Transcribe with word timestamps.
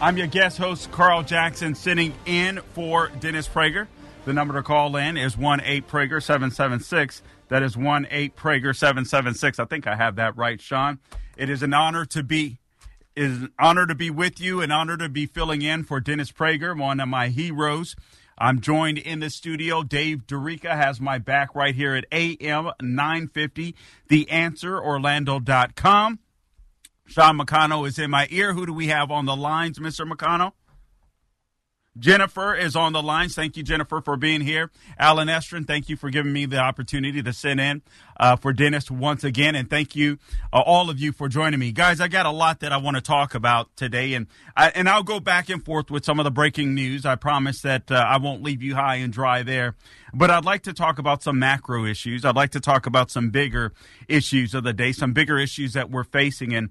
I'm 0.00 0.16
your 0.18 0.26
guest 0.26 0.58
host, 0.58 0.90
Carl 0.90 1.22
Jackson, 1.22 1.74
sitting 1.74 2.12
in 2.26 2.60
for 2.72 3.08
Dennis 3.20 3.48
Prager. 3.48 3.86
The 4.24 4.32
number 4.32 4.54
to 4.54 4.62
call 4.62 4.96
in 4.96 5.16
is 5.16 5.36
1 5.36 5.60
8 5.62 5.88
Prager 5.88 6.22
776. 6.22 7.22
That 7.48 7.62
is 7.62 7.76
1 7.76 8.08
8 8.10 8.36
Prager 8.36 8.76
776. 8.76 9.58
I 9.58 9.64
think 9.64 9.86
I 9.86 9.96
have 9.96 10.16
that 10.16 10.36
right, 10.36 10.60
Sean. 10.60 10.98
It 11.36 11.48
is 11.48 11.62
an 11.62 11.72
honor 11.72 12.04
to 12.06 12.22
be 12.22 12.58
it 13.16 13.22
is 13.22 13.42
an 13.42 13.52
honor 13.58 13.86
to 13.86 13.94
be 13.94 14.10
with 14.10 14.40
you, 14.40 14.60
an 14.60 14.72
honor 14.72 14.96
to 14.96 15.08
be 15.08 15.26
filling 15.26 15.62
in 15.62 15.84
for 15.84 16.00
Dennis 16.00 16.32
Prager, 16.32 16.78
one 16.78 16.98
of 16.98 17.08
my 17.08 17.28
heroes. 17.28 17.94
I'm 18.36 18.60
joined 18.60 18.98
in 18.98 19.20
the 19.20 19.30
studio. 19.30 19.84
Dave 19.84 20.26
Dorica 20.26 20.74
has 20.74 21.00
my 21.00 21.18
back 21.18 21.54
right 21.54 21.74
here 21.74 21.94
at 21.94 22.06
AM 22.10 22.72
950, 22.82 23.76
The 24.08 24.28
Answer, 24.28 24.82
Orlando.com. 24.82 26.18
Sean 27.06 27.38
McConnell 27.38 27.86
is 27.86 27.98
in 27.98 28.10
my 28.10 28.26
ear. 28.30 28.54
Who 28.54 28.66
do 28.66 28.72
we 28.72 28.88
have 28.88 29.10
on 29.10 29.26
the 29.26 29.36
lines, 29.36 29.78
Mr. 29.78 30.10
McConnell? 30.10 30.52
Jennifer 31.96 32.56
is 32.56 32.74
on 32.74 32.92
the 32.92 33.02
lines. 33.02 33.36
Thank 33.36 33.56
you, 33.56 33.62
Jennifer, 33.62 34.00
for 34.00 34.16
being 34.16 34.40
here. 34.40 34.70
Alan 34.98 35.28
Estrin, 35.28 35.64
thank 35.64 35.88
you 35.88 35.96
for 35.96 36.10
giving 36.10 36.32
me 36.32 36.44
the 36.44 36.58
opportunity 36.58 37.22
to 37.22 37.32
sit 37.32 37.60
in 37.60 37.82
uh, 38.18 38.34
for 38.34 38.52
Dennis 38.52 38.90
once 38.90 39.22
again. 39.22 39.54
And 39.54 39.70
thank 39.70 39.94
you, 39.94 40.18
uh, 40.52 40.60
all 40.60 40.90
of 40.90 40.98
you, 40.98 41.12
for 41.12 41.28
joining 41.28 41.60
me. 41.60 41.70
Guys, 41.70 42.00
I 42.00 42.08
got 42.08 42.26
a 42.26 42.32
lot 42.32 42.60
that 42.60 42.72
I 42.72 42.78
want 42.78 42.96
to 42.96 43.00
talk 43.00 43.36
about 43.36 43.76
today. 43.76 44.14
And, 44.14 44.26
I, 44.56 44.70
and 44.70 44.88
I'll 44.88 45.04
go 45.04 45.20
back 45.20 45.48
and 45.48 45.64
forth 45.64 45.88
with 45.88 46.04
some 46.04 46.18
of 46.18 46.24
the 46.24 46.32
breaking 46.32 46.74
news. 46.74 47.06
I 47.06 47.14
promise 47.14 47.60
that 47.60 47.88
uh, 47.92 47.94
I 47.94 48.16
won't 48.16 48.42
leave 48.42 48.60
you 48.60 48.74
high 48.74 48.96
and 48.96 49.12
dry 49.12 49.44
there. 49.44 49.76
But 50.12 50.30
I'd 50.30 50.44
like 50.44 50.62
to 50.62 50.72
talk 50.72 50.98
about 50.98 51.22
some 51.22 51.38
macro 51.38 51.84
issues. 51.84 52.24
I'd 52.24 52.36
like 52.36 52.50
to 52.50 52.60
talk 52.60 52.86
about 52.86 53.12
some 53.12 53.30
bigger 53.30 53.72
issues 54.08 54.52
of 54.52 54.64
the 54.64 54.72
day, 54.72 54.90
some 54.90 55.12
bigger 55.12 55.38
issues 55.38 55.74
that 55.74 55.90
we're 55.90 56.04
facing. 56.04 56.54
And 56.54 56.70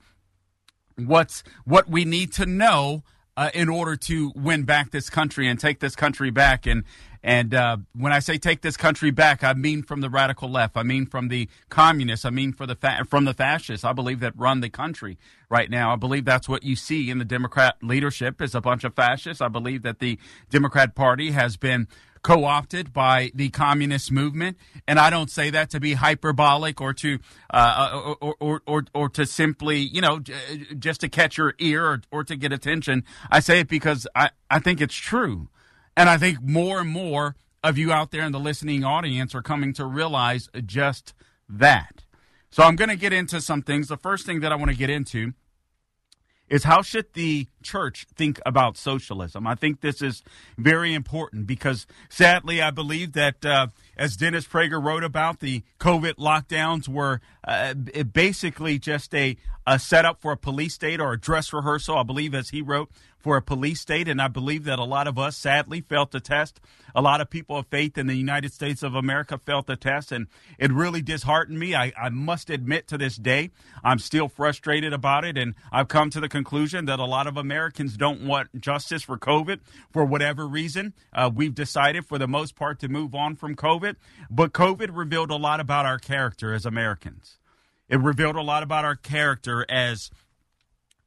what's 0.97 1.43
what 1.65 1.89
we 1.89 2.05
need 2.05 2.31
to 2.33 2.45
know 2.45 3.03
uh, 3.35 3.49
in 3.53 3.69
order 3.69 3.95
to 3.95 4.31
win 4.35 4.63
back 4.63 4.91
this 4.91 5.09
country 5.09 5.47
and 5.47 5.59
take 5.59 5.79
this 5.79 5.95
country 5.95 6.29
back. 6.29 6.65
And 6.65 6.83
and 7.25 7.53
uh, 7.53 7.77
when 7.95 8.11
I 8.11 8.19
say 8.19 8.37
take 8.37 8.61
this 8.61 8.75
country 8.75 9.09
back, 9.09 9.43
I 9.43 9.53
mean 9.53 9.81
from 9.81 10.01
the 10.01 10.09
radical 10.09 10.49
left. 10.49 10.75
I 10.75 10.83
mean 10.83 11.05
from 11.05 11.29
the 11.29 11.47
communists. 11.69 12.25
I 12.25 12.29
mean 12.29 12.51
for 12.51 12.65
the 12.67 12.75
fa- 12.75 13.05
from 13.09 13.25
the 13.25 13.33
fascists. 13.33 13.85
I 13.85 13.93
believe 13.93 14.19
that 14.19 14.33
run 14.37 14.59
the 14.59 14.69
country 14.69 15.17
right 15.49 15.69
now. 15.69 15.93
I 15.93 15.95
believe 15.95 16.25
that's 16.25 16.49
what 16.49 16.63
you 16.63 16.75
see 16.75 17.09
in 17.09 17.19
the 17.19 17.25
Democrat 17.25 17.77
leadership 17.81 18.41
is 18.41 18.53
a 18.53 18.61
bunch 18.61 18.83
of 18.83 18.93
fascists. 18.93 19.41
I 19.41 19.47
believe 19.47 19.83
that 19.83 19.99
the 19.99 20.19
Democrat 20.49 20.95
Party 20.95 21.31
has 21.31 21.55
been 21.57 21.87
co 22.23 22.45
opted 22.45 22.93
by 22.93 23.31
the 23.35 23.49
communist 23.49 24.11
movement. 24.11 24.57
And 24.87 24.97
I 24.97 25.09
don't 25.09 25.29
say 25.29 25.49
that 25.51 25.69
to 25.71 25.79
be 25.79 25.93
hyperbolic 25.93 26.81
or 26.81 26.93
to 26.93 27.19
uh, 27.51 28.15
or, 28.19 28.35
or, 28.39 28.61
or, 28.65 28.85
or, 28.93 29.09
to 29.09 29.25
simply, 29.25 29.79
you 29.79 30.01
know, 30.01 30.19
just 30.79 31.01
to 31.01 31.09
catch 31.09 31.37
your 31.37 31.53
ear 31.59 31.85
or, 31.85 32.01
or 32.11 32.23
to 32.23 32.35
get 32.35 32.51
attention. 32.51 33.03
I 33.29 33.39
say 33.41 33.59
it 33.59 33.67
because 33.67 34.07
I, 34.15 34.31
I 34.49 34.59
think 34.59 34.81
it's 34.81 34.95
true. 34.95 35.49
And 35.95 36.09
I 36.09 36.17
think 36.17 36.41
more 36.41 36.79
and 36.79 36.89
more 36.89 37.35
of 37.63 37.77
you 37.77 37.91
out 37.91 38.11
there 38.11 38.23
in 38.23 38.31
the 38.31 38.39
listening 38.39 38.83
audience 38.83 39.35
are 39.35 39.41
coming 39.41 39.73
to 39.73 39.85
realize 39.85 40.49
just 40.65 41.13
that. 41.47 42.03
So 42.49 42.63
I'm 42.63 42.75
going 42.75 42.89
to 42.89 42.95
get 42.95 43.13
into 43.13 43.41
some 43.41 43.61
things. 43.61 43.87
The 43.87 43.97
first 43.97 44.25
thing 44.25 44.39
that 44.41 44.51
I 44.51 44.55
want 44.55 44.71
to 44.71 44.77
get 44.77 44.89
into 44.89 45.33
is 46.53 46.65
how 46.65 46.83
should 46.83 47.11
the 47.13 47.47
church 47.63 48.05
think 48.13 48.39
about 48.45 48.77
socialism? 48.77 49.47
I 49.47 49.55
think 49.55 49.81
this 49.81 50.03
is 50.03 50.21
very 50.55 50.93
important 50.93 51.47
because 51.47 51.87
sadly, 52.09 52.61
I 52.61 52.69
believe 52.69 53.13
that 53.13 53.43
uh, 53.43 53.67
as 53.97 54.15
Dennis 54.15 54.45
Prager 54.45 54.81
wrote 54.81 55.03
about, 55.03 55.39
the 55.39 55.63
COVID 55.79 56.13
lockdowns 56.17 56.87
were 56.87 57.21
uh, 57.43 57.73
basically 57.73 58.77
just 58.77 59.15
a, 59.15 59.35
a 59.65 59.79
setup 59.79 60.21
for 60.21 60.33
a 60.33 60.37
police 60.37 60.75
state 60.75 61.01
or 61.01 61.13
a 61.13 61.19
dress 61.19 61.51
rehearsal, 61.51 61.97
I 61.97 62.03
believe, 62.03 62.35
as 62.35 62.49
he 62.49 62.61
wrote, 62.61 62.91
for 63.23 63.37
a 63.37 63.41
police 63.41 63.79
state. 63.79 64.07
And 64.07 64.21
I 64.21 64.27
believe 64.27 64.65
that 64.65 64.77
a 64.77 64.83
lot 64.83 65.07
of 65.07 65.17
us 65.17 65.35
sadly 65.35 65.81
felt 65.81 66.11
the 66.11 66.19
test. 66.19 66.59
A 66.93 67.01
lot 67.01 67.21
of 67.21 67.29
people 67.29 67.57
of 67.57 67.65
faith 67.67 67.97
in 67.97 68.05
the 68.05 68.15
United 68.15 68.53
States 68.53 68.83
of 68.83 68.93
America 68.93 69.37
felt 69.37 69.65
the 69.65 69.77
test. 69.77 70.11
And 70.11 70.27
it 70.59 70.71
really 70.71 71.01
disheartened 71.01 71.57
me. 71.57 71.73
I, 71.73 71.93
I 71.99 72.09
must 72.09 72.49
admit 72.49 72.87
to 72.89 72.97
this 72.97 73.15
day, 73.15 73.49
I'm 73.83 73.97
still 73.97 74.27
frustrated 74.27 74.93
about 74.93 75.25
it. 75.25 75.37
And 75.37 75.55
I've 75.71 75.87
come 75.87 76.09
to 76.11 76.19
the 76.19 76.29
conclusion 76.29 76.85
that 76.85 76.99
a 76.99 77.05
lot 77.05 77.25
of 77.25 77.37
Americans 77.37 77.97
don't 77.97 78.27
want 78.27 78.61
justice 78.61 79.03
for 79.03 79.17
COVID 79.17 79.61
for 79.91 80.05
whatever 80.05 80.45
reason. 80.45 80.93
Uh, 81.13 81.31
we've 81.33 81.55
decided 81.55 82.05
for 82.05 82.19
the 82.19 82.27
most 82.27 82.55
part 82.55 82.79
to 82.81 82.89
move 82.89 83.15
on 83.15 83.35
from 83.35 83.55
COVID. 83.55 83.95
But 84.29 84.51
COVID 84.51 84.89
revealed 84.91 85.31
a 85.31 85.37
lot 85.37 85.61
about 85.61 85.85
our 85.85 85.97
character 85.97 86.53
as 86.53 86.65
Americans. 86.65 87.39
It 87.89 87.99
revealed 87.99 88.35
a 88.35 88.41
lot 88.41 88.63
about 88.63 88.85
our 88.85 88.95
character 88.95 89.65
as 89.69 90.09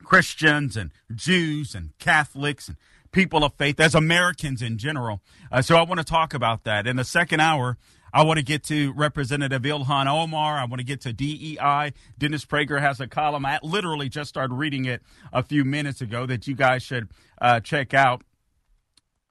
Christians 0.03 0.77
and 0.77 0.93
Jews 1.15 1.75
and 1.75 1.97
Catholics 1.99 2.69
and 2.69 2.77
people 3.13 3.45
of 3.45 3.55
faith, 3.55 3.81
as 3.81 3.95
Americans 3.95 4.61
in 4.63 4.79
general. 4.79 5.23
Uh, 5.51 5.63
so 5.63 5.77
I 5.77 5.83
want 5.83 5.99
to 5.99 6.05
talk 6.05 6.35
about 6.35 6.65
that. 6.65 6.87
In 6.87 6.97
the 6.97 7.05
second 7.05 7.41
hour, 7.41 7.79
I 8.13 8.23
want 8.25 8.39
to 8.39 8.45
get 8.45 8.63
to 8.65 8.93
Representative 8.93 9.63
Ilhan 9.63 10.07
Omar. 10.07 10.59
I 10.59 10.65
want 10.65 10.81
to 10.81 10.85
get 10.85 11.01
to 11.03 11.13
DEI. 11.13 11.93
Dennis 12.19 12.45
Prager 12.45 12.81
has 12.81 13.01
a 13.01 13.07
column. 13.07 13.45
I 13.45 13.59
literally 13.63 14.09
just 14.09 14.29
started 14.29 14.55
reading 14.55 14.85
it 14.85 15.03
a 15.33 15.43
few 15.43 15.65
minutes 15.65 16.01
ago 16.01 16.27
that 16.27 16.47
you 16.47 16.55
guys 16.55 16.83
should 16.83 17.09
uh, 17.41 17.61
check 17.61 17.95
out. 17.95 18.23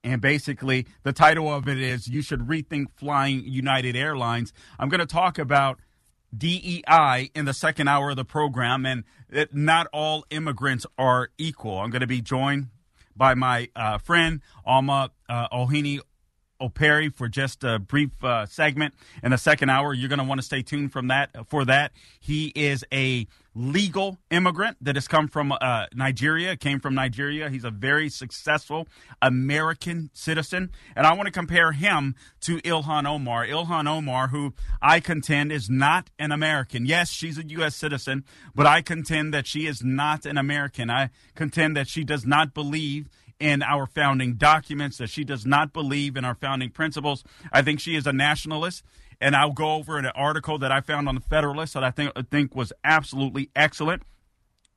And 0.04 0.22
basically, 0.22 0.86
the 1.02 1.14
title 1.14 1.52
of 1.52 1.68
it 1.68 1.80
is 1.80 2.08
You 2.08 2.22
Should 2.22 2.42
Rethink 2.42 2.92
Flying 2.96 3.44
United 3.44 3.96
Airlines. 3.96 4.54
I'm 4.78 4.90
going 4.90 5.00
to 5.00 5.08
talk 5.08 5.40
about 5.40 5.80
DEI 6.38 7.32
in 7.36 7.46
the 7.46 7.54
second 7.54 7.88
hour 7.88 8.12
of 8.12 8.16
the 8.16 8.26
program, 8.26 8.86
and 8.86 9.04
that 9.30 9.54
not 9.54 9.88
all 9.94 10.26
immigrants 10.30 10.86
are 10.98 11.30
equal. 11.38 11.80
I'm 11.80 11.90
going 11.90 12.02
to 12.02 12.08
be 12.08 12.22
joined 12.22 12.68
by 13.16 13.34
my 13.34 13.70
uh, 13.76 13.98
friend 13.98 14.42
Alma 14.66 15.12
uh, 15.30 15.48
Ohini 15.50 16.00
Operi 16.62 17.14
for 17.14 17.28
just 17.28 17.64
a 17.64 17.80
brief 17.80 18.24
uh, 18.24 18.46
segment 18.46 18.94
in 19.24 19.32
the 19.32 19.38
second 19.38 19.70
hour. 19.70 19.94
You're 19.94 20.10
going 20.10 20.20
to 20.20 20.26
want 20.26 20.40
to 20.40 20.46
stay 20.46 20.62
tuned 20.62 20.92
from 20.92 21.08
that 21.08 21.48
for 21.48 21.66
that. 21.66 21.92
He 22.20 22.52
is 22.56 22.84
a 22.94 23.28
legal 23.56 24.18
immigrant 24.30 24.78
that 24.82 24.96
has 24.96 25.08
come 25.08 25.30
from 25.30 25.54
uh, 25.54 25.86
Nigeria, 25.94 26.58
came 26.58 26.80
from 26.80 26.94
Nigeria. 26.94 27.50
He's 27.50 27.64
a 27.64 27.72
very 27.72 28.10
successful 28.10 28.88
American 29.22 30.10
citizen. 30.14 30.72
And 30.96 31.08
I 31.08 31.14
want 31.14 31.28
to 31.28 31.32
compare 31.32 31.72
him 31.72 32.16
to 32.42 32.58
Ilhan 32.58 33.08
Omar. 33.08 33.48
Ilhan 33.48 33.88
Omar, 33.88 34.28
who 34.28 34.54
I 34.82 35.00
contend 35.00 35.54
is 35.54 35.70
not 35.70 36.10
an 36.20 36.34
American. 36.34 36.86
Yes, 36.86 37.10
she's 37.10 37.38
a 37.38 37.48
U.S. 37.48 37.76
citizen, 37.76 38.26
but 38.54 38.68
I 38.68 38.82
contend 38.82 39.34
that 39.34 39.48
she 39.48 39.66
is 39.66 39.82
not 39.84 40.26
an 40.26 40.38
American. 40.38 40.90
I 40.90 41.10
contend 41.34 41.78
that 41.78 41.88
she 41.88 42.04
does 42.04 42.26
not 42.26 42.54
believe 42.54 43.08
in 43.40 43.62
our 43.62 43.86
founding 43.86 44.36
documents, 44.36 44.98
that 44.98 45.10
she 45.10 45.24
does 45.24 45.46
not 45.46 45.74
believe 45.74 46.16
in 46.16 46.26
our 46.26 46.36
founding 46.36 46.70
principles. 46.70 47.24
I 47.52 47.62
think 47.62 47.80
she 47.80 47.96
is 47.96 48.08
a 48.08 48.14
nationalist. 48.14 48.84
And 49.22 49.36
I'll 49.36 49.54
go 49.54 49.76
over 49.76 49.98
an 49.98 50.06
article 50.08 50.58
that 50.60 50.72
I 50.72 50.82
found 50.82 51.08
on 51.08 51.16
the 51.16 51.22
Federalist 51.22 51.74
that 51.74 51.84
I 51.84 51.92
think, 51.92 52.12
I 52.16 52.22
think 52.22 52.56
was 52.56 52.74
absolutely 52.84 53.50
excellent 53.56 54.04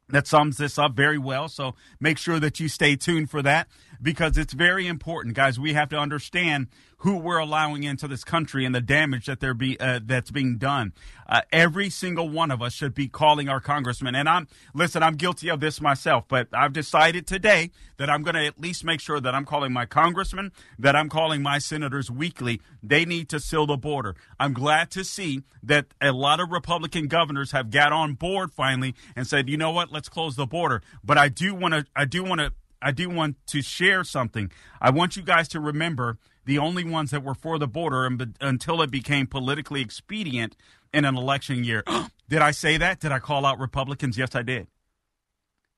that 0.09 0.27
sums 0.27 0.57
this 0.57 0.79
up 0.79 0.95
very 0.95 1.19
well. 1.19 1.49
So 1.49 1.75
make 2.01 2.17
sure 2.19 2.41
that 2.41 2.59
you 2.61 2.69
stay 2.69 2.97
tuned 2.97 3.31
for 3.31 3.43
that. 3.43 3.69
because 4.01 4.39
it's 4.39 4.53
very 4.53 4.87
important, 4.87 5.35
guys. 5.35 5.59
We 5.59 5.75
have 5.75 5.89
to 5.91 5.99
understand 5.99 6.69
who 6.99 7.17
we're 7.17 7.39
allowing 7.39 7.85
into 7.85 8.09
this 8.09 8.25
country 8.25 8.65
and 8.65 8.75
the 8.75 8.81
damage 8.81 9.27
that 9.27 9.39
there 9.41 9.55
be 9.55 9.79
uh, 9.79 10.01
that's 10.03 10.31
being 10.31 10.59
done. 10.59 10.93
Uh, 11.29 11.43
every 11.53 11.89
single 11.91 12.29
one 12.29 12.51
of 12.51 12.61
us 12.61 12.73
should 12.73 12.95
be 12.95 13.07
calling 13.07 13.49
our 13.49 13.61
congressman. 13.61 14.15
And 14.15 14.29
I'm 14.29 14.49
listen, 14.75 15.03
I'm 15.03 15.15
guilty 15.15 15.49
of 15.49 15.61
this 15.61 15.81
myself, 15.81 16.25
but 16.27 16.49
I've 16.53 16.73
decided 16.73 17.27
today 17.27 17.71
that 17.99 18.11
I'm 18.11 18.23
going 18.23 18.35
to 18.35 18.45
at 18.45 18.61
least 18.61 18.85
make 18.85 19.01
sure 19.01 19.21
that 19.21 19.35
I'm 19.35 19.45
calling 19.45 19.73
my 19.73 19.87
congressman, 19.87 20.53
that 20.79 20.97
I'm 20.97 21.09
calling 21.09 21.41
my 21.41 21.59
senators 21.59 22.11
weekly. 22.11 22.61
They 22.83 23.05
need 23.05 23.29
to 23.29 23.39
seal 23.39 23.67
the 23.67 23.77
border. 23.77 24.17
I'm 24.41 24.53
glad 24.53 24.91
to 24.93 25.05
see 25.05 25.43
that 25.63 25.87
a 26.01 26.13
lot 26.13 26.41
of 26.41 26.51
Republican 26.51 27.07
governors 27.07 27.53
have 27.53 27.71
got 27.71 27.93
on 27.93 28.15
board 28.15 28.53
finally 28.53 28.95
and 29.15 29.27
said, 29.27 29.49
you 29.49 29.57
know 29.57 29.71
what, 29.71 29.93
let's 29.93 30.09
close 30.09 30.35
the 30.35 30.47
border. 30.47 30.83
But 31.05 31.17
I 31.19 31.29
do 31.29 31.55
want 31.55 31.75
to, 31.75 31.87
I 31.95 32.07
do 32.07 32.25
want 32.25 32.41
to 32.41 32.53
I 32.81 32.93
do 32.93 33.11
want 33.11 33.45
to 33.49 33.61
share 33.63 34.05
something. 34.05 34.53
I 34.81 34.91
want 34.91 35.17
you 35.17 35.23
guys 35.23 35.49
to 35.49 35.61
remember 35.61 36.19
the 36.49 36.59
only 36.59 36.83
ones 36.83 37.11
that 37.11 37.23
were 37.23 37.35
for 37.35 37.59
the 37.59 37.69
border 37.69 38.07
and 38.07 38.35
until 38.41 38.81
it 38.81 38.91
became 38.91 39.27
politically 39.27 39.83
expedient 39.83 40.57
in 40.95 41.05
an 41.05 41.15
election 41.15 41.63
year. 41.63 41.85
did 42.31 42.41
I 42.41 42.53
say 42.53 42.79
that? 42.79 43.01
Did 43.01 43.13
I 43.13 43.19
call 43.19 43.45
out 43.45 43.59
Republicans? 43.59 44.17
Yes, 44.17 44.35
I 44.35 44.41
did. 44.41 44.67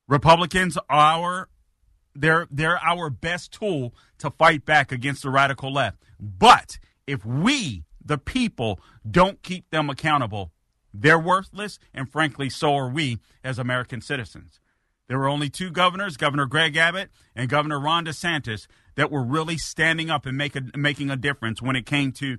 Republicans 0.07 0.77
are 0.89 1.49
they're 2.15 2.47
they're 2.49 2.79
our 2.81 3.09
best 3.09 3.51
tool 3.51 3.93
to 4.19 4.31
fight 4.31 4.65
back 4.65 4.93
against 4.93 5.23
the 5.23 5.29
radical 5.29 5.73
left. 5.73 5.97
But 6.21 6.79
if 7.05 7.25
we, 7.25 7.83
the 8.03 8.17
people, 8.17 8.79
don't 9.09 9.43
keep 9.43 9.69
them 9.71 9.89
accountable, 9.89 10.53
they're 10.93 11.19
worthless, 11.19 11.79
and 11.93 12.09
frankly, 12.09 12.49
so 12.49 12.77
are 12.77 12.89
we 12.89 13.19
as 13.43 13.59
American 13.59 13.99
citizens. 13.99 14.60
There 15.11 15.19
were 15.19 15.27
only 15.27 15.49
two 15.49 15.71
governors, 15.71 16.15
Governor 16.15 16.45
Greg 16.45 16.77
Abbott 16.77 17.09
and 17.35 17.49
Governor 17.49 17.81
Ron 17.81 18.05
DeSantis, 18.05 18.67
that 18.95 19.11
were 19.11 19.21
really 19.21 19.57
standing 19.57 20.09
up 20.09 20.25
and 20.25 20.37
make 20.37 20.55
a, 20.55 20.61
making 20.73 21.09
a 21.09 21.17
difference 21.17 21.61
when 21.61 21.75
it 21.75 21.85
came 21.85 22.13
to 22.13 22.37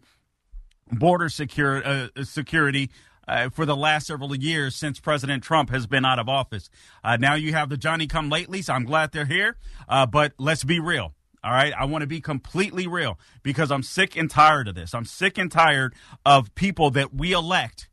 border 0.91 1.29
secure, 1.29 1.87
uh, 1.87 2.09
security 2.23 2.91
uh, 3.29 3.51
for 3.51 3.67
the 3.67 3.77
last 3.77 4.07
several 4.07 4.35
years 4.35 4.75
since 4.75 4.99
President 5.01 5.43
Trump 5.43 5.69
has 5.69 5.87
been 5.87 6.07
out 6.07 6.19
of 6.19 6.31
office. 6.31 6.71
Uh, 7.05 7.19
now 7.19 7.35
you 7.35 7.53
have 7.53 7.69
the 7.69 7.77
Johnny 7.77 8.07
come 8.07 8.31
latelys. 8.31 8.71
I'm 8.71 8.87
glad 8.87 9.13
they're 9.13 9.27
here, 9.27 9.59
uh, 9.87 10.07
but 10.07 10.33
let's 10.39 10.65
be 10.65 10.81
real. 10.81 11.13
All 11.45 11.53
right. 11.53 11.75
I 11.79 11.85
want 11.85 12.01
to 12.01 12.07
be 12.07 12.23
completely 12.23 12.87
real 12.87 13.19
because 13.43 13.71
I'm 13.71 13.83
sick 13.83 14.17
and 14.17 14.31
tired 14.31 14.67
of 14.67 14.77
this. 14.77 14.95
I'm 14.95 15.05
sick 15.05 15.37
and 15.37 15.53
tired 15.53 15.95
of 16.25 16.55
people 16.55 16.91
that 16.93 17.13
we 17.13 17.33
elect 17.33 17.91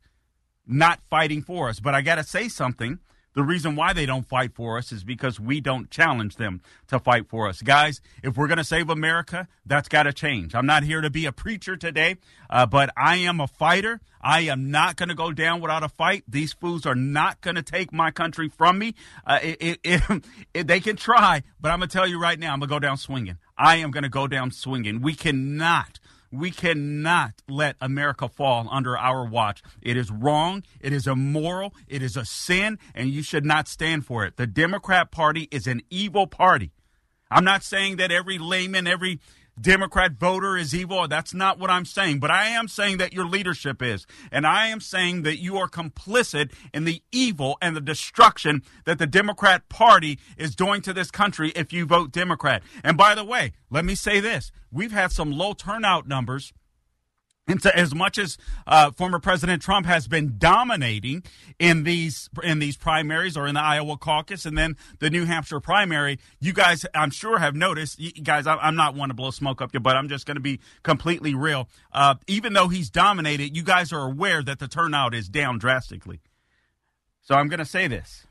not 0.66 1.00
fighting 1.10 1.42
for 1.42 1.68
us. 1.68 1.80
But 1.80 1.94
I 1.94 2.00
got 2.00 2.14
to 2.14 2.24
say 2.24 2.48
something 2.48 2.98
the 3.34 3.42
reason 3.44 3.76
why 3.76 3.92
they 3.92 4.06
don't 4.06 4.26
fight 4.26 4.54
for 4.54 4.76
us 4.76 4.90
is 4.90 5.04
because 5.04 5.38
we 5.38 5.60
don't 5.60 5.90
challenge 5.90 6.36
them 6.36 6.60
to 6.88 6.98
fight 6.98 7.28
for 7.28 7.48
us. 7.48 7.62
Guys, 7.62 8.00
if 8.22 8.36
we're 8.36 8.48
going 8.48 8.58
to 8.58 8.64
save 8.64 8.90
America, 8.90 9.46
that's 9.64 9.88
got 9.88 10.04
to 10.04 10.12
change. 10.12 10.54
I'm 10.54 10.66
not 10.66 10.82
here 10.82 11.00
to 11.00 11.10
be 11.10 11.26
a 11.26 11.32
preacher 11.32 11.76
today, 11.76 12.16
uh, 12.48 12.66
but 12.66 12.90
I 12.96 13.16
am 13.16 13.40
a 13.40 13.46
fighter. 13.46 14.00
I 14.20 14.40
am 14.40 14.70
not 14.70 14.96
going 14.96 15.10
to 15.10 15.14
go 15.14 15.32
down 15.32 15.60
without 15.60 15.84
a 15.84 15.88
fight. 15.88 16.24
These 16.26 16.52
fools 16.52 16.84
are 16.86 16.96
not 16.96 17.40
going 17.40 17.54
to 17.54 17.62
take 17.62 17.92
my 17.92 18.10
country 18.10 18.48
from 18.48 18.78
me. 18.78 18.94
Uh, 19.24 19.38
it, 19.42 19.80
it, 19.84 20.24
it, 20.54 20.66
they 20.66 20.80
can 20.80 20.96
try, 20.96 21.44
but 21.60 21.70
I'm 21.70 21.78
going 21.78 21.88
to 21.88 21.92
tell 21.92 22.08
you 22.08 22.20
right 22.20 22.38
now, 22.38 22.52
I'm 22.52 22.58
going 22.58 22.68
to 22.68 22.74
go 22.74 22.80
down 22.80 22.96
swinging. 22.96 23.38
I 23.56 23.76
am 23.76 23.92
going 23.92 24.02
to 24.02 24.08
go 24.08 24.26
down 24.26 24.50
swinging. 24.50 25.02
We 25.02 25.14
cannot 25.14 25.99
we 26.32 26.50
cannot 26.50 27.32
let 27.48 27.76
America 27.80 28.28
fall 28.28 28.68
under 28.70 28.96
our 28.96 29.24
watch. 29.24 29.62
It 29.82 29.96
is 29.96 30.10
wrong. 30.10 30.62
It 30.80 30.92
is 30.92 31.06
immoral. 31.06 31.74
It 31.88 32.02
is 32.02 32.16
a 32.16 32.24
sin, 32.24 32.78
and 32.94 33.10
you 33.10 33.22
should 33.22 33.44
not 33.44 33.68
stand 33.68 34.06
for 34.06 34.24
it. 34.24 34.36
The 34.36 34.46
Democrat 34.46 35.10
Party 35.10 35.48
is 35.50 35.66
an 35.66 35.82
evil 35.90 36.26
party. 36.26 36.72
I'm 37.30 37.44
not 37.44 37.62
saying 37.62 37.96
that 37.96 38.10
every 38.10 38.38
layman, 38.38 38.86
every 38.86 39.20
Democrat 39.60 40.12
voter 40.12 40.56
is 40.56 40.74
evil. 40.74 41.06
That's 41.06 41.34
not 41.34 41.58
what 41.58 41.70
I'm 41.70 41.84
saying. 41.84 42.20
But 42.20 42.30
I 42.30 42.46
am 42.46 42.68
saying 42.68 42.98
that 42.98 43.12
your 43.12 43.26
leadership 43.26 43.82
is. 43.82 44.06
And 44.32 44.46
I 44.46 44.68
am 44.68 44.80
saying 44.80 45.22
that 45.22 45.38
you 45.38 45.56
are 45.58 45.68
complicit 45.68 46.52
in 46.72 46.84
the 46.84 47.02
evil 47.12 47.58
and 47.60 47.76
the 47.76 47.80
destruction 47.80 48.62
that 48.84 48.98
the 48.98 49.06
Democrat 49.06 49.68
Party 49.68 50.18
is 50.36 50.54
doing 50.54 50.82
to 50.82 50.92
this 50.92 51.10
country 51.10 51.52
if 51.54 51.72
you 51.72 51.84
vote 51.84 52.12
Democrat. 52.12 52.62
And 52.82 52.96
by 52.96 53.14
the 53.14 53.24
way, 53.24 53.52
let 53.70 53.84
me 53.84 53.94
say 53.94 54.20
this 54.20 54.50
we've 54.72 54.92
had 54.92 55.12
some 55.12 55.30
low 55.30 55.52
turnout 55.52 56.06
numbers 56.06 56.52
and 57.50 57.60
so 57.60 57.70
as 57.70 57.94
much 57.94 58.16
as 58.16 58.38
uh, 58.66 58.92
former 58.92 59.18
President 59.18 59.60
Trump 59.60 59.84
has 59.86 60.06
been 60.06 60.36
dominating 60.38 61.24
in 61.58 61.82
these 61.82 62.30
in 62.44 62.60
these 62.60 62.76
primaries 62.76 63.36
or 63.36 63.48
in 63.48 63.54
the 63.54 63.60
Iowa 63.60 63.96
caucus 63.96 64.46
and 64.46 64.56
then 64.56 64.76
the 65.00 65.10
New 65.10 65.24
Hampshire 65.24 65.58
primary, 65.58 66.20
you 66.38 66.52
guys, 66.52 66.86
I'm 66.94 67.10
sure, 67.10 67.38
have 67.38 67.56
noticed. 67.56 67.98
You 67.98 68.12
guys, 68.12 68.46
I'm 68.46 68.76
not 68.76 68.94
one 68.94 69.08
to 69.08 69.14
blow 69.14 69.32
smoke 69.32 69.60
up 69.60 69.74
you, 69.74 69.80
but 69.80 69.96
I'm 69.96 70.08
just 70.08 70.26
going 70.26 70.36
to 70.36 70.40
be 70.40 70.60
completely 70.84 71.34
real. 71.34 71.68
Uh, 71.92 72.14
even 72.28 72.52
though 72.52 72.68
he's 72.68 72.88
dominated, 72.88 73.56
you 73.56 73.64
guys 73.64 73.92
are 73.92 74.06
aware 74.06 74.42
that 74.42 74.60
the 74.60 74.68
turnout 74.68 75.12
is 75.12 75.28
down 75.28 75.58
drastically. 75.58 76.20
So 77.20 77.34
I'm 77.34 77.48
going 77.48 77.58
to 77.58 77.64
say 77.64 77.88
this: 77.88 78.26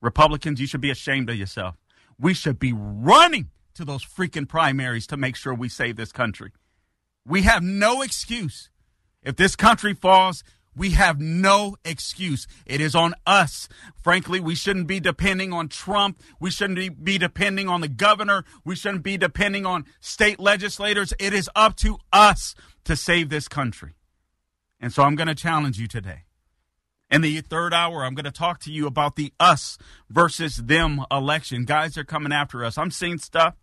Republicans, 0.00 0.60
you 0.60 0.66
should 0.66 0.80
be 0.80 0.90
ashamed 0.90 1.30
of 1.30 1.36
yourself. 1.36 1.76
We 2.18 2.34
should 2.34 2.58
be 2.58 2.72
running 2.72 3.50
to 3.74 3.84
those 3.84 4.04
freaking 4.04 4.48
primaries 4.48 5.06
to 5.08 5.16
make 5.16 5.36
sure 5.36 5.54
we 5.54 5.68
save 5.68 5.96
this 5.96 6.10
country. 6.10 6.50
We 7.26 7.42
have 7.42 7.62
no 7.62 8.02
excuse. 8.02 8.70
If 9.22 9.36
this 9.36 9.56
country 9.56 9.94
falls, 9.94 10.44
we 10.76 10.90
have 10.90 11.20
no 11.20 11.76
excuse. 11.84 12.46
It 12.66 12.80
is 12.80 12.94
on 12.94 13.14
us. 13.26 13.68
Frankly, 14.02 14.40
we 14.40 14.54
shouldn't 14.54 14.86
be 14.86 15.00
depending 15.00 15.52
on 15.52 15.68
Trump. 15.68 16.20
We 16.40 16.50
shouldn't 16.50 17.04
be 17.04 17.16
depending 17.16 17.68
on 17.68 17.80
the 17.80 17.88
governor. 17.88 18.44
We 18.64 18.74
shouldn't 18.74 19.04
be 19.04 19.16
depending 19.16 19.64
on 19.64 19.86
state 20.00 20.40
legislators. 20.40 21.14
It 21.18 21.32
is 21.32 21.48
up 21.54 21.76
to 21.76 21.98
us 22.12 22.54
to 22.84 22.96
save 22.96 23.28
this 23.28 23.48
country. 23.48 23.94
And 24.80 24.92
so 24.92 25.04
I'm 25.04 25.14
going 25.14 25.28
to 25.28 25.34
challenge 25.34 25.78
you 25.78 25.86
today. 25.86 26.24
In 27.10 27.20
the 27.20 27.40
third 27.40 27.72
hour, 27.72 28.04
I'm 28.04 28.14
going 28.14 28.24
to 28.24 28.32
talk 28.32 28.58
to 28.60 28.72
you 28.72 28.86
about 28.86 29.14
the 29.14 29.32
us 29.38 29.78
versus 30.10 30.56
them 30.56 31.04
election. 31.10 31.64
Guys 31.64 31.96
are 31.96 32.04
coming 32.04 32.32
after 32.32 32.64
us. 32.64 32.76
I'm 32.76 32.90
seeing 32.90 33.18
stuff 33.18 33.54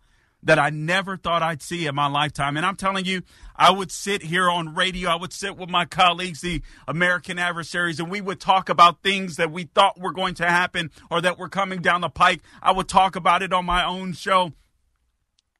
that 0.42 0.58
I 0.58 0.70
never 0.70 1.16
thought 1.16 1.42
I'd 1.42 1.62
see 1.62 1.86
in 1.86 1.94
my 1.94 2.08
lifetime. 2.08 2.56
And 2.56 2.66
I'm 2.66 2.76
telling 2.76 3.04
you, 3.04 3.22
I 3.54 3.70
would 3.70 3.92
sit 3.92 4.22
here 4.22 4.50
on 4.50 4.74
radio, 4.74 5.10
I 5.10 5.14
would 5.14 5.32
sit 5.32 5.56
with 5.56 5.68
my 5.68 5.84
colleagues, 5.84 6.40
the 6.40 6.62
American 6.88 7.38
adversaries, 7.38 8.00
and 8.00 8.10
we 8.10 8.20
would 8.20 8.40
talk 8.40 8.68
about 8.68 9.02
things 9.02 9.36
that 9.36 9.52
we 9.52 9.64
thought 9.64 10.00
were 10.00 10.12
going 10.12 10.34
to 10.34 10.46
happen 10.46 10.90
or 11.10 11.20
that 11.20 11.38
were 11.38 11.48
coming 11.48 11.80
down 11.80 12.00
the 12.00 12.08
pike. 12.08 12.40
I 12.60 12.72
would 12.72 12.88
talk 12.88 13.14
about 13.14 13.42
it 13.42 13.52
on 13.52 13.64
my 13.64 13.84
own 13.84 14.14
show. 14.14 14.52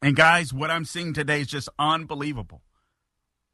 And 0.03 0.17
guys, 0.17 0.53
what 0.53 0.71
I'm 0.71 0.85
seeing 0.85 1.13
today 1.13 1.43
is 1.43 1.47
just 1.47 1.69
unbelievable. 1.79 2.63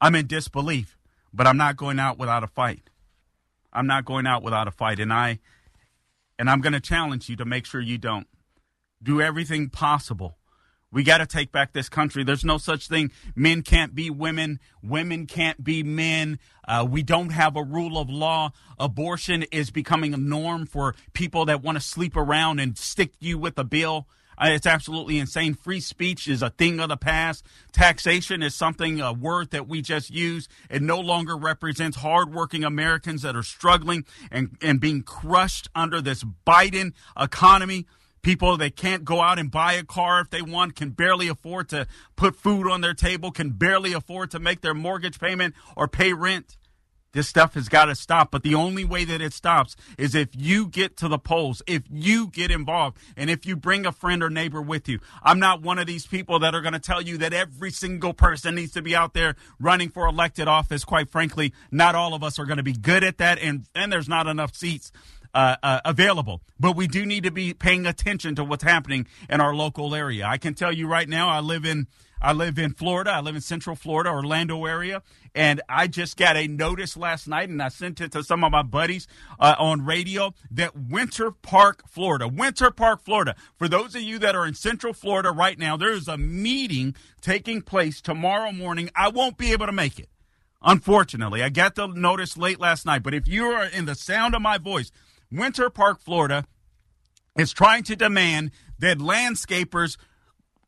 I'm 0.01 0.15
in 0.15 0.25
disbelief, 0.25 0.97
but 1.31 1.45
I'm 1.45 1.57
not 1.57 1.77
going 1.77 1.99
out 1.99 2.17
without 2.17 2.43
a 2.43 2.47
fight. 2.47 2.89
I'm 3.71 3.85
not 3.85 4.05
going 4.05 4.25
out 4.25 4.41
without 4.41 4.67
a 4.67 4.71
fight. 4.71 4.99
And 4.99 5.13
I 5.13 5.39
and 6.39 6.49
I'm 6.49 6.61
going 6.61 6.73
to 6.73 6.79
challenge 6.79 7.29
you 7.29 7.35
to 7.35 7.45
make 7.45 7.65
sure 7.65 7.81
you 7.81 7.99
don't. 7.99 8.25
Do 9.03 9.21
everything 9.21 9.69
possible 9.69 10.38
we 10.91 11.03
got 11.03 11.19
to 11.19 11.25
take 11.25 11.51
back 11.51 11.73
this 11.73 11.89
country. 11.89 12.23
There's 12.23 12.45
no 12.45 12.57
such 12.57 12.87
thing. 12.87 13.11
Men 13.35 13.61
can't 13.61 13.93
be 13.93 14.09
women. 14.09 14.59
Women 14.81 15.27
can't 15.27 15.63
be 15.63 15.83
men. 15.83 16.39
Uh, 16.67 16.85
we 16.89 17.03
don't 17.03 17.31
have 17.31 17.55
a 17.55 17.63
rule 17.63 17.97
of 17.97 18.09
law. 18.09 18.51
Abortion 18.79 19.43
is 19.51 19.69
becoming 19.69 20.13
a 20.13 20.17
norm 20.17 20.65
for 20.65 20.95
people 21.13 21.45
that 21.45 21.61
want 21.61 21.77
to 21.77 21.83
sleep 21.83 22.15
around 22.15 22.59
and 22.59 22.77
stick 22.77 23.13
you 23.19 23.37
with 23.37 23.57
a 23.59 23.63
bill. 23.63 24.07
Uh, 24.39 24.47
it's 24.51 24.65
absolutely 24.65 25.19
insane. 25.19 25.53
Free 25.53 25.81
speech 25.81 26.27
is 26.27 26.41
a 26.41 26.49
thing 26.49 26.79
of 26.79 26.89
the 26.89 26.97
past. 26.97 27.45
Taxation 27.73 28.41
is 28.41 28.55
something, 28.55 29.01
a 29.01 29.11
word 29.11 29.51
that 29.51 29.67
we 29.67 29.81
just 29.81 30.09
use. 30.09 30.47
It 30.69 30.81
no 30.81 30.99
longer 30.99 31.35
represents 31.35 31.97
hardworking 31.97 32.63
Americans 32.63 33.21
that 33.23 33.35
are 33.35 33.43
struggling 33.43 34.05
and, 34.31 34.57
and 34.61 34.79
being 34.79 35.03
crushed 35.03 35.69
under 35.75 36.01
this 36.01 36.23
Biden 36.47 36.93
economy. 37.19 37.85
People 38.21 38.57
that 38.57 38.75
can't 38.75 39.05
go 39.05 39.21
out 39.21 39.39
and 39.39 39.49
buy 39.49 39.73
a 39.73 39.83
car 39.83 40.21
if 40.21 40.29
they 40.29 40.41
want, 40.41 40.75
can 40.75 40.89
barely 40.89 41.27
afford 41.27 41.69
to 41.69 41.87
put 42.15 42.35
food 42.35 42.69
on 42.69 42.81
their 42.81 42.93
table, 42.93 43.31
can 43.31 43.51
barely 43.51 43.93
afford 43.93 44.31
to 44.31 44.39
make 44.39 44.61
their 44.61 44.73
mortgage 44.73 45.19
payment 45.19 45.55
or 45.75 45.87
pay 45.87 46.13
rent. 46.13 46.57
This 47.11 47.27
stuff 47.27 47.55
has 47.55 47.69
got 47.69 47.85
to 47.85 47.95
stop. 47.95 48.29
But 48.31 48.43
the 48.43 48.55
only 48.55 48.85
way 48.85 49.03
that 49.05 49.21
it 49.21 49.33
stops 49.33 49.75
is 49.97 50.13
if 50.13 50.29
you 50.33 50.67
get 50.67 50.95
to 50.97 51.07
the 51.07 51.17
polls, 51.17 51.61
if 51.65 51.83
you 51.89 52.27
get 52.27 52.51
involved, 52.51 52.97
and 53.17 53.29
if 53.29 53.45
you 53.45 53.55
bring 53.55 53.85
a 53.85 53.91
friend 53.91 54.21
or 54.21 54.29
neighbor 54.29 54.61
with 54.61 54.87
you. 54.87 54.99
I'm 55.23 55.39
not 55.39 55.61
one 55.61 55.79
of 55.79 55.87
these 55.87 56.05
people 56.05 56.39
that 56.39 56.53
are 56.53 56.61
going 56.61 56.73
to 56.73 56.79
tell 56.79 57.01
you 57.01 57.17
that 57.19 57.33
every 57.33 57.71
single 57.71 58.13
person 58.13 58.55
needs 58.55 58.73
to 58.73 58.81
be 58.81 58.95
out 58.95 59.13
there 59.13 59.35
running 59.59 59.89
for 59.89 60.07
elected 60.07 60.47
office. 60.47 60.83
Quite 60.83 61.09
frankly, 61.09 61.53
not 61.71 61.95
all 61.95 62.13
of 62.13 62.23
us 62.23 62.37
are 62.37 62.45
going 62.45 62.57
to 62.57 62.63
be 62.63 62.73
good 62.73 63.03
at 63.03 63.17
that, 63.17 63.39
and, 63.39 63.65
and 63.73 63.91
there's 63.91 64.09
not 64.09 64.27
enough 64.27 64.55
seats 64.55 64.91
uh, 65.33 65.55
uh, 65.61 65.81
available. 65.85 66.41
But 66.59 66.75
we 66.75 66.87
do 66.87 67.05
need 67.05 67.23
to 67.23 67.31
be 67.31 67.53
paying 67.53 67.85
attention 67.85 68.35
to 68.35 68.43
what's 68.43 68.63
happening 68.63 69.07
in 69.29 69.41
our 69.41 69.55
local 69.55 69.95
area. 69.95 70.25
I 70.25 70.37
can 70.37 70.53
tell 70.53 70.71
you 70.71 70.87
right 70.87 71.07
now, 71.07 71.29
I 71.29 71.39
live 71.39 71.65
in 71.65 71.87
I 72.21 72.33
live 72.33 72.59
in 72.59 72.73
Florida. 72.73 73.11
I 73.11 73.21
live 73.21 73.35
in 73.35 73.41
Central 73.41 73.77
Florida, 73.77 74.09
Orlando 74.09 74.65
area, 74.65 75.01
and 75.33 75.61
I 75.69 75.87
just 75.87 76.17
got 76.17 76.35
a 76.35 76.47
notice 76.47 76.97
last 76.97 77.29
night, 77.29 77.47
and 77.47 77.61
I 77.61 77.69
sent 77.69 78.01
it 78.01 78.11
to 78.11 78.23
some 78.23 78.43
of 78.43 78.51
my 78.51 78.61
buddies 78.61 79.07
uh, 79.39 79.55
on 79.57 79.85
radio 79.85 80.33
that 80.51 80.75
Winter 80.75 81.31
Park, 81.31 81.83
Florida, 81.87 82.27
Winter 82.27 82.71
Park, 82.71 83.05
Florida. 83.05 83.35
For 83.57 83.69
those 83.69 83.95
of 83.95 84.01
you 84.01 84.19
that 84.19 84.35
are 84.35 84.45
in 84.45 84.53
Central 84.53 84.93
Florida 84.93 85.31
right 85.31 85.57
now, 85.57 85.77
there 85.77 85.93
is 85.93 86.09
a 86.09 86.17
meeting 86.17 86.93
taking 87.21 87.61
place 87.61 88.01
tomorrow 88.01 88.51
morning. 88.51 88.89
I 88.95 89.07
won't 89.07 89.37
be 89.37 89.53
able 89.53 89.67
to 89.67 89.71
make 89.71 89.97
it. 89.97 90.09
Unfortunately, 90.61 91.41
I 91.41 91.47
got 91.47 91.75
the 91.75 91.87
notice 91.87 92.35
late 92.35 92.59
last 92.59 92.85
night, 92.85 93.01
but 93.01 93.13
if 93.13 93.29
you 93.29 93.45
are 93.45 93.63
in 93.63 93.85
the 93.85 93.95
sound 93.95 94.35
of 94.35 94.41
my 94.41 94.57
voice, 94.57 94.91
Winter 95.31 95.69
Park, 95.69 95.99
Florida 95.99 96.45
is 97.37 97.51
trying 97.53 97.83
to 97.83 97.95
demand 97.95 98.51
that 98.79 98.97
landscapers 98.97 99.97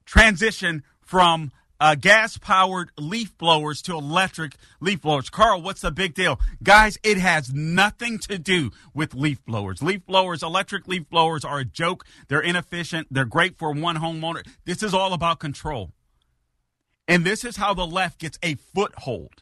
transition 0.06 0.84
from 1.02 1.52
uh, 1.80 1.96
gas 1.96 2.38
powered 2.38 2.92
leaf 3.00 3.36
blowers 3.40 3.82
to 3.82 3.94
electric 3.94 4.56
leaf 4.80 5.02
blowers. 5.02 5.32
Carl, 5.32 5.64
what's 5.64 5.82
the 5.82 5.92
big 5.92 6.14
deal? 6.14 6.40
Guys, 6.62 7.00
it 7.02 7.18
has 7.18 7.52
nothing 7.52 8.20
to 8.20 8.38
do 8.38 8.70
with 8.94 9.16
leaf 9.16 9.44
blowers. 9.46 9.82
Leaf 9.82 10.06
blowers, 10.06 10.44
electric 10.44 10.88
leaf 10.88 11.10
blowers 11.10 11.44
are 11.44 11.60
a 11.60 11.66
joke. 11.66 12.06
They're 12.28 12.40
inefficient. 12.40 13.08
They're 13.10 13.26
great 13.26 13.58
for 13.58 13.72
one 13.72 13.98
homeowner. 13.98 14.46
This 14.64 14.84
is 14.84 14.94
all 14.94 15.14
about 15.14 15.40
control. 15.40 15.92
And 17.08 17.26
this 17.26 17.44
is 17.44 17.58
how 17.58 17.74
the 17.74 17.88
left 17.88 18.20
gets 18.20 18.38
a 18.44 18.56
foothold. 18.56 19.42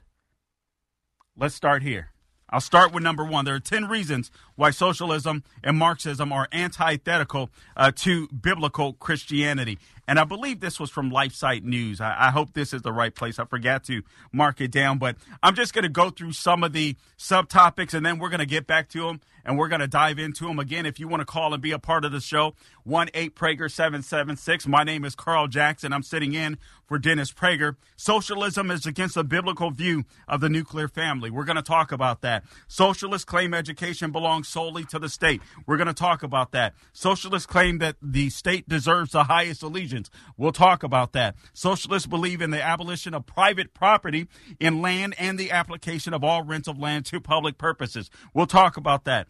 Let's 1.35 1.55
start 1.55 1.83
here. 1.83 2.11
I'll 2.51 2.61
start 2.61 2.91
with 2.91 3.03
number 3.03 3.23
one. 3.23 3.45
There 3.45 3.55
are 3.55 3.59
10 3.59 3.87
reasons 3.87 4.31
why 4.55 4.71
socialism 4.71 5.43
and 5.63 5.77
Marxism 5.77 6.31
are 6.31 6.47
antithetical 6.51 7.49
uh, 7.77 7.91
to 7.97 8.27
biblical 8.29 8.93
Christianity. 8.93 9.77
And 10.09 10.19
I 10.19 10.23
believe 10.23 10.59
this 10.59 10.79
was 10.79 10.89
from 10.89 11.11
LifeSite 11.11 11.61
News. 11.61 12.01
I, 12.01 12.15
I 12.17 12.31
hope 12.31 12.53
this 12.53 12.73
is 12.73 12.81
the 12.81 12.91
right 12.91 13.13
place. 13.13 13.37
I 13.37 13.45
forgot 13.45 13.83
to 13.83 14.01
mark 14.33 14.59
it 14.59 14.71
down, 14.71 14.97
but 14.97 15.17
I'm 15.43 15.53
just 15.53 15.71
going 15.71 15.83
to 15.83 15.89
go 15.89 16.09
through 16.09 16.31
some 16.31 16.63
of 16.63 16.73
the 16.73 16.95
subtopics 17.19 17.93
and 17.93 18.03
then 18.03 18.17
we're 18.17 18.29
going 18.29 18.39
to 18.39 18.47
get 18.47 18.65
back 18.65 18.89
to 18.89 19.01
them 19.03 19.21
and 19.45 19.57
we're 19.57 19.67
going 19.67 19.81
to 19.81 19.87
dive 19.87 20.19
into 20.19 20.45
them. 20.45 20.59
Again, 20.59 20.85
if 20.85 20.99
you 20.99 21.07
want 21.07 21.21
to 21.21 21.25
call 21.25 21.53
and 21.53 21.61
be 21.61 21.71
a 21.71 21.79
part 21.79 22.05
of 22.05 22.11
the 22.11 22.21
show, 22.21 22.55
1 22.83 23.09
8 23.13 23.35
Prager 23.35 23.71
776. 23.71 24.67
My 24.67 24.83
name 24.83 25.05
is 25.05 25.15
Carl 25.15 25.47
Jackson. 25.47 25.91
I'm 25.91 26.03
sitting 26.03 26.33
in 26.33 26.57
for 26.85 26.97
Dennis 26.97 27.31
Prager. 27.31 27.75
Socialism 27.95 28.71
is 28.71 28.85
against 28.85 29.15
the 29.15 29.23
biblical 29.23 29.71
view 29.71 30.05
of 30.27 30.39
the 30.41 30.49
nuclear 30.49 30.87
family. 30.87 31.29
We're 31.29 31.45
going 31.45 31.55
to 31.55 31.61
talk 31.61 31.91
about 31.91 32.21
that. 32.21 32.43
Socialists 32.67 33.25
claim 33.25 33.53
education 33.53 34.11
belongs 34.11 34.47
solely 34.47 34.85
to 34.85 34.99
the 34.99 35.09
state. 35.09 35.41
We're 35.65 35.77
going 35.77 35.87
to 35.87 35.93
talk 35.93 36.23
about 36.23 36.51
that. 36.51 36.73
Socialists 36.93 37.45
claim 37.45 37.79
that 37.79 37.95
the 38.01 38.29
state 38.29 38.69
deserves 38.69 39.11
the 39.11 39.25
highest 39.25 39.61
allegiance. 39.63 39.98
We'll 40.37 40.51
talk 40.51 40.83
about 40.83 41.13
that. 41.13 41.35
Socialists 41.53 42.07
believe 42.07 42.41
in 42.41 42.51
the 42.51 42.61
abolition 42.61 43.13
of 43.13 43.25
private 43.25 43.73
property 43.73 44.27
in 44.59 44.81
land 44.81 45.15
and 45.17 45.37
the 45.37 45.51
application 45.51 46.13
of 46.13 46.23
all 46.23 46.43
rents 46.43 46.67
of 46.67 46.79
land 46.79 47.05
to 47.07 47.19
public 47.19 47.57
purposes. 47.57 48.09
We'll 48.33 48.47
talk 48.47 48.77
about 48.77 49.05
that. 49.05 49.27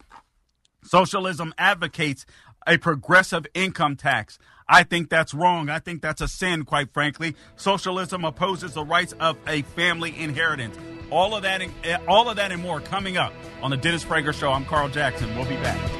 Socialism 0.82 1.52
advocates 1.58 2.24
a 2.66 2.78
progressive 2.78 3.46
income 3.54 3.96
tax. 3.96 4.38
I 4.68 4.84
think 4.84 5.10
that's 5.10 5.34
wrong. 5.34 5.68
I 5.68 5.80
think 5.80 6.00
that's 6.00 6.20
a 6.20 6.28
sin, 6.28 6.64
quite 6.64 6.92
frankly. 6.92 7.34
Socialism 7.56 8.24
opposes 8.24 8.74
the 8.74 8.84
rights 8.84 9.12
of 9.18 9.36
a 9.46 9.62
family 9.62 10.16
inheritance. 10.16 10.78
All 11.10 11.34
of 11.34 11.42
that, 11.42 11.60
and, 11.60 11.72
eh, 11.82 11.98
all 12.06 12.30
of 12.30 12.36
that, 12.36 12.52
and 12.52 12.62
more 12.62 12.80
coming 12.80 13.16
up 13.16 13.32
on 13.62 13.70
the 13.70 13.76
Dennis 13.76 14.04
Prager 14.04 14.32
Show. 14.32 14.52
I'm 14.52 14.64
Carl 14.64 14.88
Jackson. 14.88 15.34
We'll 15.34 15.48
be 15.48 15.56
back. 15.56 15.99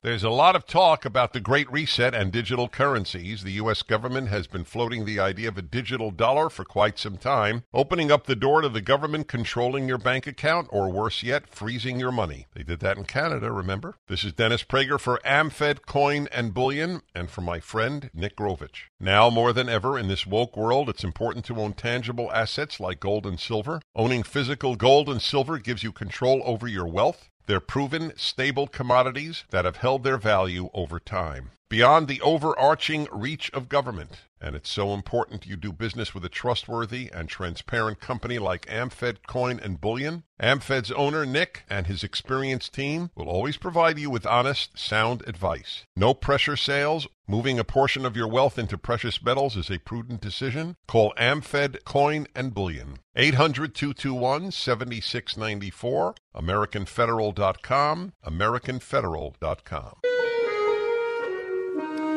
There's 0.00 0.22
a 0.22 0.30
lot 0.30 0.54
of 0.54 0.64
talk 0.64 1.04
about 1.04 1.32
the 1.32 1.40
Great 1.40 1.70
Reset 1.72 2.14
and 2.14 2.30
digital 2.30 2.68
currencies. 2.68 3.42
The 3.42 3.52
U.S. 3.52 3.82
government 3.82 4.28
has 4.28 4.46
been 4.46 4.62
floating 4.62 5.04
the 5.04 5.18
idea 5.18 5.48
of 5.48 5.58
a 5.58 5.62
digital 5.62 6.12
dollar 6.12 6.48
for 6.48 6.64
quite 6.64 7.00
some 7.00 7.16
time, 7.16 7.64
opening 7.74 8.12
up 8.12 8.26
the 8.26 8.36
door 8.36 8.60
to 8.60 8.68
the 8.68 8.80
government 8.80 9.26
controlling 9.26 9.88
your 9.88 9.98
bank 9.98 10.28
account, 10.28 10.68
or 10.70 10.88
worse 10.88 11.24
yet, 11.24 11.48
freezing 11.48 11.98
your 11.98 12.12
money. 12.12 12.46
They 12.54 12.62
did 12.62 12.78
that 12.78 12.96
in 12.96 13.06
Canada, 13.06 13.50
remember? 13.50 13.96
This 14.06 14.22
is 14.22 14.32
Dennis 14.32 14.62
Prager 14.62 15.00
for 15.00 15.20
AmFed 15.24 15.84
Coin 15.84 16.28
and 16.30 16.54
Bullion, 16.54 17.02
and 17.12 17.28
for 17.28 17.40
my 17.40 17.58
friend 17.58 18.08
Nick 18.14 18.36
Grovich. 18.36 18.84
Now 19.00 19.30
more 19.30 19.52
than 19.52 19.68
ever 19.68 19.98
in 19.98 20.06
this 20.06 20.26
woke 20.28 20.56
world, 20.56 20.88
it's 20.88 21.02
important 21.02 21.44
to 21.46 21.56
own 21.56 21.72
tangible 21.72 22.30
assets 22.30 22.78
like 22.78 23.00
gold 23.00 23.26
and 23.26 23.40
silver. 23.40 23.82
Owning 23.96 24.22
physical 24.22 24.76
gold 24.76 25.08
and 25.08 25.20
silver 25.20 25.58
gives 25.58 25.82
you 25.82 25.90
control 25.90 26.40
over 26.44 26.68
your 26.68 26.86
wealth. 26.86 27.28
They're 27.48 27.60
proven, 27.60 28.12
stable 28.14 28.66
commodities 28.66 29.44
that 29.48 29.64
have 29.64 29.78
held 29.78 30.04
their 30.04 30.18
value 30.18 30.68
over 30.74 31.00
time. 31.00 31.52
Beyond 31.70 32.08
the 32.08 32.22
overarching 32.22 33.06
reach 33.12 33.50
of 33.52 33.68
government, 33.68 34.20
and 34.40 34.56
it's 34.56 34.70
so 34.70 34.94
important 34.94 35.44
you 35.44 35.54
do 35.54 35.70
business 35.70 36.14
with 36.14 36.24
a 36.24 36.30
trustworthy 36.30 37.10
and 37.12 37.28
transparent 37.28 38.00
company 38.00 38.38
like 38.38 38.64
AmFed 38.68 39.26
Coin 39.26 39.60
and 39.62 39.78
Bullion. 39.78 40.22
AmFed's 40.40 40.90
owner, 40.92 41.26
Nick, 41.26 41.64
and 41.68 41.86
his 41.86 42.02
experienced 42.02 42.72
team 42.72 43.10
will 43.14 43.28
always 43.28 43.58
provide 43.58 43.98
you 43.98 44.08
with 44.08 44.24
honest, 44.24 44.78
sound 44.78 45.22
advice. 45.26 45.84
No 45.94 46.14
pressure 46.14 46.56
sales. 46.56 47.06
Moving 47.26 47.58
a 47.58 47.64
portion 47.64 48.06
of 48.06 48.16
your 48.16 48.28
wealth 48.28 48.58
into 48.58 48.78
precious 48.78 49.22
metals 49.22 49.54
is 49.54 49.70
a 49.70 49.76
prudent 49.76 50.22
decision. 50.22 50.74
Call 50.86 51.12
AmFed 51.18 51.84
Coin 51.84 52.28
and 52.34 52.54
Bullion. 52.54 53.00
800-221-7694, 53.14 56.14
AmericanFederal.com, 56.34 58.12
AmericanFederal.com. 58.24 59.96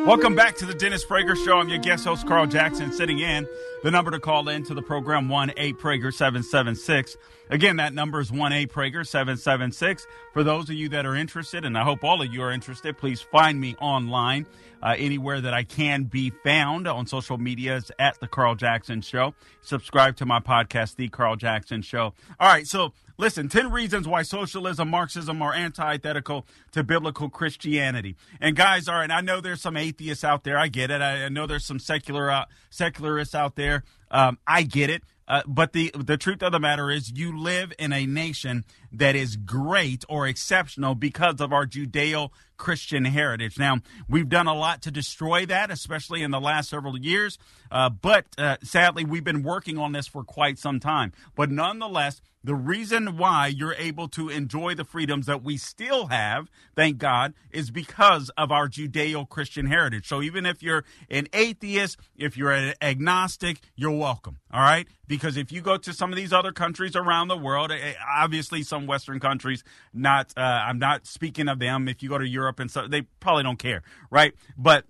Welcome 0.06 0.34
back 0.34 0.56
to 0.56 0.66
the 0.66 0.74
Dennis 0.74 1.04
Prager 1.04 1.36
Show. 1.44 1.58
I'm 1.58 1.68
your 1.68 1.78
guest 1.78 2.04
host, 2.04 2.26
Carl 2.26 2.48
Jackson, 2.48 2.90
sitting 2.90 3.20
in. 3.20 3.46
The 3.84 3.90
number 3.92 4.10
to 4.10 4.18
call 4.18 4.48
in 4.48 4.64
to 4.64 4.74
the 4.74 4.82
program, 4.82 5.28
1-8-Prager 5.28 6.12
776. 6.12 7.16
Again, 7.50 7.76
that 7.76 7.94
number 7.94 8.18
is 8.18 8.32
1-8-Prager 8.32 9.06
776. 9.06 10.08
For 10.32 10.42
those 10.42 10.68
of 10.68 10.74
you 10.74 10.88
that 10.88 11.06
are 11.06 11.14
interested, 11.14 11.64
and 11.64 11.78
I 11.78 11.84
hope 11.84 12.02
all 12.02 12.20
of 12.20 12.34
you 12.34 12.42
are 12.42 12.50
interested, 12.50 12.98
please 12.98 13.20
find 13.20 13.60
me 13.60 13.76
online 13.80 14.46
uh, 14.82 14.96
anywhere 14.98 15.40
that 15.40 15.54
I 15.54 15.62
can 15.62 16.02
be 16.04 16.30
found 16.30 16.88
on 16.88 17.06
social 17.06 17.38
medias 17.38 17.92
at 18.00 18.18
The 18.18 18.26
Carl 18.26 18.56
Jackson 18.56 19.02
Show. 19.02 19.34
Subscribe 19.60 20.16
to 20.16 20.26
my 20.26 20.40
podcast, 20.40 20.96
The 20.96 21.10
Carl 21.10 21.36
Jackson 21.36 21.80
Show. 21.80 22.12
All 22.40 22.48
right, 22.48 22.66
so 22.66 22.92
Listen, 23.18 23.48
10 23.48 23.70
reasons 23.70 24.08
why 24.08 24.22
socialism, 24.22 24.90
Marxism 24.90 25.42
are 25.42 25.52
antithetical 25.52 26.46
to 26.72 26.82
biblical 26.82 27.28
Christianity. 27.28 28.16
And 28.40 28.56
guys, 28.56 28.88
all 28.88 28.96
right, 28.96 29.10
I 29.10 29.20
know 29.20 29.40
there's 29.40 29.60
some 29.60 29.76
atheists 29.76 30.24
out 30.24 30.44
there. 30.44 30.58
I 30.58 30.68
get 30.68 30.90
it. 30.90 31.02
I, 31.02 31.28
know 31.28 31.46
there's 31.46 31.64
some 31.64 31.78
secular 31.78 32.30
uh, 32.30 32.44
secularists 32.70 33.34
out 33.34 33.56
there. 33.56 33.84
Um, 34.10 34.38
I 34.46 34.62
get 34.62 34.90
it. 34.90 35.02
Uh, 35.28 35.42
but 35.46 35.72
the 35.72 35.92
the 35.96 36.16
truth 36.16 36.42
of 36.42 36.52
the 36.52 36.58
matter 36.58 36.90
is, 36.90 37.12
you 37.12 37.38
live 37.38 37.72
in 37.78 37.92
a 37.92 38.06
nation 38.06 38.64
that 38.92 39.16
is 39.16 39.36
great 39.36 40.04
or 40.08 40.26
exceptional 40.26 40.94
because 40.94 41.40
of 41.40 41.52
our 41.52 41.66
Judeo 41.66 42.30
Christian 42.56 43.04
heritage. 43.06 43.58
Now, 43.58 43.78
we've 44.08 44.28
done 44.28 44.46
a 44.46 44.54
lot 44.54 44.82
to 44.82 44.90
destroy 44.90 45.46
that, 45.46 45.70
especially 45.70 46.22
in 46.22 46.30
the 46.30 46.40
last 46.40 46.70
several 46.70 46.96
years. 46.98 47.38
Uh, 47.70 47.88
but 47.88 48.26
uh, 48.38 48.58
sadly, 48.62 49.04
we've 49.04 49.24
been 49.24 49.42
working 49.42 49.78
on 49.78 49.92
this 49.92 50.06
for 50.06 50.22
quite 50.22 50.58
some 50.58 50.78
time. 50.78 51.12
But 51.34 51.50
nonetheless, 51.50 52.20
the 52.44 52.54
reason 52.54 53.16
why 53.16 53.46
you're 53.46 53.74
able 53.74 54.08
to 54.08 54.28
enjoy 54.28 54.74
the 54.74 54.84
freedoms 54.84 55.26
that 55.26 55.42
we 55.44 55.56
still 55.56 56.08
have, 56.08 56.50
thank 56.74 56.98
God, 56.98 57.34
is 57.50 57.70
because 57.70 58.30
of 58.36 58.50
our 58.50 58.68
Judeo 58.68 59.28
Christian 59.28 59.66
heritage. 59.66 60.08
So 60.08 60.22
even 60.22 60.44
if 60.44 60.62
you're 60.62 60.84
an 61.08 61.28
atheist, 61.32 61.98
if 62.16 62.36
you're 62.36 62.52
an 62.52 62.74
agnostic, 62.82 63.60
you're 63.76 63.96
welcome. 63.96 64.38
All 64.52 64.60
right? 64.60 64.86
Because 65.06 65.36
if 65.36 65.52
you 65.52 65.60
go 65.60 65.76
to 65.76 65.92
some 65.92 66.10
of 66.10 66.16
these 66.16 66.32
other 66.32 66.52
countries 66.52 66.96
around 66.96 67.28
the 67.28 67.36
world, 67.36 67.70
eh, 67.70 67.78
eh, 67.80 67.94
obviously 68.16 68.62
some 68.62 68.81
Western 68.86 69.20
countries, 69.20 69.64
not, 69.92 70.32
uh, 70.36 70.40
I'm 70.40 70.78
not 70.78 71.06
speaking 71.06 71.48
of 71.48 71.58
them. 71.58 71.88
If 71.88 72.02
you 72.02 72.08
go 72.08 72.18
to 72.18 72.28
Europe 72.28 72.60
and 72.60 72.70
so, 72.70 72.86
they 72.88 73.02
probably 73.20 73.42
don't 73.42 73.58
care, 73.58 73.82
right? 74.10 74.34
But, 74.56 74.84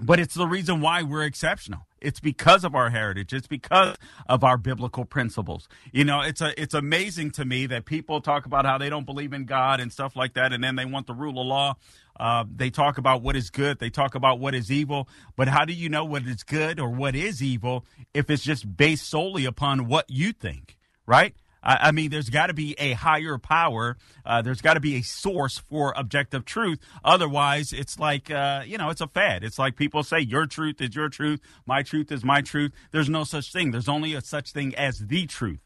but 0.00 0.20
it's 0.20 0.34
the 0.34 0.46
reason 0.46 0.80
why 0.80 1.02
we're 1.02 1.24
exceptional. 1.24 1.86
It's 2.00 2.20
because 2.20 2.64
of 2.64 2.74
our 2.74 2.90
heritage. 2.90 3.32
It's 3.32 3.48
because 3.48 3.96
of 4.28 4.44
our 4.44 4.56
biblical 4.56 5.04
principles. 5.04 5.68
You 5.92 6.04
know, 6.04 6.20
it's 6.20 6.40
a 6.40 6.60
it's 6.60 6.74
amazing 6.74 7.32
to 7.32 7.44
me 7.44 7.66
that 7.66 7.84
people 7.86 8.20
talk 8.20 8.46
about 8.46 8.64
how 8.64 8.78
they 8.78 8.88
don't 8.88 9.04
believe 9.04 9.32
in 9.32 9.44
God 9.46 9.80
and 9.80 9.92
stuff 9.92 10.14
like 10.14 10.34
that, 10.34 10.52
and 10.52 10.62
then 10.62 10.76
they 10.76 10.84
want 10.84 11.06
the 11.06 11.14
rule 11.14 11.40
of 11.40 11.46
law. 11.46 11.74
Uh, 12.18 12.44
they 12.54 12.70
talk 12.70 12.98
about 12.98 13.22
what 13.22 13.36
is 13.36 13.50
good. 13.50 13.78
They 13.78 13.90
talk 13.90 14.14
about 14.14 14.40
what 14.40 14.54
is 14.54 14.70
evil. 14.72 15.08
But 15.36 15.48
how 15.48 15.64
do 15.64 15.72
you 15.72 15.88
know 15.88 16.04
what 16.04 16.22
is 16.22 16.42
good 16.42 16.80
or 16.80 16.88
what 16.88 17.14
is 17.14 17.42
evil 17.42 17.84
if 18.12 18.28
it's 18.30 18.42
just 18.42 18.76
based 18.76 19.08
solely 19.08 19.44
upon 19.44 19.86
what 19.86 20.06
you 20.08 20.32
think, 20.32 20.76
right? 21.06 21.34
I, 21.62 21.90
mean, 21.92 22.10
there's 22.10 22.30
got 22.30 22.46
to 22.46 22.54
be 22.54 22.74
a 22.78 22.92
higher 22.92 23.36
power. 23.36 23.96
Uh, 24.24 24.42
there's 24.42 24.60
got 24.60 24.74
to 24.74 24.80
be 24.80 24.96
a 24.96 25.02
source 25.02 25.58
for 25.58 25.92
objective 25.96 26.44
truth. 26.44 26.78
Otherwise, 27.04 27.72
it's 27.72 27.98
like, 27.98 28.30
uh, 28.30 28.62
you 28.64 28.78
know, 28.78 28.90
it's 28.90 29.00
a 29.00 29.08
fad. 29.08 29.42
It's 29.42 29.58
like 29.58 29.76
people 29.76 30.02
say, 30.02 30.20
your 30.20 30.46
truth 30.46 30.80
is 30.80 30.94
your 30.94 31.08
truth. 31.08 31.40
My 31.66 31.82
truth 31.82 32.12
is 32.12 32.24
my 32.24 32.42
truth. 32.42 32.72
There's 32.92 33.08
no 33.08 33.24
such 33.24 33.52
thing. 33.52 33.70
There's 33.70 33.88
only 33.88 34.14
a 34.14 34.20
such 34.20 34.52
thing 34.52 34.74
as 34.76 34.98
the 35.08 35.26
truth. 35.26 35.60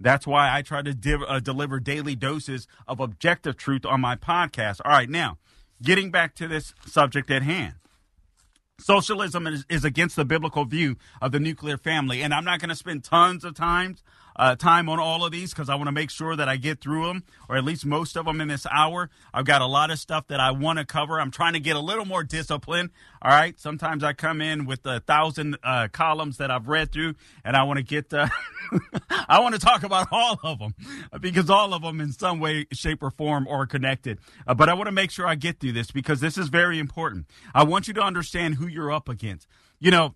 That's 0.00 0.26
why 0.26 0.54
I 0.54 0.62
try 0.62 0.82
to 0.82 0.94
div- 0.94 1.22
uh, 1.26 1.40
deliver 1.40 1.78
daily 1.78 2.16
doses 2.16 2.66
of 2.88 3.00
objective 3.00 3.56
truth 3.56 3.86
on 3.86 4.00
my 4.00 4.16
podcast. 4.16 4.80
All 4.84 4.92
right, 4.92 5.08
now, 5.08 5.38
getting 5.82 6.10
back 6.10 6.34
to 6.36 6.48
this 6.48 6.74
subject 6.86 7.30
at 7.30 7.42
hand. 7.42 7.74
Socialism 8.80 9.46
is, 9.46 9.64
is 9.68 9.84
against 9.84 10.16
the 10.16 10.24
biblical 10.24 10.64
view 10.64 10.96
of 11.22 11.30
the 11.30 11.38
nuclear 11.38 11.78
family. 11.78 12.22
And 12.22 12.34
I'm 12.34 12.44
not 12.44 12.58
going 12.58 12.70
to 12.70 12.74
spend 12.74 13.04
tons 13.04 13.44
of 13.44 13.54
times 13.54 14.02
uh, 14.36 14.56
time 14.56 14.88
on 14.88 14.98
all 14.98 15.24
of 15.24 15.32
these 15.32 15.50
because 15.50 15.68
I 15.68 15.74
want 15.74 15.86
to 15.88 15.92
make 15.92 16.10
sure 16.10 16.36
that 16.36 16.48
I 16.48 16.56
get 16.56 16.80
through 16.80 17.06
them, 17.06 17.24
or 17.48 17.56
at 17.56 17.64
least 17.64 17.86
most 17.86 18.16
of 18.16 18.24
them 18.24 18.40
in 18.40 18.48
this 18.48 18.66
hour. 18.70 19.10
I've 19.32 19.44
got 19.44 19.62
a 19.62 19.66
lot 19.66 19.90
of 19.90 19.98
stuff 19.98 20.26
that 20.28 20.40
I 20.40 20.50
want 20.50 20.78
to 20.78 20.84
cover. 20.84 21.20
I'm 21.20 21.30
trying 21.30 21.52
to 21.54 21.60
get 21.60 21.76
a 21.76 21.80
little 21.80 22.04
more 22.04 22.24
discipline. 22.24 22.90
All 23.22 23.30
right. 23.30 23.58
Sometimes 23.58 24.04
I 24.04 24.12
come 24.12 24.40
in 24.40 24.66
with 24.66 24.84
a 24.86 25.00
thousand 25.00 25.56
uh, 25.62 25.88
columns 25.92 26.38
that 26.38 26.50
I've 26.50 26.68
read 26.68 26.92
through, 26.92 27.14
and 27.44 27.56
I 27.56 27.62
want 27.64 27.78
to 27.78 27.82
get, 27.84 28.12
uh, 28.12 28.28
I 29.28 29.40
want 29.40 29.54
to 29.54 29.60
talk 29.60 29.82
about 29.82 30.08
all 30.10 30.38
of 30.42 30.58
them 30.58 30.74
because 31.20 31.48
all 31.50 31.72
of 31.74 31.82
them 31.82 32.00
in 32.00 32.12
some 32.12 32.40
way, 32.40 32.66
shape, 32.72 33.02
or 33.02 33.10
form 33.10 33.46
are 33.48 33.66
connected. 33.66 34.18
Uh, 34.46 34.54
but 34.54 34.68
I 34.68 34.74
want 34.74 34.86
to 34.86 34.92
make 34.92 35.10
sure 35.10 35.26
I 35.26 35.34
get 35.34 35.60
through 35.60 35.72
this 35.72 35.90
because 35.90 36.20
this 36.20 36.36
is 36.36 36.48
very 36.48 36.78
important. 36.78 37.26
I 37.54 37.64
want 37.64 37.88
you 37.88 37.94
to 37.94 38.02
understand 38.02 38.56
who 38.56 38.66
you're 38.66 38.92
up 38.92 39.08
against. 39.08 39.46
You 39.80 39.90
know, 39.90 40.14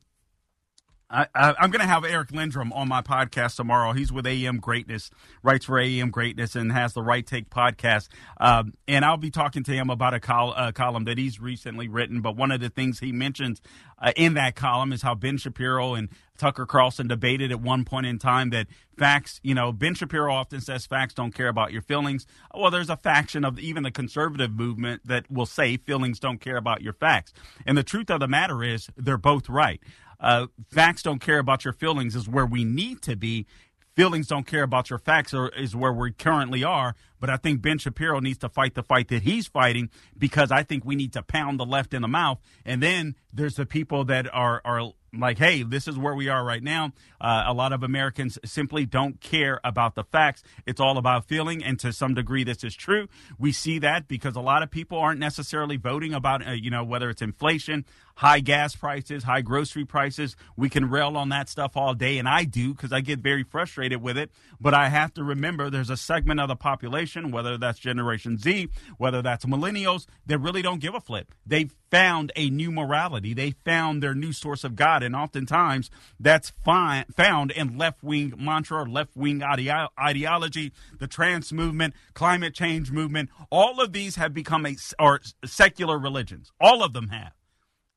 I, 1.10 1.26
am 1.34 1.70
going 1.70 1.80
to 1.80 1.86
have 1.86 2.04
Eric 2.04 2.28
Lendrum 2.32 2.70
on 2.74 2.86
my 2.86 3.00
podcast 3.00 3.56
tomorrow. 3.56 3.92
He's 3.92 4.12
with 4.12 4.26
AM 4.26 4.58
Greatness, 4.58 5.10
writes 5.42 5.64
for 5.64 5.78
AM 5.78 6.10
Greatness, 6.10 6.54
and 6.54 6.70
has 6.70 6.92
the 6.92 7.02
Right 7.02 7.26
Take 7.26 7.48
podcast. 7.48 8.08
Um, 8.38 8.74
and 8.86 9.06
I'll 9.06 9.16
be 9.16 9.30
talking 9.30 9.62
to 9.64 9.72
him 9.72 9.88
about 9.88 10.12
a, 10.12 10.20
col- 10.20 10.52
a, 10.54 10.70
column 10.72 11.04
that 11.04 11.16
he's 11.16 11.40
recently 11.40 11.88
written. 11.88 12.20
But 12.20 12.36
one 12.36 12.50
of 12.50 12.60
the 12.60 12.68
things 12.68 13.00
he 13.00 13.12
mentions 13.12 13.62
uh, 13.98 14.12
in 14.16 14.34
that 14.34 14.54
column 14.54 14.92
is 14.92 15.00
how 15.00 15.14
Ben 15.14 15.38
Shapiro 15.38 15.94
and 15.94 16.10
Tucker 16.38 16.64
Carlson 16.66 17.08
debated 17.08 17.50
at 17.50 17.60
one 17.60 17.84
point 17.84 18.06
in 18.06 18.18
time 18.18 18.50
that 18.50 18.66
facts, 18.96 19.40
you 19.42 19.54
know, 19.54 19.72
Ben 19.72 19.94
Shapiro 19.94 20.32
often 20.32 20.60
says 20.60 20.86
facts 20.86 21.14
don't 21.14 21.34
care 21.34 21.48
about 21.48 21.72
your 21.72 21.82
feelings. 21.82 22.26
Well, 22.54 22.70
there's 22.70 22.90
a 22.90 22.96
faction 22.96 23.44
of 23.44 23.58
even 23.58 23.82
the 23.82 23.90
conservative 23.90 24.52
movement 24.52 25.02
that 25.06 25.30
will 25.30 25.46
say 25.46 25.76
feelings 25.76 26.18
don't 26.18 26.40
care 26.40 26.56
about 26.56 26.80
your 26.82 26.94
facts. 26.94 27.32
And 27.66 27.76
the 27.76 27.82
truth 27.82 28.10
of 28.10 28.20
the 28.20 28.28
matter 28.28 28.62
is 28.64 28.88
they're 28.96 29.18
both 29.18 29.48
right 29.48 29.80
uh, 30.20 30.46
facts 30.70 31.02
don't 31.02 31.20
care 31.20 31.38
about 31.38 31.64
your 31.64 31.72
feelings 31.72 32.16
is 32.16 32.28
where 32.28 32.46
we 32.46 32.64
need 32.64 33.02
to 33.02 33.16
be. 33.16 33.46
Feelings 33.94 34.28
don't 34.28 34.46
care 34.46 34.62
about 34.62 34.90
your 34.90 34.98
facts 34.98 35.34
or 35.34 35.48
is 35.48 35.74
where 35.74 35.92
we 35.92 36.12
currently 36.12 36.62
are. 36.62 36.94
But 37.20 37.30
I 37.30 37.36
think 37.36 37.62
Ben 37.62 37.78
Shapiro 37.78 38.20
needs 38.20 38.38
to 38.38 38.48
fight 38.48 38.74
the 38.74 38.82
fight 38.82 39.08
that 39.08 39.22
he's 39.22 39.46
fighting 39.46 39.90
because 40.16 40.50
I 40.50 40.62
think 40.62 40.84
we 40.84 40.96
need 40.96 41.12
to 41.14 41.22
pound 41.22 41.58
the 41.58 41.66
left 41.66 41.94
in 41.94 42.02
the 42.02 42.08
mouth. 42.08 42.38
And 42.64 42.82
then 42.82 43.16
there's 43.32 43.56
the 43.56 43.66
people 43.66 44.04
that 44.04 44.32
are 44.32 44.60
are 44.64 44.92
like, 45.16 45.38
hey, 45.38 45.62
this 45.62 45.88
is 45.88 45.96
where 45.96 46.14
we 46.14 46.28
are 46.28 46.44
right 46.44 46.62
now. 46.62 46.92
Uh, 47.20 47.44
a 47.46 47.54
lot 47.54 47.72
of 47.72 47.82
Americans 47.82 48.38
simply 48.44 48.84
don't 48.84 49.20
care 49.20 49.60
about 49.64 49.94
the 49.94 50.04
facts. 50.04 50.42
It's 50.66 50.80
all 50.80 50.98
about 50.98 51.26
feeling. 51.26 51.64
And 51.64 51.78
to 51.80 51.92
some 51.92 52.14
degree, 52.14 52.44
this 52.44 52.62
is 52.62 52.74
true. 52.74 53.08
We 53.38 53.52
see 53.52 53.78
that 53.78 54.08
because 54.08 54.36
a 54.36 54.40
lot 54.40 54.62
of 54.62 54.70
people 54.70 54.98
aren't 54.98 55.20
necessarily 55.20 55.76
voting 55.76 56.12
about, 56.12 56.46
uh, 56.46 56.52
you 56.52 56.70
know, 56.70 56.84
whether 56.84 57.08
it's 57.10 57.22
inflation, 57.22 57.84
high 58.16 58.40
gas 58.40 58.74
prices, 58.76 59.24
high 59.24 59.40
grocery 59.40 59.84
prices. 59.84 60.36
We 60.56 60.68
can 60.68 60.90
rail 60.90 61.16
on 61.16 61.30
that 61.30 61.48
stuff 61.48 61.76
all 61.76 61.94
day. 61.94 62.18
And 62.18 62.28
I 62.28 62.44
do 62.44 62.74
because 62.74 62.92
I 62.92 63.00
get 63.00 63.20
very 63.20 63.44
frustrated 63.44 64.02
with 64.02 64.18
it. 64.18 64.30
But 64.60 64.74
I 64.74 64.88
have 64.88 65.14
to 65.14 65.24
remember 65.24 65.70
there's 65.70 65.90
a 65.90 65.96
segment 65.96 66.40
of 66.40 66.48
the 66.48 66.56
population, 66.56 67.07
whether 67.16 67.58
that's 67.58 67.78
Generation 67.78 68.38
Z, 68.38 68.68
whether 68.96 69.22
that's 69.22 69.44
millennials, 69.44 70.06
they 70.26 70.36
really 70.36 70.62
don't 70.62 70.80
give 70.80 70.94
a 70.94 71.00
flip. 71.00 71.34
They 71.46 71.68
found 71.90 72.32
a 72.36 72.50
new 72.50 72.70
morality. 72.70 73.34
They 73.34 73.52
found 73.64 74.02
their 74.02 74.14
new 74.14 74.32
source 74.32 74.64
of 74.64 74.76
God. 74.76 75.02
And 75.02 75.16
oftentimes 75.16 75.90
that's 76.20 76.52
fine, 76.64 77.04
found 77.14 77.50
in 77.50 77.78
left 77.78 78.02
wing 78.02 78.34
mantra 78.38 78.82
or 78.82 78.88
left 78.88 79.16
wing 79.16 79.40
ideo- 79.40 79.88
ideology, 79.98 80.72
the 80.98 81.06
trans 81.06 81.52
movement, 81.52 81.94
climate 82.14 82.54
change 82.54 82.90
movement. 82.90 83.30
All 83.50 83.80
of 83.80 83.92
these 83.92 84.16
have 84.16 84.34
become 84.34 84.66
a, 84.66 84.76
or 84.98 85.20
secular 85.44 85.98
religions. 85.98 86.52
All 86.60 86.82
of 86.82 86.92
them 86.92 87.08
have. 87.08 87.32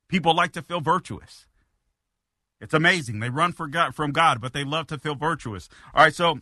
People 0.08 0.34
like 0.34 0.52
to 0.52 0.62
feel 0.62 0.80
virtuous. 0.80 1.46
It's 2.60 2.74
amazing. 2.74 3.18
They 3.18 3.28
run 3.28 3.52
for 3.52 3.66
God, 3.66 3.94
from 3.94 4.12
God, 4.12 4.40
but 4.40 4.52
they 4.52 4.62
love 4.62 4.86
to 4.86 4.98
feel 4.98 5.16
virtuous. 5.16 5.68
All 5.94 6.04
right, 6.04 6.14
so 6.14 6.40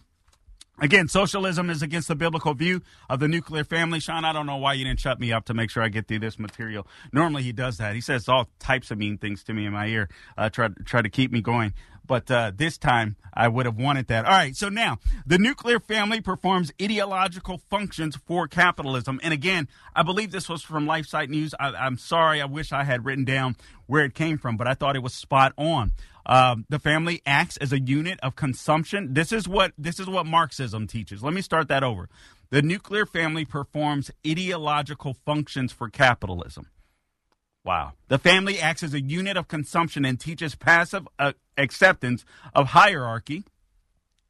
Again, 0.79 1.09
socialism 1.09 1.69
is 1.69 1.83
against 1.83 2.09
the 2.09 2.15
biblical 2.15 2.55
view 2.55 2.81
of 3.11 3.21
the 3.21 3.29
nuclear 3.29 3.65
family. 3.65 4.01
Sean, 4.01 4.25
I 4.25 4.33
don't 4.33 4.47
know 4.47 4.57
why 4.57 4.73
you 4.73 4.85
didn't 4.85 5.01
shut 5.01 5.21
me 5.21 5.31
up 5.31 5.45
to 5.47 5.55
make 5.55 5.71
sure 5.71 5.83
I 5.83 5.89
get 5.89 6.09
through 6.09 6.21
this 6.21 6.39
material. 6.39 6.87
Normally 7.13 7.43
he 7.43 7.53
does 7.53 7.77
that. 7.77 7.95
He 7.95 8.01
says 8.01 8.29
all 8.29 8.49
types 8.59 8.91
of 8.91 8.97
mean 8.97 9.19
things 9.19 9.45
to 9.45 9.53
me 9.53 9.67
in 9.67 9.75
my 9.75 9.87
ear, 9.87 10.09
uh, 10.39 10.49
try, 10.49 10.69
try 10.87 11.03
to 11.03 11.11
keep 11.11 11.33
me 11.33 11.43
going. 11.43 11.75
But 12.07 12.31
uh, 12.31 12.51
this 12.57 12.79
time 12.79 13.17
I 13.33 13.47
would 13.47 13.67
have 13.67 13.77
wanted 13.77 14.09
that. 14.09 14.25
All 14.25 14.33
right, 14.33 14.57
so 14.57 14.69
now 14.69 14.99
the 15.27 15.39
nuclear 15.39 15.79
family 15.79 16.21
performs 16.21 16.73
ideological 16.83 17.59
functions 17.71 18.17
for 18.17 18.49
capitalism. 18.49 19.21
And 19.23 19.33
again, 19.35 19.69
I 19.95 20.03
believe 20.03 20.33
this 20.33 20.49
was 20.49 20.63
from 20.63 20.87
LifeSite 20.87 21.29
News. 21.29 21.55
I, 21.61 21.69
I'm 21.69 21.99
sorry, 21.99 22.41
I 22.41 22.47
wish 22.47 22.73
I 22.73 22.85
had 22.85 23.05
written 23.05 23.25
down 23.25 23.55
where 23.87 24.05
it 24.05 24.15
came 24.15 24.39
from, 24.39 24.57
but 24.57 24.67
I 24.67 24.75
thought 24.75 24.97
it 24.97 25.03
was 25.03 25.15
spot 25.15 25.53
on. 25.57 25.93
Um, 26.31 26.65
the 26.69 26.79
family 26.79 27.23
acts 27.27 27.57
as 27.57 27.73
a 27.73 27.81
unit 27.81 28.21
of 28.23 28.37
consumption. 28.37 29.15
This 29.15 29.33
is 29.33 29.49
what 29.49 29.73
this 29.77 29.99
is 29.99 30.07
what 30.07 30.27
Marxism 30.27 30.87
teaches. 30.87 31.25
Let 31.25 31.35
me 31.35 31.43
start 31.43 31.67
that 31.69 31.83
over. 31.83 32.09
The 32.51 32.63
nuclear 32.63 33.05
family 33.05 33.45
performs 33.45 34.13
ideological 34.27 35.15
functions 35.15 35.73
for 35.73 35.91
capitalism. 35.91 36.69
Wow. 37.65 37.95
The 38.07 38.19
family 38.19 38.61
acts 38.61 38.85
as 38.85 38.95
a 38.95 39.03
unit 39.03 39.37
of 39.37 39.49
consumption 39.49 40.05
and 40.05 40.21
teaches 40.21 40.55
passive 40.55 41.07
uh, 41.19 41.33
acceptance 41.59 42.25
of 42.55 42.69
hierarchy. 42.69 43.43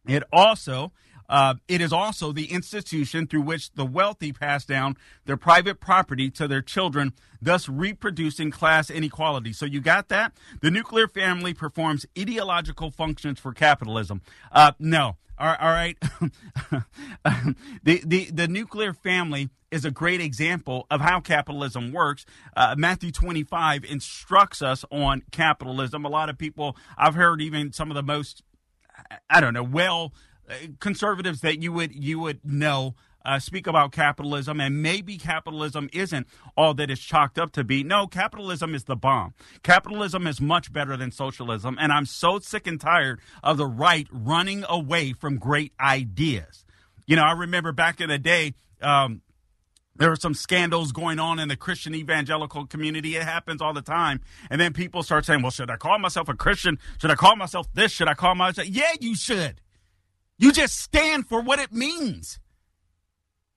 It 0.07 0.23
also 0.33 0.93
uh, 1.31 1.55
it 1.69 1.81
is 1.81 1.93
also 1.93 2.33
the 2.33 2.53
institution 2.53 3.27
through 3.27 3.43
which 3.43 3.73
the 3.73 3.87
wealthy 3.87 4.33
pass 4.33 4.64
down 4.64 4.97
their 5.25 5.37
private 5.37 5.79
property 5.81 6.29
to 6.29 6.49
their 6.49 6.61
children, 6.61 7.12
thus 7.40 7.69
reproducing 7.69 8.51
class 8.51 8.90
inequality. 8.90 9.53
So 9.53 9.64
you 9.64 9.81
got 9.81 10.09
that? 10.09 10.33
The 10.61 10.73
nuclear 10.73 11.07
family 11.07 11.55
performs 11.55 12.05
ideological 12.19 12.90
functions 12.90 13.38
for 13.38 13.55
capitalism. 13.55 14.23
Uh, 14.51 14.73
no. 14.81 15.16
All 15.38 15.57
right. 15.59 15.97
the, 17.83 18.03
the, 18.05 18.25
the 18.31 18.47
nuclear 18.47 18.93
family 18.93 19.49
is 19.71 19.87
a 19.87 19.90
great 19.90 20.21
example 20.21 20.87
of 20.90 21.01
how 21.01 21.21
capitalism 21.21 21.93
works. 21.93 22.27
Uh, 22.55 22.75
Matthew 22.77 23.11
25 23.11 23.85
instructs 23.85 24.61
us 24.61 24.85
on 24.90 25.23
capitalism. 25.31 26.05
A 26.05 26.11
lot 26.11 26.29
of 26.29 26.37
people, 26.37 26.77
I've 26.99 27.14
heard 27.14 27.40
even 27.40 27.73
some 27.73 27.90
of 27.90 27.95
the 27.95 28.03
most, 28.03 28.43
I 29.31 29.40
don't 29.40 29.55
know, 29.55 29.62
well 29.62 30.12
conservatives 30.81 31.41
that 31.41 31.63
you 31.63 31.73
would 31.73 31.95
you 31.95 32.19
would 32.21 32.41
know 32.45 32.95
uh, 33.25 33.39
speak 33.39 33.67
about 33.67 33.93
capitalism, 33.93 34.61
and 34.61 34.83
maybe 34.83 35.19
capitalism 35.19 35.89
isn't 35.93 36.27
all 36.57 36.75
that 36.75 36.91
it's 36.91 37.01
chalked 37.01 37.39
up 37.39 37.53
to 37.53 37.65
be. 37.65 37.85
No, 37.85 38.07
capitalism 38.07 38.75
is 38.75 38.85
the 38.85 38.97
bomb. 38.97 39.35
Capitalism 39.63 40.27
is 40.27 40.41
much 40.41 40.73
better 40.73 40.97
than 40.97 41.11
socialism, 41.11 41.77
and 41.81 41.93
I'm 41.93 42.07
so 42.07 42.39
sick 42.39 42.67
and 42.67 42.81
tired 42.81 43.21
of 43.43 43.57
the 43.57 43.67
right 43.67 44.09
running 44.11 44.65
away 44.69 45.13
from 45.13 45.37
great 45.37 45.73
ideas. 45.79 46.65
You 47.07 47.17
know, 47.17 47.25
I 47.25 47.33
remember 47.33 47.73
back 47.73 48.01
in 48.01 48.09
the 48.09 48.19
day. 48.19 48.55
Um, 48.81 49.23
there 49.97 50.09
were 50.09 50.17
some 50.17 50.33
scandals 50.33 50.93
going 50.93 51.19
on 51.19 51.39
in 51.39 51.49
the 51.49 51.57
Christian 51.57 51.95
evangelical 51.95 52.65
community. 52.65 53.17
It 53.17 53.25
happens 53.25 53.61
all 53.61 53.75
the 53.75 53.83
time. 53.83 54.23
And 54.49 54.59
then 54.59 54.73
people 54.73 55.03
start 55.03 55.27
saying, 55.27 55.43
well, 55.43 55.51
should 55.51 55.71
I 55.71 55.77
call 55.77 55.99
myself 55.99 56.31
a 56.31 56.35
Christian? 56.35 56.79
Should 56.99 57.11
I 57.11 57.17
call 57.17 57.37
myself 57.37 57.67
this? 57.75 57.93
Should 57.93 58.09
I 58.09 58.15
call 58.15 58.35
myself? 58.35 58.67
Yeah, 58.67 58.93
you 58.99 59.15
should. 59.15 59.61
You 60.40 60.53
just 60.53 60.81
stand 60.81 61.29
for 61.29 61.42
what 61.42 61.59
it 61.59 61.70
means. 61.70 62.40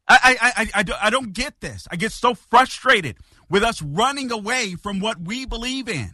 I, 0.05 0.37
I, 0.41 0.67
I, 0.75 0.97
I, 1.03 1.09
don't 1.09 1.31
get 1.31 1.61
this. 1.61 1.87
I 1.89 1.95
get 1.95 2.11
so 2.11 2.33
frustrated 2.33 3.15
with 3.49 3.63
us 3.63 3.81
running 3.81 4.31
away 4.31 4.75
from 4.75 4.99
what 4.99 5.21
we 5.21 5.45
believe 5.45 5.87
in. 5.87 6.11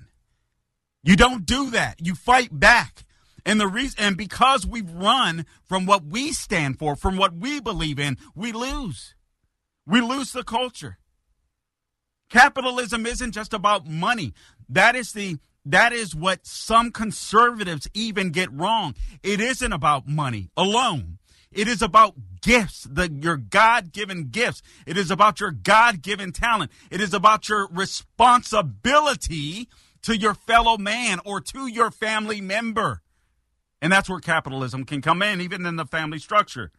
You 1.04 1.16
don't 1.16 1.44
do 1.44 1.72
that. 1.72 1.96
You 2.06 2.14
fight 2.14 2.60
back. 2.60 3.04
And 3.48 3.60
the 3.60 3.68
reason, 3.68 4.00
and 4.00 4.16
because 4.16 4.68
we 4.68 4.82
run 4.82 5.48
from 5.64 5.88
what 5.88 6.06
we 6.06 6.34
stand 6.34 6.78
for, 6.78 6.96
from 6.96 7.18
what 7.18 7.34
we 7.34 7.60
believe 7.60 7.98
in, 7.98 8.18
we 8.36 8.52
lose. 8.52 9.16
We 9.88 10.02
lose 10.02 10.34
the 10.34 10.44
culture. 10.44 11.00
Capitalism 12.30 13.08
isn't 13.08 13.32
just 13.32 13.56
about 13.56 13.88
money. 13.88 14.36
That 14.70 14.96
is 14.96 15.14
the 15.14 15.38
that 15.66 15.94
is 15.94 16.16
what 16.16 16.46
some 16.46 16.92
conservatives 16.92 17.88
even 17.94 18.32
get 18.32 18.52
wrong. 18.52 18.96
It 19.24 19.40
isn't 19.40 19.74
about 19.74 20.08
money 20.08 20.50
alone. 20.56 21.20
It 21.52 21.68
is 21.68 21.82
about 21.82 22.14
gifts, 22.42 22.84
the, 22.90 23.12
your 23.12 23.38
God 23.38 23.92
given 23.92 24.30
gifts. 24.30 24.62
It 24.86 24.98
is 24.98 25.10
about 25.10 25.40
your 25.40 25.52
God 25.52 26.02
given 26.02 26.32
talent. 26.32 26.72
It 26.92 27.02
is 27.02 27.14
about 27.14 27.50
your 27.50 27.68
responsibility 27.72 29.68
to 30.04 30.16
your 30.16 30.34
fellow 30.34 30.78
man 30.78 31.20
or 31.26 31.42
to 31.42 31.68
your 31.68 31.92
family 31.92 32.40
member. 32.40 33.02
And 33.82 33.92
that's 33.92 34.10
where 34.10 34.20
capitalism 34.20 34.86
can 34.86 35.02
come 35.02 35.22
in, 35.22 35.42
even 35.42 35.66
in 35.66 35.76
the 35.76 35.86
family 35.86 36.20
structure. 36.20 36.72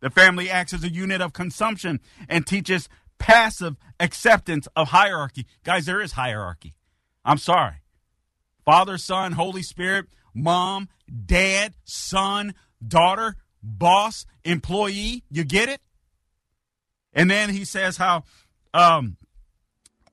The 0.00 0.10
family 0.10 0.50
acts 0.50 0.72
as 0.72 0.84
a 0.84 0.90
unit 0.90 1.20
of 1.20 1.32
consumption 1.32 2.00
and 2.28 2.46
teaches 2.46 2.88
passive 3.18 3.76
acceptance 4.00 4.68
of 4.74 4.88
hierarchy. 4.88 5.46
Guys, 5.64 5.86
there 5.86 6.00
is 6.00 6.12
hierarchy. 6.12 6.74
I'm 7.24 7.38
sorry. 7.38 7.83
Father, 8.64 8.98
Son, 8.98 9.32
Holy 9.32 9.62
Spirit, 9.62 10.06
mom, 10.34 10.88
dad, 11.26 11.74
son, 11.84 12.54
daughter, 12.86 13.36
boss, 13.62 14.26
employee. 14.44 15.24
You 15.30 15.44
get 15.44 15.68
it? 15.68 15.80
And 17.12 17.30
then 17.30 17.50
he 17.50 17.64
says 17.64 17.96
how 17.96 18.24
um, 18.72 19.16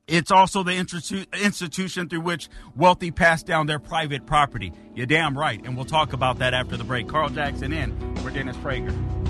it's 0.08 0.32
also 0.32 0.64
the 0.64 0.72
institu- 0.72 1.26
institution 1.42 2.10
through 2.10 2.22
which 2.22 2.50
wealthy 2.76 3.12
pass 3.12 3.44
down 3.44 3.66
their 3.66 3.80
private 3.80 4.26
property. 4.26 4.72
You're 4.94 5.08
damn 5.08 5.38
right. 5.38 5.62
And 5.64 5.76
we'll 5.76 5.86
talk 5.86 6.14
about 6.14 6.40
that 6.40 6.54
after 6.54 6.78
the 6.78 6.84
break. 6.84 7.08
Carl 7.08 7.30
Jackson 7.30 7.74
in 7.74 8.16
for 8.18 8.30
Dennis 8.30 8.58
Prager. 8.58 9.21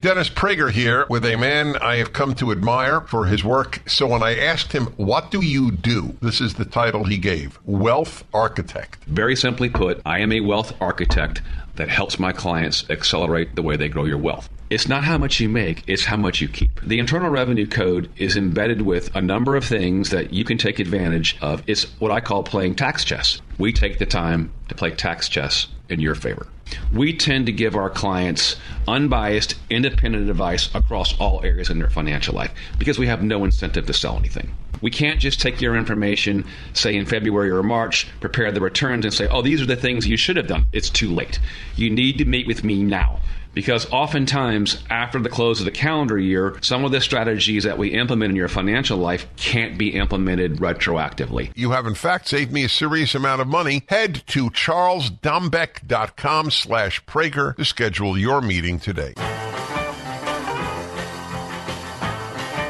Dennis 0.00 0.30
Prager 0.30 0.70
here 0.70 1.06
with 1.08 1.24
a 1.24 1.34
man 1.34 1.74
I 1.78 1.96
have 1.96 2.12
come 2.12 2.32
to 2.36 2.52
admire 2.52 3.00
for 3.00 3.26
his 3.26 3.42
work. 3.42 3.82
So 3.88 4.06
when 4.06 4.22
I 4.22 4.38
asked 4.38 4.72
him, 4.72 4.86
What 4.96 5.32
do 5.32 5.44
you 5.44 5.72
do? 5.72 6.16
This 6.22 6.40
is 6.40 6.54
the 6.54 6.64
title 6.64 7.02
he 7.02 7.18
gave 7.18 7.58
Wealth 7.64 8.22
Architect. 8.32 9.02
Very 9.06 9.34
simply 9.34 9.68
put, 9.68 10.00
I 10.06 10.20
am 10.20 10.30
a 10.30 10.38
wealth 10.38 10.72
architect 10.80 11.42
that 11.74 11.88
helps 11.88 12.20
my 12.20 12.30
clients 12.30 12.88
accelerate 12.88 13.56
the 13.56 13.62
way 13.62 13.76
they 13.76 13.88
grow 13.88 14.04
your 14.04 14.18
wealth. 14.18 14.48
It's 14.70 14.86
not 14.86 15.02
how 15.02 15.18
much 15.18 15.40
you 15.40 15.48
make, 15.48 15.82
it's 15.88 16.04
how 16.04 16.16
much 16.16 16.40
you 16.40 16.46
keep. 16.46 16.80
The 16.80 17.00
Internal 17.00 17.30
Revenue 17.30 17.66
Code 17.66 18.08
is 18.18 18.36
embedded 18.36 18.82
with 18.82 19.12
a 19.16 19.20
number 19.20 19.56
of 19.56 19.64
things 19.64 20.10
that 20.10 20.32
you 20.32 20.44
can 20.44 20.58
take 20.58 20.78
advantage 20.78 21.36
of. 21.40 21.64
It's 21.66 21.86
what 21.98 22.12
I 22.12 22.20
call 22.20 22.44
playing 22.44 22.76
tax 22.76 23.02
chess. 23.02 23.42
We 23.58 23.72
take 23.72 23.98
the 23.98 24.06
time 24.06 24.52
to 24.68 24.76
play 24.76 24.92
tax 24.92 25.28
chess 25.28 25.66
in 25.88 25.98
your 25.98 26.14
favor. 26.14 26.46
We 26.92 27.12
tend 27.12 27.46
to 27.46 27.52
give 27.52 27.76
our 27.76 27.90
clients 27.90 28.56
unbiased, 28.86 29.54
independent 29.70 30.28
advice 30.28 30.74
across 30.74 31.18
all 31.18 31.42
areas 31.44 31.70
in 31.70 31.78
their 31.78 31.90
financial 31.90 32.34
life 32.34 32.52
because 32.78 32.98
we 32.98 33.06
have 33.06 33.22
no 33.22 33.44
incentive 33.44 33.86
to 33.86 33.92
sell 33.92 34.16
anything. 34.16 34.54
We 34.80 34.90
can't 34.90 35.20
just 35.20 35.40
take 35.40 35.60
your 35.60 35.76
information, 35.76 36.44
say 36.72 36.94
in 36.94 37.04
February 37.04 37.50
or 37.50 37.62
March, 37.62 38.06
prepare 38.20 38.52
the 38.52 38.60
returns, 38.60 39.04
and 39.04 39.12
say, 39.12 39.26
oh, 39.28 39.42
these 39.42 39.60
are 39.60 39.66
the 39.66 39.76
things 39.76 40.06
you 40.06 40.16
should 40.16 40.36
have 40.36 40.46
done. 40.46 40.66
It's 40.72 40.88
too 40.88 41.12
late. 41.12 41.40
You 41.74 41.90
need 41.90 42.18
to 42.18 42.24
meet 42.24 42.46
with 42.46 42.62
me 42.62 42.82
now 42.84 43.20
because 43.58 43.90
oftentimes 43.90 44.84
after 44.88 45.18
the 45.18 45.28
close 45.28 45.58
of 45.58 45.64
the 45.64 45.72
calendar 45.72 46.16
year, 46.16 46.56
some 46.60 46.84
of 46.84 46.92
the 46.92 47.00
strategies 47.00 47.64
that 47.64 47.76
we 47.76 47.88
implement 47.88 48.30
in 48.30 48.36
your 48.36 48.46
financial 48.46 48.96
life 48.96 49.26
can't 49.34 49.76
be 49.76 49.96
implemented 49.96 50.58
retroactively. 50.58 51.50
You 51.56 51.72
have 51.72 51.84
in 51.84 51.96
fact 51.96 52.28
saved 52.28 52.52
me 52.52 52.62
a 52.62 52.68
serious 52.68 53.16
amount 53.16 53.40
of 53.40 53.48
money. 53.48 53.82
Head 53.88 54.22
to 54.28 54.50
charlesdombeck.com 54.50 56.52
slash 56.52 57.04
Prager 57.04 57.56
to 57.56 57.64
schedule 57.64 58.16
your 58.16 58.40
meeting 58.40 58.78
today. 58.78 59.14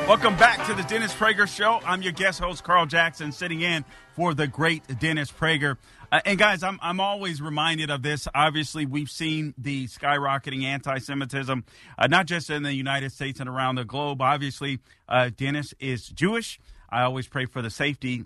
Welcome 0.09 0.39
back 0.39 0.67
to 0.67 0.73
the 0.73 0.85
Dennis 0.85 1.13
Prager 1.13 1.47
Show. 1.47 1.81
I'm 1.85 2.01
your 2.01 2.13
guest 2.13 2.41
host, 2.41 2.65
Carl 2.65 2.87
Jackson, 2.87 3.31
sitting 3.31 3.61
in 3.61 3.85
for 4.17 4.33
the 4.33 4.47
great 4.47 4.83
Dennis 4.99 5.31
Prager. 5.31 5.77
Uh, 6.11 6.21
and 6.25 6.39
guys, 6.39 6.63
I'm 6.63 6.79
I'm 6.81 6.99
always 6.99 7.43
reminded 7.43 7.91
of 7.91 8.01
this. 8.01 8.27
Obviously, 8.35 8.87
we've 8.87 9.11
seen 9.11 9.53
the 9.59 9.87
skyrocketing 9.87 10.63
anti-Semitism, 10.63 11.63
uh, 11.99 12.07
not 12.07 12.25
just 12.25 12.49
in 12.49 12.63
the 12.63 12.73
United 12.73 13.13
States 13.13 13.39
and 13.39 13.51
around 13.51 13.75
the 13.75 13.85
globe. 13.85 14.23
Obviously, 14.23 14.79
uh, 15.11 15.29
Dennis 15.37 15.75
is 15.79 16.09
Jewish. 16.09 16.59
I 16.89 17.03
always 17.03 17.29
pray 17.29 17.45
for 17.45 17.61
the 17.61 17.69
safety. 17.69 18.25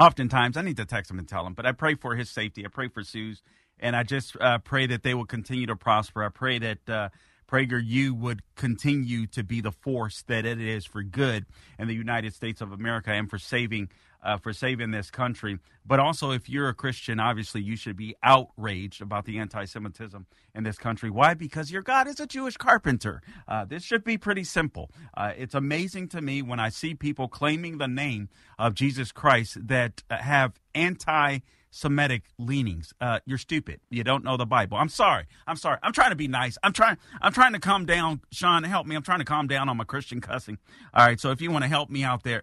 Oftentimes, 0.00 0.56
I 0.56 0.62
need 0.62 0.78
to 0.78 0.86
text 0.86 1.10
him 1.10 1.18
and 1.18 1.28
tell 1.28 1.46
him, 1.46 1.52
but 1.52 1.66
I 1.66 1.72
pray 1.72 1.96
for 1.96 2.16
his 2.16 2.30
safety. 2.30 2.64
I 2.64 2.68
pray 2.68 2.88
for 2.88 3.04
Sue's, 3.04 3.42
and 3.78 3.94
I 3.94 4.04
just 4.04 4.38
uh, 4.40 4.56
pray 4.56 4.86
that 4.86 5.02
they 5.02 5.12
will 5.12 5.26
continue 5.26 5.66
to 5.66 5.76
prosper. 5.76 6.24
I 6.24 6.30
pray 6.30 6.58
that. 6.60 7.10
Prager, 7.48 7.82
you 7.82 8.14
would 8.14 8.42
continue 8.54 9.26
to 9.28 9.42
be 9.42 9.60
the 9.60 9.72
force 9.72 10.22
that 10.28 10.44
it 10.44 10.60
is 10.60 10.84
for 10.84 11.02
good 11.02 11.46
in 11.78 11.88
the 11.88 11.94
United 11.94 12.34
States 12.34 12.60
of 12.60 12.72
America 12.72 13.10
and 13.10 13.28
for 13.30 13.38
saving 13.38 13.88
uh, 14.22 14.36
for 14.36 14.52
saving 14.52 14.90
this 14.90 15.10
country. 15.10 15.58
But 15.86 16.00
also, 16.00 16.32
if 16.32 16.48
you're 16.48 16.68
a 16.68 16.74
Christian, 16.74 17.20
obviously 17.20 17.62
you 17.62 17.76
should 17.76 17.96
be 17.96 18.16
outraged 18.22 19.00
about 19.00 19.24
the 19.24 19.38
anti 19.38 19.64
Semitism 19.64 20.26
in 20.54 20.64
this 20.64 20.76
country. 20.76 21.08
Why? 21.08 21.34
Because 21.34 21.70
your 21.70 21.82
God 21.82 22.08
is 22.08 22.20
a 22.20 22.26
Jewish 22.26 22.56
carpenter. 22.56 23.22
Uh, 23.46 23.64
this 23.64 23.82
should 23.82 24.04
be 24.04 24.18
pretty 24.18 24.44
simple. 24.44 24.90
Uh, 25.16 25.32
it's 25.36 25.54
amazing 25.54 26.08
to 26.08 26.20
me 26.20 26.42
when 26.42 26.60
I 26.60 26.68
see 26.68 26.94
people 26.94 27.28
claiming 27.28 27.78
the 27.78 27.88
name 27.88 28.28
of 28.58 28.74
Jesus 28.74 29.12
Christ 29.12 29.68
that 29.68 30.02
have 30.10 30.60
anti 30.74 31.38
Semitic 31.70 32.22
leanings. 32.38 32.92
Uh, 33.00 33.20
you're 33.26 33.38
stupid. 33.38 33.80
You 33.90 34.04
don't 34.04 34.24
know 34.24 34.36
the 34.36 34.46
Bible. 34.46 34.78
I'm 34.78 34.88
sorry. 34.88 35.26
I'm 35.46 35.56
sorry. 35.56 35.78
I'm 35.82 35.92
trying 35.92 36.10
to 36.10 36.16
be 36.16 36.28
nice. 36.28 36.56
I'm 36.62 36.72
trying. 36.72 36.96
I'm 37.20 37.32
trying 37.32 37.52
to 37.52 37.58
calm 37.60 37.86
down. 37.86 38.20
Sean, 38.32 38.64
help 38.64 38.86
me. 38.86 38.96
I'm 38.96 39.02
trying 39.02 39.18
to 39.20 39.24
calm 39.24 39.46
down 39.46 39.68
on 39.68 39.76
my 39.76 39.84
Christian 39.84 40.20
cussing. 40.20 40.58
All 40.94 41.06
right. 41.06 41.20
So 41.20 41.30
if 41.30 41.40
you 41.40 41.50
want 41.50 41.64
to 41.64 41.68
help 41.68 41.90
me 41.90 42.04
out 42.04 42.22
there, 42.22 42.42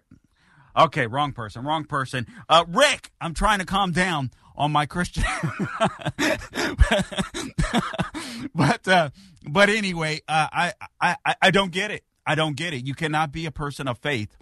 Okay, 0.76 1.06
wrong 1.06 1.32
person, 1.32 1.64
wrong 1.64 1.84
person. 1.84 2.26
Uh, 2.50 2.64
Rick, 2.68 3.10
I'm 3.18 3.32
trying 3.32 3.60
to 3.60 3.64
calm 3.64 3.92
down 3.92 4.30
on 4.54 4.72
my 4.72 4.84
Christian. 4.84 5.24
but 8.54 8.86
uh, 8.86 9.08
but 9.48 9.70
anyway, 9.70 10.20
uh, 10.28 10.48
I, 10.52 10.72
I 11.00 11.16
I 11.40 11.50
don't 11.50 11.72
get 11.72 11.90
it. 11.90 12.04
I 12.26 12.34
don't 12.34 12.56
get 12.56 12.74
it. 12.74 12.86
You 12.86 12.94
cannot 12.94 13.32
be 13.32 13.46
a 13.46 13.50
person 13.50 13.88
of 13.88 13.98
faith 13.98 14.36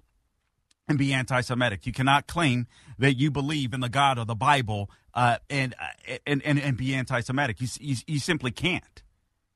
and 0.86 0.98
be 0.98 1.12
anti-Semitic. 1.12 1.86
You 1.86 1.92
cannot 1.92 2.26
claim 2.26 2.66
that 2.98 3.14
you 3.14 3.30
believe 3.30 3.72
in 3.72 3.80
the 3.80 3.88
God 3.88 4.18
of 4.18 4.26
the 4.26 4.34
Bible 4.34 4.90
uh, 5.14 5.38
and, 5.48 5.74
uh, 5.80 6.16
and 6.26 6.42
and 6.44 6.58
and 6.58 6.76
be 6.76 6.94
anti-Semitic. 6.94 7.60
You, 7.60 7.68
you 7.80 7.96
you 8.06 8.18
simply 8.18 8.50
can't. 8.50 9.02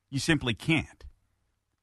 You 0.09 0.19
simply 0.19 0.53
can't. 0.53 1.05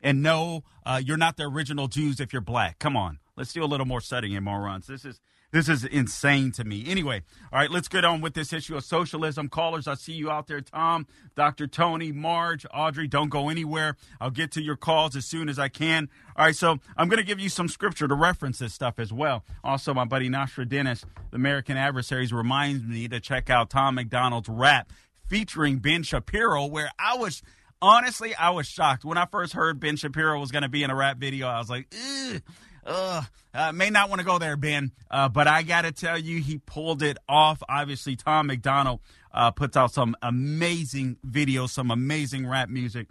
And 0.00 0.22
no, 0.22 0.64
uh, 0.85 1.00
you're 1.04 1.16
not 1.16 1.37
the 1.37 1.44
original 1.44 1.88
Jews 1.88 2.20
if 2.20 2.32
you're 2.32 2.42
black. 2.42 2.78
Come 2.78 2.96
on. 2.96 3.18
Let's 3.37 3.52
do 3.52 3.62
a 3.62 3.66
little 3.66 3.87
more 3.87 4.00
studying 4.00 4.32
in 4.35 4.44
morons. 4.44 4.87
This 4.87 5.04
is 5.04 5.20
this 5.56 5.70
is 5.70 5.84
insane 5.84 6.52
to 6.52 6.64
me. 6.64 6.84
Anyway, 6.86 7.22
all 7.50 7.58
right, 7.58 7.70
let's 7.70 7.88
get 7.88 8.04
on 8.04 8.20
with 8.20 8.34
this 8.34 8.52
issue 8.52 8.76
of 8.76 8.84
socialism. 8.84 9.48
Callers, 9.48 9.88
I 9.88 9.94
see 9.94 10.12
you 10.12 10.30
out 10.30 10.48
there. 10.48 10.60
Tom, 10.60 11.06
Dr. 11.34 11.66
Tony, 11.66 12.12
Marge, 12.12 12.66
Audrey, 12.74 13.08
don't 13.08 13.30
go 13.30 13.48
anywhere. 13.48 13.96
I'll 14.20 14.30
get 14.30 14.50
to 14.52 14.62
your 14.62 14.76
calls 14.76 15.16
as 15.16 15.24
soon 15.24 15.48
as 15.48 15.58
I 15.58 15.68
can. 15.68 16.10
All 16.36 16.44
right, 16.44 16.54
so 16.54 16.76
I'm 16.98 17.08
going 17.08 17.20
to 17.20 17.26
give 17.26 17.40
you 17.40 17.48
some 17.48 17.68
scripture 17.68 18.06
to 18.06 18.14
reference 18.14 18.58
this 18.58 18.74
stuff 18.74 18.98
as 18.98 19.14
well. 19.14 19.44
Also, 19.64 19.94
my 19.94 20.04
buddy 20.04 20.28
Nasra 20.28 20.68
Dennis, 20.68 21.06
the 21.30 21.36
American 21.36 21.78
Adversaries, 21.78 22.34
reminds 22.34 22.84
me 22.84 23.08
to 23.08 23.18
check 23.18 23.48
out 23.48 23.70
Tom 23.70 23.94
MacDonald's 23.94 24.50
rap 24.50 24.92
featuring 25.26 25.78
Ben 25.78 26.02
Shapiro, 26.02 26.66
where 26.66 26.90
I 26.98 27.16
was 27.16 27.42
honestly, 27.80 28.34
I 28.34 28.50
was 28.50 28.66
shocked 28.66 29.06
when 29.06 29.16
I 29.16 29.24
first 29.24 29.54
heard 29.54 29.80
Ben 29.80 29.96
Shapiro 29.96 30.38
was 30.38 30.52
going 30.52 30.64
to 30.64 30.68
be 30.68 30.82
in 30.82 30.90
a 30.90 30.94
rap 30.94 31.16
video. 31.16 31.46
I 31.46 31.58
was 31.58 31.70
like, 31.70 31.94
Ugh 31.94 32.42
uh, 32.87 33.22
uh, 33.53 33.72
may 33.72 33.90
not 33.90 34.09
want 34.09 34.20
to 34.20 34.25
go 34.25 34.38
there, 34.38 34.57
Ben. 34.57 34.92
Uh, 35.11 35.29
but 35.29 35.46
I 35.46 35.62
got 35.62 35.83
to 35.83 35.92
tell 35.92 36.18
you, 36.18 36.40
he 36.40 36.59
pulled 36.59 37.03
it 37.03 37.18
off. 37.29 37.62
Obviously, 37.68 38.16
Tom 38.16 38.46
MacDonald 38.46 39.01
uh, 39.33 39.51
puts 39.51 39.77
out 39.77 39.92
some 39.92 40.16
amazing 40.22 41.16
videos, 41.27 41.70
some 41.70 41.90
amazing 41.90 42.46
rap 42.46 42.68
music, 42.68 43.09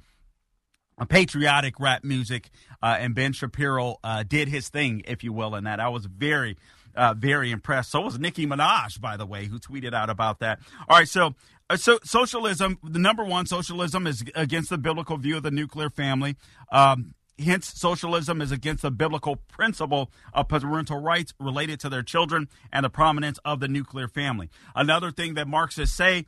a 0.98 1.06
patriotic 1.06 1.80
rap 1.80 2.04
music, 2.04 2.50
uh, 2.82 2.98
and 3.00 3.16
Ben 3.16 3.34
Shapiro 3.34 3.98
uh, 4.04 4.24
did 4.24 4.48
his 4.48 4.70
thing, 4.70 5.04
if 5.08 5.24
you 5.24 5.34
will, 5.34 5.56
in 5.56 5.66
that. 5.66 5.80
I 5.80 5.90
was 5.90 6.06
very, 6.06 6.58
uh, 6.96 7.14
very 7.18 7.52
impressed. 7.52 7.92
So 7.92 8.02
was 8.02 8.20
Nicki 8.20 8.48
Minaj, 8.48 9.02
by 9.02 9.18
the 9.18 9.26
way, 9.26 9.46
who 9.46 9.60
tweeted 9.60 9.94
out 9.94 10.10
about 10.10 10.40
that. 10.40 10.60
All 10.88 10.98
right, 10.98 11.08
so 11.08 11.36
uh, 11.70 11.78
so 11.78 12.00
socialism, 12.04 12.78
the 12.84 13.00
number 13.00 13.24
one, 13.24 13.48
socialism 13.48 14.06
is 14.06 14.24
against 14.36 14.70
the 14.70 14.78
biblical 14.78 15.18
view 15.18 15.38
of 15.38 15.44
the 15.44 15.52
nuclear 15.52 15.90
family. 15.90 16.36
Um, 16.72 17.14
Hence, 17.38 17.74
socialism 17.76 18.41
is 18.41 18.52
against 18.52 18.82
the 18.82 18.91
biblical 18.91 19.36
principle 19.36 20.10
of 20.34 20.48
parental 20.48 21.00
rights 21.00 21.34
related 21.39 21.80
to 21.82 21.89
their 21.89 22.04
children 22.04 22.48
and 22.71 22.86
the 22.86 22.89
prominence 22.89 23.39
of 23.43 23.60
the 23.60 23.67
nuclear 23.67 24.08
family. 24.08 24.50
Another 24.74 25.12
thing 25.12 25.34
that 25.34 25.48
Marxists 25.48 25.95
say 25.95 26.26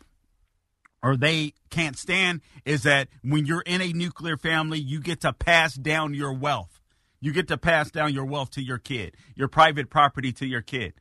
or 1.01 1.15
they 1.15 1.53
can't 1.69 1.97
stand 1.97 2.41
is 2.65 2.83
that 2.83 3.07
when 3.23 3.45
you're 3.45 3.61
in 3.61 3.81
a 3.81 3.93
nuclear 3.93 4.35
family, 4.37 4.79
you 4.79 4.99
get 4.99 5.21
to 5.21 5.31
pass 5.31 5.75
down 5.75 6.13
your 6.13 6.33
wealth. 6.33 6.81
You 7.19 7.31
get 7.31 7.47
to 7.47 7.57
pass 7.57 7.89
down 7.89 8.13
your 8.13 8.25
wealth 8.25 8.51
to 8.51 8.61
your 8.61 8.77
kid, 8.77 9.15
your 9.35 9.47
private 9.47 9.89
property 9.89 10.31
to 10.33 10.45
your 10.45 10.61
kid. 10.61 10.93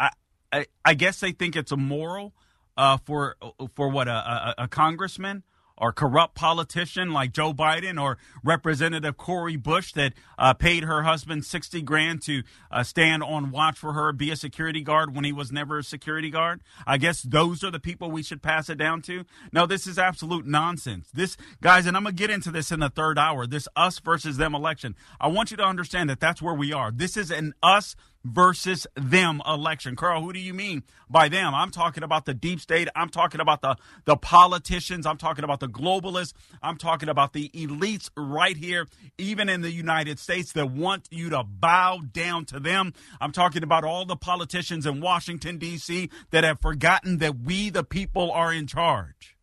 I, 0.00 0.10
I, 0.52 0.66
I 0.84 0.94
guess 0.94 1.20
they 1.20 1.32
think 1.32 1.56
it's 1.56 1.72
immoral 1.72 2.34
uh, 2.76 2.96
for 3.04 3.36
for 3.74 3.88
what 3.88 4.08
a, 4.08 4.12
a, 4.12 4.54
a 4.64 4.68
congressman 4.68 5.44
or 5.76 5.92
corrupt 5.92 6.34
politician 6.34 7.12
like 7.12 7.32
Joe 7.32 7.52
Biden 7.52 8.00
or 8.00 8.18
Representative 8.42 9.16
Cori 9.16 9.56
Bush 9.56 9.92
that 9.94 10.12
uh, 10.38 10.54
paid 10.54 10.84
her 10.84 11.02
husband 11.02 11.44
60 11.44 11.82
grand 11.82 12.22
to 12.22 12.42
uh, 12.70 12.82
stand 12.82 13.22
on 13.22 13.50
watch 13.50 13.78
for 13.78 13.92
her, 13.92 14.12
be 14.12 14.30
a 14.30 14.36
security 14.36 14.82
guard 14.82 15.14
when 15.14 15.24
he 15.24 15.32
was 15.32 15.50
never 15.50 15.78
a 15.78 15.82
security 15.82 16.30
guard. 16.30 16.60
I 16.86 16.98
guess 16.98 17.22
those 17.22 17.64
are 17.64 17.70
the 17.70 17.80
people 17.80 18.10
we 18.10 18.22
should 18.22 18.42
pass 18.42 18.68
it 18.68 18.78
down 18.78 19.02
to. 19.02 19.24
No, 19.52 19.66
this 19.66 19.86
is 19.86 19.98
absolute 19.98 20.46
nonsense. 20.46 21.08
This, 21.12 21.36
guys, 21.60 21.86
and 21.86 21.96
I'm 21.96 22.04
to 22.04 22.12
get 22.12 22.30
into 22.30 22.50
this 22.50 22.70
in 22.70 22.80
the 22.80 22.90
third 22.90 23.18
hour, 23.18 23.46
this 23.46 23.68
us 23.74 23.98
versus 23.98 24.36
them 24.36 24.54
election. 24.54 24.94
I 25.20 25.28
want 25.28 25.50
you 25.50 25.56
to 25.56 25.64
understand 25.64 26.08
that 26.10 26.20
that's 26.20 26.42
where 26.42 26.54
we 26.54 26.72
are. 26.72 26.92
This 26.92 27.16
is 27.16 27.30
an 27.30 27.54
us 27.62 27.96
versus 28.24 28.86
them 28.96 29.42
election. 29.46 29.94
Carl, 29.94 30.22
who 30.22 30.32
do 30.32 30.38
you 30.38 30.54
mean 30.54 30.82
by 31.08 31.28
them? 31.28 31.54
I'm 31.54 31.70
talking 31.70 32.02
about 32.02 32.24
the 32.24 32.34
deep 32.34 32.60
state. 32.60 32.88
I'm 32.96 33.10
talking 33.10 33.40
about 33.40 33.60
the, 33.60 33.76
the 34.06 34.16
politicians. 34.16 35.06
I'm 35.06 35.18
talking 35.18 35.44
about 35.44 35.60
the 35.60 35.68
globalists. 35.68 36.32
I'm 36.62 36.76
talking 36.76 37.08
about 37.08 37.34
the 37.34 37.50
elites 37.50 38.10
right 38.16 38.56
here, 38.56 38.88
even 39.18 39.48
in 39.48 39.60
the 39.60 39.70
United 39.70 40.18
States 40.18 40.52
that 40.52 40.70
want 40.70 41.08
you 41.10 41.30
to 41.30 41.44
bow 41.44 42.00
down 42.12 42.46
to 42.46 42.58
them. 42.58 42.94
I'm 43.20 43.32
talking 43.32 43.62
about 43.62 43.84
all 43.84 44.06
the 44.06 44.16
politicians 44.16 44.86
in 44.86 45.00
Washington, 45.00 45.58
D.C. 45.58 46.08
that 46.30 46.44
have 46.44 46.60
forgotten 46.60 47.18
that 47.18 47.40
we, 47.40 47.68
the 47.70 47.84
people, 47.84 48.32
are 48.32 48.52
in 48.52 48.66
charge. 48.66 49.36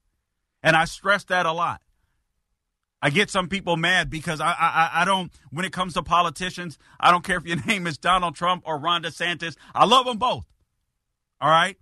And 0.64 0.76
I 0.76 0.86
stress 0.86 1.24
that 1.26 1.46
a 1.46 1.52
lot. 1.52 1.82
I 3.02 3.10
get 3.10 3.30
some 3.30 3.48
people 3.48 3.78
mad 3.78 4.10
because 4.10 4.40
I, 4.40 4.52
I 4.52 4.90
I 5.02 5.06
don't. 5.06 5.32
When 5.50 5.66
it 5.66 5.74
comes 5.74 5.96
to 5.96 6.04
politicians, 6.04 6.78
I 7.00 7.12
don't 7.12 7.24
care 7.24 7.38
if 7.38 7.46
your 7.46 7.62
name 7.66 7.88
is 7.88 7.98
Donald 7.98 8.36
Trump 8.36 8.64
or 8.66 8.78
Ron 8.78 9.04
DeSantis. 9.04 9.56
I 9.74 9.86
love 9.86 10.06
them 10.06 10.18
both. 10.18 10.46
All 11.40 11.50
right, 11.50 11.78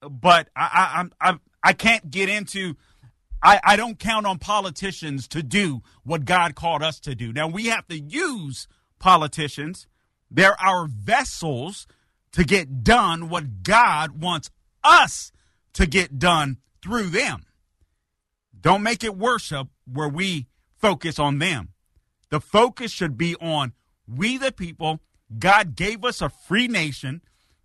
but 0.00 0.48
I 0.56 1.08
I 1.20 1.30
I 1.30 1.38
I 1.62 1.72
can't 1.72 2.10
get 2.10 2.28
into. 2.28 2.76
I, 3.42 3.60
I 3.62 3.76
don't 3.76 3.98
count 3.98 4.26
on 4.26 4.38
politicians 4.38 5.28
to 5.28 5.42
do 5.42 5.82
what 6.04 6.24
God 6.24 6.54
called 6.54 6.82
us 6.82 6.98
to 7.00 7.14
do. 7.14 7.32
Now 7.32 7.46
we 7.46 7.66
have 7.66 7.86
to 7.88 7.98
use 7.98 8.66
politicians. 8.98 9.86
They're 10.30 10.60
our 10.60 10.86
vessels 10.86 11.86
to 12.32 12.44
get 12.44 12.82
done 12.82 13.28
what 13.28 13.62
God 13.62 14.22
wants 14.22 14.50
us 14.82 15.32
to 15.74 15.86
get 15.86 16.18
done 16.18 16.56
through 16.82 17.10
them. 17.10 17.44
Don't 18.58 18.82
make 18.82 19.04
it 19.04 19.16
worship 19.16 19.68
where 19.90 20.08
we 20.08 20.46
focus 20.76 21.18
on 21.18 21.38
them. 21.38 21.70
The 22.30 22.40
focus 22.40 22.90
should 22.90 23.16
be 23.16 23.36
on 23.36 23.72
we, 24.08 24.38
the 24.38 24.52
people. 24.52 25.00
God 25.38 25.74
gave 25.74 26.04
us 26.04 26.20
a 26.20 26.28
free 26.28 26.68
nation. 26.68 27.22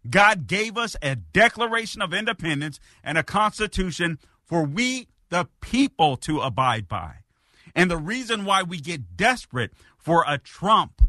God 0.10 0.48
gave 0.48 0.78
us 0.78 0.96
a 1.02 1.16
Declaration 1.16 2.02
of 2.02 2.14
Independence 2.14 2.80
and 3.04 3.18
a 3.18 3.24
Constitution 3.24 4.18
for 4.44 4.64
we, 4.64 5.08
the 5.30 5.48
people, 5.62 6.18
to 6.18 6.40
abide 6.40 6.88
by. 6.88 7.18
And 7.76 7.90
the 7.90 7.98
reason 7.98 8.46
why 8.46 8.64
we 8.64 8.80
get 8.80 9.16
desperate 9.16 9.72
for 9.98 10.26
a 10.28 10.38
Trump 10.38 11.02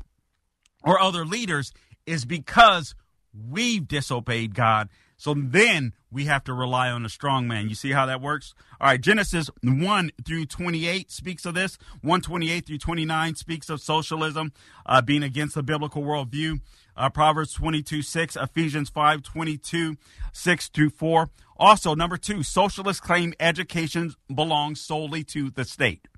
or 0.84 1.00
other 1.00 1.24
leaders 1.24 1.72
is 2.06 2.24
because 2.24 2.94
we've 3.32 3.88
disobeyed 3.88 4.54
God 4.54 4.88
so 5.22 5.34
then 5.36 5.92
we 6.10 6.24
have 6.24 6.42
to 6.42 6.52
rely 6.52 6.90
on 6.90 7.06
a 7.06 7.08
strong 7.08 7.46
man. 7.46 7.68
You 7.68 7.76
see 7.76 7.92
how 7.92 8.06
that 8.06 8.20
works? 8.20 8.54
All 8.80 8.88
right, 8.88 9.00
Genesis 9.00 9.50
1 9.62 10.10
through 10.24 10.46
28 10.46 11.12
speaks 11.12 11.46
of 11.46 11.54
this. 11.54 11.78
128 12.00 12.66
through 12.66 12.78
29 12.78 13.36
speaks 13.36 13.70
of 13.70 13.80
socialism 13.80 14.52
uh, 14.84 15.00
being 15.00 15.22
against 15.22 15.54
the 15.54 15.62
biblical 15.62 16.02
worldview. 16.02 16.58
Uh, 16.96 17.08
Proverbs 17.08 17.54
22 17.54 18.02
6, 18.02 18.34
Ephesians 18.34 18.90
5 18.90 19.22
22 19.22 19.96
6 20.32 20.68
through 20.70 20.90
4. 20.90 21.30
Also, 21.56 21.94
number 21.94 22.16
two, 22.16 22.42
socialists 22.42 23.00
claim 23.00 23.32
education 23.38 24.14
belongs 24.34 24.80
solely 24.80 25.22
to 25.22 25.50
the 25.50 25.64
state. 25.64 26.08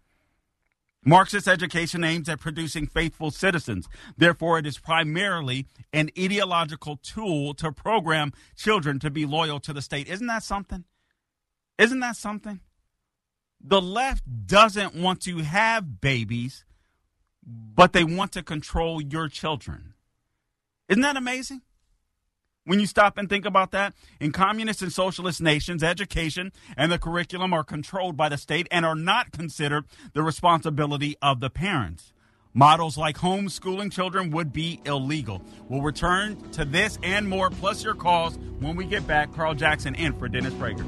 Marxist 1.04 1.46
education 1.46 2.02
aims 2.02 2.28
at 2.28 2.40
producing 2.40 2.86
faithful 2.86 3.30
citizens. 3.30 3.88
Therefore, 4.16 4.58
it 4.58 4.66
is 4.66 4.78
primarily 4.78 5.66
an 5.92 6.10
ideological 6.18 6.96
tool 6.96 7.54
to 7.54 7.70
program 7.72 8.32
children 8.56 8.98
to 9.00 9.10
be 9.10 9.26
loyal 9.26 9.60
to 9.60 9.72
the 9.72 9.82
state. 9.82 10.08
Isn't 10.08 10.26
that 10.28 10.42
something? 10.42 10.84
Isn't 11.78 12.00
that 12.00 12.16
something? 12.16 12.60
The 13.60 13.82
left 13.82 14.24
doesn't 14.46 14.94
want 14.94 15.20
to 15.22 15.38
have 15.38 16.00
babies, 16.00 16.64
but 17.46 17.92
they 17.92 18.04
want 18.04 18.32
to 18.32 18.42
control 18.42 19.00
your 19.00 19.28
children. 19.28 19.94
Isn't 20.88 21.02
that 21.02 21.16
amazing? 21.16 21.62
When 22.66 22.80
you 22.80 22.86
stop 22.86 23.18
and 23.18 23.28
think 23.28 23.44
about 23.44 23.72
that, 23.72 23.92
in 24.20 24.32
communist 24.32 24.80
and 24.80 24.90
socialist 24.90 25.38
nations, 25.38 25.82
education 25.82 26.50
and 26.78 26.90
the 26.90 26.98
curriculum 26.98 27.52
are 27.52 27.62
controlled 27.62 28.16
by 28.16 28.30
the 28.30 28.38
state 28.38 28.66
and 28.70 28.86
are 28.86 28.94
not 28.94 29.32
considered 29.32 29.84
the 30.14 30.22
responsibility 30.22 31.14
of 31.20 31.40
the 31.40 31.50
parents. 31.50 32.14
Models 32.54 32.96
like 32.96 33.18
homeschooling 33.18 33.92
children 33.92 34.30
would 34.30 34.50
be 34.50 34.80
illegal. 34.86 35.42
We'll 35.68 35.82
return 35.82 36.40
to 36.52 36.64
this 36.64 36.98
and 37.02 37.28
more, 37.28 37.50
plus 37.50 37.84
your 37.84 37.94
calls 37.94 38.38
when 38.60 38.76
we 38.76 38.86
get 38.86 39.06
back. 39.06 39.34
Carl 39.34 39.52
Jackson 39.52 39.94
in 39.94 40.18
for 40.18 40.26
Dennis 40.26 40.54
Prager. 40.54 40.86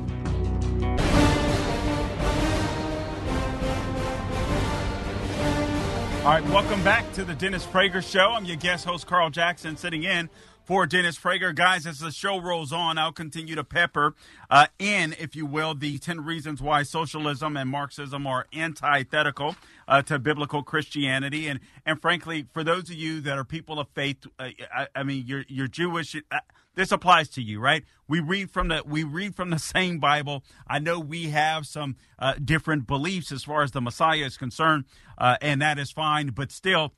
All 6.25 6.33
right, 6.33 6.45
welcome 6.45 6.83
back 6.83 7.12
to 7.12 7.25
the 7.25 7.35
Dennis 7.35 7.67
Prager 7.67 8.03
Show. 8.03 8.33
I'm 8.33 8.47
your 8.47 8.57
guest 8.57 8.87
host, 8.87 9.07
Carl 9.07 9.29
Jackson, 9.29 9.77
sitting 9.77 10.05
in 10.05 10.31
for 10.67 10.85
Dennis 10.85 11.17
Prager. 11.17 11.55
Guys, 11.55 11.87
as 11.87 12.01
the 12.01 12.11
show 12.11 12.41
rolls 12.41 12.73
on, 12.73 12.99
I'll 12.99 13.13
continue 13.13 13.55
to 13.55 13.63
pepper 13.63 14.15
uh, 14.51 14.67
in, 14.81 15.15
if 15.19 15.37
you 15.37 15.47
will, 15.47 15.75
the 15.75 15.97
10 15.99 16.25
reasons 16.25 16.61
why 16.61 16.83
socialism 16.83 17.57
and 17.57 17.71
Marxism 17.71 18.27
are 18.27 18.47
antithetical 18.53 19.55
uh, 19.87 20.03
to 20.03 20.19
biblical 20.19 20.65
Christianity. 20.65 21.47
And, 21.47 21.61
and 21.87 22.03
frankly, 22.03 22.47
for 22.53 22.65
those 22.65 22.91
of 22.91 22.97
you 22.97 23.21
that 23.21 23.39
are 23.39 23.45
people 23.45 23.79
of 23.79 23.87
faith, 23.95 24.27
uh, 24.41 24.49
I, 24.75 24.89
I, 24.95 25.03
mean, 25.05 25.25
you're, 25.27 25.45
you're 25.49 25.69
Jewish. 25.69 26.17
Uh, 26.17 26.39
this 26.75 26.91
applies 26.91 27.29
to 27.31 27.43
you, 27.43 27.61
right? 27.61 27.85
We 28.09 28.19
read 28.19 28.51
from 28.51 28.69
the 28.69 28.83
we 28.85 29.03
read 29.05 29.35
from 29.35 29.51
the 29.51 29.59
same 29.61 29.99
Bible. 29.99 30.45
I 30.67 30.81
know 30.81 30.99
we 30.99 31.31
have 31.31 31.67
some 31.67 31.97
uh, 32.19 32.35
different 32.45 32.87
beliefs 32.87 33.31
as 33.31 33.45
far 33.45 33.63
as 33.63 33.71
the 33.71 33.81
Messiah 33.81 34.25
is 34.25 34.37
concerned, 34.37 34.85
uh, 35.17 35.37
and 35.41 35.63
that 35.63 35.79
is 35.79 35.91
fine. 35.91 36.29
But 36.29 36.53
still, 36.53 36.93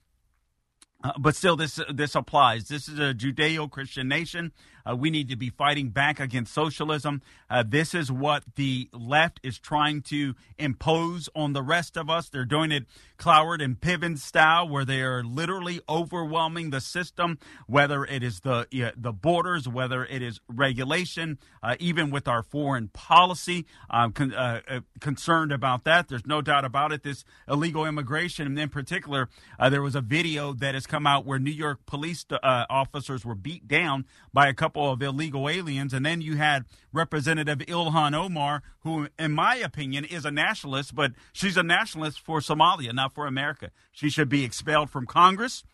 uh, 1.05 1.13
but 1.19 1.37
still, 1.37 1.57
this 1.57 1.79
this 1.93 2.15
applies. 2.15 2.69
This 2.69 2.89
is 2.89 2.99
a 2.99 3.15
Judeo-Christian 3.15 4.09
nation. 4.09 4.53
Uh, 4.88 4.96
we 4.96 5.11
need 5.11 5.29
to 5.29 5.37
be 5.37 5.51
fighting 5.51 5.90
back 5.90 6.18
against 6.20 6.53
socialism. 6.53 7.20
Uh, 7.51 7.62
this 7.66 7.94
is 7.94 8.11
what 8.11 8.44
the 8.57 8.88
left 8.92 9.40
is 9.42 9.59
trying 9.59 10.01
to 10.01 10.35
impose 10.59 11.29
on 11.35 11.53
the 11.53 11.62
rest 11.62 11.96
of 11.96 12.09
us. 12.09 12.29
They're 12.29 12.44
doing 12.44 12.72
it 12.72 12.87
Cloward 13.18 13.62
and 13.62 13.79
Piven 13.81 14.16
style, 14.16 14.68
where 14.68 14.85
they 14.85 15.01
are 15.01 15.24
literally 15.24 15.81
overwhelming 15.88 16.70
the 16.70 16.81
system, 16.81 17.38
whether 17.66 18.05
it 18.05 18.22
is 18.22 18.40
the 18.40 18.66
the 18.96 19.12
borders, 19.12 19.68
whether 19.68 20.05
it 20.05 20.22
is 20.22 20.40
regulation, 20.48 21.38
uh, 21.62 21.77
even 21.81 22.11
with 22.11 22.29
our 22.29 22.42
foreign 22.42 22.88
policy. 22.88 23.66
I'm 23.90 24.12
con- 24.12 24.35
uh, 24.35 24.61
uh, 24.68 24.81
concerned 25.01 25.53
about 25.53 25.85
that. 25.85 26.09
There's 26.09 26.27
no 26.27 26.40
doubt 26.40 26.64
about 26.64 26.92
it. 26.92 27.03
This 27.03 27.24
illegal 27.48 27.85
immigration, 27.85 28.46
and 28.46 28.59
in 28.59 28.68
particular, 28.68 29.29
there 29.70 29.83
was 29.83 29.96
a 29.96 30.01
video 30.01 30.53
that 30.53 30.74
has 30.74 30.87
come 30.87 31.07
out 31.07 31.27
where 31.27 31.38
New 31.38 31.51
York 31.51 31.85
police 31.87 32.24
officers 32.42 33.24
were 33.24 33.35
beat 33.35 33.66
down 33.66 34.05
by 34.33 34.48
a 34.48 34.55
couple 34.55 34.78
couple 34.79 34.93
of 34.93 35.03
illegal 35.03 35.49
aliens, 35.49 35.93
and 35.93 36.07
then 36.07 36.21
you 36.21 36.37
had 36.37 36.64
Representative 36.93 37.59
Ilhan 37.59 38.14
Omar, 38.14 38.62
who, 38.81 39.09
in 39.19 39.33
my 39.33 39.57
opinion, 39.57 40.05
is 40.05 40.25
a 40.25 40.31
nationalist, 40.31 40.95
but 40.95 41.12
she's 41.33 41.57
a 41.57 41.62
nationalist 41.64 42.21
for 42.21 42.38
Somalia, 42.38 42.95
not 42.95 43.12
for 43.12 43.27
America. 43.27 43.71
She 43.91 44.09
should 44.09 44.29
be 44.29 44.45
expelled 44.45 44.91
from 44.91 45.05
Congress. 45.07 45.64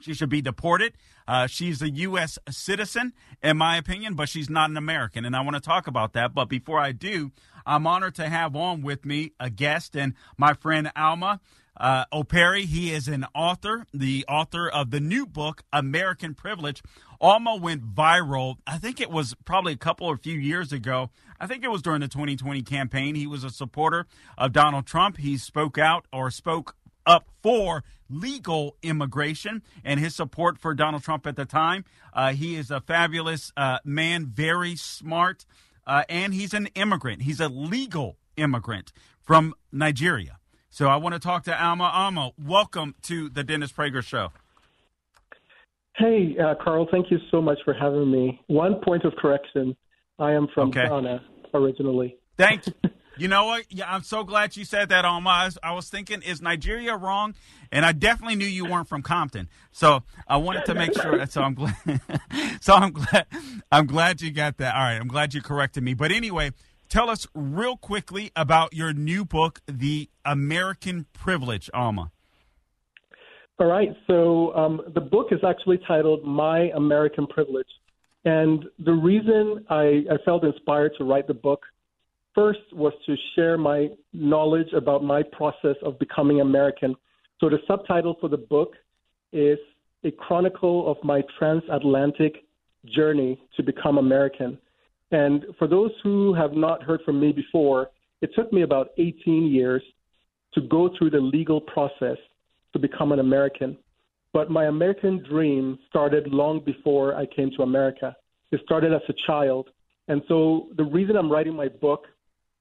She 0.00 0.14
should 0.14 0.30
be 0.30 0.40
deported. 0.40 0.94
Uh, 1.26 1.46
she's 1.46 1.82
a 1.82 1.90
U.S. 1.90 2.38
citizen, 2.48 3.12
in 3.42 3.58
my 3.58 3.76
opinion, 3.76 4.14
but 4.14 4.28
she's 4.30 4.48
not 4.48 4.70
an 4.70 4.78
American. 4.78 5.26
And 5.26 5.36
I 5.36 5.42
want 5.42 5.56
to 5.56 5.60
talk 5.60 5.86
about 5.86 6.14
that. 6.14 6.32
But 6.32 6.48
before 6.48 6.80
I 6.80 6.92
do, 6.92 7.32
I'm 7.66 7.86
honored 7.86 8.14
to 8.14 8.28
have 8.28 8.56
on 8.56 8.80
with 8.80 9.04
me 9.04 9.32
a 9.38 9.50
guest 9.50 9.94
and 9.94 10.14
my 10.38 10.54
friend 10.54 10.90
Alma 10.96 11.40
uh, 11.78 12.04
Operi. 12.12 12.64
He 12.64 12.92
is 12.92 13.08
an 13.08 13.26
author, 13.34 13.86
the 13.92 14.24
author 14.28 14.68
of 14.68 14.90
the 14.90 15.00
new 15.00 15.26
book, 15.26 15.62
American 15.72 16.34
Privilege. 16.34 16.82
Alma 17.20 17.56
went 17.56 17.94
viral. 17.94 18.56
I 18.66 18.78
think 18.78 19.00
it 19.00 19.10
was 19.10 19.34
probably 19.44 19.72
a 19.72 19.76
couple 19.76 20.06
or 20.06 20.16
few 20.16 20.38
years 20.38 20.72
ago. 20.72 21.10
I 21.40 21.46
think 21.46 21.64
it 21.64 21.70
was 21.70 21.82
during 21.82 22.00
the 22.00 22.08
2020 22.08 22.62
campaign. 22.62 23.14
He 23.14 23.26
was 23.26 23.44
a 23.44 23.50
supporter 23.50 24.06
of 24.36 24.52
Donald 24.52 24.86
Trump. 24.86 25.18
He 25.18 25.36
spoke 25.36 25.78
out 25.78 26.06
or 26.12 26.30
spoke 26.30 26.76
up 27.06 27.28
for 27.42 27.82
legal 28.10 28.76
immigration 28.82 29.62
and 29.84 29.98
his 29.98 30.14
support 30.14 30.58
for 30.58 30.74
Donald 30.74 31.02
Trump 31.02 31.26
at 31.26 31.36
the 31.36 31.44
time. 31.44 31.84
Uh, 32.12 32.32
he 32.32 32.56
is 32.56 32.70
a 32.70 32.80
fabulous 32.80 33.52
uh, 33.56 33.78
man, 33.84 34.26
very 34.26 34.76
smart, 34.76 35.44
uh, 35.86 36.04
and 36.08 36.34
he's 36.34 36.54
an 36.54 36.66
immigrant. 36.74 37.22
He's 37.22 37.40
a 37.40 37.48
legal 37.48 38.18
immigrant 38.36 38.92
from 39.20 39.54
Nigeria. 39.72 40.38
So 40.78 40.86
I 40.86 40.94
want 40.94 41.14
to 41.14 41.18
talk 41.18 41.42
to 41.46 41.60
Alma. 41.60 41.90
Alma, 41.92 42.30
welcome 42.38 42.94
to 43.02 43.28
the 43.28 43.42
Dennis 43.42 43.72
Prager 43.72 44.00
Show. 44.00 44.30
Hey, 45.96 46.36
uh, 46.40 46.54
Carl, 46.62 46.86
thank 46.92 47.10
you 47.10 47.18
so 47.32 47.42
much 47.42 47.58
for 47.64 47.74
having 47.74 48.08
me. 48.08 48.40
One 48.46 48.76
point 48.84 49.02
of 49.02 49.12
correction 49.16 49.74
I 50.20 50.34
am 50.34 50.46
from 50.54 50.68
okay. 50.68 50.86
Ghana 50.86 51.20
originally. 51.52 52.16
Thank 52.36 52.66
you. 52.84 52.90
You 53.16 53.26
know 53.26 53.46
what? 53.46 53.64
Yeah, 53.70 53.92
I'm 53.92 54.04
so 54.04 54.22
glad 54.22 54.56
you 54.56 54.64
said 54.64 54.90
that, 54.90 55.04
Alma. 55.04 55.30
I 55.30 55.44
was, 55.46 55.58
I 55.64 55.72
was 55.72 55.88
thinking, 55.88 56.22
is 56.22 56.40
Nigeria 56.40 56.94
wrong? 56.94 57.34
And 57.72 57.84
I 57.84 57.90
definitely 57.90 58.36
knew 58.36 58.46
you 58.46 58.64
weren't 58.64 58.86
from 58.86 59.02
Compton, 59.02 59.48
so 59.72 60.04
I 60.28 60.36
wanted 60.36 60.64
to 60.66 60.74
make 60.74 60.94
sure. 60.94 61.26
So 61.26 61.42
I'm 61.42 61.54
glad. 61.54 61.74
so 62.60 62.74
I'm 62.74 62.92
glad. 62.92 63.26
I'm 63.72 63.86
glad 63.86 64.20
you 64.20 64.30
got 64.30 64.58
that. 64.58 64.76
All 64.76 64.82
right, 64.82 64.94
I'm 64.94 65.08
glad 65.08 65.34
you 65.34 65.42
corrected 65.42 65.82
me. 65.82 65.94
But 65.94 66.12
anyway, 66.12 66.52
tell 66.88 67.10
us 67.10 67.26
real 67.34 67.76
quickly 67.76 68.30
about 68.34 68.74
your 68.74 68.92
new 68.92 69.24
book, 69.24 69.60
The 69.66 70.08
American 70.24 71.06
Privilege, 71.12 71.70
Alma. 71.74 72.10
All 73.58 73.66
right. 73.66 73.90
So 74.06 74.54
um, 74.54 74.82
the 74.94 75.00
book 75.00 75.28
is 75.32 75.40
actually 75.46 75.80
titled 75.86 76.24
My 76.24 76.70
American 76.76 77.26
Privilege. 77.26 77.66
And 78.24 78.64
the 78.78 78.92
reason 78.92 79.64
I, 79.68 80.04
I 80.10 80.16
felt 80.24 80.44
inspired 80.44 80.92
to 80.98 81.04
write 81.04 81.26
the 81.26 81.34
book 81.34 81.62
first 82.34 82.60
was 82.72 82.92
to 83.06 83.16
share 83.34 83.58
my 83.58 83.88
knowledge 84.12 84.72
about 84.76 85.02
my 85.02 85.22
process 85.32 85.76
of 85.82 85.98
becoming 85.98 86.40
American. 86.40 86.94
So 87.40 87.48
the 87.48 87.58
subtitle 87.66 88.16
for 88.20 88.28
the 88.28 88.36
book 88.36 88.74
is 89.32 89.58
A 90.04 90.10
Chronicle 90.12 90.90
of 90.90 90.96
My 91.02 91.22
Transatlantic 91.38 92.44
Journey 92.86 93.40
to 93.56 93.62
Become 93.62 93.98
American. 93.98 94.58
And 95.10 95.44
for 95.58 95.66
those 95.66 95.90
who 96.02 96.34
have 96.34 96.52
not 96.52 96.82
heard 96.82 97.00
from 97.04 97.20
me 97.20 97.32
before, 97.32 97.90
it 98.20 98.30
took 98.34 98.52
me 98.52 98.62
about 98.62 98.90
18 98.98 99.46
years 99.46 99.82
to 100.54 100.60
go 100.62 100.90
through 100.96 101.10
the 101.10 101.20
legal 101.20 101.60
process 101.60 102.16
to 102.72 102.78
become 102.78 103.12
an 103.12 103.20
American. 103.20 103.76
But 104.32 104.50
my 104.50 104.66
American 104.66 105.22
dream 105.28 105.78
started 105.88 106.28
long 106.28 106.60
before 106.64 107.14
I 107.14 107.26
came 107.26 107.50
to 107.56 107.62
America. 107.62 108.14
It 108.52 108.60
started 108.64 108.92
as 108.92 109.02
a 109.08 109.14
child. 109.26 109.70
And 110.08 110.22
so 110.28 110.68
the 110.76 110.84
reason 110.84 111.16
I'm 111.16 111.30
writing 111.30 111.54
my 111.54 111.68
book 111.68 112.04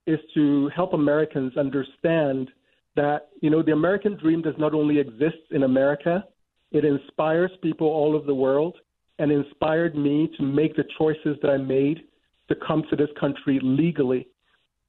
is 0.06 0.20
to 0.34 0.70
help 0.70 0.94
Americans 0.94 1.58
understand 1.58 2.50
that, 2.96 3.28
you 3.42 3.50
know, 3.50 3.62
the 3.62 3.74
American 3.74 4.18
dream 4.18 4.42
does 4.42 4.56
not 4.58 4.74
only 4.74 5.00
exist 5.00 5.38
in 5.52 5.64
America, 5.64 6.24
it 6.72 6.86
inspires 6.86 7.52
people 7.62 7.88
all 7.88 8.16
over 8.16 8.26
the 8.26 8.34
world 8.34 8.78
and 9.20 9.32
inspired 9.32 9.96
me 9.96 10.30
to 10.38 10.44
make 10.44 10.76
the 10.76 10.84
choices 10.98 11.38
that 11.42 11.50
I 11.50 11.58
made 11.58 12.04
to 12.50 12.56
come 12.56 12.84
to 12.90 12.96
this 12.96 13.10
country 13.20 13.60
legally. 13.62 14.28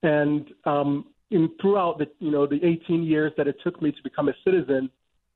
And 0.03 0.49
um, 0.65 1.07
in 1.31 1.51
throughout 1.61 1.99
the 1.99 2.07
you 2.21 2.31
know 2.31 2.47
the 2.47 2.65
18 2.65 3.03
years 3.03 3.33
that 3.37 3.47
it 3.47 3.57
took 3.63 3.81
me 3.83 3.93
to 3.93 4.03
become 4.03 4.29
a 4.29 4.35
citizen, 4.45 4.91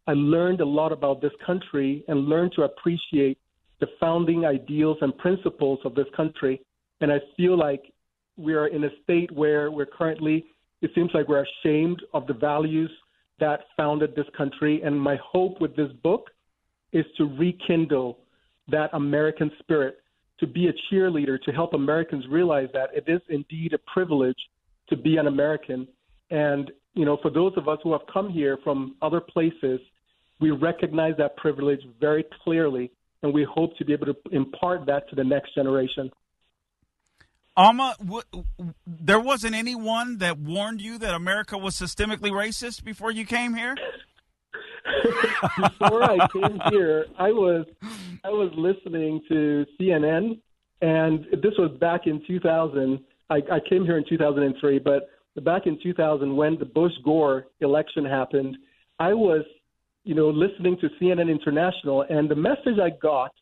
I 0.07 0.13
learned 0.13 0.61
a 0.61 0.65
lot 0.65 0.93
about 0.93 1.21
this 1.21 1.33
country 1.45 2.05
and 2.09 2.27
learned 2.27 2.53
to 2.57 2.63
appreciate 2.63 3.39
the 3.81 3.87
founding 4.01 4.45
ideals 4.45 4.99
and 5.01 5.17
principles 5.19 5.79
of 5.85 5.95
this 5.95 6.07
country. 6.17 6.61
And 7.01 7.13
I 7.13 7.19
feel 7.37 7.59
like 7.59 7.93
we 8.37 8.55
are 8.55 8.69
in 8.69 8.85
a 8.85 8.91
state 9.03 9.31
where 9.33 9.71
we're 9.71 9.87
currently, 9.87 10.47
it 10.83 10.91
seems 10.95 11.11
like 11.15 11.29
we're 11.29 11.45
ashamed 11.45 12.03
of 12.15 12.27
the 12.27 12.35
values 12.35 12.91
that 13.41 13.61
founded 13.77 14.15
this 14.15 14.27
country. 14.37 14.83
And 14.83 14.99
my 14.99 15.17
hope 15.17 15.61
with 15.61 15.75
this 15.77 15.91
book 16.03 16.31
is 16.93 17.05
to 17.19 17.25
rekindle 17.25 18.19
that 18.69 18.91
American 18.93 19.51
spirit, 19.59 20.02
to 20.43 20.47
be 20.49 20.67
a 20.67 20.73
cheerleader, 20.93 21.41
to 21.41 21.53
help 21.53 21.73
Americans 21.73 22.25
realize 22.29 22.69
that 22.75 22.91
it 22.93 23.05
is 23.07 23.21
indeed 23.29 23.73
a 23.73 23.79
privilege 23.95 24.37
to 24.89 24.97
be 24.97 25.17
an 25.17 25.29
American. 25.29 25.87
And, 26.31 26.69
you 26.95 27.05
know, 27.05 27.17
for 27.23 27.31
those 27.31 27.53
of 27.57 27.69
us 27.69 27.79
who 27.85 27.93
have 27.93 28.03
come 28.13 28.29
here 28.29 28.59
from 28.65 28.97
other 29.01 29.21
places, 29.21 29.79
we 30.41 30.51
recognize 30.51 31.15
that 31.19 31.37
privilege 31.37 31.81
very 32.01 32.25
clearly, 32.43 32.91
and 33.23 33.33
we 33.33 33.47
hope 33.49 33.77
to 33.79 33.85
be 33.85 33.93
able 33.93 34.07
to 34.07 34.17
impart 34.33 34.85
that 34.87 35.09
to 35.11 35.15
the 35.15 35.23
next 35.23 35.55
generation. 35.55 36.11
Alma, 37.57 37.95
w- 38.05 38.45
there 38.85 39.21
wasn't 39.21 39.55
anyone 39.55 40.19
that 40.19 40.39
warned 40.39 40.81
you 40.81 40.99
that 40.99 41.15
America 41.15 41.57
was 41.57 41.77
systemically 41.77 42.33
racist 42.33 42.83
before 42.83 43.13
you 43.13 43.25
came 43.25 43.55
here. 43.55 43.77
before 45.79 46.03
I 46.03 46.19
came 46.33 46.61
here, 46.71 47.07
I 47.19 47.31
was 47.31 47.67
I 48.25 48.29
was 48.31 48.53
listening 48.57 49.21
to 49.29 49.67
CNN, 49.79 50.39
and 50.81 51.25
this 51.43 51.55
was 51.59 51.77
back 51.81 52.07
in 52.07 52.23
2000. 52.27 53.01
I, 53.31 53.37
I 53.37 53.61
came 53.69 53.85
here 53.85 53.99
in 53.99 54.05
2003, 54.09 54.79
but 54.81 55.09
back 55.45 55.67
in 55.67 55.79
2000, 55.83 56.37
when 56.37 56.59
the 56.59 56.65
Bush 56.65 56.93
Gore 57.05 57.47
election 57.61 58.05
happened, 58.05 58.57
I 58.99 59.15
was, 59.15 59.45
you 60.05 60.15
know, 60.15 60.29
listening 60.29 60.77
to 60.81 60.89
CNN 61.01 61.31
International, 61.31 62.03
and 62.09 62.31
the 62.31 62.37
message 62.37 62.79
I 62.83 62.91
got 63.01 63.33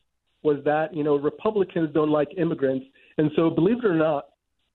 was 0.43 0.57
that 0.65 0.95
you 0.95 1.03
know 1.03 1.17
Republicans 1.17 1.89
don't 1.93 2.11
like 2.11 2.29
immigrants, 2.37 2.85
and 3.17 3.31
so 3.35 3.49
believe 3.49 3.79
it 3.79 3.85
or 3.85 3.95
not, 3.95 4.27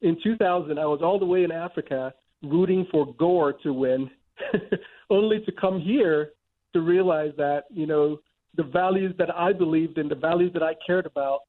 in 0.02 0.16
2000, 0.22 0.78
I 0.78 0.84
was 0.86 1.00
all 1.02 1.18
the 1.18 1.26
way 1.26 1.44
in 1.44 1.50
Africa 1.50 2.12
rooting 2.42 2.86
for 2.90 3.14
Gore 3.14 3.54
to 3.62 3.72
win, 3.72 4.10
only 5.10 5.40
to 5.40 5.52
come 5.52 5.80
here 5.80 6.32
to 6.72 6.80
realize 6.80 7.32
that 7.36 7.64
you 7.70 7.86
know 7.86 8.18
the 8.56 8.62
values 8.62 9.14
that 9.18 9.34
I 9.34 9.52
believed 9.52 9.98
in, 9.98 10.08
the 10.08 10.14
values 10.14 10.52
that 10.54 10.62
I 10.62 10.74
cared 10.86 11.06
about, 11.06 11.40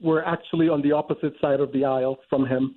were 0.00 0.24
actually 0.24 0.68
on 0.68 0.82
the 0.82 0.92
opposite 0.92 1.34
side 1.40 1.60
of 1.60 1.72
the 1.72 1.84
aisle 1.84 2.18
from 2.28 2.46
him. 2.46 2.76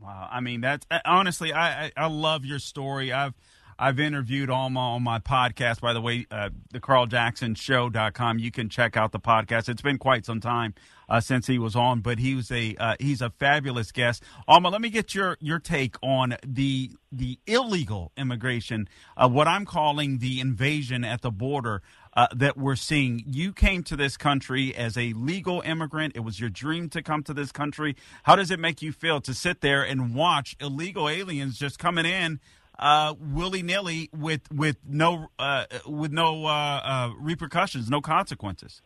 Wow, 0.00 0.28
I 0.30 0.40
mean 0.40 0.60
that's 0.60 0.86
honestly, 1.04 1.52
I, 1.52 1.86
I, 1.86 1.92
I 1.96 2.06
love 2.06 2.44
your 2.44 2.58
story. 2.58 3.12
I've 3.12 3.34
I've 3.78 3.98
interviewed 3.98 4.50
Alma 4.50 4.80
on 4.80 5.02
my 5.02 5.18
podcast, 5.18 5.80
by 5.80 5.92
the 5.92 6.00
way, 6.00 6.26
uh, 6.30 6.50
the 6.72 6.80
carljacksonshow.com. 6.80 8.38
You 8.38 8.50
can 8.50 8.68
check 8.68 8.96
out 8.96 9.12
the 9.12 9.20
podcast. 9.20 9.68
It's 9.68 9.82
been 9.82 9.98
quite 9.98 10.24
some 10.24 10.40
time 10.40 10.74
uh, 11.08 11.20
since 11.20 11.46
he 11.46 11.58
was 11.58 11.74
on, 11.76 12.00
but 12.00 12.18
he 12.18 12.34
was 12.34 12.50
a 12.50 12.74
uh, 12.76 12.96
he's 13.00 13.20
a 13.20 13.30
fabulous 13.30 13.92
guest. 13.92 14.22
Alma, 14.46 14.68
let 14.68 14.80
me 14.80 14.90
get 14.90 15.14
your 15.14 15.36
your 15.40 15.58
take 15.58 15.96
on 16.02 16.36
the 16.46 16.92
the 17.10 17.38
illegal 17.46 18.12
immigration, 18.16 18.88
uh, 19.16 19.28
what 19.28 19.46
I'm 19.46 19.64
calling 19.64 20.18
the 20.18 20.40
invasion 20.40 21.04
at 21.04 21.22
the 21.22 21.30
border. 21.30 21.82
Uh, 22.16 22.28
that 22.32 22.56
we're 22.56 22.76
seeing. 22.76 23.24
You 23.26 23.52
came 23.52 23.82
to 23.82 23.96
this 23.96 24.16
country 24.16 24.72
as 24.72 24.96
a 24.96 25.12
legal 25.14 25.62
immigrant. 25.62 26.14
It 26.14 26.20
was 26.20 26.38
your 26.38 26.48
dream 26.48 26.88
to 26.90 27.02
come 27.02 27.24
to 27.24 27.34
this 27.34 27.50
country. 27.50 27.96
How 28.22 28.36
does 28.36 28.52
it 28.52 28.60
make 28.60 28.80
you 28.82 28.92
feel 28.92 29.20
to 29.22 29.34
sit 29.34 29.62
there 29.62 29.82
and 29.82 30.14
watch 30.14 30.54
illegal 30.60 31.08
aliens 31.08 31.58
just 31.58 31.76
coming 31.80 32.06
in 32.06 32.38
uh, 32.78 33.14
willy 33.20 33.62
nilly 33.62 34.10
with 34.12 34.42
with 34.52 34.76
no 34.88 35.28
uh, 35.38 35.64
with 35.86 36.12
no 36.12 36.46
uh, 36.46 36.48
uh, 36.48 37.10
repercussions, 37.18 37.90
no 37.90 38.00
consequences? 38.00 38.82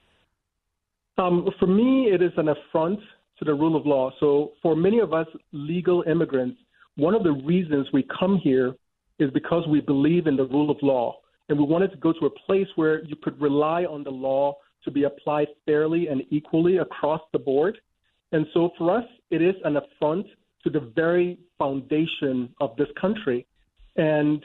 Um, 1.16 1.48
for 1.58 1.66
me, 1.66 2.10
it 2.12 2.22
is 2.22 2.32
an 2.36 2.48
affront 2.48 3.00
to 3.38 3.44
the 3.44 3.54
rule 3.54 3.76
of 3.76 3.86
law. 3.86 4.10
So, 4.20 4.52
for 4.62 4.76
many 4.76 5.00
of 5.00 5.12
us 5.12 5.26
legal 5.52 6.04
immigrants, 6.08 6.58
one 6.96 7.14
of 7.14 7.22
the 7.24 7.32
reasons 7.32 7.88
we 7.92 8.06
come 8.18 8.38
here 8.42 8.74
is 9.18 9.30
because 9.32 9.66
we 9.68 9.80
believe 9.80 10.26
in 10.26 10.36
the 10.36 10.46
rule 10.46 10.70
of 10.70 10.76
law, 10.82 11.18
and 11.48 11.58
we 11.58 11.64
wanted 11.64 11.90
to 11.90 11.96
go 11.96 12.12
to 12.12 12.26
a 12.26 12.30
place 12.46 12.68
where 12.76 13.04
you 13.04 13.16
could 13.16 13.40
rely 13.40 13.84
on 13.84 14.04
the 14.04 14.10
law 14.10 14.56
to 14.84 14.90
be 14.90 15.04
applied 15.04 15.48
fairly 15.66 16.06
and 16.06 16.22
equally 16.30 16.78
across 16.78 17.20
the 17.32 17.38
board. 17.38 17.78
And 18.30 18.46
so, 18.54 18.70
for 18.78 18.98
us, 18.98 19.04
it 19.30 19.42
is 19.42 19.54
an 19.64 19.76
affront 19.76 20.26
to 20.64 20.70
the 20.70 20.80
very 20.94 21.38
foundation 21.58 22.54
of 22.60 22.76
this 22.76 22.88
country. 23.00 23.46
And 23.98 24.42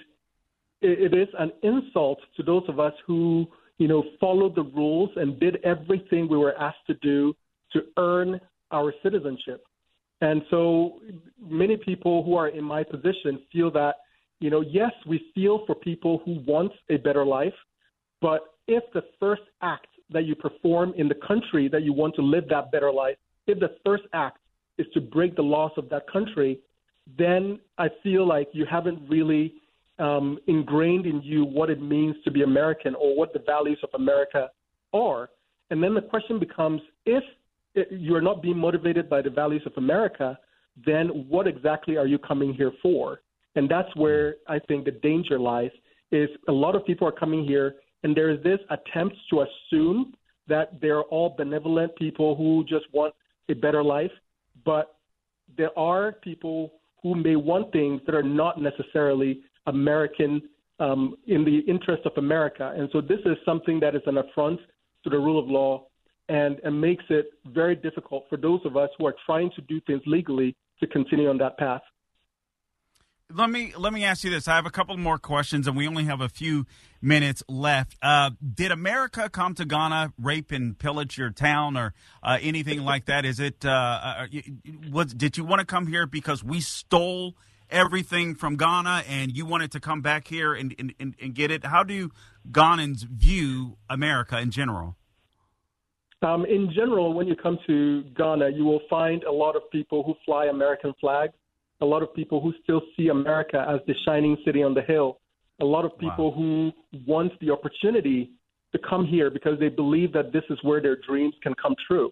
it, 0.81 1.13
is 1.13 1.29
an 1.39 1.51
insult 1.61 2.19
to 2.35 2.43
those 2.43 2.63
of 2.67 2.79
us 2.79 2.93
who, 3.07 3.47
you 3.77 3.87
know, 3.87 4.03
followed 4.19 4.55
the 4.55 4.63
rules 4.63 5.11
and 5.15 5.39
did 5.39 5.57
everything 5.63 6.27
we 6.27 6.37
were 6.37 6.59
asked 6.59 6.85
to 6.87 6.95
do 6.95 7.33
to 7.71 7.83
earn 7.97 8.41
our 8.71 8.93
citizenship. 9.01 9.63
And 10.21 10.41
so 10.49 10.99
many 11.39 11.77
people 11.77 12.23
who 12.23 12.35
are 12.35 12.49
in 12.49 12.63
my 12.63 12.83
position 12.83 13.39
feel 13.51 13.71
that, 13.71 13.95
you 14.39 14.49
know, 14.49 14.61
yes, 14.61 14.91
we 15.07 15.31
feel 15.33 15.65
for 15.65 15.75
people 15.75 16.21
who 16.25 16.43
want 16.45 16.71
a 16.89 16.97
better 16.97 17.25
life, 17.25 17.53
but 18.21 18.41
if 18.67 18.83
the 18.93 19.03
first 19.19 19.41
act 19.61 19.87
that 20.09 20.25
you 20.25 20.35
perform 20.35 20.93
in 20.97 21.07
the 21.07 21.15
country 21.15 21.67
that 21.67 21.83
you 21.83 21.93
want 21.93 22.15
to 22.15 22.21
live 22.21 22.45
that 22.49 22.71
better 22.71 22.91
life, 22.91 23.17
if 23.47 23.59
the 23.59 23.75
first 23.85 24.03
act 24.13 24.39
is 24.77 24.87
to 24.93 25.01
break 25.01 25.35
the 25.35 25.41
laws 25.41 25.71
of 25.77 25.89
that 25.89 26.09
country, 26.11 26.59
then 27.17 27.59
I 27.77 27.89
feel 28.01 28.27
like 28.27 28.49
you 28.53 28.65
haven't 28.65 28.99
really 29.09 29.55
um, 29.99 30.39
ingrained 30.47 31.05
in 31.05 31.21
you 31.21 31.45
what 31.45 31.69
it 31.69 31.81
means 31.81 32.15
to 32.23 32.31
be 32.31 32.43
American 32.43 32.95
or 32.95 33.15
what 33.15 33.33
the 33.33 33.39
values 33.39 33.79
of 33.83 33.89
America 33.93 34.49
are. 34.93 35.29
And 35.69 35.83
then 35.83 35.93
the 35.93 36.01
question 36.01 36.39
becomes 36.39 36.81
if 37.05 37.23
you're 37.91 38.21
not 38.21 38.41
being 38.41 38.57
motivated 38.57 39.09
by 39.09 39.21
the 39.21 39.29
values 39.29 39.63
of 39.65 39.73
America, 39.77 40.37
then 40.85 41.07
what 41.29 41.47
exactly 41.47 41.97
are 41.97 42.07
you 42.07 42.17
coming 42.17 42.53
here 42.53 42.71
for? 42.81 43.21
And 43.55 43.69
that's 43.69 43.93
where 43.95 44.35
I 44.47 44.59
think 44.59 44.85
the 44.85 44.91
danger 44.91 45.39
lies 45.39 45.71
is 46.11 46.29
a 46.47 46.51
lot 46.51 46.75
of 46.75 46.85
people 46.85 47.07
are 47.07 47.11
coming 47.11 47.45
here 47.45 47.75
and 48.03 48.15
there 48.15 48.29
is 48.29 48.41
this 48.43 48.59
attempt 48.69 49.15
to 49.29 49.45
assume 49.45 50.13
that 50.47 50.79
they're 50.81 51.03
all 51.03 51.33
benevolent 51.37 51.95
people 51.95 52.35
who 52.35 52.65
just 52.67 52.85
want 52.91 53.13
a 53.49 53.53
better 53.53 53.83
life. 53.83 54.11
But 54.65 54.95
there 55.57 55.77
are 55.77 56.11
people 56.11 56.73
who 57.03 57.15
may 57.15 57.35
want 57.35 57.71
things 57.71 58.01
that 58.05 58.15
are 58.15 58.23
not 58.23 58.59
necessarily 58.59 59.41
American 59.67 60.41
um, 60.79 61.15
in 61.27 61.45
the 61.45 61.59
interest 61.59 62.03
of 62.05 62.13
America. 62.17 62.73
And 62.75 62.89
so 62.91 63.01
this 63.01 63.19
is 63.25 63.37
something 63.45 63.79
that 63.81 63.95
is 63.95 64.01
an 64.07 64.17
affront 64.17 64.59
to 65.03 65.09
the 65.09 65.17
rule 65.17 65.37
of 65.37 65.47
law 65.47 65.85
and, 66.29 66.59
and 66.63 66.79
makes 66.79 67.03
it 67.09 67.31
very 67.47 67.75
difficult 67.75 68.25
for 68.29 68.37
those 68.37 68.61
of 68.65 68.77
us 68.77 68.89
who 68.97 69.05
are 69.05 69.15
trying 69.25 69.51
to 69.55 69.61
do 69.61 69.79
things 69.81 70.01
legally 70.05 70.55
to 70.79 70.87
continue 70.87 71.29
on 71.29 71.37
that 71.37 71.57
path 71.57 71.81
let 73.35 73.49
me 73.49 73.73
let 73.77 73.93
me 73.93 74.03
ask 74.03 74.23
you 74.23 74.29
this. 74.29 74.47
I 74.47 74.55
have 74.55 74.65
a 74.65 74.71
couple 74.71 74.95
more 74.97 75.17
questions, 75.17 75.67
and 75.67 75.75
we 75.75 75.87
only 75.87 76.05
have 76.05 76.21
a 76.21 76.29
few 76.29 76.65
minutes 77.01 77.43
left. 77.47 77.97
Uh, 78.01 78.31
did 78.53 78.71
America 78.71 79.29
come 79.29 79.55
to 79.55 79.65
Ghana, 79.65 80.13
rape 80.21 80.51
and 80.51 80.77
pillage 80.77 81.17
your 81.17 81.31
town, 81.31 81.75
or 81.75 81.93
uh, 82.21 82.37
anything 82.41 82.83
like 82.83 83.05
that? 83.05 83.25
Is 83.25 83.39
it 83.39 83.65
uh, 83.65 83.69
uh 83.69 84.27
was 84.91 85.13
did 85.13 85.37
you 85.37 85.43
want 85.43 85.59
to 85.59 85.65
come 85.65 85.87
here 85.87 86.05
because 86.05 86.43
we 86.43 86.61
stole 86.61 87.35
everything 87.69 88.35
from 88.35 88.55
Ghana, 88.55 89.03
and 89.07 89.35
you 89.35 89.45
wanted 89.45 89.71
to 89.71 89.79
come 89.79 90.01
back 90.01 90.27
here 90.27 90.53
and, 90.53 90.75
and, 90.77 91.15
and 91.19 91.33
get 91.33 91.49
it? 91.49 91.65
How 91.65 91.83
do 91.83 92.11
Ghanans 92.51 93.03
view 93.07 93.77
America 93.89 94.37
in 94.39 94.51
general? 94.51 94.95
Um, 96.21 96.45
in 96.45 96.71
general, 96.73 97.13
when 97.13 97.27
you 97.27 97.35
come 97.35 97.57
to 97.67 98.03
Ghana, 98.15 98.51
you 98.51 98.63
will 98.63 98.79
find 98.89 99.23
a 99.23 99.31
lot 99.31 99.57
of 99.57 99.69
people 99.71 100.03
who 100.03 100.15
fly 100.25 100.45
American 100.45 100.93
flags 101.01 101.33
a 101.83 101.85
lot 101.85 102.01
of 102.01 102.13
people 102.13 102.39
who 102.39 102.53
still 102.63 102.81
see 102.95 103.09
America 103.09 103.65
as 103.69 103.79
the 103.87 103.93
shining 104.05 104.37
city 104.45 104.63
on 104.63 104.73
the 104.73 104.81
hill, 104.81 105.19
a 105.61 105.65
lot 105.65 105.83
of 105.83 105.91
people 105.99 106.31
wow. 106.31 106.37
who 106.37 106.71
want 107.05 107.37
the 107.41 107.51
opportunity 107.51 108.31
to 108.71 108.79
come 108.89 109.05
here 109.05 109.29
because 109.29 109.59
they 109.59 109.67
believe 109.67 110.13
that 110.13 110.31
this 110.31 110.43
is 110.49 110.57
where 110.63 110.81
their 110.81 110.97
dreams 111.07 111.35
can 111.43 111.53
come 111.61 111.75
true. 111.85 112.11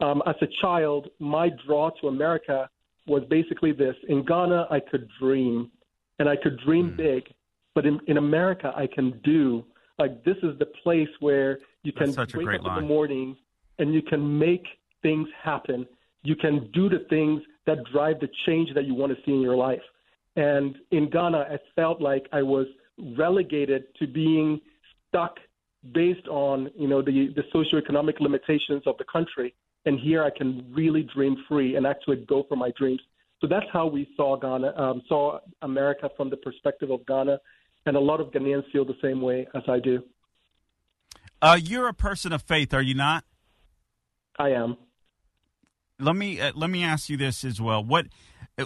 Um, 0.00 0.20
as 0.26 0.34
a 0.42 0.46
child, 0.60 1.08
my 1.20 1.48
draw 1.64 1.90
to 2.00 2.08
America 2.08 2.68
was 3.06 3.22
basically 3.30 3.72
this. 3.72 3.94
In 4.08 4.24
Ghana, 4.24 4.66
I 4.70 4.80
could 4.80 5.08
dream. 5.20 5.70
and 6.18 6.28
I 6.28 6.36
could 6.36 6.58
dream 6.66 6.90
mm. 6.90 6.96
big. 6.96 7.22
But 7.74 7.86
in, 7.86 8.00
in 8.08 8.16
America, 8.18 8.72
I 8.76 8.86
can 8.86 9.20
do. 9.24 9.64
Like 9.98 10.24
this 10.24 10.36
is 10.42 10.58
the 10.58 10.66
place 10.82 11.08
where 11.20 11.60
you 11.84 11.92
can 11.92 12.08
wake 12.08 12.60
up 12.60 12.64
line. 12.64 12.78
in 12.78 12.82
the 12.82 12.88
morning 12.88 13.36
and 13.78 13.94
you 13.94 14.02
can 14.02 14.38
make 14.38 14.64
things 15.02 15.28
happen. 15.42 15.86
You 16.22 16.34
can 16.34 16.68
do 16.72 16.88
the 16.88 17.06
things 17.08 17.42
that 17.66 17.78
drive 17.92 18.20
the 18.20 18.28
change 18.46 18.74
that 18.74 18.84
you 18.84 18.94
want 18.94 19.12
to 19.16 19.18
see 19.24 19.32
in 19.32 19.40
your 19.40 19.56
life. 19.56 19.82
And 20.36 20.76
in 20.90 21.10
Ghana, 21.10 21.38
I 21.38 21.58
felt 21.74 22.00
like 22.00 22.26
I 22.32 22.42
was 22.42 22.66
relegated 23.16 23.84
to 23.98 24.06
being 24.06 24.60
stuck 25.08 25.38
based 25.92 26.26
on 26.28 26.70
you 26.76 26.88
know 26.88 27.02
the 27.02 27.32
the 27.34 27.42
socioeconomic 27.54 28.20
limitations 28.20 28.82
of 28.86 28.96
the 28.98 29.04
country. 29.04 29.54
And 29.86 30.00
here 30.00 30.24
I 30.24 30.30
can 30.30 30.66
really 30.72 31.02
dream 31.14 31.36
free 31.46 31.76
and 31.76 31.86
actually 31.86 32.24
go 32.26 32.44
for 32.48 32.56
my 32.56 32.72
dreams. 32.78 33.00
So 33.40 33.46
that's 33.46 33.66
how 33.70 33.86
we 33.86 34.08
saw 34.16 34.36
Ghana, 34.36 34.72
um, 34.80 35.02
saw 35.06 35.40
America 35.60 36.08
from 36.16 36.30
the 36.30 36.38
perspective 36.38 36.90
of 36.90 37.04
Ghana, 37.06 37.38
and 37.84 37.94
a 37.94 38.00
lot 38.00 38.20
of 38.20 38.28
Ghanaians 38.28 38.64
feel 38.72 38.86
the 38.86 38.96
same 39.02 39.20
way 39.20 39.46
as 39.54 39.62
I 39.68 39.78
do. 39.80 40.02
Uh, 41.42 41.58
you're 41.60 41.88
a 41.88 41.94
person 41.94 42.32
of 42.32 42.42
faith, 42.42 42.72
are 42.72 42.80
you 42.80 42.94
not? 42.94 43.24
I 44.38 44.50
am. 44.50 44.78
Let 46.00 46.16
me 46.16 46.40
uh, 46.40 46.52
let 46.54 46.70
me 46.70 46.82
ask 46.82 47.08
you 47.08 47.16
this 47.16 47.44
as 47.44 47.60
well. 47.60 47.82
What 47.84 48.06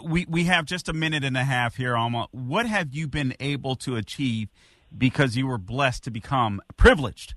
we 0.03 0.27
we 0.29 0.45
have 0.45 0.65
just 0.65 0.89
a 0.89 0.93
minute 0.93 1.25
and 1.25 1.37
a 1.37 1.45
half 1.45 1.77
here, 1.77 1.97
Alma. 1.97 2.29
What 2.31 2.67
have 2.67 2.95
you 2.95 3.07
been 3.07 3.35
able 3.39 3.77
to 3.77 3.97
achieve 3.97 4.49
because 4.97 5.37
you 5.37 5.47
were 5.47 5.59
blessed 5.59 6.05
to 6.05 6.11
become 6.11 6.63
privileged, 6.77 7.35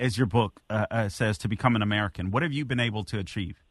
as 0.00 0.18
your 0.18 0.26
book 0.26 0.60
uh, 0.68 0.86
uh, 0.90 1.08
says, 1.08 1.38
to 1.38 1.48
become 1.48 1.76
an 1.76 1.82
American? 1.82 2.30
What 2.30 2.42
have 2.42 2.52
you 2.52 2.64
been 2.64 2.80
able 2.80 3.04
to 3.04 3.18
achieve? 3.18 3.62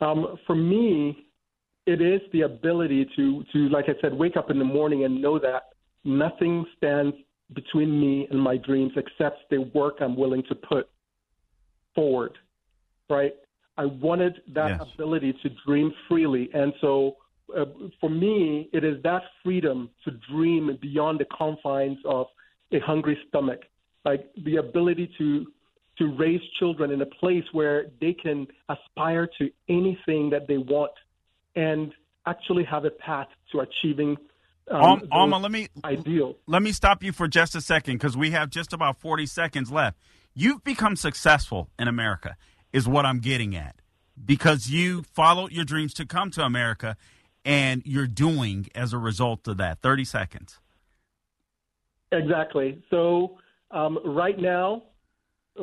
Um, 0.00 0.36
for 0.46 0.56
me, 0.56 1.28
it 1.86 2.00
is 2.00 2.20
the 2.32 2.42
ability 2.42 3.08
to 3.16 3.44
to 3.52 3.58
like 3.68 3.84
I 3.88 3.94
said, 4.00 4.14
wake 4.14 4.36
up 4.36 4.50
in 4.50 4.58
the 4.58 4.64
morning 4.64 5.04
and 5.04 5.22
know 5.22 5.38
that 5.38 5.74
nothing 6.04 6.66
stands 6.76 7.14
between 7.52 8.00
me 8.00 8.26
and 8.30 8.40
my 8.40 8.56
dreams 8.56 8.92
except 8.96 9.48
the 9.50 9.70
work 9.74 9.98
I'm 10.00 10.16
willing 10.16 10.42
to 10.48 10.56
put 10.56 10.88
forward. 11.94 12.36
Right? 13.08 13.34
I 13.76 13.86
wanted 13.86 14.40
that 14.54 14.78
yes. 14.78 14.88
ability 14.94 15.34
to 15.42 15.50
dream 15.66 15.92
freely. 16.08 16.48
And 16.54 16.72
so 16.80 17.16
uh, 17.56 17.64
for 18.00 18.10
me, 18.10 18.68
it 18.72 18.84
is 18.84 19.02
that 19.02 19.22
freedom 19.42 19.90
to 20.04 20.12
dream 20.30 20.76
beyond 20.80 21.20
the 21.20 21.26
confines 21.36 21.98
of 22.04 22.26
a 22.72 22.78
hungry 22.80 23.18
stomach, 23.28 23.60
like 24.04 24.30
the 24.44 24.56
ability 24.56 25.10
to 25.18 25.46
to 25.98 26.12
raise 26.16 26.40
children 26.58 26.90
in 26.90 27.00
a 27.02 27.06
place 27.06 27.44
where 27.52 27.86
they 28.00 28.12
can 28.12 28.48
aspire 28.68 29.28
to 29.38 29.48
anything 29.68 30.28
that 30.28 30.48
they 30.48 30.56
want 30.56 30.90
and 31.54 31.92
actually 32.26 32.64
have 32.64 32.84
a 32.84 32.90
path 32.90 33.28
to 33.52 33.60
achieving 33.60 34.16
um, 34.70 35.02
Alma, 35.12 35.38
let 35.38 35.52
me 35.52 35.68
ideal. 35.84 36.36
Let 36.46 36.62
me 36.62 36.72
stop 36.72 37.02
you 37.02 37.12
for 37.12 37.28
just 37.28 37.54
a 37.54 37.60
second 37.60 37.96
because 37.96 38.16
we 38.16 38.30
have 38.30 38.48
just 38.48 38.72
about 38.72 38.96
forty 38.98 39.26
seconds 39.26 39.70
left. 39.70 39.98
You've 40.32 40.64
become 40.64 40.96
successful 40.96 41.68
in 41.78 41.86
America 41.86 42.36
is 42.74 42.88
what 42.88 43.06
I'm 43.06 43.20
getting 43.20 43.56
at. 43.56 43.76
Because 44.22 44.68
you 44.68 45.04
followed 45.04 45.52
your 45.52 45.64
dreams 45.64 45.94
to 45.94 46.04
come 46.04 46.30
to 46.32 46.42
America 46.42 46.96
and 47.44 47.82
you're 47.86 48.08
doing 48.08 48.66
as 48.74 48.92
a 48.92 48.98
result 48.98 49.46
of 49.48 49.56
that. 49.58 49.80
30 49.80 50.04
seconds. 50.04 50.58
Exactly. 52.12 52.82
So, 52.90 53.38
um, 53.70 53.98
right 54.04 54.38
now, 54.38 54.82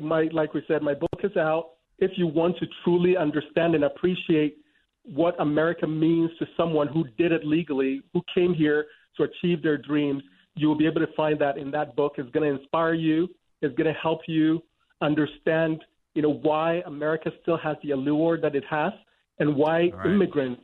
my 0.02 0.30
like 0.34 0.54
we 0.54 0.64
said, 0.68 0.82
my 0.82 0.94
book 0.94 1.20
is 1.24 1.36
out. 1.38 1.72
If 2.00 2.12
you 2.16 2.28
want 2.28 2.58
to 2.58 2.66
truly 2.84 3.16
understand 3.16 3.76
and 3.76 3.84
appreciate 3.84 4.58
what 5.04 5.40
America 5.40 5.88
means 5.88 6.32
to 6.40 6.46
someone 6.58 6.88
who 6.88 7.06
did 7.18 7.32
it 7.32 7.46
legally, 7.46 8.02
who 8.14 8.22
came 8.34 8.54
here 8.54 8.86
to 9.18 9.24
achieve 9.24 9.62
their 9.62 9.78
dreams, 9.78 10.24
you 10.56 10.68
will 10.68 10.78
be 10.78 10.88
able 10.88 11.02
to 11.02 11.14
find 11.16 11.40
that 11.40 11.58
in 11.58 11.72
that 11.72 11.96
book. 11.96 12.14
It's 12.18 12.30
going 12.32 12.50
to 12.50 12.60
inspire 12.60 12.94
you. 12.94 13.30
It's 13.62 13.76
going 13.76 13.94
to 13.94 14.00
help 14.00 14.22
you 14.28 14.62
understand 15.02 15.84
you 16.14 16.22
know, 16.22 16.34
why 16.34 16.82
America 16.86 17.32
still 17.42 17.58
has 17.58 17.78
the 17.84 17.92
allure 17.92 18.40
that 18.40 18.56
it 18.56 18.64
has 18.70 18.92
and 19.40 19.56
why 19.56 19.90
right. 19.94 20.06
immigrants 20.06 20.62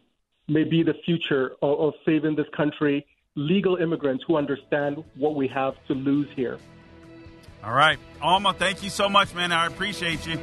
may 0.47 0.63
be 0.63 0.83
the 0.83 0.93
future 1.05 1.51
of, 1.61 1.79
of 1.79 1.93
saving 2.05 2.35
this 2.35 2.45
country, 2.55 3.05
legal 3.35 3.77
immigrants 3.77 4.23
who 4.27 4.37
understand 4.37 5.03
what 5.15 5.35
we 5.35 5.47
have 5.47 5.73
to 5.87 5.93
lose 5.93 6.27
here. 6.35 6.57
All 7.63 7.73
right. 7.73 7.97
Alma, 8.21 8.53
thank 8.53 8.83
you 8.83 8.89
so 8.89 9.09
much, 9.09 9.33
man. 9.33 9.51
I 9.51 9.67
appreciate 9.67 10.25
you. 10.27 10.39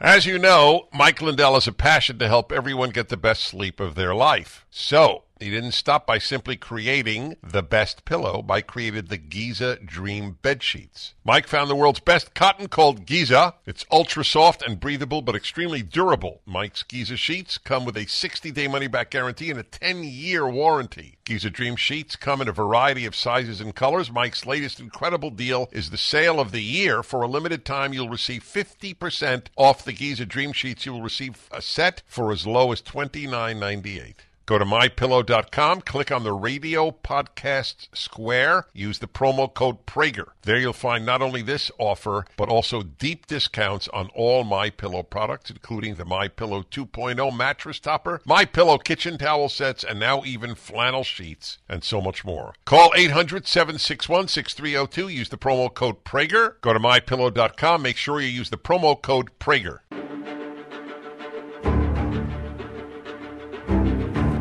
As 0.00 0.26
you 0.26 0.38
know, 0.38 0.88
Mike 0.92 1.22
Lindell 1.22 1.54
has 1.54 1.68
a 1.68 1.72
passion 1.72 2.18
to 2.18 2.28
help 2.28 2.50
everyone 2.50 2.90
get 2.90 3.08
the 3.08 3.16
best 3.16 3.42
sleep 3.42 3.78
of 3.78 3.94
their 3.94 4.14
life. 4.14 4.66
So, 4.68 5.24
he 5.42 5.50
didn't 5.50 5.72
stop 5.72 6.06
by 6.06 6.18
simply 6.18 6.56
creating 6.56 7.36
the 7.42 7.62
best 7.62 8.04
pillow 8.04 8.42
by 8.42 8.60
creating 8.60 9.06
the 9.06 9.16
Giza 9.16 9.76
Dream 9.84 10.38
bed 10.42 10.62
sheets. 10.62 11.14
Mike 11.24 11.46
found 11.46 11.68
the 11.68 11.76
world's 11.76 12.00
best 12.00 12.34
cotton 12.34 12.68
called 12.68 13.06
Giza. 13.06 13.54
It's 13.66 13.84
ultra 13.90 14.24
soft 14.24 14.62
and 14.62 14.80
breathable 14.80 15.22
but 15.22 15.34
extremely 15.34 15.82
durable. 15.82 16.40
Mike's 16.46 16.82
Giza 16.82 17.16
sheets 17.16 17.58
come 17.58 17.84
with 17.84 17.96
a 17.96 18.06
60-day 18.06 18.68
money-back 18.68 19.10
guarantee 19.10 19.50
and 19.50 19.60
a 19.60 19.64
10-year 19.64 20.48
warranty. 20.48 21.18
Giza 21.24 21.50
Dream 21.50 21.76
sheets 21.76 22.16
come 22.16 22.40
in 22.40 22.48
a 22.48 22.52
variety 22.52 23.06
of 23.06 23.14
sizes 23.14 23.60
and 23.60 23.74
colors. 23.74 24.10
Mike's 24.10 24.44
latest 24.44 24.80
incredible 24.80 25.30
deal 25.30 25.68
is 25.72 25.90
the 25.90 25.98
sale 25.98 26.40
of 26.40 26.52
the 26.52 26.62
year. 26.62 27.02
For 27.02 27.22
a 27.22 27.28
limited 27.28 27.64
time, 27.64 27.92
you'll 27.92 28.08
receive 28.08 28.42
50% 28.42 29.46
off 29.56 29.84
the 29.84 29.92
Giza 29.92 30.26
Dream 30.26 30.52
sheets. 30.52 30.84
You 30.84 30.92
will 30.92 31.02
receive 31.02 31.48
a 31.52 31.62
set 31.62 32.02
for 32.06 32.32
as 32.32 32.46
low 32.46 32.72
as 32.72 32.82
$29.98. 32.82 34.14
Go 34.46 34.58
to 34.58 34.64
mypillow.com, 34.64 35.82
click 35.82 36.10
on 36.10 36.24
the 36.24 36.32
radio 36.32 36.90
podcast 36.90 37.86
square, 37.94 38.66
use 38.72 38.98
the 38.98 39.06
promo 39.06 39.52
code 39.52 39.86
Prager. 39.86 40.30
There 40.42 40.58
you'll 40.58 40.72
find 40.72 41.06
not 41.06 41.22
only 41.22 41.42
this 41.42 41.70
offer, 41.78 42.26
but 42.36 42.48
also 42.48 42.82
deep 42.82 43.26
discounts 43.26 43.86
on 43.88 44.08
all 44.14 44.42
My 44.42 44.70
Pillow 44.70 45.04
products, 45.04 45.50
including 45.50 45.94
the 45.94 46.04
My 46.04 46.26
Pillow 46.26 46.62
2.0 46.62 47.36
mattress 47.36 47.78
topper, 47.78 48.20
My 48.24 48.44
Pillow 48.44 48.78
kitchen 48.78 49.18
towel 49.18 49.48
sets, 49.48 49.84
and 49.84 50.00
now 50.00 50.24
even 50.24 50.56
flannel 50.56 51.04
sheets, 51.04 51.58
and 51.68 51.84
so 51.84 52.00
much 52.00 52.24
more. 52.24 52.54
Call 52.64 52.90
800-761-6302, 52.90 55.12
use 55.12 55.28
the 55.28 55.38
promo 55.38 55.72
code 55.72 56.02
Prager. 56.04 56.60
Go 56.60 56.72
to 56.72 56.80
mypillow.com, 56.80 57.82
make 57.82 57.96
sure 57.96 58.20
you 58.20 58.28
use 58.28 58.50
the 58.50 58.58
promo 58.58 59.00
code 59.00 59.30
Prager. 59.38 59.78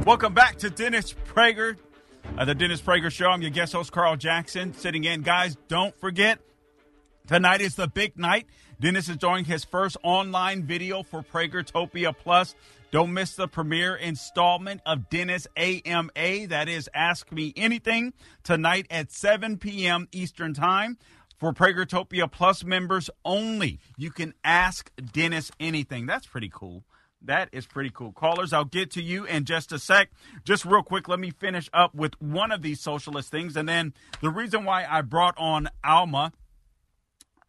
Welcome 0.05 0.33
back 0.33 0.57
to 0.57 0.71
Dennis 0.71 1.13
Prager, 1.31 1.77
uh, 2.35 2.43
the 2.43 2.55
Dennis 2.55 2.81
Prager 2.81 3.11
Show. 3.11 3.27
I'm 3.27 3.43
your 3.43 3.51
guest 3.51 3.73
host, 3.73 3.91
Carl 3.91 4.17
Jackson, 4.17 4.73
sitting 4.73 5.03
in. 5.03 5.21
Guys, 5.21 5.57
don't 5.67 5.95
forget, 5.95 6.39
tonight 7.27 7.61
is 7.61 7.75
the 7.75 7.87
big 7.87 8.17
night. 8.17 8.47
Dennis 8.79 9.09
is 9.09 9.17
doing 9.17 9.45
his 9.45 9.63
first 9.63 9.97
online 10.01 10.63
video 10.63 11.03
for 11.03 11.21
Pragertopia 11.21 12.17
Plus. 12.17 12.55
Don't 12.89 13.13
miss 13.13 13.35
the 13.35 13.47
premiere 13.47 13.95
installment 13.95 14.81
of 14.87 15.07
Dennis 15.11 15.45
AMA. 15.55 16.47
That 16.47 16.67
is 16.67 16.89
Ask 16.95 17.31
Me 17.31 17.53
Anything 17.55 18.13
tonight 18.43 18.87
at 18.89 19.11
7 19.11 19.57
p.m. 19.57 20.07
Eastern 20.11 20.55
Time. 20.55 20.97
For 21.37 21.53
Pragertopia 21.53 22.31
Plus 22.31 22.63
members 22.63 23.09
only, 23.23 23.79
you 23.97 24.09
can 24.09 24.33
ask 24.43 24.91
Dennis 25.13 25.51
anything. 25.59 26.07
That's 26.07 26.25
pretty 26.25 26.49
cool. 26.51 26.85
That 27.23 27.49
is 27.51 27.67
pretty 27.67 27.91
cool. 27.93 28.11
Callers, 28.11 28.51
I'll 28.51 28.65
get 28.65 28.91
to 28.91 29.01
you 29.01 29.25
in 29.25 29.45
just 29.45 29.71
a 29.71 29.79
sec. 29.79 30.09
Just 30.43 30.65
real 30.65 30.81
quick, 30.81 31.07
let 31.07 31.19
me 31.19 31.29
finish 31.29 31.69
up 31.71 31.93
with 31.93 32.19
one 32.19 32.51
of 32.51 32.63
these 32.63 32.79
socialist 32.79 33.29
things. 33.29 33.55
And 33.55 33.69
then 33.69 33.93
the 34.21 34.31
reason 34.31 34.65
why 34.65 34.85
I 34.89 35.01
brought 35.01 35.35
on 35.37 35.69
Alma 35.83 36.33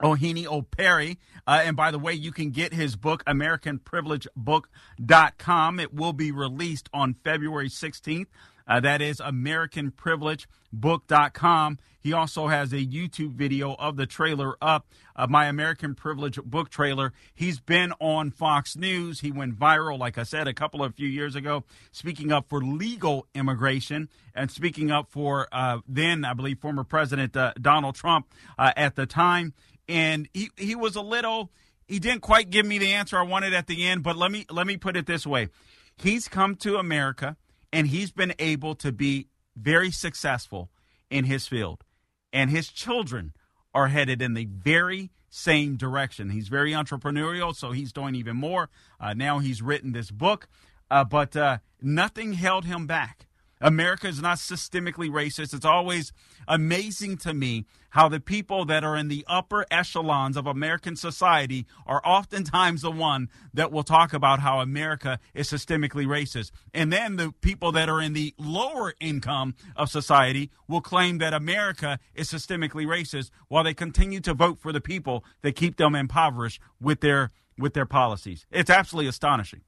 Ohene 0.02 0.44
Operi. 0.44 1.16
Uh, 1.46 1.62
and 1.64 1.74
by 1.76 1.90
the 1.90 1.98
way, 1.98 2.12
you 2.12 2.32
can 2.32 2.50
get 2.50 2.74
his 2.74 2.96
book, 2.96 3.24
AmericanPrivilegeBook.com. 3.24 5.80
It 5.80 5.94
will 5.94 6.12
be 6.12 6.32
released 6.32 6.88
on 6.92 7.14
February 7.14 7.68
16th. 7.68 8.26
Uh, 8.66 8.80
that 8.80 9.02
is 9.02 9.18
AmericanPrivilegeBook.com. 9.18 11.78
He 12.02 12.12
also 12.12 12.48
has 12.48 12.72
a 12.72 12.84
YouTube 12.84 13.34
video 13.34 13.74
of 13.74 13.96
the 13.96 14.06
trailer 14.06 14.56
up, 14.60 14.88
uh, 15.14 15.28
my 15.28 15.46
American 15.46 15.94
Privilege 15.94 16.36
book 16.42 16.68
trailer. 16.68 17.12
He's 17.32 17.60
been 17.60 17.92
on 18.00 18.32
Fox 18.32 18.76
News. 18.76 19.20
He 19.20 19.30
went 19.30 19.58
viral, 19.58 19.98
like 19.98 20.18
I 20.18 20.24
said, 20.24 20.48
a 20.48 20.54
couple 20.54 20.82
of 20.82 20.96
few 20.96 21.06
years 21.06 21.36
ago, 21.36 21.62
speaking 21.92 22.32
up 22.32 22.48
for 22.48 22.60
legal 22.60 23.28
immigration 23.34 24.08
and 24.34 24.50
speaking 24.50 24.90
up 24.90 25.10
for 25.10 25.46
uh, 25.52 25.78
then, 25.86 26.24
I 26.24 26.34
believe, 26.34 26.58
former 26.58 26.82
President 26.82 27.36
uh, 27.36 27.52
Donald 27.60 27.94
Trump 27.94 28.26
uh, 28.58 28.72
at 28.76 28.96
the 28.96 29.06
time. 29.06 29.54
And 29.88 30.28
he, 30.34 30.50
he 30.56 30.74
was 30.74 30.96
a 30.96 31.02
little, 31.02 31.52
he 31.86 32.00
didn't 32.00 32.22
quite 32.22 32.50
give 32.50 32.66
me 32.66 32.78
the 32.78 32.94
answer 32.94 33.16
I 33.16 33.22
wanted 33.22 33.54
at 33.54 33.68
the 33.68 33.86
end, 33.86 34.02
but 34.02 34.16
let 34.16 34.32
me 34.32 34.46
let 34.50 34.66
me 34.66 34.76
put 34.76 34.96
it 34.96 35.06
this 35.06 35.26
way. 35.26 35.50
He's 35.96 36.26
come 36.26 36.56
to 36.56 36.78
America 36.78 37.36
and 37.72 37.86
he's 37.88 38.10
been 38.10 38.34
able 38.38 38.74
to 38.76 38.92
be 38.92 39.28
very 39.56 39.90
successful 39.90 40.70
in 41.10 41.24
his 41.24 41.46
field. 41.46 41.84
And 42.32 42.50
his 42.50 42.68
children 42.68 43.32
are 43.74 43.88
headed 43.88 44.20
in 44.22 44.34
the 44.34 44.46
very 44.46 45.10
same 45.30 45.76
direction. 45.76 46.30
He's 46.30 46.48
very 46.48 46.72
entrepreneurial, 46.72 47.54
so 47.54 47.72
he's 47.72 47.92
doing 47.92 48.14
even 48.14 48.36
more. 48.36 48.68
Uh, 49.00 49.14
now 49.14 49.38
he's 49.38 49.62
written 49.62 49.92
this 49.92 50.10
book, 50.10 50.48
uh, 50.90 51.04
but 51.04 51.36
uh, 51.36 51.58
nothing 51.80 52.34
held 52.34 52.66
him 52.66 52.86
back. 52.86 53.26
America 53.62 54.08
is 54.08 54.20
not 54.20 54.38
systemically 54.38 55.08
racist. 55.08 55.54
It's 55.54 55.64
always 55.64 56.12
amazing 56.48 57.16
to 57.18 57.32
me 57.32 57.64
how 57.90 58.08
the 58.08 58.20
people 58.20 58.64
that 58.64 58.82
are 58.84 58.96
in 58.96 59.08
the 59.08 59.24
upper 59.28 59.64
echelons 59.70 60.36
of 60.36 60.46
American 60.46 60.96
society 60.96 61.66
are 61.86 62.02
oftentimes 62.04 62.82
the 62.82 62.90
one 62.90 63.28
that 63.54 63.70
will 63.70 63.82
talk 63.82 64.12
about 64.12 64.40
how 64.40 64.60
America 64.60 65.18
is 65.34 65.48
systemically 65.48 66.06
racist. 66.06 66.50
And 66.74 66.92
then 66.92 67.16
the 67.16 67.32
people 67.40 67.70
that 67.72 67.88
are 67.88 68.00
in 68.00 68.14
the 68.14 68.34
lower 68.38 68.94
income 68.98 69.54
of 69.76 69.90
society 69.90 70.50
will 70.66 70.80
claim 70.80 71.18
that 71.18 71.32
America 71.32 71.98
is 72.14 72.30
systemically 72.30 72.86
racist 72.86 73.30
while 73.48 73.62
they 73.62 73.74
continue 73.74 74.20
to 74.20 74.34
vote 74.34 74.58
for 74.58 74.72
the 74.72 74.80
people 74.80 75.24
that 75.42 75.54
keep 75.54 75.76
them 75.76 75.94
impoverished 75.94 76.60
with 76.80 77.00
their 77.00 77.30
with 77.58 77.74
their 77.74 77.86
policies. 77.86 78.46
It's 78.50 78.70
absolutely 78.70 79.08
astonishing. 79.08 79.60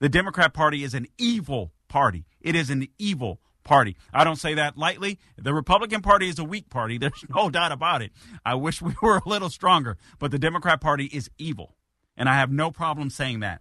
The 0.00 0.08
Democrat 0.08 0.52
Party 0.52 0.82
is 0.82 0.94
an 0.94 1.06
evil 1.16 1.72
party. 1.90 2.24
It 2.40 2.56
is 2.56 2.70
an 2.70 2.88
evil 2.98 3.40
party. 3.64 3.96
I 4.14 4.24
don't 4.24 4.36
say 4.36 4.54
that 4.54 4.78
lightly. 4.78 5.18
The 5.36 5.52
Republican 5.52 6.00
Party 6.00 6.28
is 6.28 6.38
a 6.38 6.44
weak 6.44 6.70
party. 6.70 6.96
There's 6.98 7.24
no 7.28 7.50
doubt 7.50 7.72
about 7.72 8.00
it. 8.00 8.12
I 8.44 8.54
wish 8.54 8.80
we 8.80 8.94
were 9.02 9.18
a 9.18 9.28
little 9.28 9.50
stronger, 9.50 9.98
but 10.18 10.30
the 10.30 10.38
Democrat 10.38 10.80
Party 10.80 11.04
is 11.12 11.30
evil. 11.36 11.76
And 12.16 12.28
I 12.28 12.34
have 12.34 12.50
no 12.50 12.70
problem 12.70 13.10
saying 13.10 13.40
that. 13.40 13.60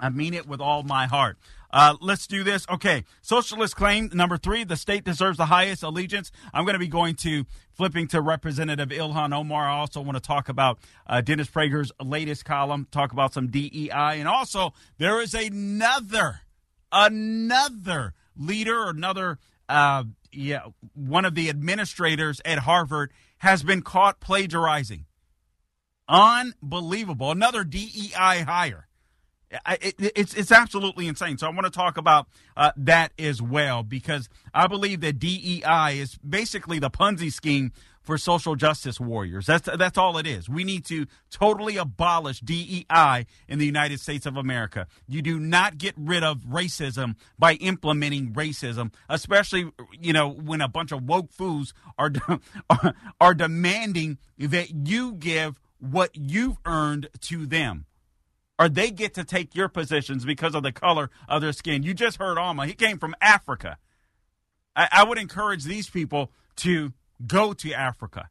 I 0.00 0.10
mean 0.10 0.34
it 0.34 0.46
with 0.46 0.60
all 0.60 0.82
my 0.82 1.06
heart. 1.06 1.38
Uh, 1.70 1.96
let's 2.00 2.26
do 2.26 2.44
this. 2.44 2.66
Okay. 2.70 3.04
Socialist 3.20 3.76
claim 3.76 4.10
number 4.14 4.36
three 4.36 4.64
the 4.64 4.76
state 4.76 5.04
deserves 5.04 5.36
the 5.36 5.46
highest 5.46 5.82
allegiance. 5.82 6.30
I'm 6.54 6.64
going 6.64 6.74
to 6.74 6.78
be 6.78 6.88
going 6.88 7.14
to 7.16 7.44
flipping 7.72 8.08
to 8.08 8.20
Representative 8.22 8.88
Ilhan 8.88 9.34
Omar. 9.34 9.68
I 9.68 9.78
also 9.78 10.00
want 10.00 10.16
to 10.16 10.20
talk 10.20 10.48
about 10.48 10.78
uh, 11.06 11.20
Dennis 11.20 11.48
Prager's 11.48 11.92
latest 12.02 12.44
column, 12.44 12.86
talk 12.90 13.12
about 13.12 13.34
some 13.34 13.48
DEI. 13.48 13.90
And 13.92 14.28
also, 14.28 14.72
there 14.98 15.20
is 15.20 15.34
another, 15.34 16.40
another 16.92 18.14
leader, 18.36 18.88
another, 18.88 19.38
uh, 19.68 20.04
yeah, 20.32 20.60
one 20.94 21.24
of 21.24 21.34
the 21.34 21.48
administrators 21.48 22.40
at 22.44 22.60
Harvard 22.60 23.12
has 23.38 23.62
been 23.62 23.82
caught 23.82 24.20
plagiarizing. 24.20 25.04
Unbelievable. 26.08 27.30
Another 27.30 27.64
DEI 27.64 28.44
hire. 28.46 28.88
It, 29.50 29.94
it's 29.98 30.34
it's 30.34 30.52
absolutely 30.52 31.08
insane. 31.08 31.38
So 31.38 31.46
I 31.46 31.50
want 31.50 31.64
to 31.64 31.70
talk 31.70 31.96
about 31.96 32.26
uh, 32.54 32.72
that 32.76 33.12
as 33.18 33.40
well 33.40 33.82
because 33.82 34.28
I 34.52 34.66
believe 34.66 35.00
that 35.00 35.18
DEI 35.18 35.98
is 35.98 36.16
basically 36.18 36.78
the 36.78 36.90
Ponzi 36.90 37.32
scheme 37.32 37.72
for 38.08 38.16
social 38.16 38.54
justice 38.54 38.98
warriors. 38.98 39.44
That's 39.44 39.68
that's 39.76 39.98
all 39.98 40.16
it 40.16 40.26
is. 40.26 40.48
We 40.48 40.64
need 40.64 40.86
to 40.86 41.04
totally 41.30 41.76
abolish 41.76 42.40
DEI 42.40 43.26
in 43.46 43.58
the 43.58 43.66
United 43.66 44.00
States 44.00 44.24
of 44.24 44.38
America. 44.38 44.86
You 45.06 45.20
do 45.20 45.38
not 45.38 45.76
get 45.76 45.92
rid 45.98 46.24
of 46.24 46.38
racism 46.38 47.16
by 47.38 47.56
implementing 47.56 48.32
racism, 48.32 48.94
especially 49.10 49.70
you 50.00 50.14
know 50.14 50.30
when 50.30 50.62
a 50.62 50.68
bunch 50.68 50.90
of 50.90 51.02
woke 51.02 51.30
fools 51.30 51.74
are 51.98 52.10
are, 52.70 52.94
are 53.20 53.34
demanding 53.34 54.16
that 54.38 54.88
you 54.88 55.12
give 55.12 55.60
what 55.78 56.08
you've 56.14 56.56
earned 56.64 57.10
to 57.20 57.44
them 57.44 57.84
or 58.58 58.70
they 58.70 58.90
get 58.90 59.12
to 59.14 59.22
take 59.24 59.54
your 59.54 59.68
positions 59.68 60.24
because 60.24 60.54
of 60.54 60.62
the 60.62 60.72
color 60.72 61.10
of 61.28 61.42
their 61.42 61.52
skin. 61.52 61.82
You 61.82 61.92
just 61.92 62.16
heard 62.16 62.38
Alma. 62.38 62.66
He 62.66 62.72
came 62.72 62.98
from 62.98 63.14
Africa. 63.20 63.76
I, 64.74 64.88
I 64.92 65.04
would 65.04 65.18
encourage 65.18 65.64
these 65.64 65.90
people 65.90 66.32
to 66.56 66.94
go 67.26 67.52
to 67.52 67.72
Africa 67.72 68.28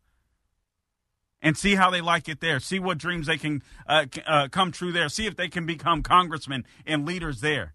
and 1.42 1.58
see 1.58 1.76
how 1.76 1.90
they 1.90 2.02
like 2.02 2.28
it 2.28 2.42
there. 2.42 2.60
See 2.60 2.80
what 2.80 2.98
dreams 2.98 3.28
they 3.28 3.38
can 3.38 3.62
uh, 3.88 4.06
uh, 4.26 4.48
come 4.50 4.72
true 4.72 4.92
there. 4.92 5.10
See 5.10 5.28
if 5.28 5.36
they 5.36 5.50
can 5.50 5.66
become 5.66 6.04
congressmen 6.04 6.66
and 6.86 7.06
leaders 7.06 7.42
there. 7.42 7.74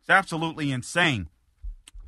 It's 0.00 0.10
absolutely 0.10 0.70
insane. 0.70 1.28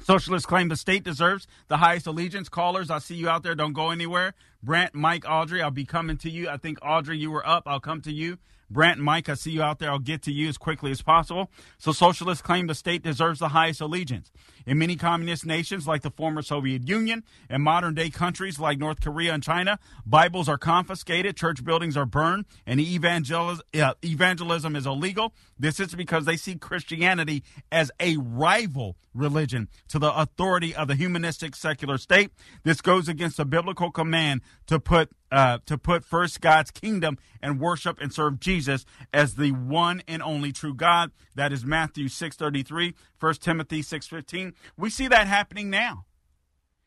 Socialists 0.00 0.46
claim 0.46 0.68
the 0.68 0.76
state 0.76 1.02
deserves 1.02 1.46
the 1.66 1.78
highest 1.78 2.06
allegiance. 2.06 2.48
Callers, 2.48 2.90
I 2.90 2.98
see 2.98 3.16
you 3.16 3.28
out 3.28 3.42
there. 3.42 3.54
Don't 3.54 3.72
go 3.72 3.90
anywhere. 3.90 4.34
Brent, 4.62 4.94
Mike, 4.94 5.24
Audrey, 5.28 5.60
I'll 5.60 5.70
be 5.70 5.84
coming 5.84 6.16
to 6.18 6.30
you. 6.30 6.48
I 6.48 6.56
think, 6.56 6.78
Audrey, 6.82 7.18
you 7.18 7.30
were 7.30 7.46
up. 7.46 7.64
I'll 7.66 7.80
come 7.80 8.00
to 8.02 8.12
you. 8.12 8.38
Brent, 8.70 8.98
Mike, 8.98 9.28
I 9.28 9.34
see 9.34 9.50
you 9.50 9.62
out 9.62 9.78
there. 9.78 9.90
I'll 9.90 9.98
get 9.98 10.22
to 10.22 10.32
you 10.32 10.48
as 10.48 10.58
quickly 10.58 10.90
as 10.90 11.00
possible. 11.00 11.50
So, 11.78 11.92
socialists 11.92 12.42
claim 12.42 12.66
the 12.66 12.74
state 12.74 13.02
deserves 13.02 13.40
the 13.40 13.48
highest 13.48 13.80
allegiance. 13.80 14.30
In 14.66 14.78
many 14.78 14.96
communist 14.96 15.46
nations 15.46 15.86
like 15.86 16.02
the 16.02 16.10
former 16.10 16.42
Soviet 16.42 16.86
Union 16.86 17.24
and 17.48 17.62
modern 17.62 17.94
day 17.94 18.10
countries 18.10 18.58
like 18.58 18.78
North 18.78 19.00
Korea 19.00 19.32
and 19.32 19.42
China, 19.42 19.78
Bibles 20.04 20.48
are 20.48 20.58
confiscated, 20.58 21.36
church 21.36 21.64
buildings 21.64 21.96
are 21.96 22.04
burned, 22.04 22.44
and 22.66 22.78
evangelism, 22.78 23.64
uh, 23.80 23.94
evangelism 24.04 24.76
is 24.76 24.86
illegal. 24.86 25.32
This 25.58 25.80
is 25.80 25.94
because 25.94 26.26
they 26.26 26.36
see 26.36 26.56
Christianity 26.56 27.42
as 27.72 27.90
a 27.98 28.16
rival 28.18 28.96
religion 29.14 29.68
to 29.88 29.98
the 29.98 30.12
authority 30.14 30.74
of 30.74 30.88
the 30.88 30.94
humanistic 30.94 31.56
secular 31.56 31.98
state. 31.98 32.30
This 32.62 32.80
goes 32.80 33.08
against 33.08 33.38
the 33.38 33.44
biblical 33.44 33.90
command 33.90 34.42
to 34.66 34.78
put 34.78 35.10
uh, 35.30 35.58
to 35.66 35.76
put 35.76 36.04
first 36.04 36.40
God's 36.40 36.70
kingdom 36.70 37.18
and 37.42 37.60
worship 37.60 37.98
and 38.00 38.12
serve 38.12 38.40
Jesus 38.40 38.84
as 39.12 39.34
the 39.34 39.52
one 39.52 40.02
and 40.08 40.22
only 40.22 40.52
true 40.52 40.74
God. 40.74 41.10
That 41.34 41.52
is 41.52 41.64
Matthew 41.64 42.06
6.33, 42.06 42.94
1 43.18 43.34
Timothy 43.34 43.82
6.15. 43.82 44.54
We 44.76 44.90
see 44.90 45.08
that 45.08 45.26
happening 45.26 45.70
now. 45.70 46.06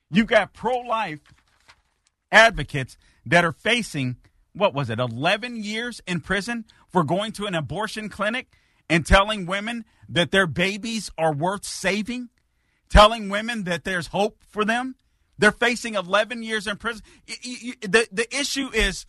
You've 0.10 0.28
got 0.28 0.54
pro-life 0.54 1.22
advocates 2.32 2.98
that 3.26 3.46
are 3.46 3.52
facing, 3.52 4.18
what 4.54 4.74
was 4.74 4.90
it, 4.90 5.00
11 5.00 5.64
years 5.64 6.02
in 6.08 6.22
prison 6.22 6.66
for 6.90 7.04
going 7.04 7.32
to 7.34 7.46
an 7.46 7.56
abortion 7.56 8.10
clinic 8.10 8.48
and 8.90 9.06
telling 9.06 9.46
women 9.46 9.86
that 10.10 10.32
their 10.32 10.48
babies 10.48 11.10
are 11.18 11.34
worth 11.34 11.64
saving, 11.64 12.30
telling 12.90 13.30
women 13.30 13.64
that 13.64 13.86
there's 13.86 14.08
hope 14.08 14.44
for 14.50 14.66
them. 14.66 14.96
They're 15.42 15.52
facing 15.52 15.96
11 15.96 16.44
years 16.44 16.68
in 16.68 16.78
prison. 16.78 17.02
The, 17.26 18.08
the 18.12 18.28
issue 18.34 18.70
is, 18.72 19.08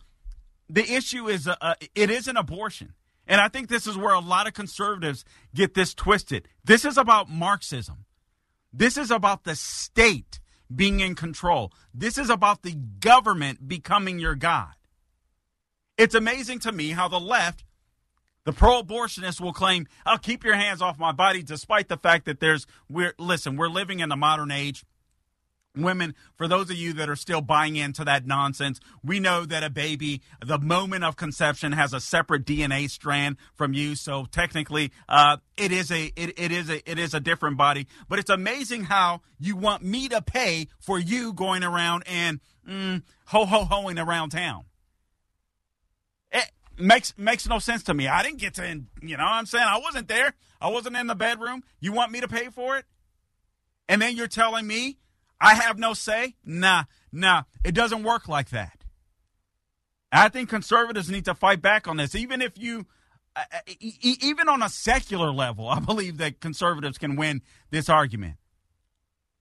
the 0.67 0.81
issue 0.81 1.27
is, 1.27 1.47
uh, 1.47 1.55
uh, 1.61 1.75
it 1.93 2.09
is 2.09 2.27
an 2.27 2.37
abortion. 2.37 2.93
And 3.27 3.39
I 3.39 3.49
think 3.49 3.69
this 3.69 3.85
is 3.85 3.95
where 3.95 4.15
a 4.15 4.19
lot 4.19 4.47
of 4.47 4.55
conservatives 4.55 5.25
get 5.53 5.75
this 5.75 5.93
twisted. 5.93 6.47
This 6.65 6.85
is 6.85 6.97
about 6.97 7.29
Marxism. 7.29 8.05
This 8.73 8.97
is 8.97 9.11
about 9.11 9.43
the 9.43 9.55
state 9.55 10.39
being 10.75 11.01
in 11.01 11.13
control. 11.13 11.71
This 11.93 12.17
is 12.17 12.31
about 12.31 12.63
the 12.63 12.73
government 12.99 13.67
becoming 13.67 14.17
your 14.17 14.33
God. 14.33 14.73
It's 15.99 16.15
amazing 16.15 16.59
to 16.61 16.71
me 16.71 16.89
how 16.89 17.07
the 17.07 17.19
left, 17.19 17.63
the 18.43 18.53
pro 18.53 18.81
abortionists, 18.81 19.39
will 19.39 19.53
claim, 19.53 19.85
I'll 20.03 20.17
keep 20.17 20.43
your 20.43 20.55
hands 20.55 20.81
off 20.81 20.97
my 20.97 21.11
body, 21.11 21.43
despite 21.43 21.89
the 21.89 21.97
fact 21.97 22.25
that 22.25 22.39
there's, 22.39 22.65
we're, 22.89 23.13
listen, 23.19 23.55
we're 23.55 23.69
living 23.69 23.99
in 23.99 24.09
the 24.09 24.15
modern 24.15 24.49
age 24.49 24.83
women, 25.75 26.15
for 26.35 26.47
those 26.47 26.69
of 26.69 26.75
you 26.75 26.93
that 26.93 27.09
are 27.09 27.15
still 27.15 27.41
buying 27.41 27.75
into 27.75 28.03
that 28.05 28.25
nonsense, 28.25 28.79
we 29.03 29.19
know 29.19 29.45
that 29.45 29.63
a 29.63 29.69
baby, 29.69 30.21
the 30.45 30.59
moment 30.59 31.03
of 31.03 31.15
conception, 31.15 31.71
has 31.71 31.93
a 31.93 31.99
separate 31.99 32.45
DNA 32.45 32.89
strand 32.89 33.37
from 33.55 33.73
you. 33.73 33.95
So 33.95 34.25
technically, 34.25 34.91
uh, 35.09 35.37
it 35.57 35.71
is 35.71 35.91
a 35.91 36.11
it, 36.15 36.37
it 36.37 36.51
is 36.51 36.69
a 36.69 36.89
it 36.89 36.99
is 36.99 37.13
a 37.13 37.19
different 37.19 37.57
body. 37.57 37.87
But 38.07 38.19
it's 38.19 38.29
amazing 38.29 38.85
how 38.85 39.21
you 39.39 39.55
want 39.55 39.83
me 39.83 40.07
to 40.09 40.21
pay 40.21 40.67
for 40.79 40.99
you 40.99 41.33
going 41.33 41.63
around 41.63 42.03
and 42.05 42.39
mm, 42.67 43.01
ho 43.25 43.45
ho 43.45 43.65
hoing 43.65 43.97
around 43.97 44.29
town. 44.29 44.65
It 46.31 46.51
makes 46.77 47.17
makes 47.17 47.47
no 47.47 47.59
sense 47.59 47.83
to 47.83 47.93
me. 47.93 48.07
I 48.07 48.23
didn't 48.23 48.39
get 48.39 48.55
to, 48.55 48.83
you 49.01 49.17
know, 49.17 49.23
what 49.23 49.31
I'm 49.31 49.45
saying 49.45 49.65
I 49.67 49.79
wasn't 49.79 50.07
there. 50.07 50.33
I 50.61 50.69
wasn't 50.69 50.95
in 50.95 51.07
the 51.07 51.15
bedroom. 51.15 51.63
You 51.79 51.91
want 51.91 52.11
me 52.11 52.21
to 52.21 52.27
pay 52.27 52.49
for 52.49 52.77
it? 52.77 52.85
And 53.89 54.01
then 54.01 54.15
you're 54.15 54.27
telling 54.27 54.65
me 54.65 54.97
I 55.43 55.55
have 55.55 55.77
no 55.77 55.93
say? 55.93 56.35
Nah, 56.45 56.85
nah. 57.11 57.43
It 57.65 57.75
doesn't 57.75 58.03
work 58.03 58.29
like 58.29 58.51
that. 58.51 58.85
I 60.09 60.29
think 60.29 60.47
conservatives 60.47 61.09
need 61.09 61.25
to 61.25 61.35
fight 61.35 61.61
back 61.61 61.85
on 61.85 61.97
this. 61.97 62.15
Even 62.15 62.41
if 62.41 62.57
you, 62.57 62.85
uh, 63.35 63.43
uh 63.51 63.73
even 63.77 64.47
on 64.47 64.63
a 64.63 64.69
secular 64.69 65.31
level, 65.31 65.67
I 65.69 65.81
believe 65.81 66.17
that 66.19 66.39
conservatives 66.39 66.97
can 66.97 67.17
win 67.17 67.41
this 67.71 67.89
argument. 67.89 68.37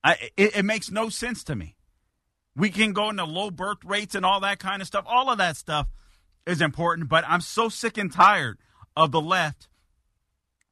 I, 0.03 0.31
it, 0.37 0.57
it 0.57 0.65
makes 0.65 0.91
no 0.91 1.09
sense 1.09 1.45
to 1.45 1.55
me. 1.55 1.77
We 2.57 2.71
can 2.71 2.93
go 2.93 3.09
into 3.09 3.25
low 3.25 3.53
birth 3.53 3.85
rates 3.85 4.17
and 4.17 4.27
all 4.27 4.41
that 4.41 4.59
kind 4.59 4.83
of 4.83 4.89
stuff. 4.89 5.05
All 5.07 5.31
of 5.31 5.39
that 5.39 5.57
stuff 5.57 5.87
is 6.47 6.61
important, 6.61 7.09
but 7.09 7.25
I'm 7.29 7.41
so 7.41 7.69
sick 7.69 7.97
and 7.97 8.13
tired 8.13 8.59
of 8.97 9.13
the 9.13 9.21
left 9.21 9.69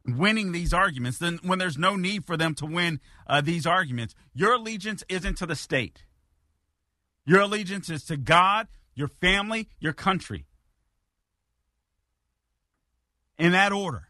winning 0.07 0.53
these 0.53 0.72
arguments, 0.72 1.18
then 1.18 1.38
when 1.42 1.59
there's 1.59 1.78
no 1.78 1.96
need 1.96 2.24
for 2.24 2.36
them 2.36 2.55
to 2.57 2.66
win 2.66 3.01
uh, 3.26 3.40
these 3.40 3.66
arguments, 3.66 4.14
your 4.34 4.55
allegiance 4.55 5.05
isn't 5.09 5.36
to 5.38 5.46
the 5.46 5.57
state. 5.57 6.05
Your 7.26 7.40
allegiance 7.40 7.90
is 7.90 8.05
to 8.05 8.16
God, 8.16 8.68
your 8.94 9.09
family, 9.09 9.68
your 9.78 9.92
country. 9.92 10.46
In 13.38 13.53
that 13.53 13.72
order. 13.72 14.09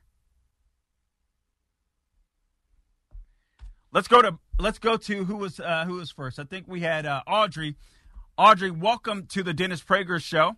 Let's 3.92 4.08
go 4.08 4.22
to 4.22 4.38
let's 4.58 4.78
go 4.78 4.96
to 4.96 5.24
who 5.24 5.36
was 5.36 5.58
uh, 5.58 5.84
who 5.84 5.94
was 5.94 6.10
first. 6.10 6.38
I 6.38 6.44
think 6.44 6.66
we 6.68 6.80
had 6.80 7.06
uh, 7.06 7.22
Audrey. 7.26 7.76
Audrey, 8.36 8.70
welcome 8.70 9.26
to 9.26 9.42
the 9.42 9.52
Dennis 9.52 9.82
Prager 9.82 10.22
Show. 10.22 10.56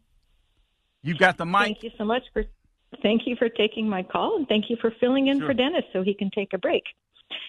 You 1.03 1.17
got 1.17 1.37
the 1.37 1.47
mic. 1.47 1.63
Thank 1.63 1.83
you 1.83 1.91
so 1.99 2.05
much 2.05 2.23
for 2.33 2.45
Thank 3.03 3.23
you 3.27 3.37
for 3.37 3.49
taking 3.49 3.89
my 3.89 4.03
call 4.03 4.37
and 4.37 4.47
thank 4.49 4.69
you 4.69 4.77
for 4.81 4.93
filling 5.01 5.29
in 5.29 5.39
sure. 5.39 5.49
for 5.49 5.55
Dennis 5.55 5.85
so 5.93 6.03
he 6.03 6.15
can 6.15 6.31
take 6.31 6.53
a 6.53 6.59
break. 6.59 6.83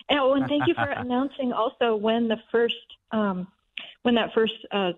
And, 0.10 0.20
oh, 0.20 0.34
and 0.34 0.48
thank 0.48 0.68
you 0.68 0.74
for 0.74 0.89
announcing 0.96 1.52
also 1.52 1.96
when 1.96 2.28
the 2.28 2.38
first 2.52 2.76
um, 3.12 3.48
when 4.04 4.16
that 4.16 4.30
first 4.34 4.54
uh, 4.72 4.91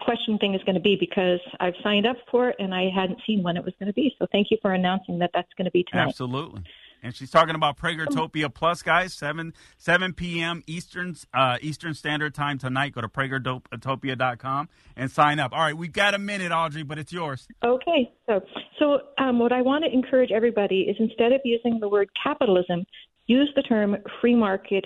question 0.00 0.38
thing 0.38 0.54
is 0.54 0.62
going 0.64 0.74
to 0.74 0.80
be 0.80 0.96
because 0.98 1.40
I've 1.60 1.74
signed 1.82 2.06
up 2.06 2.16
for 2.30 2.50
it 2.50 2.56
and 2.58 2.74
I 2.74 2.88
hadn't 2.94 3.20
seen 3.26 3.42
when 3.42 3.56
it 3.56 3.64
was 3.64 3.74
going 3.78 3.88
to 3.88 3.92
be. 3.92 4.14
So 4.18 4.26
thank 4.32 4.48
you 4.50 4.58
for 4.62 4.72
announcing 4.72 5.18
that 5.18 5.30
that's 5.34 5.52
going 5.56 5.66
to 5.66 5.70
be 5.70 5.84
tonight. 5.90 6.08
Absolutely. 6.08 6.62
And 7.02 7.14
she's 7.14 7.30
talking 7.30 7.54
about 7.54 7.78
Pragertopia 7.78 8.52
Plus, 8.52 8.82
guys. 8.82 9.12
Seven 9.12 9.54
seven 9.78 10.12
p.m. 10.12 10.62
Eastern 10.66 11.16
uh, 11.32 11.58
Eastern 11.60 11.94
Standard 11.94 12.34
Time 12.34 12.58
tonight. 12.58 12.92
Go 12.92 13.00
to 13.00 13.08
pragertopia.com 13.08 14.68
and 14.96 15.10
sign 15.10 15.38
up. 15.38 15.52
All 15.52 15.60
right, 15.60 15.76
we've 15.76 15.92
got 15.92 16.14
a 16.14 16.18
minute, 16.18 16.52
Audrey, 16.52 16.82
but 16.82 16.98
it's 16.98 17.12
yours. 17.12 17.48
Okay, 17.64 18.12
so 18.26 18.40
so 18.78 19.00
um, 19.18 19.38
what 19.38 19.52
I 19.52 19.62
want 19.62 19.84
to 19.84 19.92
encourage 19.92 20.30
everybody 20.30 20.82
is 20.82 20.96
instead 20.98 21.32
of 21.32 21.40
using 21.44 21.80
the 21.80 21.88
word 21.88 22.10
capitalism, 22.22 22.84
use 23.26 23.50
the 23.56 23.62
term 23.62 23.96
free 24.20 24.34
market 24.34 24.84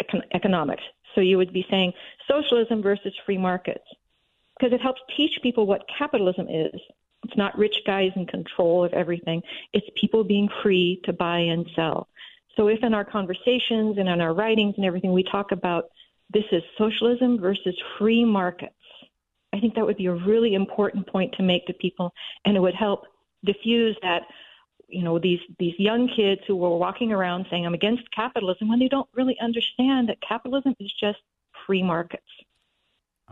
econ- 0.00 0.24
economics. 0.32 0.82
So 1.14 1.20
you 1.20 1.36
would 1.36 1.52
be 1.52 1.64
saying 1.70 1.92
socialism 2.28 2.82
versus 2.82 3.12
free 3.24 3.38
markets 3.38 3.84
because 4.58 4.72
it 4.72 4.80
helps 4.80 5.00
teach 5.16 5.38
people 5.42 5.66
what 5.66 5.82
capitalism 5.98 6.48
is. 6.48 6.80
It's 7.24 7.36
not 7.36 7.56
rich 7.58 7.76
guys 7.86 8.10
in 8.16 8.26
control 8.26 8.84
of 8.84 8.92
everything. 8.92 9.42
It's 9.72 9.86
people 10.00 10.24
being 10.24 10.48
free 10.62 11.00
to 11.04 11.12
buy 11.12 11.38
and 11.38 11.66
sell. 11.74 12.08
So 12.56 12.68
if 12.68 12.82
in 12.82 12.94
our 12.94 13.04
conversations 13.04 13.98
and 13.98 14.08
in 14.08 14.20
our 14.20 14.34
writings 14.34 14.74
and 14.76 14.86
everything 14.86 15.12
we 15.12 15.24
talk 15.24 15.52
about 15.52 15.86
this 16.32 16.44
is 16.52 16.62
socialism 16.78 17.38
versus 17.38 17.76
free 17.98 18.24
markets, 18.24 18.74
I 19.52 19.60
think 19.60 19.74
that 19.74 19.86
would 19.86 19.96
be 19.96 20.06
a 20.06 20.14
really 20.14 20.54
important 20.54 21.06
point 21.06 21.34
to 21.34 21.42
make 21.42 21.66
to 21.66 21.72
people 21.74 22.12
and 22.44 22.56
it 22.56 22.60
would 22.60 22.74
help 22.74 23.04
diffuse 23.44 23.96
that 24.02 24.22
you 24.88 25.02
know 25.02 25.18
these 25.18 25.40
these 25.58 25.74
young 25.78 26.08
kids 26.14 26.40
who 26.46 26.56
were 26.56 26.76
walking 26.76 27.12
around 27.12 27.46
saying 27.50 27.64
I'm 27.64 27.74
against 27.74 28.02
capitalism 28.10 28.68
when 28.68 28.78
they 28.78 28.88
don't 28.88 29.08
really 29.14 29.36
understand 29.40 30.08
that 30.08 30.18
capitalism 30.26 30.74
is 30.80 30.92
just 31.00 31.18
free 31.66 31.82
markets. 31.82 32.22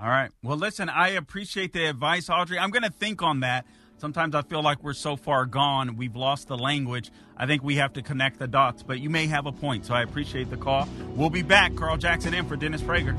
All 0.01 0.09
right. 0.09 0.31
Well, 0.43 0.57
listen, 0.57 0.89
I 0.89 1.11
appreciate 1.11 1.73
the 1.73 1.85
advice, 1.85 2.31
Audrey. 2.31 2.59
I'm 2.59 2.71
going 2.71 2.83
to 2.83 2.91
think 2.91 3.23
on 3.23 3.41
that. 3.41 3.67
Sometimes 4.03 4.35
I 4.35 4.43
feel 4.43 4.65
like 4.65 4.83
we're 4.83 4.95
so 4.95 5.15
far 5.15 5.47
gone, 5.47 5.97
we've 5.97 6.17
lost 6.17 6.49
the 6.49 6.59
language. 6.59 7.13
I 7.37 7.47
think 7.47 7.63
we 7.63 7.77
have 7.77 7.93
to 7.93 8.03
connect 8.03 8.41
the 8.41 8.49
dots, 8.49 8.83
but 8.83 8.99
you 8.99 9.09
may 9.09 9.29
have 9.29 9.47
a 9.47 9.53
point, 9.53 9.87
so 9.87 9.95
I 9.95 10.03
appreciate 10.03 10.51
the 10.51 10.57
call. 10.57 10.89
We'll 11.15 11.31
be 11.31 11.43
back. 11.43 11.77
Carl 11.77 11.99
Jackson 11.99 12.35
in 12.35 12.45
for 12.47 12.57
Dennis 12.57 12.83
Prager. 12.83 13.17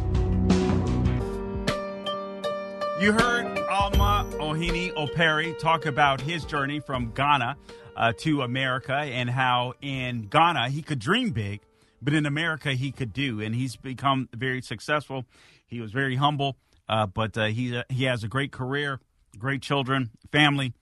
You 3.02 3.14
heard 3.14 3.58
Alma 3.70 4.28
Ohene 4.34 4.94
Operi 4.96 5.58
talk 5.58 5.86
about 5.86 6.20
his 6.20 6.44
journey 6.44 6.82
from 6.82 7.14
Ghana 7.14 7.56
uh, 7.96 8.12
to 8.18 8.42
America 8.42 8.94
and 8.94 9.30
how 9.30 9.76
in 9.82 10.28
Ghana 10.28 10.68
he 10.68 10.82
could 10.82 11.00
dream 11.00 11.30
big, 11.30 11.62
but 12.02 12.14
in 12.14 12.26
America 12.26 12.74
he 12.74 12.92
could 12.92 13.14
do, 13.14 13.40
and 13.40 13.56
he's 13.56 13.78
become 13.78 14.28
very 14.36 14.62
successful. 14.62 15.24
He 15.66 15.80
was 15.80 15.94
very 15.94 16.18
humble, 16.18 16.58
uh, 16.90 17.06
but 17.06 17.38
uh, 17.38 17.46
he 17.46 17.78
uh, 17.78 17.84
he 17.88 18.04
has 18.04 18.26
a 18.26 18.28
great 18.28 18.52
career 18.52 19.00
great 19.38 19.62
children, 19.62 20.12
family, 20.32 20.74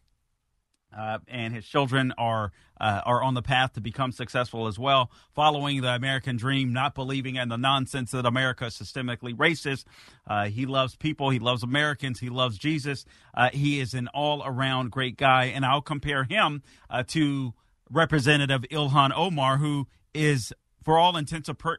uh, 0.97 1.19
and 1.27 1.53
his 1.53 1.65
children 1.65 2.13
are 2.17 2.51
uh, 2.79 3.01
are 3.05 3.21
on 3.21 3.35
the 3.35 3.43
path 3.43 3.73
to 3.73 3.81
become 3.81 4.11
successful 4.11 4.65
as 4.65 4.79
well, 4.79 5.11
following 5.35 5.81
the 5.81 5.93
American 5.93 6.35
dream, 6.35 6.73
not 6.73 6.95
believing 6.95 7.35
in 7.35 7.47
the 7.47 7.57
nonsense 7.57 8.09
that 8.09 8.25
America 8.25 8.65
is 8.65 8.73
systemically 8.73 9.35
racist. 9.35 9.85
Uh, 10.27 10.45
he 10.45 10.65
loves 10.65 10.95
people, 10.95 11.29
he 11.29 11.37
loves 11.37 11.61
Americans, 11.61 12.19
he 12.19 12.29
loves 12.29 12.57
Jesus. 12.57 13.05
Uh, 13.35 13.49
he 13.53 13.79
is 13.79 13.93
an 13.93 14.07
all 14.09 14.41
around 14.43 14.89
great 14.89 15.15
guy, 15.15 15.45
and 15.45 15.63
I'll 15.63 15.81
compare 15.81 16.23
him 16.23 16.63
uh, 16.89 17.03
to 17.09 17.53
Representative 17.91 18.63
Ilhan 18.71 19.11
Omar, 19.15 19.57
who 19.57 19.87
is 20.13 20.51
for 20.84 20.97
all 20.97 21.17
intents 21.17 21.49
and, 21.49 21.57
pur- 21.57 21.77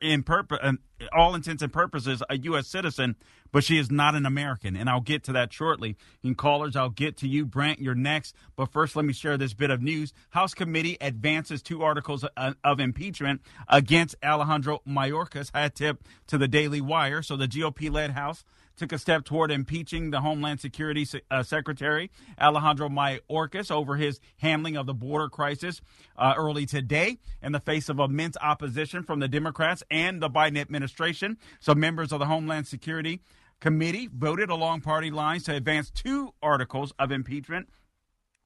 um, 0.61 0.79
all 1.13 1.35
intents 1.35 1.63
and 1.63 1.73
purposes, 1.73 2.23
a 2.31 2.39
U.S. 2.39 2.69
citizen, 2.69 3.17
but 3.51 3.65
she 3.65 3.79
is 3.79 3.91
not 3.91 4.15
an 4.15 4.25
American. 4.25 4.77
And 4.77 4.89
I'll 4.89 5.01
get 5.01 5.25
to 5.25 5.33
that 5.33 5.53
shortly. 5.53 5.97
In 6.23 6.35
callers, 6.35 6.77
I'll 6.77 6.91
get 6.91 7.17
to 7.19 7.29
you, 7.29 7.45
Brant. 7.45 7.81
You're 7.81 7.95
next. 7.95 8.35
But 8.57 8.73
first, 8.73 8.97
let 8.97 9.05
me 9.05 9.13
share 9.13 9.37
this 9.37 9.55
bit 9.55 9.71
of 9.71 9.83
news. 9.83 10.13
House 10.31 10.55
committee 10.55 10.97
advances 11.01 11.63
two 11.63 11.83
articles 11.83 12.25
of, 12.25 12.57
of 12.65 12.81
impeachment 12.81 13.43
against 13.69 14.15
Alejandro 14.25 14.81
Mayorkas. 14.87 15.51
Had 15.53 15.75
tip 15.75 16.05
to 16.29 16.39
the 16.39 16.49
Daily 16.49 16.81
Wire. 16.81 17.23
So 17.23 17.37
the 17.37 17.49
GOP-led 17.49 18.13
House 18.13 18.45
took 18.77 18.93
a 18.93 18.99
step 18.99 19.25
toward 19.25 19.51
impeaching 19.51 20.11
the 20.11 20.21
Homeland 20.21 20.61
Security 20.61 21.07
uh, 21.31 21.43
Secretary 21.43 22.11
Alejandro 22.41 22.89
Mayorkas 22.89 23.71
over 23.71 23.97
his 23.97 24.21
handling 24.39 24.77
of 24.77 24.87
the 24.87 24.95
border 24.95 25.29
crisis 25.29 25.81
uh, 26.17 26.35
early 26.37 26.67
today 26.67 27.19
in 27.43 27.53
the 27.53 27.61
face 27.61 27.89
of 27.89 27.99
immense 27.99 28.37
opposition 28.41 29.03
from 29.03 29.21
the 29.21 29.29
Democrats 29.29 29.83
and 29.91 30.23
the 30.23 30.31
Biden 30.31 30.59
administration. 30.59 31.39
So 31.61 31.75
members 31.75 32.13
of 32.13 32.19
the 32.19 32.27
Homeland 32.27 32.67
Security 32.67 33.21
Committee 33.61 34.09
voted 34.13 34.51
along 34.51 34.81
party 34.81 35.11
lines 35.11 35.45
to 35.45 35.55
advance 35.55 35.91
two 35.91 36.35
articles 36.43 36.93
of 36.99 37.13
impeachment 37.13 37.69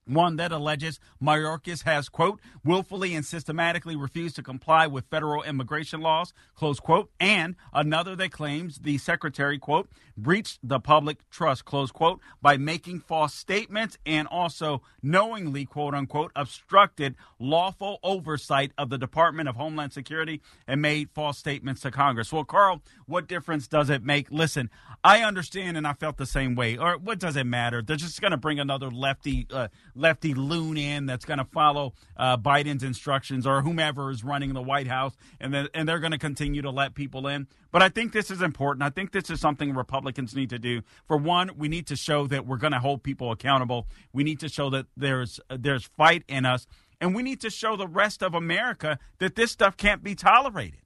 one 0.07 0.37
that 0.37 0.53
alleges 0.53 1.01
Mayorkas 1.23 1.83
has, 1.85 2.09
quote, 2.09 2.41
willfully 2.65 3.15
and 3.15 3.25
systematically 3.25 3.97
refused 3.97 4.37
to 4.37 4.43
comply 4.43 4.87
with 4.87 5.07
federal 5.07 5.43
immigration 5.43 6.01
laws, 6.01 6.33
close 6.55 6.81
quote, 6.81 7.11
and 7.21 7.57
another 7.73 8.17
that 8.17 8.33
claims 8.33 8.79
the 8.79 8.99
secretary, 8.99 9.59
quote, 9.59 9.89
breached 10.17 10.59
the 10.63 10.81
public 10.81 11.29
trust, 11.31 11.65
close 11.65 11.91
quote, 11.91 12.21
by 12.41 12.57
making 12.57 13.01
false 13.01 13.35
statements 13.35 13.99
and 14.07 14.27
also 14.29 14.83
knowingly, 15.03 15.65
quote 15.65 15.95
unquote, 15.95 16.33
obstructed 16.35 17.15
lawful 17.39 17.99
oversight 18.03 18.73
of 18.79 18.89
the 18.89 18.99
Department 18.99 19.49
of 19.49 19.57
Homeland 19.57 19.93
Security 19.93 20.41
and 20.67 20.81
made 20.81 21.11
false 21.11 21.39
statements 21.39 21.83
to 21.83 21.91
Congress. 21.91 22.33
Well, 22.33 22.45
Carl, 22.45 22.83
what 23.07 23.29
difference 23.29 23.69
does 23.69 23.91
it 23.91 24.03
make? 24.03 24.31
Listen, 24.31 24.71
I 25.05 25.23
understand 25.23 25.77
and 25.77 25.87
I 25.87 25.93
felt 25.93 26.17
the 26.17 26.27
same 26.27 26.55
way. 26.55 26.79
Or 26.79 26.97
what 26.97 27.19
does 27.19 27.37
it 27.37 27.45
matter? 27.45 27.83
They're 27.83 27.97
just 27.97 28.21
going 28.21 28.31
to 28.31 28.37
bring 28.37 28.59
another 28.59 28.91
lefty. 28.91 29.47
Uh, 29.51 29.69
lefty 29.97 30.35
loon 30.35 30.77
in 30.77 31.07
that's 31.07 31.25
going 31.25 31.39
to 31.39 31.45
follow 31.45 31.95
uh, 32.17 32.37
Biden's 32.37 32.83
instructions 32.83 33.47
or 33.47 33.63
whomever 33.63 34.11
is 34.11 34.23
running 34.23 34.55
the 34.55 34.63
White 34.63 34.87
House, 34.87 35.17
and 35.41 35.53
then 35.53 35.69
and 35.75 35.89
they're 35.89 35.99
going 35.99 36.13
to 36.13 36.19
continue 36.19 36.63
to 36.63 36.71
let 36.71 36.95
people 36.95 37.27
in. 37.27 37.47
But 37.73 37.83
I 37.83 37.89
think 37.89 38.13
this 38.13 38.31
is 38.31 38.43
important. 38.43 38.83
I 38.83 38.91
think 38.91 39.13
this 39.13 39.31
is 39.31 39.41
something 39.41 39.75
Republicans 39.75 40.35
need 40.35 40.51
to 40.51 40.59
do. 40.59 40.83
For 41.07 41.17
one, 41.17 41.51
we 41.57 41.69
need 41.69 41.87
to 41.89 41.97
show 41.97 42.27
that 42.29 42.47
we're 42.47 42.57
going 42.57 42.73
to 42.73 42.79
hold 42.79 43.03
people 43.03 43.33
accountable. 43.33 43.87
We 44.13 44.25
need 44.25 44.41
to 44.41 44.49
show 44.49 44.71
that 44.71 44.87
there's 44.97 45.41
there's 45.51 45.85
fight 45.85 46.25
in 46.29 46.45
us, 46.45 46.67
and 47.01 47.15
we 47.15 47.23
need 47.23 47.41
to 47.41 47.51
show 47.51 47.77
the 47.77 47.89
rest 47.89 48.23
of 48.23 48.35
America 48.35 48.99
that 49.19 49.35
this 49.35 49.51
stuff 49.51 49.77
can't 49.77 50.03
be 50.03 50.15
tolerated. 50.15 50.81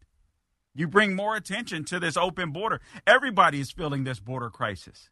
You 0.75 0.87
bring 0.87 1.17
more 1.17 1.35
attention 1.35 1.85
to 1.87 1.99
this 1.99 2.17
open 2.17 2.53
border. 2.53 2.81
Everybody 3.07 3.61
is 3.61 3.73
feeling 3.73 4.05
this 4.05 4.21
border 4.21 4.51
crisis 4.51 5.11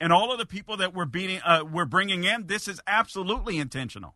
and 0.00 0.12
all 0.12 0.32
of 0.32 0.38
the 0.38 0.46
people 0.46 0.76
that 0.76 0.94
we're 0.94 1.04
beating, 1.04 1.40
uh, 1.44 1.64
we're 1.70 1.84
bringing 1.84 2.24
in, 2.24 2.46
this 2.46 2.68
is 2.68 2.80
absolutely 2.86 3.58
intentional. 3.58 4.14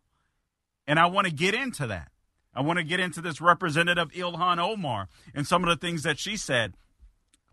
And 0.87 0.99
I 0.99 1.05
want 1.07 1.27
to 1.27 1.33
get 1.33 1.53
into 1.53 1.87
that. 1.87 2.11
I 2.53 2.61
want 2.61 2.77
to 2.77 2.83
get 2.83 2.99
into 2.99 3.21
this 3.21 3.39
representative 3.39 4.11
Ilhan 4.11 4.59
Omar 4.59 5.07
and 5.33 5.47
some 5.47 5.63
of 5.63 5.69
the 5.69 5.75
things 5.75 6.03
that 6.03 6.19
she 6.19 6.35
said. 6.35 6.73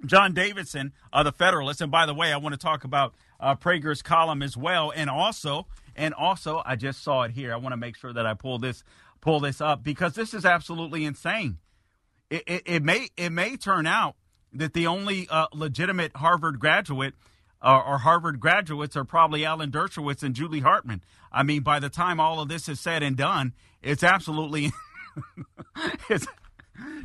John 0.04 0.32
Davidson, 0.32 0.92
uh, 1.12 1.22
the 1.22 1.32
Federalist, 1.32 1.80
and 1.80 1.90
by 1.90 2.06
the 2.06 2.14
way, 2.14 2.32
I 2.32 2.36
want 2.36 2.52
to 2.52 2.58
talk 2.58 2.84
about 2.84 3.14
uh, 3.40 3.56
Prager's 3.56 4.02
column 4.02 4.42
as 4.42 4.56
well, 4.56 4.92
and 4.94 5.10
also, 5.10 5.66
and 5.96 6.14
also, 6.14 6.62
I 6.64 6.76
just 6.76 7.02
saw 7.02 7.22
it 7.22 7.32
here. 7.32 7.52
I 7.52 7.56
want 7.56 7.72
to 7.72 7.76
make 7.76 7.96
sure 7.96 8.12
that 8.12 8.24
I 8.24 8.34
pull 8.34 8.58
this 8.58 8.84
pull 9.20 9.40
this 9.40 9.60
up 9.60 9.82
because 9.82 10.14
this 10.14 10.34
is 10.34 10.44
absolutely 10.44 11.04
insane. 11.04 11.58
It, 12.30 12.44
it, 12.46 12.62
it 12.66 12.82
may 12.84 13.08
it 13.16 13.30
may 13.30 13.56
turn 13.56 13.86
out 13.88 14.14
that 14.52 14.72
the 14.72 14.86
only 14.86 15.26
uh, 15.28 15.46
legitimate 15.52 16.16
Harvard 16.16 16.60
graduate 16.60 17.14
uh, 17.62 17.82
or 17.86 17.98
Harvard 17.98 18.40
graduates 18.40 18.96
are 18.96 19.04
probably 19.04 19.44
Alan 19.44 19.70
Dershowitz 19.70 20.22
and 20.22 20.34
Julie 20.34 20.60
Hartman. 20.60 21.02
I 21.32 21.42
mean, 21.42 21.62
by 21.62 21.80
the 21.80 21.88
time 21.88 22.20
all 22.20 22.40
of 22.40 22.48
this 22.48 22.68
is 22.68 22.80
said 22.80 23.02
and 23.02 23.16
done, 23.16 23.52
it's 23.82 24.02
absolutely. 24.02 24.72
it's, 26.08 26.26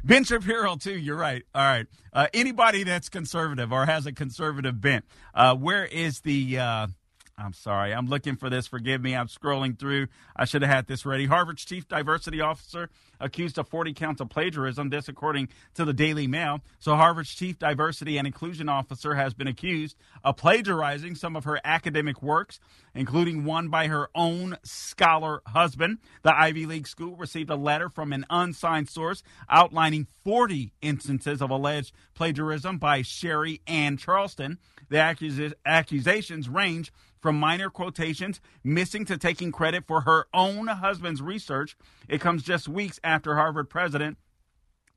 Ben 0.03 0.23
Shapiro, 0.23 0.75
too. 0.75 0.97
You're 0.97 1.17
right. 1.17 1.43
All 1.55 1.63
right. 1.63 1.87
Uh, 2.11 2.27
anybody 2.33 2.83
that's 2.83 3.09
conservative 3.09 3.71
or 3.73 3.87
has 3.87 4.05
a 4.05 4.11
conservative 4.11 4.79
bent, 4.79 5.05
uh, 5.33 5.55
where 5.55 5.85
is 5.85 6.21
the. 6.21 6.87
I'm 7.35 7.53
sorry. 7.53 7.93
I'm 7.93 8.07
looking 8.07 8.35
for 8.35 8.49
this. 8.49 8.67
Forgive 8.67 9.01
me. 9.01 9.15
I'm 9.15 9.27
scrolling 9.27 9.77
through. 9.77 10.07
I 10.35 10.45
should 10.45 10.61
have 10.61 10.69
had 10.69 10.87
this 10.87 11.03
ready. 11.03 11.25
Harvard's 11.25 11.65
chief 11.65 11.87
diversity 11.87 12.39
officer 12.41 12.89
accused 13.19 13.57
of 13.57 13.67
40 13.67 13.93
counts 13.93 14.21
of 14.21 14.29
plagiarism. 14.29 14.89
This, 14.89 15.07
according 15.07 15.49
to 15.73 15.83
the 15.83 15.93
Daily 15.93 16.27
Mail. 16.27 16.61
So, 16.77 16.95
Harvard's 16.95 17.33
chief 17.33 17.57
diversity 17.57 18.17
and 18.17 18.27
inclusion 18.27 18.69
officer 18.69 19.15
has 19.15 19.33
been 19.33 19.47
accused 19.47 19.97
of 20.23 20.37
plagiarizing 20.37 21.15
some 21.15 21.35
of 21.35 21.43
her 21.45 21.59
academic 21.63 22.21
works, 22.21 22.59
including 22.93 23.45
one 23.45 23.69
by 23.69 23.87
her 23.87 24.09
own 24.13 24.57
scholar 24.63 25.41
husband. 25.47 25.97
The 26.21 26.37
Ivy 26.37 26.67
League 26.67 26.87
school 26.87 27.15
received 27.15 27.49
a 27.49 27.55
letter 27.55 27.89
from 27.89 28.13
an 28.13 28.25
unsigned 28.29 28.89
source 28.89 29.23
outlining 29.49 30.05
40 30.23 30.71
instances 30.83 31.41
of 31.41 31.49
alleged 31.49 31.93
plagiarism 32.13 32.77
by 32.77 33.01
Sherri 33.01 33.61
Ann 33.65 33.97
Charleston. 33.97 34.59
The 34.89 34.97
accus- 34.97 35.53
accusations 35.65 36.47
range 36.47 36.91
from 37.23 37.39
minor 37.39 37.71
quotations 37.71 38.39
missing 38.63 39.05
to 39.05 39.17
taking 39.17 39.51
credit 39.51 39.85
for 39.87 40.01
her 40.01 40.27
own 40.33 40.67
husband's 40.67 41.23
research. 41.23 41.75
It 42.07 42.21
comes 42.21 42.43
just 42.43 42.67
weeks 42.67 42.99
after 43.03 43.35
Harvard 43.35 43.71
president 43.71 44.17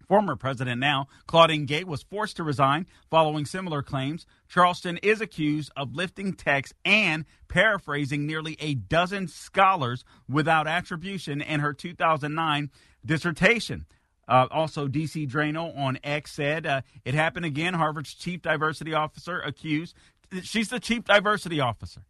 Former 0.08 0.36
president 0.36 0.80
now, 0.80 1.08
Claudine 1.26 1.66
Gay, 1.66 1.82
was 1.82 2.02
forced 2.02 2.36
to 2.36 2.44
resign 2.44 2.86
following 3.10 3.44
similar 3.44 3.82
claims. 3.82 4.24
Charleston 4.48 4.98
is 4.98 5.20
accused 5.20 5.72
of 5.76 5.94
lifting 5.94 6.32
text 6.32 6.74
and 6.84 7.24
paraphrasing 7.48 8.24
nearly 8.24 8.56
a 8.60 8.74
dozen 8.74 9.26
scholars 9.26 10.04
without 10.28 10.68
attribution 10.68 11.40
in 11.40 11.60
her 11.60 11.72
2009 11.72 12.70
dissertation. 13.04 13.86
Uh, 14.28 14.46
also, 14.50 14.86
DC 14.86 15.28
Draino 15.28 15.76
on 15.76 15.98
X 16.04 16.32
said 16.32 16.66
uh, 16.66 16.82
it 17.04 17.14
happened 17.14 17.46
again. 17.46 17.74
Harvard's 17.74 18.14
chief 18.14 18.42
diversity 18.42 18.94
officer 18.94 19.40
accused. 19.40 19.94
She's 20.42 20.68
the 20.68 20.80
chief 20.80 21.04
diversity 21.04 21.60
officer. 21.60 22.02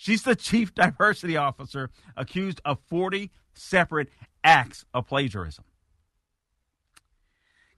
She's 0.00 0.22
the 0.22 0.36
chief 0.36 0.72
diversity 0.76 1.36
officer 1.36 1.90
accused 2.16 2.60
of 2.64 2.78
40 2.88 3.32
separate 3.52 4.08
acts 4.44 4.84
of 4.94 5.08
plagiarism. 5.08 5.64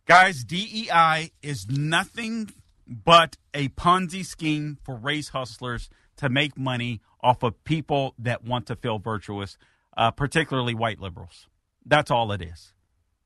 Guys, 0.05 0.45
DEI 0.45 1.33
is 1.43 1.66
nothing 1.71 2.51
but 2.87 3.39
a 3.55 3.68
Ponzi 3.71 4.23
scheme 4.23 4.77
for 4.85 4.97
race 4.97 5.31
hustlers 5.31 5.89
to 6.16 6.29
make 6.29 6.59
money 6.59 7.01
off 7.23 7.43
of 7.43 7.64
people 7.64 8.14
that 8.18 8.45
want 8.45 8.66
to 8.66 8.77
feel 8.77 8.99
virtuous, 8.99 9.57
uh, 9.97 10.11
particularly 10.11 10.75
white 10.75 11.01
liberals. 11.01 11.49
That's 11.87 12.11
all 12.11 12.33
it 12.33 12.43
is. 12.43 12.75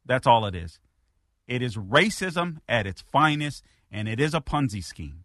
That's 0.06 0.28
all 0.28 0.46
it 0.46 0.54
is. 0.54 0.78
It 1.48 1.62
is 1.62 1.76
racism 1.76 2.58
at 2.68 2.86
its 2.86 3.02
finest, 3.10 3.64
and 3.90 4.06
it 4.06 4.20
is 4.20 4.34
a 4.34 4.40
Ponzi 4.40 4.84
scheme. 4.84 5.23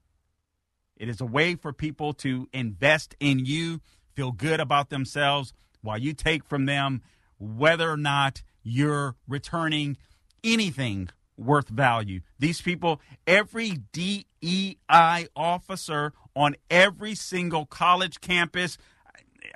It 0.99 1.07
is 1.07 1.21
a 1.21 1.25
way 1.25 1.55
for 1.55 1.71
people 1.71 2.13
to 2.15 2.47
invest 2.51 3.15
in 3.19 3.39
you, 3.45 3.79
feel 4.15 4.31
good 4.31 4.59
about 4.59 4.89
themselves, 4.89 5.53
while 5.81 5.97
you 5.97 6.13
take 6.13 6.43
from 6.43 6.65
them 6.65 7.01
whether 7.39 7.89
or 7.89 7.97
not 7.97 8.43
you're 8.63 9.15
returning 9.27 9.97
anything 10.43 11.09
worth 11.37 11.69
value. 11.69 12.19
These 12.37 12.61
people, 12.61 12.99
every 13.25 13.79
DEI 13.93 15.27
officer 15.35 16.13
on 16.35 16.55
every 16.69 17.15
single 17.15 17.65
college 17.65 18.19
campus, 18.19 18.77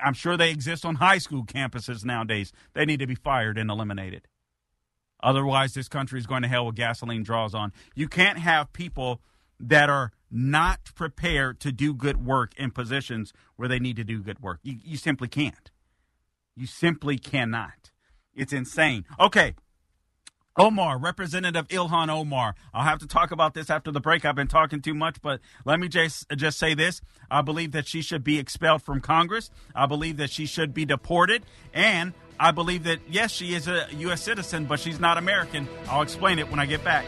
I'm 0.01 0.13
sure 0.13 0.37
they 0.37 0.49
exist 0.49 0.85
on 0.85 0.95
high 0.95 1.17
school 1.17 1.43
campuses 1.43 2.05
nowadays, 2.05 2.53
they 2.73 2.85
need 2.85 2.99
to 2.99 3.07
be 3.07 3.15
fired 3.15 3.57
and 3.57 3.69
eliminated. 3.69 4.27
Otherwise, 5.21 5.73
this 5.73 5.87
country 5.87 6.19
is 6.19 6.27
going 6.27 6.41
to 6.41 6.47
hell 6.47 6.65
with 6.65 6.75
gasoline 6.75 7.23
draws 7.23 7.53
on. 7.53 7.71
You 7.95 8.07
can't 8.07 8.39
have 8.39 8.73
people 8.73 9.21
that 9.60 9.89
are 9.89 10.12
not 10.32 10.93
prepared 10.95 11.60
to 11.60 11.72
do 11.72 11.93
good 11.93 12.26
work 12.26 12.54
in 12.58 12.72
positions 12.72 13.34
where 13.56 13.68
they 13.68 13.80
need 13.80 13.95
to 13.95 14.04
do 14.04 14.22
good 14.22 14.39
work. 14.39 14.60
You, 14.64 14.78
you 14.84 14.97
simply 14.97 15.28
can't. 15.28 15.70
You 16.56 16.68
simply 16.68 17.18
cannot. 17.18 17.91
It's 18.36 18.54
insane. 18.54 19.06
Okay, 19.20 19.56
Omar, 20.58 20.99
Representative 20.99 21.68
Ilhan 21.70 22.10
Omar. 22.10 22.56
I'll 22.74 22.84
have 22.84 22.99
to 22.99 23.08
talk 23.08 23.32
about 23.32 23.54
this 23.54 23.70
after 23.70 23.91
the 23.91 23.99
break. 23.99 24.24
I've 24.24 24.36
been 24.36 24.47
talking 24.47 24.82
too 24.82 24.93
much, 24.93 25.22
but 25.22 25.39
let 25.66 25.80
me 25.80 25.88
just 25.88 26.30
just 26.36 26.60
say 26.60 26.74
this. 26.76 27.01
I 27.32 27.41
believe 27.41 27.72
that 27.72 27.88
she 27.88 28.01
should 28.01 28.24
be 28.24 28.38
expelled 28.38 28.84
from 28.84 29.01
Congress. 29.01 29.49
I 29.74 29.88
believe 29.88 30.18
that 30.18 30.30
she 30.30 30.45
should 30.45 30.74
be 30.74 30.86
deported, 30.86 31.43
and 31.74 32.14
I 32.39 32.51
believe 32.51 32.84
that 32.84 32.99
yes, 33.10 33.32
she 33.32 33.56
is 33.56 33.68
a 33.68 33.88
U.S. 33.97 34.22
citizen, 34.22 34.66
but 34.66 34.80
she's 34.80 34.99
not 34.99 35.18
American. 35.18 35.68
I'll 35.89 36.04
explain 36.04 36.38
it 36.38 36.49
when 36.49 36.60
I 36.60 36.68
get 36.68 36.84
back. 36.84 37.06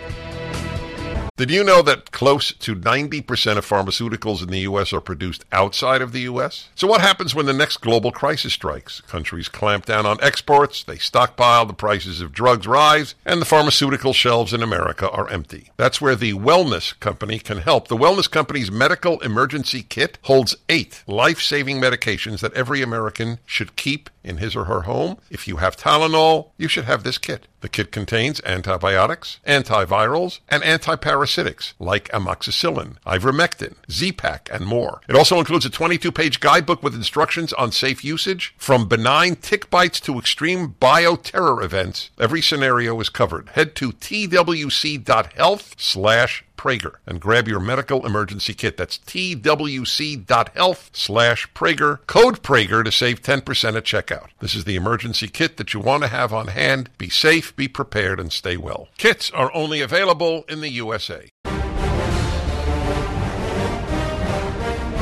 Did 1.37 1.51
you 1.51 1.65
know 1.65 1.81
that 1.81 2.11
close 2.11 2.53
to 2.53 2.77
90% 2.77 3.57
of 3.57 3.67
pharmaceuticals 3.67 4.41
in 4.41 4.47
the 4.47 4.61
U.S. 4.61 4.93
are 4.93 5.01
produced 5.01 5.43
outside 5.51 6.01
of 6.01 6.13
the 6.13 6.21
U.S.? 6.21 6.69
So, 6.75 6.87
what 6.87 7.01
happens 7.01 7.35
when 7.35 7.45
the 7.45 7.51
next 7.51 7.81
global 7.81 8.13
crisis 8.13 8.53
strikes? 8.53 9.01
Countries 9.01 9.49
clamp 9.49 9.85
down 9.85 10.05
on 10.05 10.17
exports, 10.21 10.81
they 10.81 10.97
stockpile, 10.97 11.65
the 11.65 11.73
prices 11.73 12.21
of 12.21 12.31
drugs 12.31 12.65
rise, 12.65 13.15
and 13.25 13.41
the 13.41 13.45
pharmaceutical 13.45 14.13
shelves 14.13 14.53
in 14.53 14.63
America 14.63 15.09
are 15.11 15.29
empty. 15.29 15.71
That's 15.75 15.99
where 15.99 16.15
the 16.15 16.35
Wellness 16.35 16.97
Company 17.01 17.39
can 17.39 17.57
help. 17.57 17.89
The 17.89 17.97
Wellness 17.97 18.31
Company's 18.31 18.71
Medical 18.71 19.19
Emergency 19.19 19.83
Kit 19.83 20.17
holds 20.21 20.55
eight 20.69 21.03
life 21.05 21.41
saving 21.41 21.81
medications 21.81 22.39
that 22.39 22.53
every 22.53 22.81
American 22.81 23.39
should 23.45 23.75
keep 23.75 24.09
in 24.25 24.37
his 24.37 24.55
or 24.55 24.65
her 24.65 24.81
home. 24.81 25.17
If 25.29 25.47
you 25.47 25.57
have 25.57 25.77
Tylenol, 25.77 26.49
you 26.57 26.67
should 26.67 26.85
have 26.85 27.03
this 27.03 27.17
kit. 27.17 27.47
The 27.61 27.69
kit 27.69 27.91
contains 27.91 28.41
antibiotics, 28.45 29.39
antivirals, 29.47 30.39
and 30.49 30.61
antiparasitics 30.61 31.73
like 31.79 32.09
amoxicillin, 32.09 32.97
ivermectin, 33.05 33.75
Z-Pak, 33.89 34.49
and 34.51 34.65
more. 34.65 35.01
It 35.07 35.15
also 35.15 35.39
includes 35.39 35.65
a 35.65 35.69
22-page 35.69 36.39
guidebook 36.39 36.83
with 36.83 36.93
instructions 36.93 37.53
on 37.53 37.71
safe 37.71 38.03
usage. 38.03 38.53
From 38.57 38.87
benign 38.87 39.35
tick 39.35 39.69
bites 39.69 39.99
to 40.01 40.19
extreme 40.19 40.75
bioterror 40.79 41.63
events, 41.63 42.11
every 42.19 42.41
scenario 42.41 42.99
is 42.99 43.09
covered. 43.09 43.49
Head 43.49 43.75
to 43.77 43.91
twc.health 43.91 45.75
slash 45.77 46.45
Prager 46.65 46.95
and 47.05 47.21
grab 47.21 47.47
your 47.47 47.59
medical 47.59 48.07
emergency 48.07 48.55
kit. 48.55 48.75
That's 48.75 48.97
twc.health 48.97 50.89
slash 50.93 51.53
Prager. 51.53 51.99
Code 52.07 52.41
Prager 52.41 52.83
to 52.83 52.91
save 52.91 53.21
10% 53.21 53.77
at 53.77 53.83
checkout. 53.83 54.29
This 54.39 54.55
is 54.55 54.63
the 54.63 54.75
emergency 54.75 55.27
kit 55.27 55.57
that 55.57 55.75
you 55.75 55.79
want 55.79 56.01
to 56.01 56.09
have 56.09 56.33
on 56.33 56.47
hand. 56.47 56.89
Be 56.97 57.07
safe, 57.07 57.55
be 57.55 57.67
prepared, 57.67 58.19
and 58.19 58.33
stay 58.33 58.57
well. 58.57 58.87
Kits 58.97 59.29
are 59.29 59.53
only 59.53 59.81
available 59.81 60.43
in 60.49 60.61
the 60.61 60.69
USA. 60.69 61.29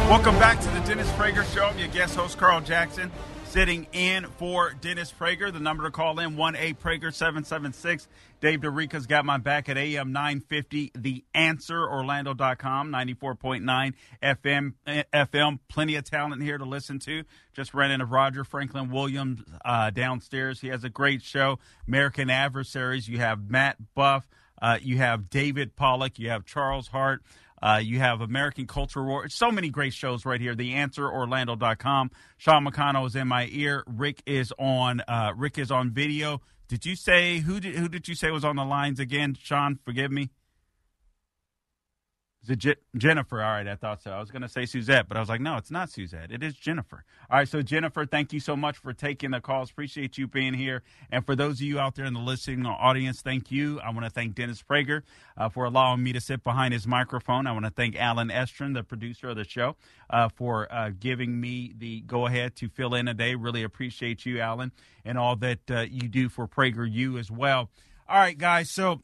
Welcome 0.10 0.36
back 0.36 0.60
to 0.60 0.68
the 0.68 0.82
Dennis 0.82 1.10
Prager 1.12 1.46
Show. 1.56 1.64
I'm 1.64 1.80
your 1.80 1.88
guest 1.88 2.18
host, 2.18 2.38
Carl 2.38 2.60
Jackson 2.60 3.10
sitting 3.54 3.86
in 3.94 4.26
for 4.40 4.74
Dennis 4.82 5.14
Prager. 5.14 5.54
The 5.54 5.60
number 5.60 5.84
to 5.84 5.92
call 5.92 6.18
in, 6.18 6.38
1-8 6.38 6.76
Prager 6.80 7.14
776. 7.14 8.08
Dave 8.42 8.62
DeRica's 8.62 9.06
got 9.06 9.26
my 9.26 9.38
back 9.38 9.70
at 9.70 9.78
AM 9.78 10.12
950, 10.12 10.92
The 10.96 11.24
Answer, 11.36 11.88
Orlando.com, 11.88 12.92
94.9 12.92 13.94
FM, 14.24 14.74
FM. 15.14 15.60
Plenty 15.70 15.96
of 15.96 16.04
talent 16.04 16.42
here 16.42 16.58
to 16.58 16.66
listen 16.66 16.98
to. 17.02 17.26
Just 17.54 17.76
ran 17.76 17.92
into 17.92 18.08
Roger 18.08 18.44
Franklin 18.44 18.90
Williams 18.90 19.44
uh, 19.64 19.92
downstairs. 19.92 20.60
He 20.60 20.70
has 20.70 20.84
a 20.84 20.90
great 20.90 21.22
show, 21.22 21.60
American 21.88 22.32
Adversaries. 22.32 23.08
You 23.08 23.20
have 23.20 23.52
Matt 23.52 23.78
Buff. 23.94 24.28
Uh, 24.60 24.80
you 24.82 24.98
have 24.98 25.30
David 25.30 25.76
Pollock. 25.76 26.18
You 26.18 26.30
have 26.30 26.44
Charles 26.44 26.88
Hart. 26.88 27.22
Uh, 27.64 27.78
you 27.78 27.98
have 28.00 28.20
American 28.20 28.68
Culture 28.68 29.02
War. 29.02 29.30
So 29.30 29.50
many 29.50 29.70
great 29.70 29.94
shows 29.94 30.26
right 30.26 30.42
here. 30.42 30.54
The 30.54 30.74
Answer 30.74 31.10
Orlando.com. 31.10 32.12
Sean 32.36 32.66
McConnell 32.66 33.08
is 33.08 33.16
in 33.16 33.30
my 33.30 33.48
ear. 33.52 33.86
Rick 33.88 34.22
is 34.26 34.52
on. 34.60 35.02
Uh, 35.08 35.32
Rick 35.38 35.58
is 35.58 35.72
on 35.72 35.92
video. 35.92 36.42
Did 36.68 36.86
you 36.86 36.98
say 36.98 37.40
who 37.40 37.62
did 37.62 37.76
who 37.76 37.88
did 37.88 38.10
you 38.10 38.16
say 38.16 38.32
was 38.32 38.44
on 38.44 38.58
the 38.58 38.66
lines 38.66 39.00
again, 39.00 39.38
Sean? 39.42 39.80
Forgive 39.86 40.12
me. 40.12 40.30
Is 42.44 42.50
it 42.50 42.60
Je- 42.60 42.76
Jennifer? 42.98 43.42
All 43.42 43.52
right, 43.52 43.68
I 43.68 43.76
thought 43.76 44.02
so. 44.02 44.12
I 44.12 44.20
was 44.20 44.30
going 44.30 44.42
to 44.42 44.50
say 44.50 44.66
Suzette, 44.66 45.08
but 45.08 45.16
I 45.16 45.22
was 45.22 45.30
like, 45.30 45.40
no, 45.40 45.56
it's 45.56 45.72
not 45.72 45.90
Suzette. 45.90 46.30
It 46.30 46.44
is 46.44 46.56
Jennifer. 46.56 47.06
All 47.32 47.38
right, 47.38 47.48
so 47.48 47.62
Jennifer, 47.62 48.06
thank 48.06 48.34
you 48.34 48.42
so 48.42 48.58
much 48.58 48.78
for 48.78 48.92
taking 48.92 49.32
the 49.32 49.40
calls. 49.40 49.72
Appreciate 49.72 50.18
you 50.18 50.28
being 50.28 50.54
here. 50.54 50.84
And 51.10 51.26
for 51.26 51.38
those 51.38 51.56
of 51.56 51.62
you 51.62 51.80
out 51.80 51.96
there 51.96 52.04
in 52.06 52.14
the 52.14 52.20
listening 52.20 52.66
audience, 52.66 53.22
thank 53.22 53.50
you. 53.50 53.80
I 53.80 53.92
want 53.92 54.06
to 54.06 54.10
thank 54.10 54.36
Dennis 54.36 54.62
Prager 54.62 55.04
uh, 55.38 55.48
for 55.48 55.64
allowing 55.64 56.04
me 56.04 56.12
to 56.12 56.20
sit 56.20 56.44
behind 56.44 56.74
his 56.74 56.86
microphone. 56.86 57.48
I 57.48 57.54
want 57.54 57.64
to 57.64 57.72
thank 57.72 57.96
Allen 57.96 58.28
Estrin, 58.28 58.74
the 58.74 58.84
producer 58.84 59.30
of 59.30 59.38
the 59.38 59.46
show, 59.46 59.78
uh, 60.10 60.28
for 60.28 60.68
uh, 60.70 60.92
giving 61.00 61.40
me 61.40 61.74
the 61.78 62.02
go 62.02 62.28
ahead 62.28 62.58
to 62.58 62.68
fill 62.68 62.94
in 62.94 63.06
today. 63.06 63.36
Really 63.36 63.64
appreciate 63.64 64.26
you, 64.26 64.42
Allen, 64.42 64.74
and 65.06 65.18
all 65.18 65.38
that 65.38 65.72
uh, 65.72 65.86
you 65.90 66.10
do 66.10 66.28
for 66.28 66.46
Prager 66.46 66.92
U 66.92 67.18
as 67.18 67.32
well. 67.32 67.70
All 68.10 68.20
right, 68.20 68.38
guys. 68.38 68.70
So 68.70 69.02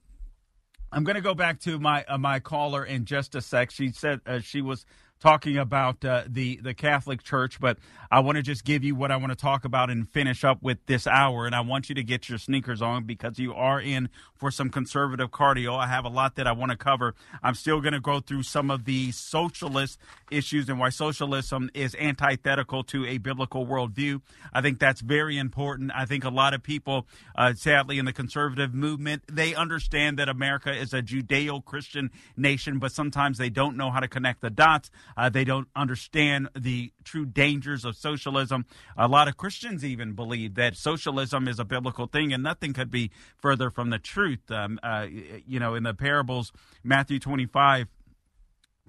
I'm 0.91 1.03
going 1.03 1.15
to 1.15 1.21
go 1.21 1.35
back 1.35 1.59
to 1.61 1.79
my 1.79 2.03
uh, 2.07 2.17
my 2.17 2.39
caller 2.39 2.83
in 2.83 3.05
just 3.05 3.35
a 3.35 3.41
sec. 3.41 3.71
She 3.71 3.91
said 3.91 4.21
uh, 4.25 4.39
she 4.39 4.61
was 4.61 4.85
talking 5.19 5.57
about 5.57 6.03
uh, 6.05 6.23
the 6.27 6.57
the 6.57 6.73
Catholic 6.73 7.23
Church, 7.23 7.59
but 7.59 7.77
I 8.11 8.21
want 8.21 8.37
to 8.37 8.41
just 8.41 8.63
give 8.63 8.83
you 8.83 8.95
what 8.95 9.11
I 9.11 9.17
want 9.17 9.31
to 9.31 9.35
talk 9.35 9.65
about 9.65 9.89
and 9.89 10.09
finish 10.09 10.43
up 10.43 10.63
with 10.63 10.83
this 10.87 11.05
hour. 11.05 11.45
And 11.45 11.53
I 11.53 11.61
want 11.61 11.89
you 11.89 11.95
to 11.95 12.03
get 12.03 12.29
your 12.29 12.37
sneakers 12.37 12.81
on 12.81 13.03
because 13.03 13.37
you 13.37 13.53
are 13.53 13.79
in 13.79 14.09
for 14.35 14.49
some 14.49 14.69
conservative 14.69 15.29
cardio. 15.29 15.77
I 15.77 15.87
have 15.87 16.05
a 16.05 16.09
lot 16.09 16.35
that 16.35 16.47
I 16.47 16.53
want 16.53 16.71
to 16.71 16.77
cover. 16.77 17.13
I'm 17.43 17.53
still 17.53 17.81
going 17.81 17.93
to 17.93 17.99
go 17.99 18.19
through 18.19 18.43
some 18.43 18.71
of 18.71 18.85
the 18.85 19.11
socialist 19.11 19.99
issues 20.31 20.69
and 20.69 20.79
why 20.79 20.89
socialism 20.89 21.69
is 21.73 21.95
antithetical 21.99 22.83
to 22.85 23.05
a 23.05 23.17
biblical 23.17 23.67
worldview. 23.67 24.21
I 24.53 24.61
think 24.61 24.79
that's 24.79 25.01
very 25.01 25.37
important. 25.37 25.91
I 25.93 26.05
think 26.05 26.23
a 26.23 26.29
lot 26.29 26.53
of 26.53 26.63
people, 26.63 27.05
uh, 27.35 27.53
sadly, 27.53 27.99
in 27.99 28.05
the 28.05 28.13
conservative 28.13 28.73
movement, 28.73 29.23
they 29.31 29.53
understand 29.53 30.17
that 30.17 30.29
America 30.29 30.71
is 30.71 30.93
a 30.93 31.01
Judeo 31.01 31.63
Christian 31.63 32.09
nation, 32.35 32.79
but 32.79 32.91
sometimes 32.91 33.37
they 33.37 33.49
don't 33.49 33.77
know 33.77 33.91
how 33.91 33.99
to 33.99 34.07
connect 34.07 34.41
the 34.41 34.49
dots. 34.49 34.89
Uh, 35.17 35.29
they 35.29 35.43
don't 35.43 35.67
understand 35.75 36.49
the 36.55 36.91
true 37.03 37.25
dangers 37.25 37.85
of 37.85 37.95
socialism. 37.95 38.65
A 38.97 39.07
lot 39.07 39.27
of 39.27 39.37
Christians 39.37 39.83
even 39.83 40.13
believe 40.13 40.55
that 40.55 40.75
socialism 40.75 41.47
is 41.47 41.59
a 41.59 41.65
biblical 41.65 42.07
thing, 42.07 42.33
and 42.33 42.43
nothing 42.43 42.73
could 42.73 42.91
be 42.91 43.11
further 43.37 43.69
from 43.69 43.89
the 43.89 43.99
truth. 43.99 44.49
Um, 44.51 44.79
uh, 44.83 45.07
you 45.09 45.59
know, 45.59 45.75
in 45.75 45.83
the 45.83 45.93
parables, 45.93 46.51
Matthew 46.83 47.19
25, 47.19 47.87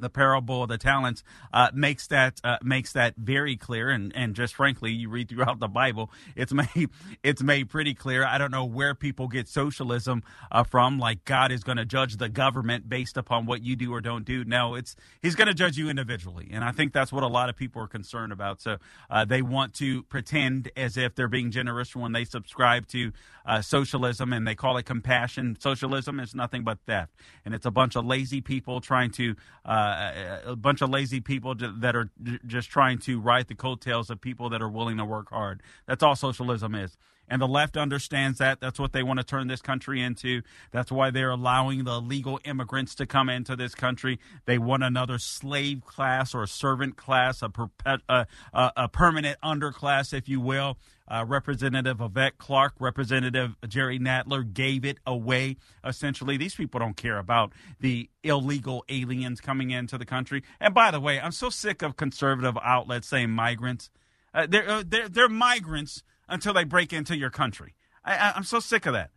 the 0.01 0.11
parable 0.11 0.63
of 0.63 0.69
the 0.69 0.79
talents 0.79 1.23
uh, 1.53 1.71
makes 1.75 2.07
that 2.09 2.41
uh, 2.45 2.59
makes 2.63 2.93
that 2.93 3.15
very 3.17 3.57
clear. 3.57 3.91
And, 3.91 4.13
and 4.15 4.35
just 4.35 4.55
frankly 4.55 4.93
you 4.93 5.09
read 5.09 5.29
throughout 5.29 5.61
the 5.61 5.69
bible 5.69 6.11
it's 6.37 6.53
made 6.61 6.89
it's 7.23 7.43
made 7.43 7.69
pretty 7.69 7.95
clear. 7.95 8.25
I 8.25 8.39
don't 8.39 8.51
know 8.51 8.65
where 8.65 8.95
people 8.95 9.29
get 9.29 9.49
socialism 9.49 10.23
uh, 10.51 10.65
from 10.65 10.99
like 10.99 11.25
god 11.25 11.53
is 11.53 11.65
going 11.65 11.79
to 11.79 11.85
judge 11.85 12.17
the 12.17 12.29
government 12.29 12.89
based 12.89 13.17
upon 13.17 13.47
what 13.47 13.63
you 13.63 13.77
do 13.77 13.93
or 13.93 14.01
don't 14.01 14.25
do. 14.25 14.45
No 14.45 14.75
it's 14.75 14.97
he's 15.23 15.35
going 15.35 15.49
to 15.49 15.55
judge 15.55 15.77
you 15.77 15.89
individually. 15.89 16.49
And 16.53 16.65
i 16.65 16.73
think 16.73 16.93
that's 16.93 17.13
what 17.13 17.23
a 17.23 17.29
lot 17.29 17.49
of 17.49 17.57
people 17.57 17.83
are 17.83 17.89
concerned 17.89 18.33
about. 18.33 18.61
So 18.61 18.79
uh, 19.09 19.25
they 19.25 19.43
want 19.43 19.75
to 19.75 20.03
pretend 20.05 20.71
as 20.77 20.97
if 20.97 21.15
they're 21.15 21.29
being 21.29 21.51
generous 21.51 21.95
when 21.95 22.13
they 22.13 22.25
subscribe 22.25 22.87
to 22.89 23.13
uh, 23.47 23.63
socialism 23.63 24.33
and 24.33 24.47
they 24.47 24.55
call 24.55 24.77
it 24.77 24.85
compassion. 24.85 25.57
Socialism 25.59 26.21
is 26.21 26.35
nothing 26.35 26.63
but 26.63 26.79
theft. 26.87 27.15
And 27.45 27.55
it's 27.55 27.67
a 27.67 27.71
bunch 27.71 27.97
of 27.97 28.05
lazy 28.05 28.41
people 28.41 28.81
trying 28.81 29.11
to 29.13 29.35
uh, 29.65 29.90
Uh, 29.91 30.41
a 30.47 30.57
bunch 30.57 30.81
of 30.83 30.91
lazy 30.91 31.21
people 31.21 31.55
that 31.55 31.97
are 31.97 32.11
just 32.47 32.71
trying 32.71 32.99
to 32.99 33.21
ride 33.21 33.49
the 33.49 33.55
coattails 33.55 34.11
of 34.11 34.21
people 34.21 34.49
that 34.51 34.63
are 34.63 34.69
willing 34.69 34.97
to 34.97 35.05
work 35.05 35.31
hard. 35.31 35.63
That's 35.87 36.03
all 36.03 36.17
socialism 36.17 36.75
is. 36.75 36.97
And 37.31 37.41
the 37.41 37.47
left 37.47 37.77
understands 37.77 38.39
that. 38.39 38.61
That's 38.61 38.79
what 38.81 38.93
they 38.93 39.05
want 39.05 39.21
to 39.21 39.25
turn 39.25 39.47
this 39.47 39.63
country 39.63 40.03
into. 40.03 40.43
That's 40.73 40.91
why 40.91 41.11
they're 41.11 41.31
allowing 41.31 41.85
the 41.85 41.93
illegal 41.93 42.41
immigrants 42.45 42.97
to 42.97 43.07
come 43.07 43.31
into 43.31 43.55
this 43.55 43.75
country. 43.75 44.19
They 44.47 44.59
want 44.59 44.83
another 44.83 45.19
slave 45.19 45.85
class 45.87 46.35
or 46.35 46.47
servant 46.49 46.97
class, 46.97 47.41
a, 47.41 47.49
perpet- 47.49 48.03
a, 48.09 48.27
a, 48.53 48.73
a 48.77 48.89
permanent 48.89 49.39
underclass, 49.43 50.13
if 50.13 50.29
you 50.29 50.41
will. 50.41 50.77
Uh, 51.07 51.25
Representative 51.27 52.01
Yvette 52.01 52.39
Clarke, 52.39 52.75
Representative 52.79 53.57
Jerry 53.67 53.99
Nadler 53.99 54.53
gave 54.53 54.85
it 54.85 54.99
away. 55.07 55.57
Essentially, 55.85 56.37
these 56.37 56.55
people 56.55 56.79
don't 56.79 56.97
care 56.97 57.19
about 57.19 57.53
the 57.81 58.09
illegal 58.23 58.85
aliens 58.89 59.41
coming 59.41 59.71
into 59.71 59.99
the 59.99 60.05
country. 60.05 60.43
And 60.61 60.73
by 60.75 60.91
the 60.91 61.01
way, 61.01 61.19
I'm 61.21 61.33
so 61.33 61.51
sick 61.51 61.83
of 61.83 61.97
conservative 61.97 62.57
outlets 62.63 63.09
saying 63.09 63.31
migrants. 63.31 63.91
Uh, 64.33 64.47
they're, 64.49 64.69
uh, 64.69 64.85
they're, 64.87 65.09
they're 65.09 65.29
migrants 65.29 66.05
until 66.31 66.55
they 66.55 66.65
break 66.65 66.93
into 66.93 67.17
your 67.17 67.31
country. 67.31 67.75
I, 68.05 68.33
am 68.35 68.45
so 68.45 68.61
sick 68.61 68.87
of 68.87 68.95
that. 68.95 69.11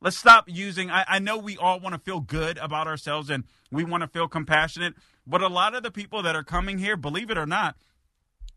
Let's 0.00 0.16
stop 0.16 0.44
using. 0.48 0.90
I, 0.90 1.04
I 1.06 1.18
know 1.18 1.36
we 1.36 1.58
all 1.58 1.78
want 1.78 1.94
to 1.94 2.00
feel 2.00 2.20
good 2.20 2.56
about 2.56 2.86
ourselves 2.86 3.28
and 3.28 3.44
we 3.70 3.84
want 3.84 4.02
to 4.02 4.08
feel 4.08 4.28
compassionate, 4.28 4.94
but 5.26 5.42
a 5.42 5.48
lot 5.48 5.74
of 5.74 5.82
the 5.82 5.90
people 5.90 6.22
that 6.22 6.34
are 6.34 6.42
coming 6.42 6.78
here, 6.78 6.96
believe 6.96 7.30
it 7.30 7.36
or 7.36 7.44
not, 7.44 7.76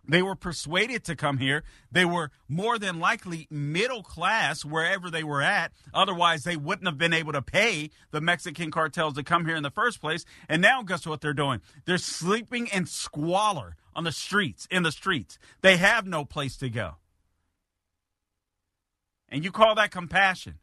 they 0.07 0.21
were 0.21 0.35
persuaded 0.35 1.03
to 1.05 1.15
come 1.15 1.37
here. 1.37 1.63
They 1.91 2.05
were 2.05 2.31
more 2.49 2.77
than 2.77 2.99
likely 2.99 3.47
middle 3.49 4.03
class 4.03 4.65
wherever 4.65 5.09
they 5.09 5.23
were 5.23 5.41
at. 5.41 5.71
Otherwise, 5.93 6.43
they 6.43 6.57
wouldn't 6.57 6.87
have 6.87 6.97
been 6.97 7.13
able 7.13 7.33
to 7.33 7.41
pay 7.41 7.89
the 8.11 8.19
Mexican 8.21 8.69
cartels 8.69 9.13
to 9.15 9.23
come 9.23 9.45
here 9.45 9.55
in 9.55 9.63
the 9.63 9.71
first 9.71 10.01
place. 10.01 10.25
And 10.49 10.61
now, 10.61 10.83
guess 10.83 11.05
what 11.05 11.21
they're 11.21 11.33
doing? 11.33 11.61
They're 11.85 11.97
sleeping 11.97 12.67
in 12.67 12.85
squalor 12.85 13.75
on 13.95 14.03
the 14.03 14.11
streets, 14.11 14.67
in 14.69 14.83
the 14.83 14.91
streets. 14.91 15.39
They 15.61 15.77
have 15.77 16.05
no 16.05 16.25
place 16.25 16.57
to 16.57 16.69
go. 16.69 16.95
And 19.33 19.43
you 19.43 19.51
call 19.51 19.73
that 19.75 19.89
compassion? 19.89 20.59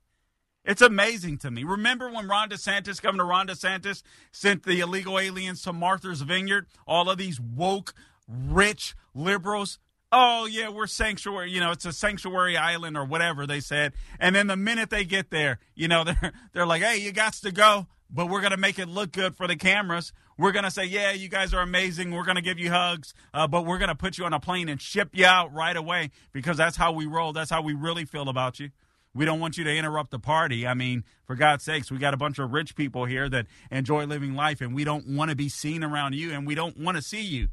It's 0.64 0.81
amazing 0.81 1.39
to 1.39 1.51
me. 1.51 1.64
Remember 1.64 2.09
when 2.09 2.29
Ron 2.29 2.51
DeSantis, 2.51 3.03
Governor 3.03 3.27
Ron 3.27 3.49
DeSantis, 3.49 4.05
sent 4.31 4.62
the 4.62 4.79
illegal 4.79 5.18
aliens 5.18 5.62
to 5.62 5.73
Martha's 5.73 6.23
Vineyard? 6.23 6.68
All 6.87 7.11
of 7.11 7.18
these 7.18 7.41
woke 7.41 7.95
rich 8.29 8.95
liberals. 9.12 9.81
Oh, 10.12 10.47
yeah, 10.47 10.68
we're 10.68 10.87
sanctuary. 10.87 11.51
You 11.51 11.59
know, 11.59 11.73
it's 11.73 11.85
a 11.85 11.93
sanctuary 11.93 12.57
island 12.57 12.97
or 12.97 13.05
whatever 13.05 13.45
they 13.45 13.59
said. 13.59 13.93
And 14.21 14.37
then 14.37 14.47
the 14.47 14.57
minute 14.57 14.91
they 14.91 15.05
get 15.05 15.31
there, 15.31 15.59
you 15.75 15.89
know, 15.89 16.05
they're, 16.05 16.33
they're 16.53 16.66
like, 16.66 16.83
hey, 16.83 16.99
you 16.99 17.11
got 17.11 17.33
to 17.33 17.51
go, 17.51 17.89
but 18.09 18.27
we're 18.27 18.41
going 18.41 18.53
to 18.53 18.57
make 18.57 18.79
it 18.79 18.89
look 18.89 19.11
good 19.11 19.35
for 19.35 19.49
the 19.49 19.57
cameras. 19.57 20.12
We're 20.39 20.53
going 20.53 20.64
to 20.64 20.70
say, 20.70 20.85
yeah, 20.85 21.12
you 21.12 21.28
guys 21.28 21.53
are 21.53 21.61
amazing. 21.61 22.12
We're 22.12 22.24
going 22.24 22.37
to 22.37 22.43
give 22.43 22.59
you 22.59 22.70
hugs, 22.70 23.12
uh, 23.35 23.47
but 23.47 23.66
we're 23.66 23.78
going 23.78 23.89
to 23.89 23.95
put 23.95 24.16
you 24.16 24.24
on 24.24 24.33
a 24.33 24.41
plane 24.41 24.68
and 24.68 24.81
ship 24.81 25.11
you 25.12 25.26
out 25.26 25.53
right 25.53 25.76
away 25.76 26.11
because 26.33 26.57
that's 26.57 26.76
how 26.76 26.93
we 26.93 27.07
roll. 27.07 27.33
That's 27.33 27.51
how 27.51 27.62
we 27.62 27.74
really 27.74 28.05
feel 28.05 28.28
about 28.28 28.59
you. 28.59 28.70
We 29.12 29.24
don't 29.24 29.41
want 29.41 29.59
you 29.59 29.64
to 29.64 29.76
interrupt 29.76 30.12
the 30.12 30.20
party. 30.20 30.66
I 30.66 30.74
mean, 30.74 31.05
for 31.24 31.35
God's 31.35 31.64
sakes, 31.64 31.91
we 31.91 31.99
got 31.99 32.14
a 32.14 32.16
bunch 32.16 32.39
of 32.39 32.53
rich 32.53 32.76
people 32.76 33.07
here 33.07 33.28
that 33.28 33.47
enjoy 33.70 34.05
living 34.07 34.35
life, 34.35 34.61
and 34.61 34.74
we 34.74 34.85
don't 34.85 35.07
want 35.09 35.31
to 35.31 35.37
be 35.37 35.49
seen 35.49 35.83
around 35.83 36.14
you, 36.14 36.33
and 36.33 36.47
we 36.47 36.55
don't 36.55 36.78
want 36.78 36.97
to 36.97 37.03
see 37.03 37.22
you. 37.22 37.49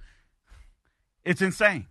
It's 1.26 1.42
insane. 1.42 1.88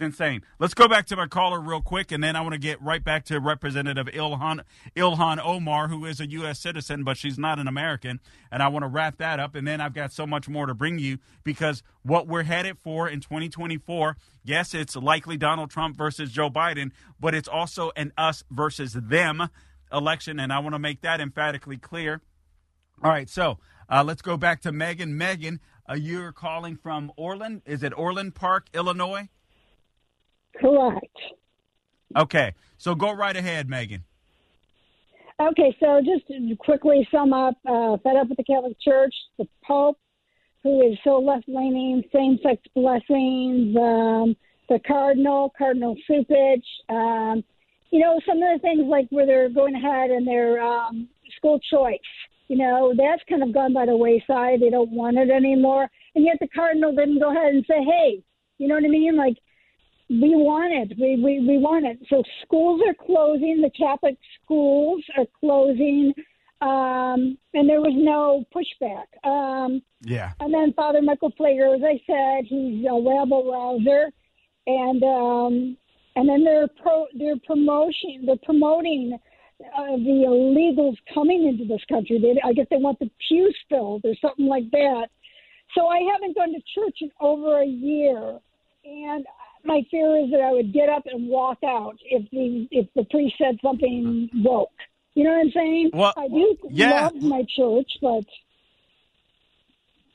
Insane. 0.00 0.42
Let's 0.58 0.72
go 0.72 0.88
back 0.88 1.04
to 1.08 1.16
my 1.16 1.26
caller 1.26 1.60
real 1.60 1.82
quick, 1.82 2.10
and 2.10 2.24
then 2.24 2.34
I 2.34 2.40
want 2.40 2.54
to 2.54 2.58
get 2.58 2.80
right 2.80 3.04
back 3.04 3.22
to 3.26 3.38
Representative 3.38 4.06
Ilhan 4.06 4.62
Ilhan 4.96 5.44
Omar, 5.44 5.88
who 5.88 6.06
is 6.06 6.20
a 6.20 6.30
U.S. 6.30 6.58
citizen, 6.58 7.04
but 7.04 7.18
she's 7.18 7.38
not 7.38 7.58
an 7.58 7.68
American. 7.68 8.18
And 8.50 8.62
I 8.62 8.68
want 8.68 8.84
to 8.84 8.88
wrap 8.88 9.18
that 9.18 9.38
up, 9.38 9.54
and 9.54 9.68
then 9.68 9.78
I've 9.78 9.92
got 9.92 10.10
so 10.10 10.26
much 10.26 10.48
more 10.48 10.64
to 10.64 10.72
bring 10.72 10.98
you 10.98 11.18
because 11.44 11.82
what 12.02 12.26
we're 12.26 12.44
headed 12.44 12.78
for 12.78 13.10
in 13.10 13.20
2024, 13.20 14.16
yes, 14.42 14.72
it's 14.72 14.96
likely 14.96 15.36
Donald 15.36 15.70
Trump 15.70 15.98
versus 15.98 16.32
Joe 16.32 16.48
Biden, 16.48 16.92
but 17.20 17.34
it's 17.34 17.48
also 17.48 17.92
an 17.94 18.14
us 18.16 18.42
versus 18.50 18.94
them 18.94 19.50
election, 19.92 20.40
and 20.40 20.50
I 20.50 20.60
want 20.60 20.74
to 20.74 20.78
make 20.78 21.02
that 21.02 21.20
emphatically 21.20 21.76
clear. 21.76 22.22
All 23.04 23.10
right, 23.10 23.28
so 23.28 23.58
uh, 23.90 24.02
let's 24.02 24.22
go 24.22 24.38
back 24.38 24.62
to 24.62 24.72
Megan. 24.72 25.18
Megan, 25.18 25.60
uh, 25.86 25.92
you're 25.92 26.32
calling 26.32 26.76
from 26.76 27.12
Orland. 27.18 27.60
Is 27.66 27.82
it 27.82 27.92
Orland 27.94 28.34
Park, 28.34 28.68
Illinois? 28.72 29.28
Correct. 30.56 31.16
Okay, 32.16 32.54
so 32.78 32.94
go 32.94 33.12
right 33.12 33.36
ahead, 33.36 33.68
Megan. 33.68 34.04
Okay, 35.40 35.74
so 35.80 36.00
just 36.04 36.26
to 36.28 36.56
quickly 36.56 37.06
sum 37.10 37.32
up, 37.32 37.54
uh, 37.66 37.96
fed 38.02 38.16
up 38.16 38.28
with 38.28 38.36
the 38.36 38.44
Catholic 38.44 38.76
Church, 38.80 39.14
the 39.38 39.48
Pope, 39.64 39.98
who 40.62 40.82
is 40.82 40.98
so 41.02 41.18
left 41.18 41.48
leaning, 41.48 42.02
same 42.12 42.38
sex 42.42 42.60
blessings, 42.74 43.74
um, 43.76 44.36
the 44.68 44.78
Cardinal, 44.86 45.52
Cardinal 45.56 45.96
Cupich, 46.08 46.62
um, 46.90 47.42
you 47.90 48.00
know, 48.00 48.20
some 48.26 48.42
of 48.42 48.48
the 48.54 48.58
things 48.60 48.82
like 48.86 49.06
where 49.10 49.26
they're 49.26 49.48
going 49.48 49.74
ahead 49.74 50.10
and 50.10 50.26
their 50.26 50.60
um, 50.60 51.08
school 51.36 51.58
choice 51.70 51.98
you 52.50 52.56
know, 52.56 52.92
that's 52.98 53.22
kind 53.28 53.44
of 53.44 53.54
gone 53.54 53.72
by 53.72 53.86
the 53.86 53.96
wayside. 53.96 54.58
They 54.60 54.70
don't 54.70 54.90
want 54.90 55.16
it 55.16 55.30
anymore. 55.30 55.88
And 56.16 56.24
yet 56.24 56.36
the 56.40 56.48
Cardinal 56.48 56.92
didn't 56.92 57.20
go 57.20 57.30
ahead 57.30 57.54
and 57.54 57.64
say, 57.64 57.78
hey, 57.84 58.24
you 58.58 58.66
know 58.66 58.74
what 58.74 58.84
I 58.84 58.88
mean? 58.88 59.16
Like, 59.16 59.36
we 60.10 60.34
want 60.34 60.72
it. 60.72 60.98
We, 60.98 61.22
we, 61.22 61.46
we 61.46 61.58
want 61.58 61.86
it. 61.86 61.98
So 62.08 62.22
schools 62.44 62.82
are 62.86 62.94
closing. 62.94 63.62
The 63.62 63.70
Catholic 63.70 64.16
schools 64.42 65.02
are 65.16 65.26
closing. 65.38 66.12
Um, 66.60 67.38
and 67.54 67.68
there 67.68 67.80
was 67.80 67.94
no 67.96 68.44
pushback. 68.52 69.06
Um, 69.24 69.80
yeah. 70.02 70.32
And 70.40 70.52
then 70.52 70.74
Father 70.74 71.00
Michael 71.00 71.32
Pfleger, 71.32 71.74
as 71.74 71.82
I 71.82 72.00
said, 72.06 72.44
he's 72.46 72.84
a 72.84 73.00
rabble 73.00 73.50
rouser. 73.50 74.10
And, 74.66 75.02
um, 75.02 75.76
and 76.16 76.28
then 76.28 76.44
they're 76.44 76.68
pro, 76.82 77.06
they're 77.16 77.38
promotion, 77.46 78.26
they're 78.26 78.36
promoting 78.44 79.16
uh, 79.78 79.96
the 79.96 80.24
illegals 80.26 80.96
coming 81.14 81.46
into 81.46 81.64
this 81.64 81.82
country. 81.88 82.18
They, 82.20 82.38
I 82.46 82.52
guess 82.52 82.66
they 82.70 82.76
want 82.76 82.98
the 82.98 83.10
pews 83.28 83.56
filled 83.68 84.04
or 84.04 84.14
something 84.20 84.46
like 84.46 84.70
that. 84.72 85.06
So 85.74 85.86
I 85.86 86.00
haven't 86.12 86.34
gone 86.34 86.52
to 86.52 86.60
church 86.74 86.98
in 87.00 87.10
over 87.20 87.62
a 87.62 87.66
year, 87.66 88.38
and 88.84 89.24
my 89.64 89.82
fear 89.90 90.16
is 90.24 90.30
that 90.30 90.40
I 90.40 90.52
would 90.52 90.72
get 90.72 90.88
up 90.88 91.04
and 91.06 91.28
walk 91.28 91.58
out 91.64 91.96
if 92.04 92.28
the 92.30 92.68
if 92.70 92.86
the 92.94 93.04
priest 93.10 93.36
said 93.38 93.58
something 93.62 94.28
woke. 94.36 94.70
You 95.14 95.24
know 95.24 95.30
what 95.30 95.46
I'm 95.46 95.50
saying? 95.52 95.90
Well, 95.92 96.14
I 96.16 96.28
do 96.28 96.56
yeah. 96.70 97.02
love 97.02 97.16
my 97.16 97.44
church, 97.56 97.90
but 98.00 98.24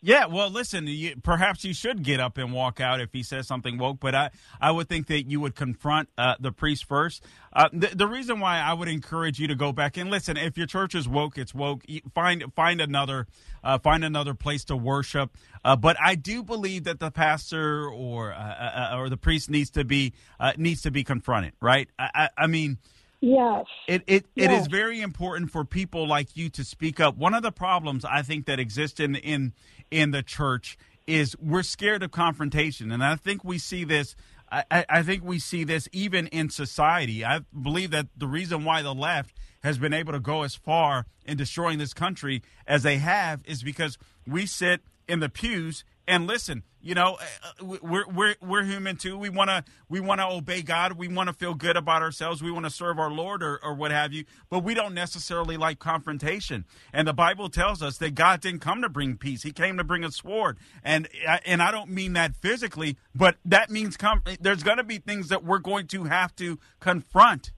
yeah, 0.05 0.27
well, 0.27 0.51
listen, 0.51 0.85
you, 0.85 1.15
perhaps 1.23 1.65
you 1.65 1.73
should 1.73 2.03
get 2.03 2.19
up 2.19 2.37
and 2.37 2.53
walk 2.53 2.79
out 2.79 3.01
if 3.01 3.11
he 3.11 3.23
says 3.23 3.47
something 3.47 3.79
woke, 3.79 3.99
but 3.99 4.13
I, 4.13 4.29
I 4.61 4.69
would 4.69 4.87
think 4.87 5.07
that 5.07 5.23
you 5.23 5.39
would 5.39 5.55
confront 5.55 6.09
uh, 6.15 6.35
the 6.39 6.51
priest 6.51 6.85
first. 6.85 7.23
Uh, 7.51 7.69
the, 7.73 7.87
the 7.87 8.05
reason 8.05 8.39
why 8.39 8.59
I 8.59 8.73
would 8.73 8.87
encourage 8.87 9.39
you 9.39 9.47
to 9.47 9.55
go 9.55 9.71
back 9.71 9.97
and 9.97 10.11
listen, 10.11 10.37
if 10.37 10.59
your 10.59 10.67
church 10.67 10.93
is 10.93 11.07
woke, 11.09 11.39
it's 11.39 11.55
woke. 11.55 11.83
Find 12.13 12.43
find 12.55 12.81
another 12.81 13.25
uh, 13.63 13.79
find 13.79 14.05
another 14.05 14.35
place 14.35 14.63
to 14.65 14.77
worship. 14.77 15.35
Uh, 15.63 15.75
but 15.75 15.97
I 15.99 16.13
do 16.13 16.43
believe 16.43 16.83
that 16.83 16.99
the 16.99 17.09
pastor 17.09 17.89
or 17.89 18.31
uh, 18.31 18.91
uh, 18.93 18.97
or 18.97 19.09
the 19.09 19.17
priest 19.17 19.49
needs 19.49 19.71
to 19.71 19.83
be 19.83 20.13
needs 20.55 20.83
to 20.83 20.91
be 20.91 21.03
confronted, 21.03 21.53
right? 21.59 21.89
I, 21.97 22.09
I, 22.13 22.29
I 22.43 22.47
mean. 22.47 22.77
Yes. 23.22 23.66
It 23.88 24.03
it, 24.07 24.26
yes. 24.36 24.49
it 24.49 24.53
is 24.53 24.68
very 24.68 25.01
important 25.01 25.51
for 25.51 25.66
people 25.66 26.07
like 26.07 26.36
you 26.36 26.49
to 26.49 26.63
speak 26.63 26.99
up. 26.99 27.18
One 27.18 27.34
of 27.34 27.43
the 27.43 27.51
problems 27.51 28.05
I 28.05 28.22
think 28.22 28.45
that 28.45 28.59
exists 28.59 28.99
in 28.99 29.16
in 29.16 29.53
in 29.91 30.11
the 30.11 30.24
church 30.24 30.78
is 31.07 31.36
we're 31.39 31.63
scared 31.63 32.03
of 32.03 32.11
confrontation. 32.11 32.91
And 32.91 33.03
I 33.03 33.16
think 33.16 33.43
we 33.43 33.57
see 33.57 33.84
this. 33.84 34.16
I, 34.51 34.86
I, 34.88 35.01
think 35.01 35.24
we 35.24 35.39
see 35.39 35.63
this 35.63 35.89
even 35.91 36.28
in 36.28 36.49
society. 36.49 37.26
I 37.26 37.41
believe 37.59 37.91
that 37.91 38.07
the 38.16 38.28
reason 38.28 38.63
why 38.63 38.84
the 38.84 38.93
left 38.93 39.36
has 39.63 39.80
been 39.80 39.91
able 39.91 40.13
to 40.13 40.20
go 40.20 40.43
as 40.43 40.55
far 40.55 41.07
in 41.26 41.36
destroying 41.36 41.80
this 41.80 41.93
country 41.93 42.43
as 42.68 42.84
they 42.84 42.97
have 42.97 43.41
is 43.45 43.63
because 43.63 43.97
we 44.28 44.45
sit 44.45 44.82
in 45.09 45.20
the 45.20 45.30
pews 45.30 45.84
and 46.07 46.27
listen 46.27 46.63
you 46.85 46.93
know 46.93 47.17
uh, 47.19 47.63
uh, 47.63 47.77
we're 47.81 48.07
we're 48.07 48.35
we're 48.41 48.63
human 48.63 48.95
too. 48.95 49.17
We 49.17 49.29
want 49.29 49.49
to 49.49 49.63
we 49.89 49.99
want 49.99 50.21
to 50.21 50.27
obey 50.27 50.61
god. 50.61 50.93
We 50.93 51.07
want 51.07 51.27
to 51.27 51.33
feel 51.33 51.55
good 51.55 51.75
about 51.75 52.03
ourselves. 52.03 52.43
We 52.43 52.51
want 52.51 52.65
to 52.65 52.69
serve 52.69 52.99
our 52.99 53.09
lord 53.09 53.41
or, 53.41 53.59
or 53.63 53.73
what 53.73 53.89
have 53.89 54.13
you. 54.13 54.25
But 54.51 54.59
we 54.63 54.75
don't 54.75 54.93
necessarily 54.93 55.57
like 55.57 55.79
confrontation. 55.79 56.63
And 56.93 57.07
the 57.07 57.13
bible 57.13 57.49
tells 57.49 57.81
us 57.81 57.97
that 57.97 58.13
god 58.13 58.39
didn't 58.39 58.59
come 58.59 58.83
to 58.83 58.89
bring 58.89 59.17
peace. 59.17 59.41
He 59.41 59.51
came 59.51 59.77
to 59.77 59.83
bring 59.83 60.03
a 60.03 60.11
sword. 60.11 60.57
And 60.83 61.09
uh, 61.27 61.39
and 61.43 61.61
i 61.61 61.71
don't 61.71 61.89
mean 61.89 62.13
that 62.13 62.35
physically 62.35 62.97
but 63.15 63.37
that 63.43 63.71
means 63.71 63.97
com- 63.97 64.21
there's 64.39 64.61
going 64.61 64.77
to 64.77 64.83
be 64.83 64.99
things 64.99 65.29
that 65.29 65.43
we're 65.43 65.59
going 65.59 65.87
to 65.87 66.03
have 66.03 66.35
to 66.35 66.59
confront 66.79 67.51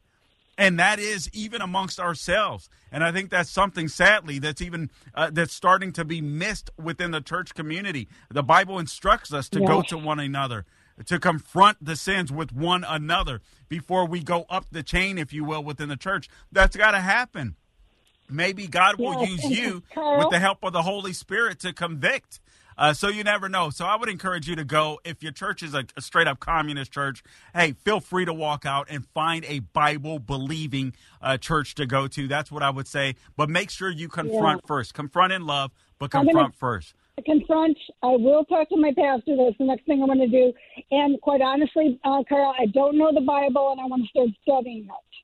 and 0.57 0.79
that 0.79 0.99
is 0.99 1.29
even 1.33 1.61
amongst 1.61 1.99
ourselves. 1.99 2.69
And 2.91 3.03
i 3.03 3.11
think 3.11 3.29
that's 3.29 3.49
something 3.49 3.87
sadly 3.87 4.39
that's 4.39 4.61
even 4.61 4.89
uh, 5.13 5.29
that's 5.31 5.53
starting 5.53 5.91
to 5.93 6.05
be 6.05 6.21
missed 6.21 6.69
within 6.81 7.11
the 7.11 7.21
church 7.21 7.53
community. 7.53 8.07
The 8.29 8.43
bible 8.43 8.79
instructs 8.79 9.33
us 9.33 9.49
to 9.49 9.59
go 9.59 9.81
to 9.83 9.97
one 9.97 10.19
another 10.19 10.65
to 11.05 11.19
confront 11.19 11.83
the 11.83 11.95
sins 11.95 12.31
with 12.31 12.51
one 12.51 12.83
another 12.83 13.41
before 13.69 14.05
we 14.05 14.23
go 14.23 14.45
up 14.49 14.65
the 14.71 14.83
chain 14.83 15.17
if 15.17 15.31
you 15.31 15.43
will 15.43 15.63
within 15.63 15.89
the 15.89 15.97
church. 15.97 16.27
That's 16.51 16.75
got 16.75 16.91
to 16.91 16.99
happen. 16.99 17.55
Maybe 18.29 18.67
god 18.67 18.97
will 18.97 19.25
use 19.25 19.43
you 19.45 19.83
with 19.95 20.29
the 20.31 20.39
help 20.39 20.63
of 20.63 20.73
the 20.73 20.81
holy 20.81 21.13
spirit 21.13 21.59
to 21.59 21.71
convict 21.71 22.39
uh, 22.77 22.93
so 22.93 23.07
you 23.07 23.23
never 23.23 23.49
know. 23.49 23.69
So 23.69 23.85
I 23.85 23.95
would 23.95 24.09
encourage 24.09 24.47
you 24.47 24.55
to 24.55 24.63
go. 24.63 24.99
If 25.03 25.23
your 25.23 25.31
church 25.31 25.63
is 25.63 25.73
a, 25.73 25.85
a 25.95 26.01
straight 26.01 26.27
up 26.27 26.39
communist 26.39 26.91
church, 26.91 27.23
hey, 27.53 27.73
feel 27.73 27.99
free 27.99 28.25
to 28.25 28.33
walk 28.33 28.65
out 28.65 28.87
and 28.89 29.05
find 29.05 29.45
a 29.45 29.59
Bible 29.59 30.19
believing 30.19 30.93
uh, 31.21 31.37
church 31.37 31.75
to 31.75 31.85
go 31.85 32.07
to. 32.07 32.27
That's 32.27 32.51
what 32.51 32.63
I 32.63 32.69
would 32.69 32.87
say. 32.87 33.15
But 33.35 33.49
make 33.49 33.69
sure 33.69 33.89
you 33.89 34.07
confront 34.07 34.61
yeah. 34.63 34.67
first. 34.67 34.93
Confront 34.93 35.33
in 35.33 35.45
love, 35.45 35.71
but 35.99 36.11
confront 36.11 36.55
first. 36.55 36.93
Confront. 37.25 37.77
I 38.03 38.09
will 38.09 38.45
talk 38.45 38.69
to 38.69 38.77
my 38.77 38.93
pastor. 38.95 39.35
That's 39.35 39.57
the 39.57 39.65
next 39.65 39.85
thing 39.85 40.01
I'm 40.01 40.07
going 40.07 40.19
to 40.19 40.27
do. 40.27 40.53
And 40.91 41.19
quite 41.21 41.41
honestly, 41.41 41.99
uh, 42.03 42.23
Carl, 42.29 42.53
I 42.59 42.67
don't 42.67 42.95
know 42.97 43.11
the 43.11 43.21
Bible, 43.21 43.71
and 43.71 43.81
I 43.81 43.85
want 43.85 44.03
to 44.03 44.09
start 44.09 44.29
studying 44.43 44.83
it. 44.83 45.17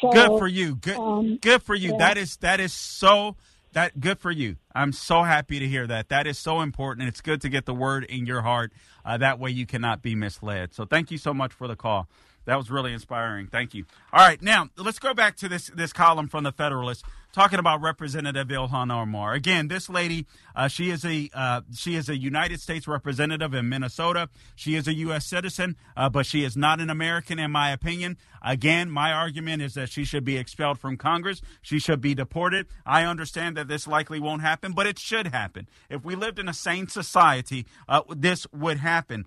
So, 0.00 0.10
good 0.10 0.38
for 0.38 0.46
you. 0.46 0.76
Good, 0.76 0.96
um, 0.96 1.38
good 1.40 1.62
for 1.62 1.74
you. 1.74 1.92
Yeah. 1.92 1.98
That 1.98 2.18
is 2.18 2.36
that 2.38 2.60
is 2.60 2.72
so 2.72 3.36
that 3.78 4.00
good 4.00 4.18
for 4.18 4.32
you. 4.32 4.56
I'm 4.74 4.90
so 4.90 5.22
happy 5.22 5.60
to 5.60 5.68
hear 5.68 5.86
that. 5.86 6.08
That 6.08 6.26
is 6.26 6.36
so 6.36 6.62
important. 6.62 7.06
It's 7.06 7.20
good 7.20 7.40
to 7.42 7.48
get 7.48 7.64
the 7.64 7.74
word 7.74 8.02
in 8.02 8.26
your 8.26 8.42
heart. 8.42 8.72
Uh, 9.04 9.18
that 9.18 9.38
way 9.38 9.50
you 9.50 9.66
cannot 9.66 10.02
be 10.02 10.16
misled. 10.16 10.74
So 10.74 10.84
thank 10.84 11.12
you 11.12 11.18
so 11.18 11.32
much 11.32 11.52
for 11.52 11.68
the 11.68 11.76
call. 11.76 12.08
That 12.48 12.56
was 12.56 12.70
really 12.70 12.94
inspiring. 12.94 13.46
Thank 13.48 13.74
you. 13.74 13.84
All 14.10 14.26
right, 14.26 14.40
now 14.40 14.70
let's 14.78 14.98
go 14.98 15.12
back 15.12 15.36
to 15.36 15.50
this 15.50 15.70
this 15.74 15.92
column 15.92 16.28
from 16.28 16.44
the 16.44 16.52
Federalist 16.52 17.04
talking 17.30 17.58
about 17.58 17.82
Representative 17.82 18.48
Ilhan 18.48 18.90
Omar. 18.90 19.34
Again, 19.34 19.68
this 19.68 19.90
lady, 19.90 20.24
uh, 20.56 20.66
she 20.66 20.88
is 20.88 21.04
a 21.04 21.28
uh, 21.34 21.60
she 21.74 21.94
is 21.94 22.08
a 22.08 22.16
United 22.16 22.62
States 22.62 22.88
representative 22.88 23.52
in 23.52 23.68
Minnesota. 23.68 24.30
She 24.56 24.76
is 24.76 24.88
a 24.88 24.94
U.S. 24.94 25.26
citizen, 25.26 25.76
uh, 25.94 26.08
but 26.08 26.24
she 26.24 26.42
is 26.42 26.56
not 26.56 26.80
an 26.80 26.88
American, 26.88 27.38
in 27.38 27.50
my 27.50 27.70
opinion. 27.70 28.16
Again, 28.40 28.90
my 28.90 29.12
argument 29.12 29.60
is 29.60 29.74
that 29.74 29.90
she 29.90 30.04
should 30.04 30.24
be 30.24 30.38
expelled 30.38 30.78
from 30.78 30.96
Congress. 30.96 31.42
She 31.60 31.78
should 31.78 32.00
be 32.00 32.14
deported. 32.14 32.66
I 32.86 33.04
understand 33.04 33.58
that 33.58 33.68
this 33.68 33.86
likely 33.86 34.20
won't 34.20 34.40
happen, 34.40 34.72
but 34.72 34.86
it 34.86 34.98
should 34.98 35.26
happen. 35.26 35.68
If 35.90 36.02
we 36.02 36.14
lived 36.14 36.38
in 36.38 36.48
a 36.48 36.54
sane 36.54 36.88
society, 36.88 37.66
uh, 37.86 38.04
this 38.08 38.46
would 38.54 38.78
happen. 38.78 39.26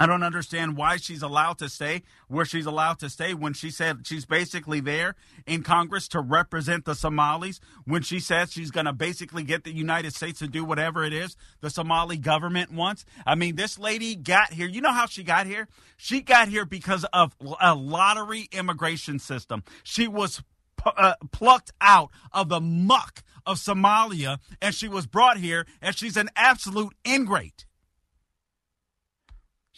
I 0.00 0.06
don't 0.06 0.22
understand 0.22 0.78
why 0.78 0.96
she's 0.96 1.20
allowed 1.20 1.58
to 1.58 1.68
stay 1.68 2.02
where 2.28 2.46
she's 2.46 2.64
allowed 2.64 2.98
to 3.00 3.10
stay 3.10 3.34
when 3.34 3.52
she 3.52 3.70
said 3.70 4.06
she's 4.06 4.24
basically 4.24 4.80
there 4.80 5.14
in 5.46 5.62
Congress 5.62 6.08
to 6.08 6.20
represent 6.20 6.86
the 6.86 6.94
Somalis. 6.94 7.60
When 7.84 8.00
she 8.00 8.18
says 8.18 8.50
she's 8.50 8.70
going 8.70 8.86
to 8.86 8.94
basically 8.94 9.42
get 9.42 9.64
the 9.64 9.72
United 9.72 10.14
States 10.14 10.38
to 10.38 10.46
do 10.46 10.64
whatever 10.64 11.04
it 11.04 11.12
is 11.12 11.36
the 11.60 11.68
Somali 11.68 12.16
government 12.16 12.72
wants. 12.72 13.04
I 13.26 13.34
mean, 13.34 13.56
this 13.56 13.78
lady 13.78 14.14
got 14.14 14.54
here. 14.54 14.66
You 14.66 14.80
know 14.80 14.92
how 14.92 15.06
she 15.06 15.22
got 15.22 15.46
here? 15.46 15.68
She 15.98 16.22
got 16.22 16.48
here 16.48 16.64
because 16.64 17.04
of 17.12 17.36
a 17.60 17.74
lottery 17.74 18.48
immigration 18.52 19.18
system. 19.18 19.62
She 19.82 20.08
was 20.08 20.42
uh, 20.86 21.14
plucked 21.30 21.72
out 21.80 22.10
of 22.32 22.48
the 22.48 22.60
muck 22.60 23.22
of 23.44 23.58
Somalia 23.58 24.38
and 24.62 24.74
she 24.74 24.88
was 24.88 25.06
brought 25.06 25.36
here 25.36 25.66
and 25.82 25.94
she's 25.94 26.16
an 26.16 26.30
absolute 26.36 26.94
ingrate. 27.06 27.66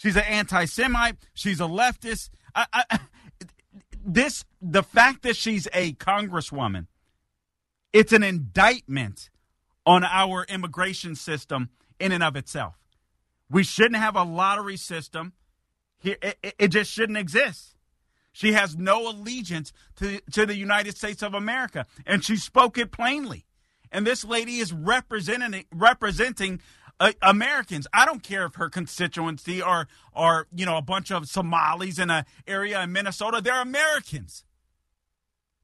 She's 0.03 0.17
an 0.17 0.25
anti-Semite. 0.25 1.15
She's 1.33 1.61
a 1.61 1.65
leftist. 1.65 2.31
I, 2.57 2.67
I, 2.73 2.99
this 4.05 4.45
the 4.61 4.83
fact 4.83 5.23
that 5.23 5.37
she's 5.37 5.69
a 5.73 5.93
congresswoman, 5.93 6.89
it's 7.93 8.13
an 8.13 8.25
indictment 8.25 9.31
on 9.87 10.03
our 10.03 10.45
immigration 10.49 11.15
system 11.15 11.71
in 12.01 12.11
and 12.11 12.23
of 12.23 12.35
itself. 12.35 12.75
We 13.49 13.63
shouldn't 13.63 13.97
have 13.97 14.17
a 14.17 14.25
lottery 14.25 14.77
system. 14.77 15.35
Here, 15.99 16.17
it, 16.21 16.55
it 16.59 16.69
just 16.69 16.91
shouldn't 16.91 17.19
exist. 17.19 17.77
She 18.33 18.55
has 18.55 18.77
no 18.77 19.09
allegiance 19.09 19.73
to, 19.97 20.21
to 20.33 20.47
the 20.47 20.57
United 20.57 20.97
States 20.97 21.23
of 21.23 21.33
America, 21.33 21.87
and 22.05 22.25
she 22.25 22.37
spoke 22.37 22.77
it 22.77 22.91
plainly. 22.91 23.45
And 23.93 24.05
this 24.05 24.25
lady 24.25 24.57
is 24.57 24.73
representing 24.73 25.65
representing 25.73 26.61
uh, 27.01 27.13
Americans. 27.23 27.87
I 27.93 28.05
don't 28.07 28.23
care 28.23 28.47
if 28.47 28.55
her 28.57 28.69
constituency 28.69 29.61
are 29.63 29.87
are 30.15 30.47
you 30.55 30.67
know 30.67 30.77
a 30.77 30.83
bunch 30.83 31.11
of 31.11 31.29
Somalis 31.29 31.99
in 31.99 32.11
an 32.11 32.25
area 32.47 32.83
in 32.83 32.93
Minnesota. 32.93 33.41
They're 33.43 33.61
Americans. 33.61 34.45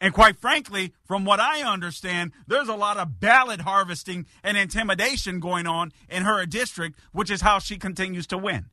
And 0.00 0.14
quite 0.14 0.36
frankly, 0.36 0.94
from 1.04 1.24
what 1.24 1.40
I 1.40 1.62
understand, 1.62 2.32
there's 2.46 2.68
a 2.68 2.74
lot 2.74 2.98
of 2.98 3.18
ballot 3.18 3.62
harvesting 3.62 4.26
and 4.44 4.56
intimidation 4.56 5.40
going 5.40 5.66
on 5.66 5.92
in 6.08 6.22
her 6.22 6.46
district, 6.46 6.98
which 7.12 7.30
is 7.30 7.40
how 7.40 7.58
she 7.58 7.78
continues 7.78 8.26
to 8.28 8.38
win. 8.38 8.66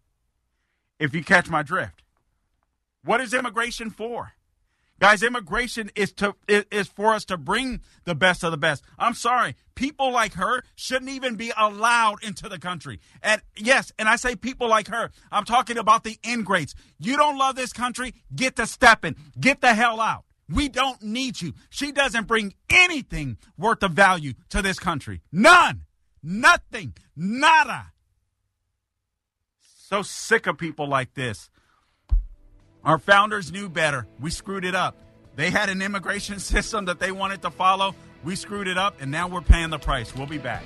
If 0.99 1.15
you 1.15 1.23
catch 1.23 1.49
my 1.49 1.63
drift. 1.63 2.03
What 3.03 3.21
is 3.21 3.33
immigration 3.33 3.89
for? 3.89 4.33
Guys, 4.97 5.23
immigration 5.23 5.91
is 5.93 6.13
to 6.13 6.35
is 6.47 6.87
for 6.87 7.13
us 7.13 7.25
to 7.25 7.35
bring 7.37 7.81
the 8.05 8.15
best 8.15 8.43
of 8.43 8.51
the 8.51 8.57
best. 8.57 8.81
I'm 8.97 9.13
sorry, 9.13 9.55
people 9.75 10.11
like 10.11 10.33
her 10.35 10.63
shouldn't 10.75 11.11
even 11.11 11.35
be 11.35 11.51
allowed 11.57 12.23
into 12.23 12.47
the 12.47 12.59
country. 12.59 13.01
And 13.21 13.41
yes, 13.57 13.91
and 13.99 14.07
I 14.07 14.15
say 14.15 14.37
people 14.37 14.69
like 14.69 14.87
her, 14.87 15.11
I'm 15.31 15.43
talking 15.43 15.77
about 15.77 16.05
the 16.05 16.17
ingrates. 16.23 16.75
You 16.97 17.17
don't 17.17 17.37
love 17.37 17.57
this 17.57 17.73
country, 17.73 18.13
get 18.33 18.55
to 18.55 18.65
stepping, 18.65 19.17
get 19.37 19.59
the 19.59 19.73
hell 19.73 19.99
out. 19.99 20.23
We 20.47 20.69
don't 20.69 21.01
need 21.01 21.41
you. 21.41 21.53
She 21.69 21.91
doesn't 21.91 22.27
bring 22.27 22.53
anything 22.69 23.37
worth 23.57 23.83
of 23.83 23.91
value 23.91 24.33
to 24.49 24.61
this 24.61 24.79
country. 24.79 25.21
None. 25.31 25.81
Nothing. 26.23 26.93
Nada. 27.15 27.91
So 29.61 30.03
sick 30.03 30.47
of 30.47 30.57
people 30.57 30.87
like 30.87 31.15
this. 31.15 31.49
Our 32.85 32.99
founders 32.99 33.51
knew 33.51 33.67
better. 33.67 34.05
We 34.19 34.29
screwed 34.29 34.63
it 34.63 34.75
up. 34.75 34.95
They 35.35 35.49
had 35.49 35.69
an 35.69 35.81
immigration 35.81 36.37
system 36.51 36.85
that 36.85 36.99
they 36.99 37.11
wanted 37.11 37.41
to 37.41 37.49
follow. 37.49 37.95
We 38.23 38.35
screwed 38.35 38.67
it 38.67 38.77
up, 38.77 39.01
and 39.01 39.09
now 39.09 39.27
we're 39.27 39.41
paying 39.41 39.71
the 39.71 39.79
price. 39.79 40.15
We'll 40.15 40.27
be 40.27 40.37
back. 40.37 40.63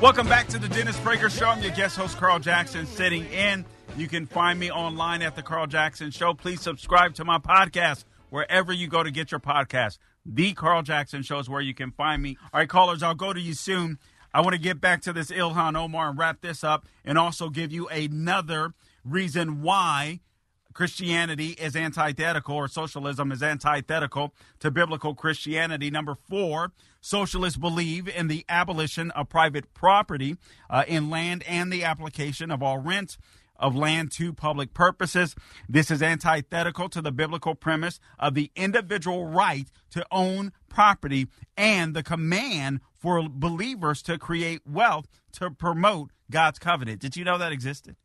Welcome 0.00 0.28
back 0.28 0.48
to 0.48 0.58
the 0.58 0.68
Dennis 0.70 0.96
Prager 1.00 1.30
Show. 1.30 1.48
I'm 1.48 1.62
your 1.62 1.72
guest 1.72 1.98
host, 1.98 2.16
Carl 2.16 2.38
Jackson, 2.38 2.86
sitting 2.86 3.26
in. 3.26 3.66
You 3.98 4.08
can 4.08 4.24
find 4.24 4.58
me 4.58 4.70
online 4.70 5.20
at 5.20 5.36
the 5.36 5.42
Carl 5.42 5.66
Jackson 5.66 6.10
Show. 6.10 6.32
Please 6.32 6.62
subscribe 6.62 7.12
to 7.16 7.24
my 7.26 7.36
podcast 7.36 8.04
wherever 8.30 8.72
you 8.72 8.88
go 8.88 9.02
to 9.02 9.10
get 9.10 9.30
your 9.30 9.40
podcast. 9.40 9.98
The 10.24 10.54
Carl 10.54 10.82
Jackson 10.82 11.22
Show 11.22 11.38
is 11.38 11.50
where 11.50 11.60
you 11.60 11.74
can 11.74 11.90
find 11.90 12.22
me. 12.22 12.38
All 12.54 12.60
right, 12.60 12.68
callers, 12.68 13.02
I'll 13.02 13.14
go 13.14 13.34
to 13.34 13.40
you 13.40 13.52
soon. 13.52 13.98
I 14.32 14.40
want 14.40 14.54
to 14.54 14.60
get 14.60 14.80
back 14.80 15.02
to 15.02 15.12
this 15.12 15.30
Ilhan 15.30 15.76
Omar 15.76 16.10
and 16.10 16.18
wrap 16.18 16.40
this 16.40 16.62
up 16.62 16.86
and 17.04 17.18
also 17.18 17.48
give 17.48 17.72
you 17.72 17.88
another 17.88 18.74
reason 19.04 19.62
why 19.62 20.20
Christianity 20.72 21.50
is 21.50 21.74
antithetical 21.74 22.54
or 22.54 22.68
socialism 22.68 23.32
is 23.32 23.42
antithetical 23.42 24.32
to 24.60 24.70
biblical 24.70 25.14
Christianity. 25.14 25.90
Number 25.90 26.16
four, 26.28 26.72
socialists 27.00 27.58
believe 27.58 28.08
in 28.08 28.28
the 28.28 28.44
abolition 28.48 29.10
of 29.12 29.28
private 29.28 29.74
property 29.74 30.36
uh, 30.68 30.84
in 30.86 31.10
land 31.10 31.42
and 31.46 31.72
the 31.72 31.82
application 31.82 32.50
of 32.50 32.62
all 32.62 32.78
rent 32.78 33.18
of 33.56 33.76
land 33.76 34.10
to 34.10 34.32
public 34.32 34.72
purposes. 34.72 35.34
This 35.68 35.90
is 35.90 36.02
antithetical 36.02 36.88
to 36.88 37.02
the 37.02 37.12
biblical 37.12 37.54
premise 37.54 38.00
of 38.18 38.34
the 38.34 38.50
individual 38.56 39.26
right 39.26 39.68
to 39.90 40.04
own 40.10 40.52
property 40.68 41.26
and 41.56 41.94
the 41.94 42.02
command 42.02 42.80
for 43.00 43.26
believers 43.28 44.02
to 44.02 44.18
create 44.18 44.60
wealth 44.66 45.08
to 45.32 45.50
promote 45.50 46.10
God's 46.30 46.58
covenant. 46.58 47.00
Did 47.00 47.16
you 47.16 47.24
know 47.24 47.38
that 47.38 47.52
existed? 47.52 47.96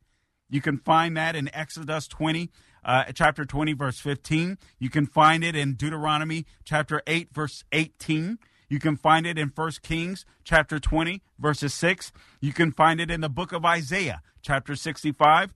You 0.50 0.62
can 0.62 0.78
find 0.78 1.18
that 1.18 1.36
in 1.36 1.50
Exodus 1.54 2.08
20, 2.08 2.50
uh, 2.84 3.06
chapter 3.14 3.46
20, 3.46 3.74
verse 3.74 4.00
15. 4.00 4.58
You 4.80 4.90
can 4.90 5.06
find 5.06 5.44
it 5.44 5.56
in 5.56 5.74
Deuteronomy 5.74 6.46
chapter 6.64 7.02
8, 7.08 7.34
verse 7.34 7.64
18. 7.72 8.38
You 8.70 8.80
can 8.80 8.96
find 8.96 9.28
it 9.28 9.38
in 9.38 9.52
1 9.54 9.72
Kings 9.84 10.26
chapter 10.44 10.80
20, 10.80 11.22
verses 11.38 11.74
6. 11.74 12.12
You 12.42 12.54
can 12.54 12.72
find 12.72 13.00
it 13.00 13.12
in 13.12 13.22
the 13.22 13.30
book 13.30 13.52
of 13.52 13.66
Isaiah, 13.66 14.22
chapter 14.42 14.76
65, 14.76 15.54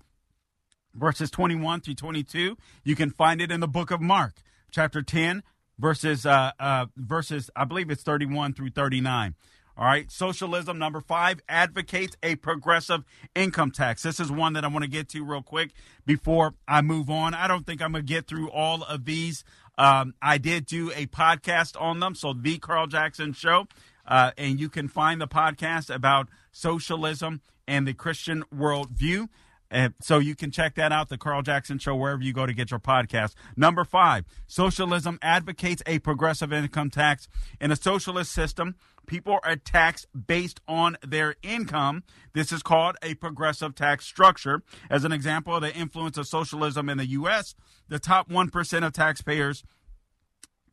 verses 0.94 1.32
21 1.32 1.82
through 1.82 1.96
22. 1.96 2.58
You 2.84 2.96
can 2.96 3.12
find 3.12 3.42
it 3.42 3.52
in 3.52 3.60
the 3.60 3.68
book 3.68 3.92
of 3.92 4.02
Mark, 4.02 4.42
chapter 4.72 5.02
10, 5.02 5.44
verses 5.80 6.26
uh, 6.26 6.52
uh, 6.60 6.86
verses 6.96 7.50
I 7.56 7.66
believe 7.66 7.90
it's 7.90 8.04
31 8.04 8.54
through 8.54 8.72
39. 8.72 9.36
All 9.78 9.86
right, 9.86 10.12
socialism 10.12 10.78
number 10.78 11.00
five 11.00 11.40
advocates 11.48 12.18
a 12.22 12.36
progressive 12.36 13.06
income 13.34 13.72
tax. 13.72 14.04
This 14.04 14.20
is 14.20 14.30
one 14.30 14.52
that 14.54 14.66
I 14.66 14.68
want 14.68 14.84
to 14.84 14.90
get 14.90 15.08
to 15.10 15.24
real 15.24 15.42
quick 15.42 15.72
before 16.06 16.54
I 16.68 16.82
move 16.82 17.10
on. 17.10 17.34
I 17.34 17.48
don't 17.48 17.66
think 17.66 17.82
I'm 17.82 17.94
going 17.94 18.06
to 18.06 18.14
get 18.14 18.28
through 18.28 18.52
all 18.52 18.84
of 18.84 19.06
these. 19.06 19.46
Um, 19.78 20.16
I 20.22 20.38
did 20.38 20.66
do 20.66 20.92
a 20.94 21.06
podcast 21.06 21.80
on 21.80 22.02
them, 22.02 22.14
so 22.14 22.34
the 22.34 22.58
Carl 22.58 22.88
Jackson 22.88 23.32
Show, 23.32 23.68
uh, 24.06 24.32
and 24.38 24.60
you 24.60 24.68
can 24.68 24.90
find 24.90 25.22
the 25.22 25.30
podcast 25.30 25.90
about 25.94 26.28
socialism 26.52 27.40
and 27.66 27.88
the 27.88 27.94
Christian 27.94 28.44
worldview. 28.54 29.30
Uh, 29.72 29.90
so 30.02 30.18
you 30.18 30.36
can 30.36 30.52
check 30.52 30.76
that 30.76 30.92
out, 30.92 31.10
the 31.10 31.18
Carl 31.18 31.42
Jackson 31.42 31.78
Show, 31.78 31.96
wherever 31.96 32.22
you 32.22 32.34
go 32.34 32.46
to 32.46 32.54
get 32.54 32.72
your 32.72 32.80
podcast. 32.80 33.34
Number 33.56 33.84
five, 33.84 34.26
socialism 34.48 35.20
advocates 35.22 35.84
a 35.86 36.00
progressive 36.00 36.52
income 36.52 36.90
tax. 36.90 37.28
In 37.62 37.72
a 37.72 37.76
socialist 37.76 38.32
system, 38.32 38.76
people 39.06 39.40
are 39.44 39.56
taxed 39.56 40.08
based 40.28 40.60
on 40.68 40.98
their 41.06 41.36
income. 41.44 42.04
This 42.34 42.52
is 42.52 42.64
called 42.64 42.96
a 43.04 43.14
progressive 43.16 43.76
tax 43.76 44.06
structure. 44.06 44.64
As 44.90 45.04
an 45.04 45.12
example 45.12 45.56
of 45.56 45.62
the 45.62 45.76
influence 45.76 46.18
of 46.18 46.28
socialism 46.28 46.90
in 46.90 46.98
the 46.98 47.08
U.S., 47.08 47.54
the 47.88 48.00
top 48.00 48.30
1% 48.30 48.86
of 48.86 48.94
taxpayers 48.94 49.64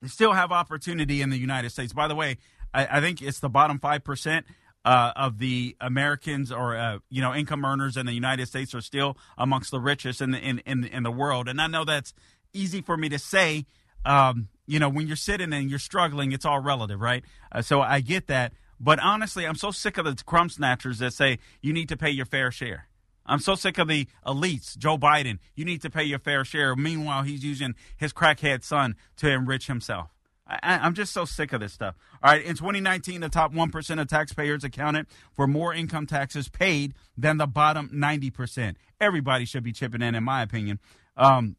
They 0.01 0.07
still 0.07 0.33
have 0.33 0.51
opportunity 0.51 1.21
in 1.21 1.31
the 1.31 1.37
United 1.37 1.71
States. 1.71 1.91
By 1.91 2.07
the 2.07 2.15
way, 2.15 2.37
I, 2.73 2.97
I 2.97 3.01
think 3.01 3.21
it's 3.21 3.39
the 3.39 3.49
bottom 3.49 3.79
five 3.79 4.03
percent. 4.03 4.45
Uh, 4.85 5.11
of 5.15 5.39
the 5.39 5.75
Americans 5.81 6.51
or 6.51 6.77
uh, 6.77 6.99
you 7.09 7.19
know 7.19 7.33
income 7.33 7.65
earners 7.65 7.97
in 7.97 8.05
the 8.05 8.13
United 8.13 8.45
States 8.45 8.75
are 8.75 8.81
still 8.81 9.17
amongst 9.35 9.71
the 9.71 9.79
richest 9.79 10.21
in 10.21 10.29
the 10.29 10.37
in, 10.37 10.59
in, 10.59 10.83
in 10.83 11.01
the 11.01 11.09
world, 11.09 11.49
and 11.49 11.59
I 11.59 11.65
know 11.65 11.85
that's 11.85 12.13
easy 12.53 12.81
for 12.81 12.95
me 12.95 13.09
to 13.09 13.17
say 13.17 13.65
um, 14.05 14.49
you 14.67 14.79
know, 14.79 14.89
when 14.89 15.07
you're 15.07 15.15
sitting 15.15 15.53
and 15.53 15.69
you're 15.69 15.79
struggling, 15.79 16.31
it's 16.31 16.45
all 16.45 16.59
relative, 16.59 16.99
right? 16.99 17.23
Uh, 17.51 17.61
so 17.61 17.81
I 17.81 18.01
get 18.01 18.27
that. 18.27 18.53
But 18.79 18.99
honestly, 18.99 19.45
I'm 19.45 19.55
so 19.55 19.71
sick 19.71 19.97
of 19.97 20.05
the 20.05 20.21
crumb 20.23 20.49
snatchers 20.49 20.99
that 20.99 21.13
say 21.13 21.39
you 21.61 21.73
need 21.73 21.89
to 21.89 21.97
pay 21.97 22.09
your 22.09 22.25
fair 22.25 22.51
share. 22.51 22.87
I'm 23.25 23.39
so 23.39 23.55
sick 23.55 23.79
of 23.79 23.87
the 23.87 24.07
elites, 24.25 24.77
Joe 24.77 24.97
Biden, 24.99 25.39
you 25.55 25.65
need 25.65 25.81
to 25.81 25.89
pay 25.89 26.03
your 26.03 26.19
fair 26.19 26.45
share. 26.45 26.75
Meanwhile, 26.75 27.23
he's 27.23 27.43
using 27.43 27.73
his 27.97 28.13
crackhead 28.13 28.63
son 28.63 28.95
to 29.17 29.29
enrich 29.31 29.65
himself. 29.65 30.14
I, 30.47 30.85
am 30.85 30.93
just 30.93 31.11
so 31.11 31.25
sick 31.25 31.53
of 31.53 31.59
this 31.59 31.73
stuff. 31.73 31.95
All 32.21 32.31
right, 32.31 32.43
in 32.43 32.55
2019, 32.55 33.21
the 33.21 33.29
top 33.29 33.53
1% 33.53 34.01
of 34.01 34.07
taxpayers 34.07 34.63
accounted 34.63 35.07
for 35.33 35.47
more 35.47 35.73
income 35.73 36.05
taxes 36.05 36.49
paid 36.49 36.93
than 37.17 37.37
the 37.37 37.47
bottom 37.47 37.89
90%. 37.89 38.75
Everybody 39.01 39.45
should 39.45 39.63
be 39.63 39.71
chipping 39.71 40.01
in, 40.01 40.13
in 40.13 40.23
my 40.23 40.43
opinion. 40.43 40.79
Um, 41.17 41.55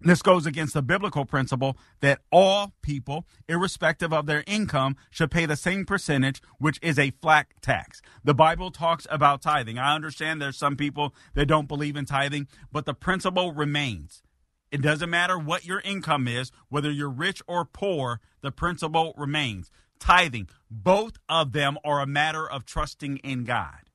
this 0.00 0.20
goes 0.20 0.44
against 0.44 0.74
the 0.74 0.82
biblical 0.82 1.24
principle 1.24 1.78
that 2.00 2.20
all 2.30 2.74
people, 2.82 3.26
irrespective 3.48 4.12
of 4.12 4.26
their 4.26 4.44
income, 4.46 4.96
should 5.10 5.30
pay 5.30 5.46
the 5.46 5.56
same 5.56 5.86
percentage, 5.86 6.42
which 6.58 6.78
is 6.82 6.98
a 6.98 7.10
flat 7.22 7.46
tax. 7.62 8.02
The 8.22 8.34
Bible 8.34 8.70
talks 8.70 9.06
about 9.10 9.40
tithing. 9.40 9.78
I 9.78 9.94
understand 9.94 10.42
there's 10.42 10.58
some 10.58 10.76
people 10.76 11.14
that 11.34 11.46
don't 11.46 11.68
believe 11.68 11.96
in 11.96 12.04
tithing, 12.04 12.48
but 12.70 12.84
the 12.84 12.94
principle 12.94 13.52
remains. 13.52 14.22
It 14.74 14.82
doesn't 14.82 15.08
matter 15.08 15.38
what 15.38 15.64
your 15.64 15.78
income 15.82 16.26
is, 16.26 16.50
whether 16.68 16.90
you're 16.90 17.08
rich 17.08 17.40
or 17.46 17.64
poor, 17.64 18.18
the 18.40 18.50
principle 18.50 19.14
remains. 19.16 19.70
Tithing, 20.00 20.48
both 20.68 21.12
of 21.28 21.52
them 21.52 21.78
are 21.84 22.00
a 22.00 22.08
matter 22.08 22.50
of 22.50 22.66
trusting 22.66 23.18
in 23.18 23.44
God. 23.44 23.88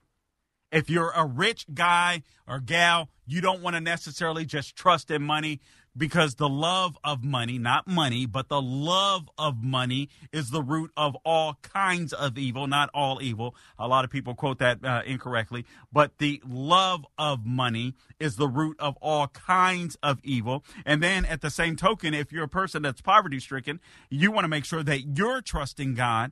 If 0.72 0.90
you're 0.90 1.12
a 1.14 1.26
rich 1.26 1.66
guy 1.74 2.24
or 2.48 2.62
gal, 2.62 3.10
you 3.26 3.42
don't 3.42 3.62
want 3.62 3.76
to 3.76 3.82
necessarily 3.82 4.46
just 4.46 4.74
trust 4.74 5.12
in 5.12 5.22
money 5.22 5.60
because 5.96 6.36
the 6.36 6.50
love 6.50 6.98
of 7.04 7.24
money, 7.24 7.58
not 7.58 7.88
money, 7.88 8.26
but 8.26 8.50
the 8.50 8.62
love 8.62 9.30
of 9.38 9.64
money 9.64 10.10
is 10.32 10.50
the 10.52 10.62
root 10.62 10.92
of 10.96 11.16
all 11.26 11.56
kinds 11.62 12.14
of 12.14 12.38
evil, 12.38 12.68
not 12.68 12.90
all 12.94 13.22
evil. 13.22 13.56
A 13.78 13.88
lot 13.88 14.06
of 14.06 14.12
people 14.12 14.36
quote 14.36 14.60
that 14.60 14.84
uh, 14.84 15.02
incorrectly, 15.06 15.66
but 15.92 16.18
the 16.18 16.42
love 16.48 17.06
of 17.18 17.46
money 17.46 17.96
is 18.20 18.36
the 18.36 18.48
root 18.48 18.78
of 18.80 18.98
all 19.02 19.28
kinds 19.28 19.98
of 20.02 20.20
evil. 20.24 20.64
And 20.86 21.02
then 21.02 21.26
at 21.26 21.42
the 21.42 21.50
same 21.50 21.76
token, 21.76 22.14
if 22.14 22.32
you're 22.32 22.46
a 22.46 22.50
person 22.50 22.82
that's 22.82 23.02
poverty 23.02 23.40
stricken, 23.40 23.80
you 24.10 24.32
want 24.32 24.46
to 24.46 24.50
make 24.50 24.66
sure 24.66 24.84
that 24.84 25.18
you're 25.18 25.42
trusting 25.42 25.96
God 25.96 26.32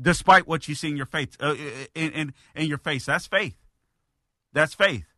despite 0.00 0.46
what 0.46 0.68
you 0.68 0.74
see 0.74 0.88
in 0.88 0.96
your 0.96 1.06
face, 1.06 1.36
uh, 1.40 1.54
in, 1.94 2.12
in, 2.12 2.34
in 2.54 2.66
your 2.66 2.78
face. 2.78 3.06
That's 3.06 3.26
faith. 3.26 3.56
That's 4.52 4.74
faith. 4.74 5.09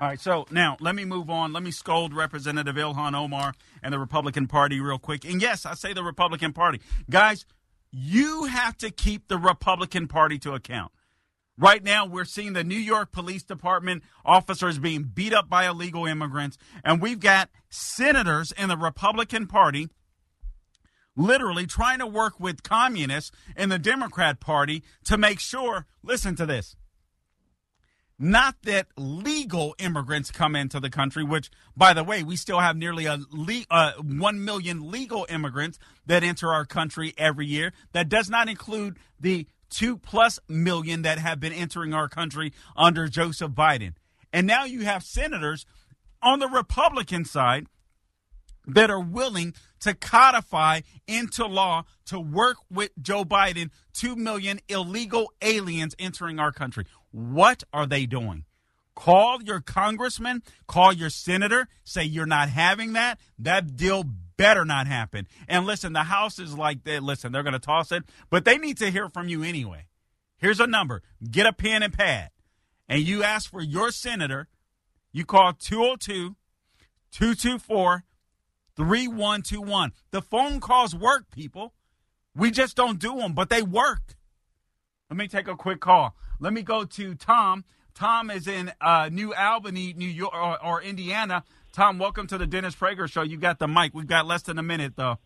All 0.00 0.08
right, 0.08 0.20
so 0.20 0.46
now 0.50 0.76
let 0.80 0.94
me 0.94 1.04
move 1.04 1.28
on. 1.28 1.52
Let 1.52 1.62
me 1.62 1.70
scold 1.70 2.14
Representative 2.14 2.76
Ilhan 2.76 3.14
Omar 3.14 3.52
and 3.82 3.92
the 3.92 3.98
Republican 3.98 4.46
Party 4.46 4.80
real 4.80 4.98
quick. 4.98 5.24
And 5.24 5.40
yes, 5.40 5.66
I 5.66 5.74
say 5.74 5.92
the 5.92 6.02
Republican 6.02 6.52
Party. 6.52 6.80
Guys, 7.10 7.44
you 7.90 8.44
have 8.44 8.76
to 8.78 8.90
keep 8.90 9.28
the 9.28 9.38
Republican 9.38 10.08
Party 10.08 10.38
to 10.40 10.54
account. 10.54 10.92
Right 11.58 11.84
now, 11.84 12.06
we're 12.06 12.24
seeing 12.24 12.54
the 12.54 12.64
New 12.64 12.74
York 12.74 13.12
Police 13.12 13.42
Department 13.42 14.02
officers 14.24 14.78
being 14.78 15.02
beat 15.02 15.34
up 15.34 15.50
by 15.50 15.68
illegal 15.68 16.06
immigrants, 16.06 16.56
and 16.82 17.00
we've 17.00 17.20
got 17.20 17.50
senators 17.68 18.52
in 18.52 18.70
the 18.70 18.78
Republican 18.78 19.46
Party 19.46 19.88
literally 21.14 21.66
trying 21.66 21.98
to 21.98 22.06
work 22.06 22.40
with 22.40 22.62
communists 22.62 23.30
in 23.54 23.68
the 23.68 23.78
Democrat 23.78 24.40
Party 24.40 24.82
to 25.04 25.18
make 25.18 25.38
sure, 25.38 25.86
listen 26.02 26.34
to 26.36 26.46
this, 26.46 26.74
not 28.22 28.54
that 28.62 28.86
legal 28.96 29.74
immigrants 29.80 30.30
come 30.30 30.54
into 30.54 30.78
the 30.78 30.88
country, 30.88 31.24
which, 31.24 31.50
by 31.76 31.92
the 31.92 32.04
way, 32.04 32.22
we 32.22 32.36
still 32.36 32.60
have 32.60 32.76
nearly 32.76 33.04
a 33.06 33.18
le- 33.32 33.64
uh, 33.68 33.94
1 34.00 34.44
million 34.44 34.92
legal 34.92 35.26
immigrants 35.28 35.76
that 36.06 36.22
enter 36.22 36.52
our 36.52 36.64
country 36.64 37.14
every 37.18 37.46
year. 37.46 37.72
That 37.90 38.08
does 38.08 38.30
not 38.30 38.48
include 38.48 38.96
the 39.18 39.48
2 39.70 39.96
plus 39.96 40.38
million 40.48 41.02
that 41.02 41.18
have 41.18 41.40
been 41.40 41.52
entering 41.52 41.92
our 41.92 42.08
country 42.08 42.52
under 42.76 43.08
Joseph 43.08 43.50
Biden. 43.50 43.94
And 44.32 44.46
now 44.46 44.66
you 44.66 44.82
have 44.82 45.02
senators 45.02 45.66
on 46.22 46.38
the 46.38 46.48
Republican 46.48 47.24
side 47.24 47.66
that 48.68 48.88
are 48.88 49.00
willing 49.02 49.52
to 49.80 49.94
codify 49.94 50.82
into 51.08 51.44
law 51.44 51.82
to 52.06 52.20
work 52.20 52.58
with 52.70 52.92
Joe 53.02 53.24
Biden 53.24 53.70
2 53.94 54.14
million 54.14 54.60
illegal 54.68 55.32
aliens 55.42 55.96
entering 55.98 56.38
our 56.38 56.52
country. 56.52 56.86
What 57.12 57.62
are 57.72 57.86
they 57.86 58.06
doing? 58.06 58.44
Call 58.94 59.42
your 59.42 59.60
congressman, 59.60 60.42
call 60.66 60.92
your 60.92 61.08
senator, 61.08 61.68
say 61.84 62.04
you're 62.04 62.26
not 62.26 62.50
having 62.50 62.92
that. 62.92 63.18
That 63.38 63.76
deal 63.76 64.04
better 64.36 64.64
not 64.64 64.86
happen. 64.86 65.26
And 65.48 65.64
listen, 65.66 65.92
the 65.92 66.04
House 66.04 66.38
is 66.38 66.56
like 66.58 66.84
that. 66.84 67.02
Listen, 67.02 67.32
they're 67.32 67.42
going 67.42 67.52
to 67.52 67.58
toss 67.58 67.92
it, 67.92 68.04
but 68.28 68.44
they 68.44 68.58
need 68.58 68.76
to 68.78 68.90
hear 68.90 69.08
from 69.08 69.28
you 69.28 69.42
anyway. 69.42 69.86
Here's 70.36 70.60
a 70.60 70.66
number 70.66 71.02
get 71.30 71.46
a 71.46 71.52
pen 71.52 71.82
and 71.82 71.92
pad, 71.92 72.30
and 72.88 73.00
you 73.02 73.22
ask 73.22 73.50
for 73.50 73.62
your 73.62 73.90
senator. 73.90 74.48
You 75.12 75.24
call 75.24 75.52
202 75.52 76.36
224 77.12 78.04
3121. 78.76 79.92
The 80.10 80.22
phone 80.22 80.60
calls 80.60 80.94
work, 80.94 81.30
people. 81.30 81.74
We 82.34 82.50
just 82.50 82.76
don't 82.76 82.98
do 82.98 83.16
them, 83.16 83.34
but 83.34 83.50
they 83.50 83.62
work. 83.62 84.16
Let 85.10 85.18
me 85.18 85.28
take 85.28 85.46
a 85.48 85.56
quick 85.56 85.80
call. 85.80 86.16
Let 86.42 86.52
me 86.52 86.62
go 86.62 86.84
to 86.84 87.14
Tom 87.14 87.64
Tom 87.94 88.30
is 88.32 88.48
in 88.48 88.72
uh, 88.80 89.08
New 89.12 89.32
Albany, 89.32 89.94
New 89.96 90.08
York, 90.08 90.34
or, 90.34 90.64
or, 90.64 90.82
Indiana. 90.82 91.44
Tom, 91.72 92.00
welcome 92.00 92.26
to 92.26 92.36
the 92.36 92.48
Dennis 92.48 92.74
Prager 92.74 93.08
Show. 93.08 93.22
You 93.22 93.36
got 93.36 93.60
the 93.60 93.68
mic. 93.68 93.94
We've 93.94 94.08
got 94.08 94.26
less 94.26 94.42
than 94.42 94.58
a 94.58 94.62
minute, 94.62 94.94
though. 94.96 95.18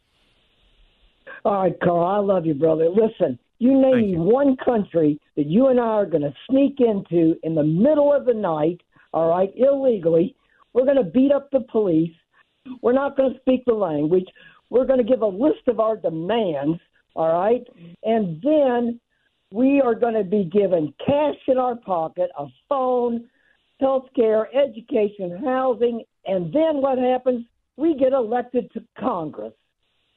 All 1.44 1.62
right, 1.62 1.74
Carl. 1.82 2.05
I 2.05 2.18
love 2.18 2.44
you, 2.44 2.52
brother. 2.52 2.88
Listen, 2.90 3.38
you 3.59 3.80
name 3.80 4.10
you. 4.10 4.18
one 4.18 4.56
country 4.62 5.18
that 5.36 5.47
you 5.47 5.68
and 5.68 5.80
I 5.80 5.84
are 5.84 6.06
going 6.06 6.22
to 6.22 6.34
sneak 6.51 6.76
into 6.80 7.36
in 7.43 7.55
the 7.55 7.64
middle 7.64 8.12
of 8.12 8.26
the 8.26 8.34
night, 8.34 8.82
all 9.14 9.28
right, 9.30 9.51
illegally. 9.56 10.36
We're 10.74 10.84
going 10.84 10.98
to 10.98 11.10
beat 11.10 11.32
up 11.32 11.51
the 11.51 11.60
police. 11.60 12.14
We're 12.82 12.93
not 12.93 13.16
going 13.16 13.32
to 13.32 13.40
speak 13.40 13.64
the 13.64 13.72
language. 13.72 14.26
We're 14.68 14.86
going 14.86 14.98
to 14.98 15.10
give 15.10 15.22
a 15.22 15.26
list 15.26 15.68
of 15.68 15.80
our 15.80 15.97
demands, 15.97 16.80
all 17.14 17.32
right? 17.32 17.62
And 18.02 18.43
then 18.43 19.01
we 19.51 19.81
are 19.81 19.94
going 19.94 20.14
to 20.14 20.24
be 20.24 20.44
given 20.44 20.93
cash 21.05 21.36
in 21.47 21.59
our 21.59 21.77
pocket, 21.77 22.31
a 22.39 22.47
phone, 22.68 23.28
health 23.81 24.06
care, 24.14 24.48
education, 24.55 25.40
housing, 25.44 26.02
and 26.24 26.52
then 26.52 26.81
what 26.82 26.98
happens? 26.98 27.44
We 27.77 27.94
get 27.94 28.12
elected 28.12 28.73
to 28.73 28.82
Congress. 28.98 29.52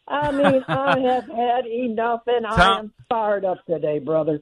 I 0.07 0.31
mean, 0.31 0.63
I 0.67 0.99
have 0.99 1.27
had 1.27 1.67
enough, 1.67 2.21
and 2.25 2.45
Tom, 2.45 2.59
I 2.59 2.79
am 2.79 2.93
fired 3.09 3.45
up 3.45 3.63
today, 3.65 3.99
brother. 3.99 4.39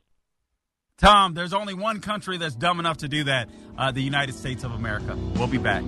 Tom, 0.98 1.34
there's 1.34 1.54
only 1.54 1.74
one 1.74 2.00
country 2.00 2.38
that's 2.38 2.56
dumb 2.56 2.80
enough 2.80 2.98
to 2.98 3.08
do 3.08 3.26
that 3.26 3.50
uh, 3.78 3.92
the 3.92 4.02
United 4.02 4.34
States 4.34 4.64
of 4.64 4.72
America. 4.72 5.16
We'll 5.36 5.48
be 5.48 5.60
back. 5.60 5.84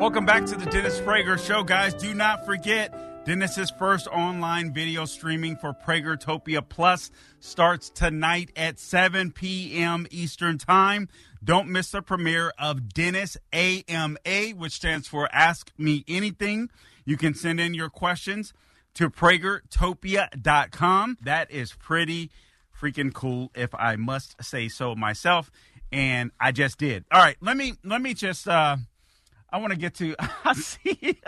Welcome 0.00 0.26
back 0.26 0.44
to 0.46 0.56
the 0.56 0.66
Dennis 0.66 0.98
Prager 1.00 1.38
Show, 1.38 1.62
guys. 1.62 1.94
Do 1.94 2.12
not 2.14 2.44
forget, 2.44 2.92
Dennis's 3.26 3.72
first 3.72 4.06
online 4.06 4.72
video 4.72 5.04
streaming 5.04 5.56
for 5.56 5.74
Pragertopia 5.74 6.66
Plus 6.66 7.10
starts 7.40 7.90
tonight 7.90 8.52
at 8.54 8.78
7 8.78 9.32
p.m. 9.32 10.06
Eastern 10.12 10.58
Time. 10.58 11.08
Don't 11.42 11.68
miss 11.68 11.90
the 11.90 12.02
premiere 12.02 12.52
of 12.56 12.94
Dennis 12.94 13.36
AMA, 13.52 14.54
which 14.54 14.74
stands 14.74 15.08
for 15.08 15.28
Ask 15.32 15.72
Me 15.76 16.04
Anything. 16.06 16.70
You 17.04 17.16
can 17.16 17.34
send 17.34 17.58
in 17.58 17.74
your 17.74 17.90
questions 17.90 18.54
to 18.94 19.10
pragertopia.com. 19.10 21.18
That 21.20 21.50
is 21.50 21.72
pretty 21.72 22.30
freaking 22.80 23.12
cool, 23.12 23.50
if 23.56 23.74
I 23.74 23.96
must 23.96 24.40
say 24.40 24.68
so 24.68 24.94
myself. 24.94 25.50
And 25.90 26.30
I 26.38 26.52
just 26.52 26.78
did. 26.78 27.04
All 27.10 27.20
right, 27.20 27.36
let 27.40 27.56
me 27.56 27.74
let 27.82 28.00
me 28.00 28.14
just 28.14 28.46
uh 28.46 28.76
I 29.50 29.58
want 29.58 29.72
to 29.72 29.78
get 29.78 29.94
to. 29.94 30.14
I 30.44 30.54
see. 30.54 31.20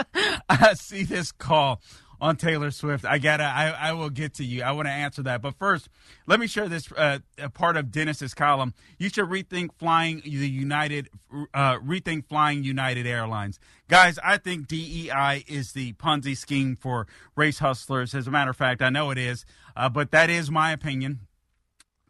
I 0.48 0.74
see 0.74 1.02
this 1.04 1.32
call 1.32 1.80
on 2.20 2.36
Taylor 2.36 2.70
Swift. 2.70 3.04
I 3.04 3.18
gotta. 3.18 3.44
I, 3.44 3.68
I 3.70 3.92
will 3.92 4.10
get 4.10 4.34
to 4.34 4.44
you. 4.44 4.62
I 4.62 4.72
want 4.72 4.86
to 4.86 4.92
answer 4.92 5.22
that, 5.22 5.42
but 5.42 5.54
first, 5.54 5.88
let 6.26 6.40
me 6.40 6.46
share 6.46 6.68
this 6.68 6.90
uh, 6.92 7.18
part 7.54 7.76
of 7.76 7.90
Dennis's 7.90 8.34
column. 8.34 8.74
You 8.98 9.08
should 9.08 9.26
rethink 9.26 9.70
flying 9.78 10.20
the 10.24 10.48
United. 10.48 11.08
Uh, 11.54 11.78
rethink 11.78 12.28
flying 12.28 12.64
United 12.64 13.06
Airlines, 13.06 13.60
guys. 13.88 14.18
I 14.24 14.38
think 14.38 14.66
DEI 14.66 15.44
is 15.46 15.72
the 15.72 15.92
Ponzi 15.94 16.36
scheme 16.36 16.76
for 16.76 17.06
race 17.36 17.60
hustlers. 17.60 18.14
As 18.14 18.26
a 18.26 18.30
matter 18.30 18.50
of 18.50 18.56
fact, 18.56 18.82
I 18.82 18.90
know 18.90 19.10
it 19.10 19.18
is, 19.18 19.44
uh, 19.76 19.88
but 19.88 20.10
that 20.10 20.30
is 20.30 20.50
my 20.50 20.72
opinion. 20.72 21.20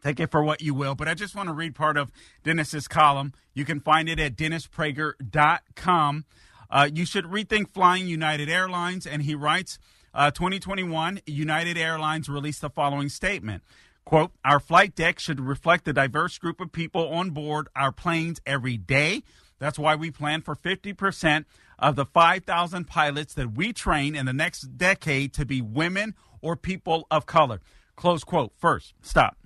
Take 0.01 0.19
it 0.19 0.31
for 0.31 0.43
what 0.43 0.61
you 0.61 0.73
will, 0.73 0.95
but 0.95 1.07
I 1.07 1.13
just 1.13 1.35
want 1.35 1.47
to 1.49 1.53
read 1.53 1.75
part 1.75 1.97
of 1.97 2.11
Dennis's 2.43 2.87
column. 2.87 3.33
You 3.53 3.65
can 3.65 3.79
find 3.79 4.07
it 4.07 4.19
at 4.19 4.35
dennisprager.com. 4.35 6.25
Uh, 6.71 6.89
you 6.93 7.05
should 7.05 7.25
rethink 7.25 7.69
flying 7.71 8.07
United 8.07 8.49
Airlines. 8.49 9.05
And 9.05 9.23
he 9.23 9.35
writes, 9.35 9.79
uh, 10.13 10.31
2021, 10.31 11.21
United 11.25 11.77
Airlines 11.77 12.29
released 12.29 12.61
the 12.61 12.69
following 12.69 13.09
statement. 13.09 13.63
Quote, 14.05 14.31
our 14.43 14.59
flight 14.59 14.95
deck 14.95 15.19
should 15.19 15.39
reflect 15.39 15.85
the 15.85 15.93
diverse 15.93 16.37
group 16.37 16.59
of 16.59 16.71
people 16.71 17.09
on 17.09 17.31
board 17.31 17.67
our 17.75 17.91
planes 17.91 18.41
every 18.45 18.77
day. 18.77 19.23
That's 19.59 19.77
why 19.77 19.95
we 19.95 20.09
plan 20.09 20.41
for 20.41 20.55
50% 20.55 21.45
of 21.77 21.95
the 21.95 22.05
5,000 22.05 22.85
pilots 22.87 23.33
that 23.35 23.51
we 23.53 23.71
train 23.73 24.15
in 24.15 24.25
the 24.25 24.33
next 24.33 24.77
decade 24.77 25.33
to 25.33 25.45
be 25.45 25.61
women 25.61 26.15
or 26.41 26.55
people 26.55 27.05
of 27.11 27.25
color. 27.25 27.59
Close 27.95 28.23
quote. 28.23 28.53
First, 28.57 28.93
stop. 29.01 29.37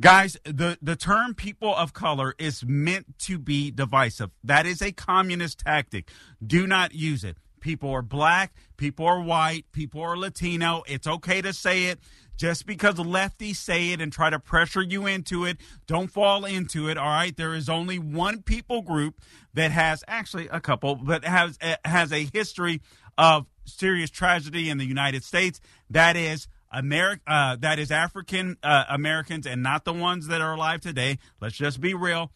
Guys, 0.00 0.36
the, 0.44 0.76
the 0.82 0.96
term 0.96 1.34
people 1.34 1.74
of 1.74 1.92
color 1.92 2.34
is 2.38 2.64
meant 2.64 3.18
to 3.20 3.38
be 3.38 3.70
divisive. 3.70 4.30
That 4.42 4.66
is 4.66 4.82
a 4.82 4.92
communist 4.92 5.60
tactic. 5.60 6.10
Do 6.44 6.66
not 6.66 6.94
use 6.94 7.22
it. 7.22 7.36
People 7.60 7.90
are 7.90 8.02
black, 8.02 8.52
people 8.76 9.06
are 9.06 9.20
white, 9.20 9.64
people 9.72 10.02
are 10.02 10.18
Latino. 10.18 10.82
It's 10.86 11.06
okay 11.06 11.40
to 11.40 11.52
say 11.52 11.86
it. 11.86 11.98
Just 12.36 12.66
because 12.66 12.96
lefties 12.96 13.56
say 13.56 13.92
it 13.92 14.00
and 14.00 14.12
try 14.12 14.28
to 14.28 14.40
pressure 14.40 14.82
you 14.82 15.06
into 15.06 15.44
it, 15.44 15.58
don't 15.86 16.08
fall 16.08 16.44
into 16.44 16.88
it. 16.88 16.98
All 16.98 17.06
right. 17.06 17.34
There 17.34 17.54
is 17.54 17.68
only 17.68 17.98
one 17.98 18.42
people 18.42 18.82
group 18.82 19.20
that 19.54 19.70
has 19.70 20.02
actually 20.08 20.48
a 20.48 20.60
couple, 20.60 20.96
but 20.96 21.24
has 21.24 21.56
eh, 21.60 21.76
has 21.84 22.12
a 22.12 22.28
history 22.34 22.82
of 23.16 23.46
serious 23.64 24.10
tragedy 24.10 24.68
in 24.68 24.78
the 24.78 24.84
United 24.84 25.22
States. 25.22 25.60
That 25.88 26.16
is 26.16 26.48
America 26.70 27.22
uh, 27.26 27.56
that 27.56 27.78
is 27.78 27.90
African 27.90 28.56
uh, 28.62 28.84
Americans 28.88 29.46
and 29.46 29.62
not 29.62 29.84
the 29.84 29.92
ones 29.92 30.26
that 30.28 30.40
are 30.40 30.54
alive 30.54 30.80
today. 30.80 31.18
Let's 31.40 31.56
just 31.56 31.80
be 31.80 31.94
real. 31.94 32.30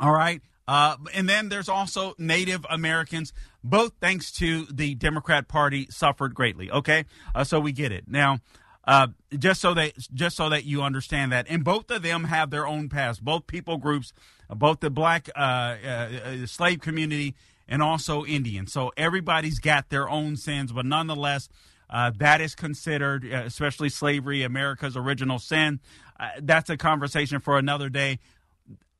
All 0.00 0.12
right. 0.12 0.40
Uh, 0.66 0.96
and 1.14 1.28
then 1.28 1.48
there's 1.48 1.68
also 1.68 2.14
Native 2.18 2.66
Americans, 2.68 3.32
both 3.64 3.94
thanks 4.00 4.30
to 4.32 4.66
the 4.66 4.94
Democrat 4.94 5.48
Party 5.48 5.86
suffered 5.90 6.34
greatly. 6.34 6.70
Okay, 6.70 7.06
uh, 7.34 7.42
so 7.42 7.58
we 7.58 7.72
get 7.72 7.90
it 7.90 8.04
now. 8.06 8.40
Uh, 8.84 9.08
just 9.38 9.62
so 9.62 9.72
that 9.74 9.92
just 10.12 10.36
so 10.36 10.50
that 10.50 10.64
you 10.64 10.82
understand 10.82 11.32
that, 11.32 11.46
and 11.48 11.64
both 11.64 11.90
of 11.90 12.02
them 12.02 12.24
have 12.24 12.50
their 12.50 12.66
own 12.66 12.90
past. 12.90 13.24
Both 13.24 13.46
people 13.46 13.78
groups, 13.78 14.12
both 14.50 14.80
the 14.80 14.90
black 14.90 15.30
uh, 15.34 15.76
slave 16.46 16.80
community 16.80 17.34
and 17.66 17.82
also 17.82 18.24
Indian. 18.24 18.66
So 18.66 18.92
everybody's 18.96 19.58
got 19.58 19.90
their 19.90 20.08
own 20.08 20.36
sins, 20.36 20.72
but 20.72 20.86
nonetheless, 20.86 21.48
uh, 21.90 22.12
that 22.18 22.40
is 22.40 22.54
considered, 22.54 23.24
uh, 23.24 23.42
especially 23.46 23.88
slavery, 23.88 24.42
America's 24.42 24.96
original 24.96 25.38
sin. 25.38 25.80
Uh, 26.18 26.28
that's 26.42 26.68
a 26.70 26.76
conversation 26.76 27.40
for 27.40 27.58
another 27.58 27.88
day. 27.88 28.18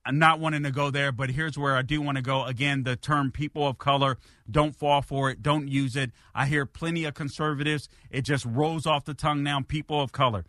I'm 0.04 0.18
not 0.18 0.40
wanting 0.40 0.62
to 0.62 0.70
go 0.70 0.90
there, 0.90 1.12
but 1.12 1.30
here's 1.30 1.58
where 1.58 1.76
I 1.76 1.82
do 1.82 2.00
want 2.00 2.16
to 2.16 2.22
go. 2.22 2.44
Again, 2.44 2.84
the 2.84 2.96
term 2.96 3.30
people 3.30 3.66
of 3.66 3.76
color, 3.76 4.16
don't 4.50 4.74
fall 4.74 5.02
for 5.02 5.30
it, 5.30 5.42
don't 5.42 5.68
use 5.68 5.96
it. 5.96 6.12
I 6.34 6.46
hear 6.46 6.64
plenty 6.64 7.04
of 7.04 7.12
conservatives, 7.12 7.90
it 8.10 8.22
just 8.22 8.46
rolls 8.46 8.86
off 8.86 9.04
the 9.04 9.12
tongue 9.12 9.42
now, 9.42 9.60
people 9.60 10.00
of 10.00 10.12
color. 10.12 10.46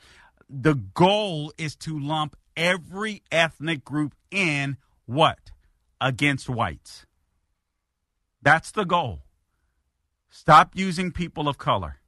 The 0.49 0.75
goal 0.75 1.51
is 1.57 1.75
to 1.77 1.99
lump 1.99 2.37
every 2.55 3.21
ethnic 3.31 3.83
group 3.83 4.15
in 4.31 4.77
what? 5.05 5.51
Against 5.99 6.49
whites. 6.49 7.05
That's 8.41 8.71
the 8.71 8.85
goal. 8.85 9.23
Stop 10.29 10.71
using 10.73 11.11
people 11.11 11.49
of 11.49 11.57
color. 11.57 11.99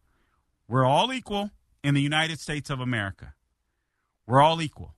We're 0.71 0.85
all 0.85 1.11
equal 1.11 1.51
in 1.83 1.95
the 1.95 2.01
United 2.01 2.39
States 2.39 2.69
of 2.69 2.79
America. 2.79 3.33
We're 4.25 4.41
all 4.41 4.61
equal. 4.61 4.95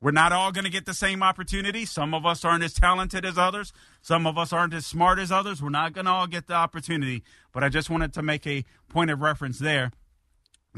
We're 0.00 0.12
not 0.12 0.30
all 0.30 0.52
going 0.52 0.62
to 0.64 0.70
get 0.70 0.86
the 0.86 0.94
same 0.94 1.24
opportunity. 1.24 1.84
Some 1.84 2.14
of 2.14 2.24
us 2.24 2.44
aren't 2.44 2.62
as 2.62 2.72
talented 2.72 3.24
as 3.24 3.36
others. 3.36 3.72
Some 4.00 4.28
of 4.28 4.38
us 4.38 4.52
aren't 4.52 4.74
as 4.74 4.86
smart 4.86 5.18
as 5.18 5.32
others. 5.32 5.60
We're 5.60 5.70
not 5.70 5.92
going 5.92 6.04
to 6.04 6.12
all 6.12 6.28
get 6.28 6.46
the 6.46 6.54
opportunity. 6.54 7.24
But 7.52 7.64
I 7.64 7.68
just 7.68 7.90
wanted 7.90 8.12
to 8.14 8.22
make 8.22 8.46
a 8.46 8.64
point 8.88 9.10
of 9.10 9.20
reference 9.20 9.58
there. 9.58 9.90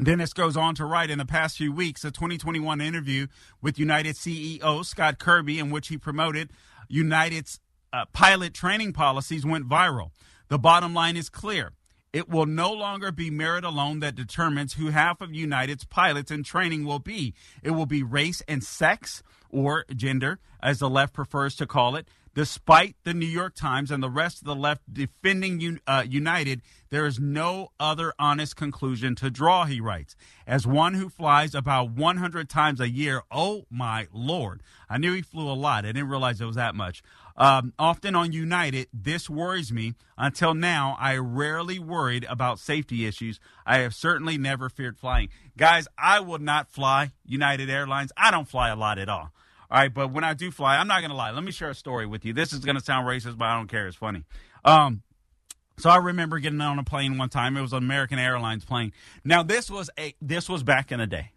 Dennis 0.01 0.33
goes 0.33 0.57
on 0.57 0.73
to 0.73 0.85
write 0.85 1.11
in 1.11 1.19
the 1.19 1.25
past 1.25 1.57
few 1.57 1.71
weeks 1.71 2.03
a 2.03 2.09
2021 2.09 2.81
interview 2.81 3.27
with 3.61 3.77
United 3.77 4.15
CEO 4.15 4.83
Scott 4.83 5.19
Kirby, 5.19 5.59
in 5.59 5.69
which 5.69 5.89
he 5.89 5.99
promoted 5.99 6.49
United's 6.87 7.59
uh, 7.93 8.05
pilot 8.11 8.55
training 8.55 8.91
policies, 8.91 9.45
went 9.45 9.69
viral. 9.69 10.09
The 10.47 10.57
bottom 10.57 10.95
line 10.95 11.15
is 11.15 11.29
clear 11.29 11.73
it 12.11 12.29
will 12.29 12.45
no 12.45 12.71
longer 12.71 13.11
be 13.11 13.29
merit 13.29 13.63
alone 13.63 13.99
that 13.99 14.15
determines 14.15 14.73
who 14.73 14.89
half 14.89 15.21
of 15.21 15.33
United's 15.33 15.85
pilots 15.85 16.31
in 16.31 16.43
training 16.43 16.85
will 16.85 16.99
be. 16.99 17.33
It 17.61 17.71
will 17.71 17.85
be 17.85 18.03
race 18.03 18.41
and 18.47 18.63
sex, 18.63 19.21
or 19.49 19.85
gender, 19.95 20.39
as 20.61 20.79
the 20.79 20.89
left 20.89 21.13
prefers 21.13 21.55
to 21.57 21.67
call 21.67 21.95
it. 21.95 22.07
Despite 22.35 22.95
the 23.03 23.13
New 23.13 23.25
York 23.25 23.55
Times 23.55 23.89
and 23.91 24.01
the 24.01 24.09
rest 24.09 24.39
of 24.39 24.45
the 24.45 24.55
left 24.55 24.93
defending 24.93 25.79
uh, 25.87 26.05
United, 26.07 26.61
there 26.89 27.05
is 27.05 27.19
no 27.19 27.71
other 27.79 28.13
honest 28.19 28.55
conclusion 28.55 29.15
to 29.15 29.29
draw, 29.29 29.65
he 29.65 29.81
writes. 29.81 30.15
As 30.45 30.65
one 30.65 30.93
who 30.93 31.09
flies 31.09 31.55
about 31.55 31.91
100 31.91 32.47
times 32.47 32.79
a 32.79 32.89
year, 32.89 33.23
oh 33.31 33.65
my 33.69 34.07
lord. 34.13 34.61
I 34.89 34.99
knew 34.99 35.13
he 35.13 35.21
flew 35.21 35.49
a 35.49 35.53
lot. 35.53 35.85
I 35.85 35.91
didn't 35.91 36.09
realize 36.09 36.39
it 36.39 36.45
was 36.45 36.55
that 36.55 36.75
much. 36.75 37.01
Um, 37.39 37.73
often 37.79 38.15
on 38.15 38.33
United, 38.33 38.89
this 38.93 39.29
worries 39.29 39.71
me. 39.71 39.95
Until 40.17 40.53
now, 40.53 40.97
I 40.99 41.15
rarely 41.15 41.79
worried 41.79 42.25
about 42.29 42.59
safety 42.59 43.05
issues. 43.05 43.39
I 43.65 43.77
have 43.79 43.95
certainly 43.95 44.37
never 44.37 44.69
feared 44.69 44.97
flying. 44.97 45.29
Guys, 45.57 45.87
I 45.97 46.19
would 46.19 46.41
not 46.41 46.69
fly 46.69 47.13
United 47.25 47.69
Airlines. 47.69 48.11
I 48.17 48.29
don't 48.29 48.47
fly 48.47 48.69
a 48.69 48.75
lot 48.75 48.99
at 48.99 49.07
all. 49.07 49.31
All 49.71 49.79
right, 49.79 49.93
but 49.93 50.11
when 50.11 50.25
I 50.25 50.33
do 50.33 50.51
fly, 50.51 50.77
I'm 50.77 50.87
not 50.87 50.99
going 50.99 51.11
to 51.11 51.15
lie. 51.15 51.31
Let 51.31 51.43
me 51.43 51.51
share 51.51 51.69
a 51.69 51.75
story 51.75 52.05
with 52.05 52.25
you. 52.25 52.33
This 52.33 52.51
is 52.51 52.59
going 52.59 52.75
to 52.75 52.83
sound 52.83 53.07
racist, 53.07 53.37
but 53.37 53.45
I 53.45 53.55
don't 53.55 53.67
care. 53.67 53.87
It's 53.87 53.95
funny. 53.95 54.23
Um, 54.65 55.03
so 55.77 55.89
I 55.89 55.97
remember 55.97 56.39
getting 56.39 56.59
on 56.59 56.77
a 56.77 56.83
plane 56.83 57.17
one 57.17 57.29
time. 57.29 57.55
It 57.55 57.61
was 57.61 57.71
an 57.71 57.77
American 57.77 58.19
Airlines 58.19 58.65
plane. 58.65 58.91
Now 59.23 59.43
this 59.43 59.69
was 59.71 59.89
a 59.97 60.13
this 60.21 60.49
was 60.49 60.61
back 60.63 60.91
in 60.91 60.99
the 60.99 61.07
day. 61.07 61.31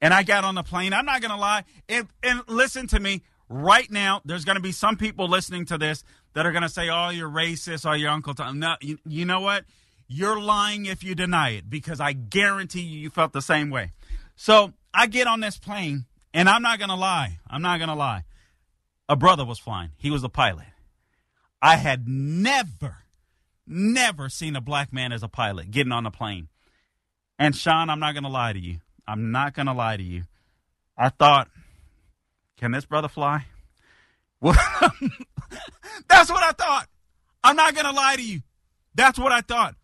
and 0.00 0.14
I 0.14 0.22
got 0.22 0.44
on 0.44 0.54
the 0.54 0.62
plane. 0.62 0.94
I'm 0.94 1.04
not 1.04 1.20
to 1.20 1.36
lie. 1.36 1.64
And, 1.88 2.08
and 2.22 2.42
listen 2.48 2.86
to 2.88 3.00
me 3.00 3.22
right 3.48 3.90
now. 3.90 4.20
There's 4.24 4.44
going 4.44 4.56
to 4.56 4.62
be 4.62 4.72
some 4.72 4.96
people 4.96 5.28
listening 5.28 5.64
to 5.66 5.78
this 5.78 6.04
that 6.34 6.46
are 6.46 6.52
going 6.52 6.62
to 6.62 6.68
say, 6.68 6.88
"Oh, 6.88 7.10
you're 7.10 7.28
racist," 7.28 7.86
oh, 7.86 7.90
or 7.90 7.96
"Your 7.96 8.10
uncle." 8.10 8.34
Tom. 8.34 8.58
No, 8.58 8.76
you, 8.80 8.98
you 9.06 9.24
know 9.24 9.40
what? 9.40 9.64
You're 10.06 10.40
lying 10.40 10.86
if 10.86 11.04
you 11.04 11.14
deny 11.14 11.50
it 11.50 11.68
because 11.68 12.00
I 12.00 12.12
guarantee 12.12 12.80
you, 12.80 12.98
you 12.98 13.10
felt 13.10 13.32
the 13.32 13.42
same 13.42 13.68
way. 13.70 13.92
So 14.36 14.72
I 14.94 15.06
get 15.06 15.26
on 15.26 15.40
this 15.40 15.58
plane, 15.58 16.06
and 16.32 16.48
I'm 16.48 16.62
not 16.62 16.78
going 16.78 16.88
to 16.88 16.94
lie. 16.94 17.38
I'm 17.48 17.62
not 17.62 17.78
going 17.78 17.88
to 17.88 17.94
lie. 17.94 18.24
A 19.08 19.16
brother 19.16 19.44
was 19.44 19.58
flying. 19.58 19.90
He 19.96 20.10
was 20.10 20.24
a 20.24 20.28
pilot. 20.28 20.66
I 21.60 21.76
had 21.76 22.08
never, 22.08 22.98
never 23.66 24.28
seen 24.28 24.54
a 24.54 24.60
black 24.60 24.92
man 24.92 25.12
as 25.12 25.22
a 25.22 25.28
pilot 25.28 25.70
getting 25.70 25.92
on 25.92 26.06
a 26.06 26.10
plane. 26.10 26.48
And 27.38 27.54
Sean, 27.54 27.90
I'm 27.90 28.00
not 28.00 28.14
going 28.14 28.24
to 28.24 28.30
lie 28.30 28.52
to 28.52 28.58
you. 28.58 28.78
I'm 29.06 29.30
not 29.30 29.54
going 29.54 29.66
to 29.66 29.72
lie 29.72 29.96
to 29.96 30.02
you. 30.02 30.24
I 30.96 31.08
thought, 31.08 31.48
can 32.58 32.72
this 32.72 32.84
brother 32.84 33.08
fly? 33.08 33.46
Well, 34.40 34.54
that's 36.08 36.30
what 36.30 36.42
I 36.42 36.52
thought. 36.52 36.86
I'm 37.42 37.56
not 37.56 37.74
going 37.74 37.86
to 37.86 37.92
lie 37.92 38.16
to 38.16 38.22
you. 38.22 38.42
That's 38.94 39.18
what 39.18 39.32
I 39.32 39.40
thought. 39.40 39.74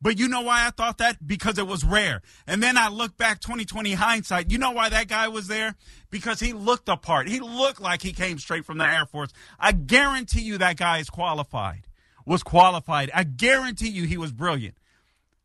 But 0.00 0.18
you 0.18 0.26
know 0.26 0.40
why 0.40 0.66
I 0.66 0.70
thought 0.70 0.98
that? 0.98 1.24
Because 1.24 1.58
it 1.58 1.66
was 1.66 1.84
rare. 1.84 2.22
And 2.46 2.60
then 2.60 2.76
I 2.76 2.88
look 2.88 3.16
back 3.16 3.40
2020 3.40 3.92
hindsight. 3.92 4.50
You 4.50 4.58
know 4.58 4.72
why 4.72 4.88
that 4.88 5.06
guy 5.06 5.28
was 5.28 5.46
there? 5.46 5.76
Because 6.10 6.40
he 6.40 6.52
looked 6.52 6.88
apart. 6.88 7.28
He 7.28 7.38
looked 7.38 7.80
like 7.80 8.02
he 8.02 8.12
came 8.12 8.38
straight 8.38 8.64
from 8.64 8.78
the 8.78 8.84
Air 8.84 9.06
Force. 9.06 9.30
I 9.60 9.70
guarantee 9.70 10.40
you 10.40 10.58
that 10.58 10.76
guy 10.76 10.98
is 10.98 11.08
qualified. 11.08 11.86
Was 12.26 12.42
qualified. 12.42 13.12
I 13.14 13.22
guarantee 13.22 13.90
you 13.90 14.04
he 14.04 14.16
was 14.16 14.32
brilliant. 14.32 14.76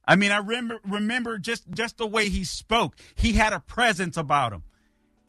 I 0.07 0.15
mean, 0.15 0.31
I 0.31 0.37
remember 0.37 0.79
remember 0.87 1.37
just 1.37 1.69
just 1.69 1.97
the 1.97 2.07
way 2.07 2.29
he 2.29 2.43
spoke. 2.43 2.95
He 3.13 3.33
had 3.33 3.53
a 3.53 3.59
presence 3.59 4.15
about 4.17 4.53
him. 4.53 4.63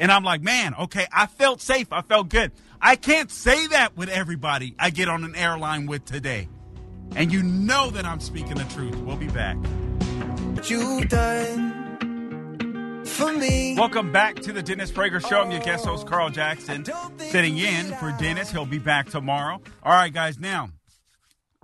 And 0.01 0.13
I'm 0.13 0.23
like, 0.23 0.43
man, 0.43 0.75
okay, 0.75 1.07
I 1.13 1.27
felt 1.27 1.61
safe. 1.61 1.93
I 1.93 2.03
felt 2.03 2.29
good. 2.29 2.53
I 2.81 2.95
can't 2.95 3.33
say 3.33 3.67
that 3.69 3.97
with 3.97 4.09
everybody 4.09 4.77
I 4.79 4.91
get 4.91 5.09
on 5.09 5.25
an 5.25 5.35
airline 5.35 5.87
with 5.87 6.05
today. 6.05 6.49
And 7.17 7.33
you 7.33 7.43
know 7.43 7.91
that 7.91 8.05
I'm 8.05 8.21
speaking 8.21 8.55
the 8.55 8.65
truth. 8.65 8.95
We'll 8.97 9.17
be 9.17 9.27
back. 9.27 9.57
You 10.69 11.05
done 11.05 13.05
for 13.07 13.33
me. 13.33 13.75
Welcome 13.77 14.13
back 14.13 14.37
to 14.37 14.53
the 14.53 14.63
Dennis 14.63 14.93
Prager 14.93 15.27
Show. 15.27 15.41
I'm 15.41 15.51
your 15.51 15.61
guest 15.61 15.85
host, 15.85 16.07
Carl 16.07 16.31
Jackson, 16.31 16.87
sitting 17.17 17.59
in 17.59 17.87
for 17.97 18.15
Dennis. 18.21 18.53
He'll 18.53 18.67
be 18.67 18.79
back 18.79 19.11
tomorrow. 19.11 19.61
All 19.83 19.93
right, 19.93 20.13
guys, 20.13 20.39
now 20.39 20.71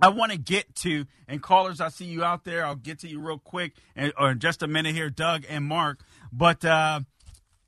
I 0.01 0.09
want 0.09 0.33
to 0.33 0.37
get 0.37 0.75
to, 0.77 1.05
and 1.29 1.41
callers, 1.41 1.79
I 1.79 1.87
see 1.87 2.05
you 2.05 2.25
out 2.25 2.43
there. 2.43 2.65
I'll 2.65 2.75
get 2.75 2.99
to 2.99 3.07
you 3.07 3.21
real 3.21 3.39
quick 3.39 3.75
or 4.17 4.31
in 4.31 4.39
just 4.39 4.61
a 4.61 4.67
minute 4.67 4.93
here, 4.93 5.09
Doug 5.09 5.45
and 5.47 5.63
Mark. 5.63 6.01
But 6.33 6.65
uh, 6.65 6.99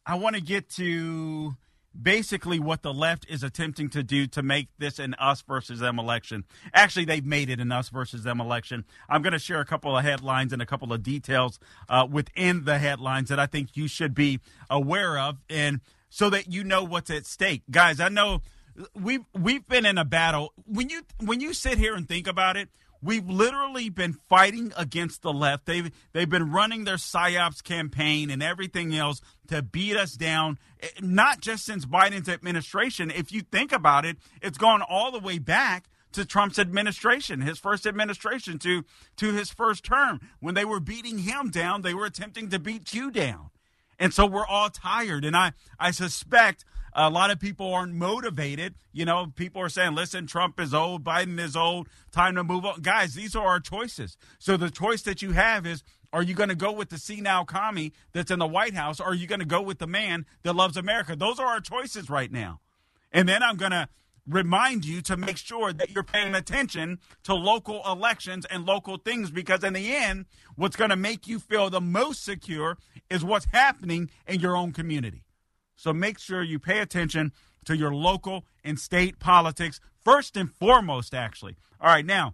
I 0.08 0.16
want 0.16 0.38
to 0.38 0.42
get 0.42 0.70
to 0.72 1.58
basically 2.00 2.60
what 2.60 2.82
the 2.82 2.94
left 2.94 3.26
is 3.30 3.44
attempting 3.44 3.90
to 3.90 4.04
do 4.04 4.26
to 4.28 4.42
make 4.42 4.70
this 4.78 5.00
an 5.00 5.16
us 5.16 5.42
versus 5.42 5.82
them 5.82 6.00
election. 6.00 6.46
Actually, 6.74 7.04
they've 7.04 7.26
made 7.26 7.50
it 7.50 7.60
an 7.60 7.74
us 7.74 7.90
versus 7.90 8.24
them 8.24 8.40
election. 8.40 8.86
I'm 9.10 9.22
going 9.22 9.34
to 9.34 9.40
share 9.40 9.60
a 9.60 9.66
couple 9.66 9.98
of 9.98 10.06
headlines 10.06 10.54
and 10.54 10.62
a 10.62 10.66
couple 10.66 10.94
of 10.94 11.04
details 11.04 11.60
uh, 11.90 12.08
within 12.10 12.64
the 12.64 12.78
headlines 12.78 13.28
that 13.28 13.40
I 13.40 13.48
think 13.48 13.76
you 13.76 13.90
should 13.90 14.16
be 14.16 14.40
aware 14.70 15.20
of, 15.20 15.40
and 15.50 15.82
so 16.10 16.30
that 16.30 16.54
you 16.54 16.64
know 16.64 16.86
what's 16.86 17.10
at 17.10 17.26
stake, 17.26 17.64
guys. 17.70 18.00
I 18.00 18.08
know 18.08 18.42
we've 18.96 19.26
we've 19.38 19.68
been 19.68 19.86
in 19.86 19.98
a 19.98 20.06
battle. 20.06 20.54
When 20.66 20.90
you 20.90 21.02
when 21.20 21.42
you 21.42 21.54
sit 21.54 21.78
here 21.78 21.96
and 21.96 22.08
think 22.08 22.28
about 22.28 22.56
it, 22.56 22.70
we've 23.02 23.28
literally 23.28 23.90
been 23.90 24.14
fighting 24.14 24.74
against 24.78 25.22
the 25.22 25.34
left. 25.34 25.66
They've 25.66 25.92
they've 26.14 26.30
been 26.30 26.52
running 26.52 26.84
their 26.84 26.96
psyops 26.96 27.64
campaign 27.64 28.30
and 28.30 28.42
everything 28.44 28.96
else 28.96 29.22
to 29.48 29.62
beat 29.62 29.96
us 29.96 30.14
down. 30.14 30.58
Eh, 30.80 30.88
not 31.02 31.42
just 31.42 31.66
since 31.66 31.86
Biden's 31.86 32.30
administration. 32.30 33.12
If 33.12 33.32
you 33.32 33.42
think 33.42 33.72
about 33.72 34.06
it, 34.06 34.18
it's 34.42 34.58
gone 34.58 34.82
all 34.82 35.12
the 35.12 35.20
way 35.20 35.40
back 35.40 35.90
to 36.14 36.26
Trump's 36.26 36.58
administration, 36.58 37.42
his 37.42 37.60
first 37.60 37.86
administration 37.86 38.60
to 38.60 38.84
to 39.18 39.34
his 39.34 39.50
first 39.50 39.84
term. 39.84 40.20
When 40.40 40.56
they 40.56 40.66
were 40.66 40.80
beating 40.80 41.20
him 41.20 41.50
down, 41.50 41.82
they 41.82 41.94
were 41.94 42.06
attempting 42.06 42.50
to 42.50 42.60
beat 42.60 42.94
you 42.94 43.12
down. 43.12 43.50
And 44.00 44.14
so 44.14 44.26
we're 44.26 44.46
all 44.46 44.70
tired. 44.70 45.26
And 45.26 45.36
I, 45.36 45.54
I 45.80 45.92
suspect 45.92 46.66
a 46.98 47.12
lot 47.12 47.30
of 47.30 47.40
people 47.40 47.72
aren't 47.72 47.94
motivated. 47.94 48.74
You 48.92 49.06
know, 49.06 49.28
people 49.36 49.62
are 49.62 49.70
saying, 49.70 49.94
listen, 49.94 50.26
Trump 50.26 50.60
is 50.60 50.74
old, 50.74 51.04
Biden 51.04 51.40
is 51.40 51.56
old, 51.56 51.88
time 52.12 52.36
to 52.36 52.44
move 52.44 52.66
on. 52.66 52.82
Guys, 52.82 53.14
these 53.14 53.36
are 53.36 53.46
our 53.46 53.60
choices. 53.60 54.18
So 54.40 54.58
the 54.58 54.72
choice 54.72 55.04
that 55.04 55.22
you 55.22 55.34
have 55.34 55.68
is 55.68 55.84
are 56.12 56.24
you 56.24 56.34
going 56.34 56.50
to 56.50 56.56
go 56.56 56.72
with 56.72 56.90
the 56.90 56.98
senile 56.98 57.46
commie 57.46 57.94
that's 58.14 58.32
in 58.32 58.40
the 58.40 58.48
White 58.48 58.74
House? 58.74 59.00
Or 59.00 59.10
are 59.10 59.14
you 59.14 59.28
going 59.28 59.42
to 59.42 59.46
go 59.46 59.62
with 59.62 59.78
the 59.78 59.88
man 59.88 60.26
that 60.42 60.56
loves 60.56 60.76
America? 60.76 61.16
Those 61.16 61.40
are 61.40 61.46
our 61.46 61.60
choices 61.60 62.10
right 62.10 62.32
now. 62.32 62.62
And 63.12 63.30
then 63.30 63.44
I'm 63.44 63.58
going 63.58 63.72
to 63.72 63.90
remind 64.28 64.84
you 64.84 65.02
to 65.02 65.16
make 65.16 65.38
sure 65.38 65.72
that 65.72 65.92
you're 65.92 66.04
paying 66.04 66.34
attention 66.34 67.00
to 67.24 67.36
local 67.36 67.82
elections 67.86 68.46
and 68.46 68.66
local 68.66 68.98
things 68.98 69.30
because 69.32 69.64
in 69.64 69.74
the 69.74 69.96
end 69.96 70.26
what's 70.56 70.76
going 70.76 70.90
to 70.90 70.98
make 70.98 71.28
you 71.28 71.40
feel 71.40 71.70
the 71.70 71.80
most 71.80 72.26
secure 72.26 72.78
is 73.10 73.24
what's 73.24 73.46
happening 73.54 74.10
in 74.28 74.40
your 74.42 74.58
own 74.58 74.74
community 74.74 75.24
so 75.78 75.94
make 75.94 76.20
sure 76.20 76.44
you 76.44 76.60
pay 76.60 76.80
attention 76.80 77.32
to 77.66 77.78
your 77.78 77.94
local 77.94 78.46
and 78.64 78.78
state 78.80 79.20
politics 79.20 79.80
first 80.04 80.36
and 80.36 80.52
foremost, 80.52 81.14
actually. 81.14 81.56
All 81.80 81.88
right, 81.90 82.06
now, 82.06 82.34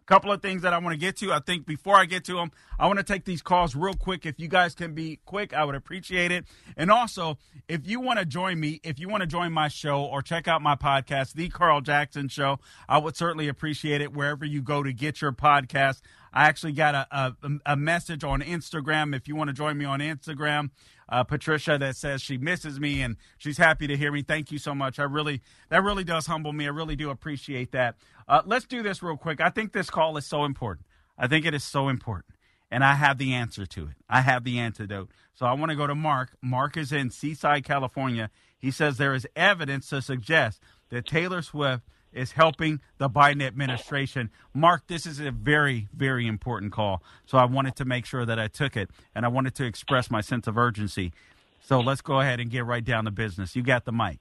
a 0.00 0.04
couple 0.06 0.30
of 0.30 0.40
things 0.40 0.62
that 0.62 0.72
I 0.72 0.78
want 0.78 0.92
to 0.94 0.98
get 0.98 1.16
to. 1.18 1.32
I 1.32 1.40
think 1.40 1.66
before 1.66 1.96
I 1.96 2.04
get 2.04 2.24
to 2.26 2.34
them, 2.34 2.50
I 2.78 2.86
want 2.86 2.98
to 2.98 3.04
take 3.04 3.24
these 3.24 3.42
calls 3.42 3.74
real 3.74 3.94
quick. 3.94 4.24
If 4.24 4.38
you 4.38 4.48
guys 4.48 4.74
can 4.74 4.94
be 4.94 5.18
quick, 5.24 5.52
I 5.52 5.64
would 5.64 5.74
appreciate 5.74 6.30
it. 6.30 6.44
And 6.76 6.90
also, 6.90 7.38
if 7.68 7.86
you 7.86 8.00
want 8.00 8.18
to 8.18 8.24
join 8.24 8.60
me, 8.60 8.80
if 8.84 8.98
you 8.98 9.08
want 9.08 9.22
to 9.22 9.26
join 9.26 9.52
my 9.52 9.68
show 9.68 10.04
or 10.04 10.22
check 10.22 10.46
out 10.46 10.62
my 10.62 10.76
podcast, 10.76 11.32
The 11.32 11.48
Carl 11.48 11.80
Jackson 11.80 12.28
Show, 12.28 12.60
I 12.88 12.98
would 12.98 13.16
certainly 13.16 13.48
appreciate 13.48 14.00
it 14.00 14.12
wherever 14.12 14.44
you 14.44 14.62
go 14.62 14.82
to 14.82 14.92
get 14.92 15.20
your 15.20 15.32
podcast. 15.32 16.00
I 16.32 16.46
actually 16.46 16.72
got 16.72 16.94
a, 16.94 17.36
a, 17.42 17.50
a 17.66 17.76
message 17.76 18.22
on 18.22 18.40
Instagram. 18.42 19.16
If 19.16 19.26
you 19.26 19.34
want 19.34 19.48
to 19.48 19.54
join 19.54 19.76
me 19.76 19.84
on 19.84 20.00
Instagram, 20.00 20.70
uh, 21.08 21.24
Patricia 21.24 21.78
that 21.78 21.96
says 21.96 22.22
she 22.22 22.36
misses 22.36 22.78
me 22.78 23.02
and 23.02 23.16
she's 23.38 23.58
happy 23.58 23.86
to 23.86 23.96
hear 23.96 24.12
me. 24.12 24.22
Thank 24.22 24.52
you 24.52 24.58
so 24.58 24.74
much. 24.74 24.98
I 24.98 25.04
really 25.04 25.42
that 25.70 25.82
really 25.82 26.04
does 26.04 26.26
humble 26.26 26.52
me. 26.52 26.66
I 26.66 26.70
really 26.70 26.96
do 26.96 27.10
appreciate 27.10 27.72
that. 27.72 27.96
Uh, 28.26 28.42
let's 28.44 28.66
do 28.66 28.82
this 28.82 29.02
real 29.02 29.16
quick. 29.16 29.40
I 29.40 29.50
think 29.50 29.72
this 29.72 29.90
call 29.90 30.16
is 30.16 30.26
so 30.26 30.44
important. 30.44 30.86
I 31.16 31.26
think 31.26 31.46
it 31.46 31.54
is 31.54 31.64
so 31.64 31.88
important, 31.88 32.34
and 32.70 32.84
I 32.84 32.94
have 32.94 33.18
the 33.18 33.34
answer 33.34 33.66
to 33.66 33.84
it. 33.84 33.94
I 34.08 34.20
have 34.20 34.44
the 34.44 34.58
antidote. 34.58 35.10
So 35.34 35.46
I 35.46 35.52
want 35.52 35.70
to 35.70 35.76
go 35.76 35.86
to 35.86 35.94
Mark. 35.94 36.36
Mark 36.42 36.76
is 36.76 36.92
in 36.92 37.10
Seaside, 37.10 37.64
California. 37.64 38.30
He 38.58 38.70
says 38.70 38.96
there 38.98 39.14
is 39.14 39.26
evidence 39.36 39.88
to 39.90 40.02
suggest 40.02 40.60
that 40.90 41.06
Taylor 41.06 41.42
Swift 41.42 41.84
is 42.12 42.32
helping 42.32 42.80
the 42.98 43.08
Biden 43.08 43.42
administration. 43.42 44.30
Mark, 44.54 44.86
this 44.86 45.06
is 45.06 45.20
a 45.20 45.30
very, 45.30 45.88
very 45.94 46.26
important 46.26 46.72
call. 46.72 47.02
So 47.26 47.38
I 47.38 47.44
wanted 47.44 47.76
to 47.76 47.84
make 47.84 48.06
sure 48.06 48.24
that 48.24 48.38
I 48.38 48.48
took 48.48 48.76
it 48.76 48.90
and 49.14 49.24
I 49.24 49.28
wanted 49.28 49.54
to 49.56 49.64
express 49.64 50.10
my 50.10 50.20
sense 50.20 50.46
of 50.46 50.56
urgency. 50.56 51.12
So 51.60 51.80
let's 51.80 52.00
go 52.00 52.20
ahead 52.20 52.40
and 52.40 52.50
get 52.50 52.64
right 52.64 52.84
down 52.84 53.04
to 53.04 53.10
business. 53.10 53.54
You 53.54 53.62
got 53.62 53.84
the 53.84 53.92
mic. 53.92 54.18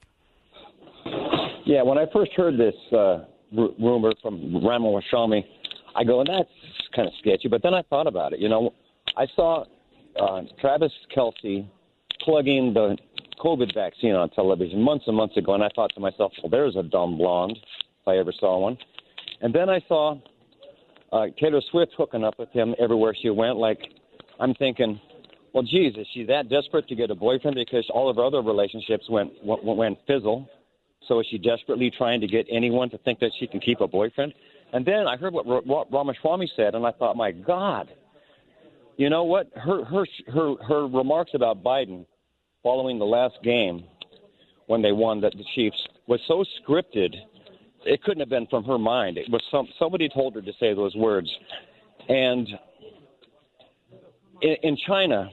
Yeah, 1.66 1.84
when 1.84 1.98
I 1.98 2.06
first 2.14 2.32
heard 2.34 2.58
this 2.58 2.76
uh, 2.92 3.26
r- 3.58 3.70
rumor 3.80 4.14
from 4.22 4.66
Ramaswamy, 4.66 5.46
I 5.96 6.04
go, 6.04 6.20
and 6.22 6.30
that's 6.30 6.50
kind 6.96 7.08
of 7.08 7.14
sketchy. 7.20 7.48
But 7.48 7.64
then 7.64 7.74
I 7.74 7.82
thought 7.84 8.08
about 8.08 8.34
it. 8.34 8.40
You 8.40 8.50
know, 8.50 8.74
I 9.18 9.26
saw 9.36 9.66
uh, 10.22 10.42
Travis 10.60 10.92
Kelce 11.16 11.68
plugging 12.24 12.74
the 12.74 12.98
COVID 13.40 13.74
vaccine 13.74 14.14
on 14.14 14.30
television 14.32 14.82
months 14.82 15.06
and 15.08 15.16
months 15.16 15.38
ago, 15.38 15.54
and 15.54 15.64
I 15.64 15.70
thought 15.76 15.92
to 15.96 16.00
myself, 16.00 16.32
well, 16.42 16.50
there's 16.50 16.76
a 16.76 16.84
dumb 16.84 17.18
blonde 17.18 17.58
if 17.58 18.08
I 18.08 18.18
ever 18.18 18.34
saw 18.40 18.60
one. 18.60 18.78
And 19.42 19.54
then 19.54 19.70
I 19.70 19.80
saw 19.88 20.20
uh, 21.12 21.26
Taylor 21.40 21.62
Swift 21.72 21.94
hooking 21.98 22.24
up 22.24 22.40
with 22.40 22.50
him 22.52 22.76
everywhere 22.80 23.16
she 23.20 23.30
went. 23.30 23.58
Like, 23.58 23.80
I'm 24.40 24.54
thinking, 24.56 25.00
well, 25.54 25.64
geez, 25.64 25.94
is 25.98 26.08
she 26.14 26.24
that 26.26 26.50
desperate 26.50 26.88
to 26.88 26.96
get 26.96 27.12
a 27.12 27.16
boyfriend 27.16 27.56
because 27.56 27.86
all 27.94 28.10
of 28.10 28.18
her 28.18 28.26
other 28.26 28.42
relationships 28.42 29.06
went 29.10 29.32
went, 29.44 29.64
went 29.64 29.98
fizzle? 30.08 30.48
So 31.08 31.20
is 31.20 31.28
she 31.30 31.38
desperately 31.38 31.92
trying 31.96 32.20
to 32.22 32.28
get 32.28 32.46
anyone 32.52 32.90
to 32.90 32.98
think 33.00 33.20
that 33.20 33.32
she 33.40 33.48
can 33.48 33.60
keep 33.60 33.80
a 33.82 33.88
boyfriend? 33.88 34.34
And 34.74 34.86
then 34.86 35.08
I 35.08 35.16
heard 35.16 35.34
what 35.34 35.46
Ramaswamy 35.92 36.52
said, 36.56 36.76
and 36.76 36.86
I 36.86 36.92
thought, 36.92 37.16
my 37.16 37.32
God, 37.32 37.88
you 38.98 39.10
know 39.10 39.24
what? 39.24 39.50
Her 39.56 39.86
her 39.86 40.06
her 40.28 40.56
her 40.68 40.88
remarks 40.88 41.32
about 41.34 41.64
Biden 41.64 42.06
following 42.68 43.00
the 43.00 43.06
last 43.06 43.38
game 43.44 43.86
when 44.66 44.82
they 44.82 44.92
won 44.92 45.22
that 45.22 45.32
the 45.38 45.46
Chiefs 45.56 45.88
was 46.06 46.20
so 46.28 46.44
scripted. 46.60 47.16
It 47.86 48.04
couldn't 48.04 48.20
have 48.20 48.28
been 48.28 48.46
from 48.48 48.66
her 48.66 48.78
mind. 48.78 49.18
It 49.18 49.30
was 49.30 49.42
some 49.50 49.70
somebody 49.80 50.10
told 50.10 50.36
her 50.36 50.42
to 50.42 50.52
say 50.60 50.74
those 50.74 50.94
words. 50.94 51.30
And 52.10 52.46
in, 54.42 54.56
in 54.64 54.78
China, 54.86 55.30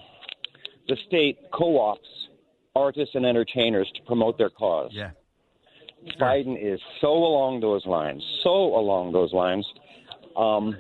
the 0.87 0.97
state 1.09 1.39
co-ops 1.53 2.07
artists 2.77 3.17
and 3.17 3.27
entertainers 3.27 3.91
to 3.97 4.03
promote 4.03 4.39
their 4.39 4.51
cause. 4.51 4.93
Yeah. 4.93 5.11
Biden 6.21 6.57
is 6.57 6.79
so 7.01 7.09
along 7.09 7.63
those 7.63 7.85
lines, 7.85 8.23
so 8.45 8.51
along 8.51 9.13
those 9.13 9.33
lines. 9.33 9.67
Um, 10.37 10.77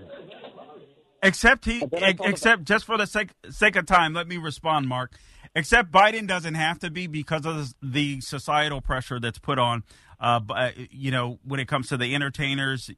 except 1.21 1.65
he, 1.65 1.83
except 1.93 2.63
just 2.63 2.85
for 2.85 2.97
the 2.97 3.09
sake 3.09 3.31
sake 3.51 3.75
of 3.75 3.87
time, 3.87 4.13
let 4.13 4.29
me 4.29 4.37
respond, 4.37 4.87
Mark 4.87 5.19
Except 5.57 5.93
Biden 5.93 6.27
doesn't 6.27 6.55
have 6.55 6.81
to 6.81 6.91
be 6.91 7.07
because 7.07 7.47
of 7.47 7.75
the 7.81 8.21
societal 8.21 8.81
pressure 8.81 9.21
that's 9.21 9.39
put 9.39 9.59
on. 9.59 9.85
Uh, 10.21 10.41
uh, 10.51 10.71
you 10.91 11.11
know, 11.11 11.39
when 11.45 11.61
it 11.61 11.69
comes 11.69 11.89
to 11.89 11.97
the 11.97 12.15
entertainers, 12.15 12.91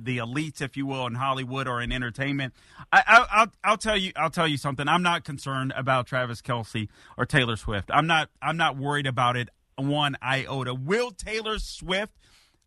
the 0.00 0.18
elites, 0.18 0.60
if 0.60 0.76
you 0.76 0.86
will, 0.86 1.06
in 1.06 1.14
Hollywood 1.14 1.66
or 1.66 1.80
in 1.80 1.90
entertainment, 1.90 2.54
I, 2.92 3.26
will 3.36 3.52
I'll 3.64 3.76
tell 3.78 3.96
you, 3.96 4.12
I'll 4.14 4.30
tell 4.30 4.46
you 4.46 4.56
something. 4.56 4.86
I'm 4.86 5.02
not 5.02 5.24
concerned 5.24 5.72
about 5.76 6.06
Travis 6.06 6.42
Kelce 6.42 6.88
or 7.16 7.26
Taylor 7.26 7.56
Swift. 7.56 7.90
I'm 7.92 8.06
not, 8.06 8.30
I'm 8.42 8.56
not 8.56 8.76
worried 8.76 9.06
about 9.06 9.36
it 9.36 9.48
one 9.76 10.16
iota. 10.22 10.74
Will 10.74 11.10
Taylor 11.10 11.58
Swift, 11.58 12.12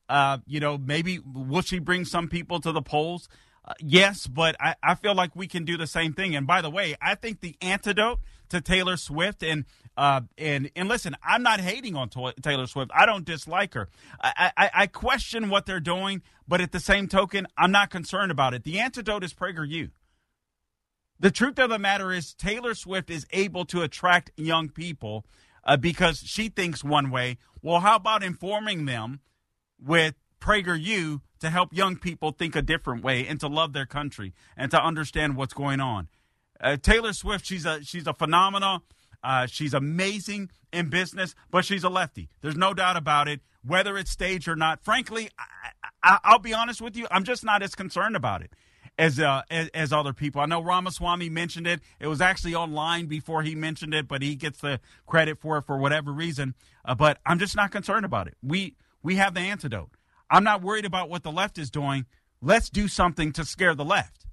uh, 0.08 0.40
you 0.48 0.60
know, 0.60 0.78
maybe 0.78 1.20
will 1.20 1.62
she 1.62 1.80
bring 1.80 2.06
some 2.06 2.28
people 2.28 2.60
to 2.62 2.72
the 2.72 2.82
polls? 2.82 3.30
Uh, 3.66 3.74
yes, 3.80 4.28
but 4.28 4.56
I, 4.60 4.76
I 4.82 4.96
feel 4.96 5.16
like 5.16 5.36
we 5.36 5.48
can 5.48 5.66
do 5.66 5.78
the 5.78 5.88
same 5.88 6.14
thing. 6.14 6.36
And 6.36 6.48
by 6.48 6.62
the 6.62 6.70
way, 6.70 6.96
I 7.02 7.16
think 7.16 7.42
the 7.42 7.56
antidote 7.62 8.20
to 8.50 8.62
Taylor 8.62 8.98
Swift 8.98 9.44
and 9.44 9.66
uh, 9.98 10.22
and 10.38 10.72
and 10.76 10.88
listen, 10.88 11.16
I'm 11.24 11.44
not 11.44 11.60
hating 11.60 11.96
on 11.96 12.10
Taylor 12.42 12.68
Swift. 12.68 12.92
I 12.94 13.06
don't 13.06 13.26
dislike 13.26 13.74
her. 13.74 13.90
I, 14.22 14.52
I, 14.56 14.72
I 14.74 14.88
question 14.88 15.50
what 15.50 15.66
they're 15.66 15.80
doing, 15.80 16.22
but 16.48 16.62
at 16.62 16.72
the 16.72 16.80
same 16.80 17.08
token, 17.08 17.48
I'm 17.58 17.72
not 17.72 17.90
concerned 17.90 18.32
about 18.32 18.54
it. 18.54 18.64
The 18.64 18.80
antidote 18.80 19.24
is 19.24 19.34
PragerU. 19.34 19.92
The 21.20 21.32
truth 21.32 21.60
of 21.60 21.70
the 21.70 21.80
matter 21.80 22.14
is, 22.14 22.34
Taylor 22.34 22.74
Swift 22.74 23.10
is 23.10 23.28
able 23.32 23.66
to 23.66 23.82
attract 23.82 24.32
young 24.38 24.70
people 24.70 25.26
uh, 25.66 25.76
because 25.76 26.20
she 26.20 26.48
thinks 26.48 26.82
one 26.82 27.12
way. 27.12 27.38
Well, 27.62 27.82
how 27.82 27.98
about 27.98 28.24
informing 28.24 28.86
them 28.86 29.20
with 29.78 30.16
PragerU 30.40 31.22
to 31.40 31.50
help 31.50 31.74
young 31.74 31.98
people 31.98 32.32
think 32.32 32.56
a 32.56 32.62
different 32.62 33.04
way 33.04 33.26
and 33.28 33.40
to 33.40 33.48
love 33.48 33.74
their 33.74 33.86
country 33.86 34.34
and 34.58 34.72
to 34.72 34.82
understand 34.82 35.36
what's 35.36 35.54
going 35.54 35.80
on. 35.80 36.08
Uh, 36.62 36.78
Taylor 36.78 37.14
Swift, 37.14 37.46
she's 37.46 37.66
a 37.66 37.84
she's 37.84 38.08
a 38.08 38.14
phenomenal. 38.14 38.84
Uh, 39.24 39.46
she's 39.48 39.74
amazing 39.74 40.50
in 40.72 40.90
business, 40.90 41.36
but 41.52 41.66
she's 41.66 41.84
a 41.84 41.90
lefty. 41.90 42.30
There's 42.42 42.56
no 42.56 42.74
doubt 42.74 42.96
about 42.96 43.28
it. 43.28 43.42
Whether 43.66 43.98
it's 43.98 44.12
staged 44.12 44.48
or 44.48 44.56
not, 44.56 44.82
frankly, 44.82 45.30
I, 46.02 46.20
will 46.32 46.40
be 46.40 46.54
honest 46.54 46.82
with 46.82 46.96
you. 46.96 47.08
I'm 47.12 47.26
just 47.26 47.44
not 47.44 47.62
as 47.62 47.76
concerned 47.76 48.16
about 48.16 48.42
it 48.42 48.54
as, 49.00 49.20
uh, 49.20 49.42
as, 49.50 49.70
as 49.74 49.94
other 49.94 50.14
people. 50.14 50.42
I 50.42 50.46
know 50.46 50.62
Ramaswamy 50.62 51.30
mentioned 51.30 51.68
it. 51.68 51.82
It 52.00 52.08
was 52.08 52.22
actually 52.22 52.56
online 52.56 53.08
before 53.08 53.44
he 53.44 53.56
mentioned 53.56 53.94
it, 53.94 54.08
but 54.08 54.22
he 54.22 54.36
gets 54.36 54.60
the 54.60 54.80
credit 55.08 55.40
for 55.40 55.58
it 55.58 55.64
for 55.64 55.78
whatever 55.78 56.12
reason. 56.12 56.54
Uh, 56.86 56.96
but 56.96 57.20
I'm 57.26 57.40
just 57.40 57.56
not 57.56 57.72
concerned 57.72 58.06
about 58.06 58.28
it. 58.28 58.36
We 58.44 58.76
we 59.02 59.16
have 59.16 59.34
the 59.34 59.40
antidote. 59.40 59.92
I'm 60.30 60.44
not 60.44 60.62
worried 60.62 60.86
about 60.86 61.10
what 61.10 61.24
the 61.24 61.32
left 61.32 61.58
is 61.58 61.72
doing. 61.72 62.06
Let's 62.42 62.70
do 62.70 62.88
something 62.88 63.32
to 63.34 63.46
scare 63.46 63.74
the 63.74 63.86
left. 63.86 64.26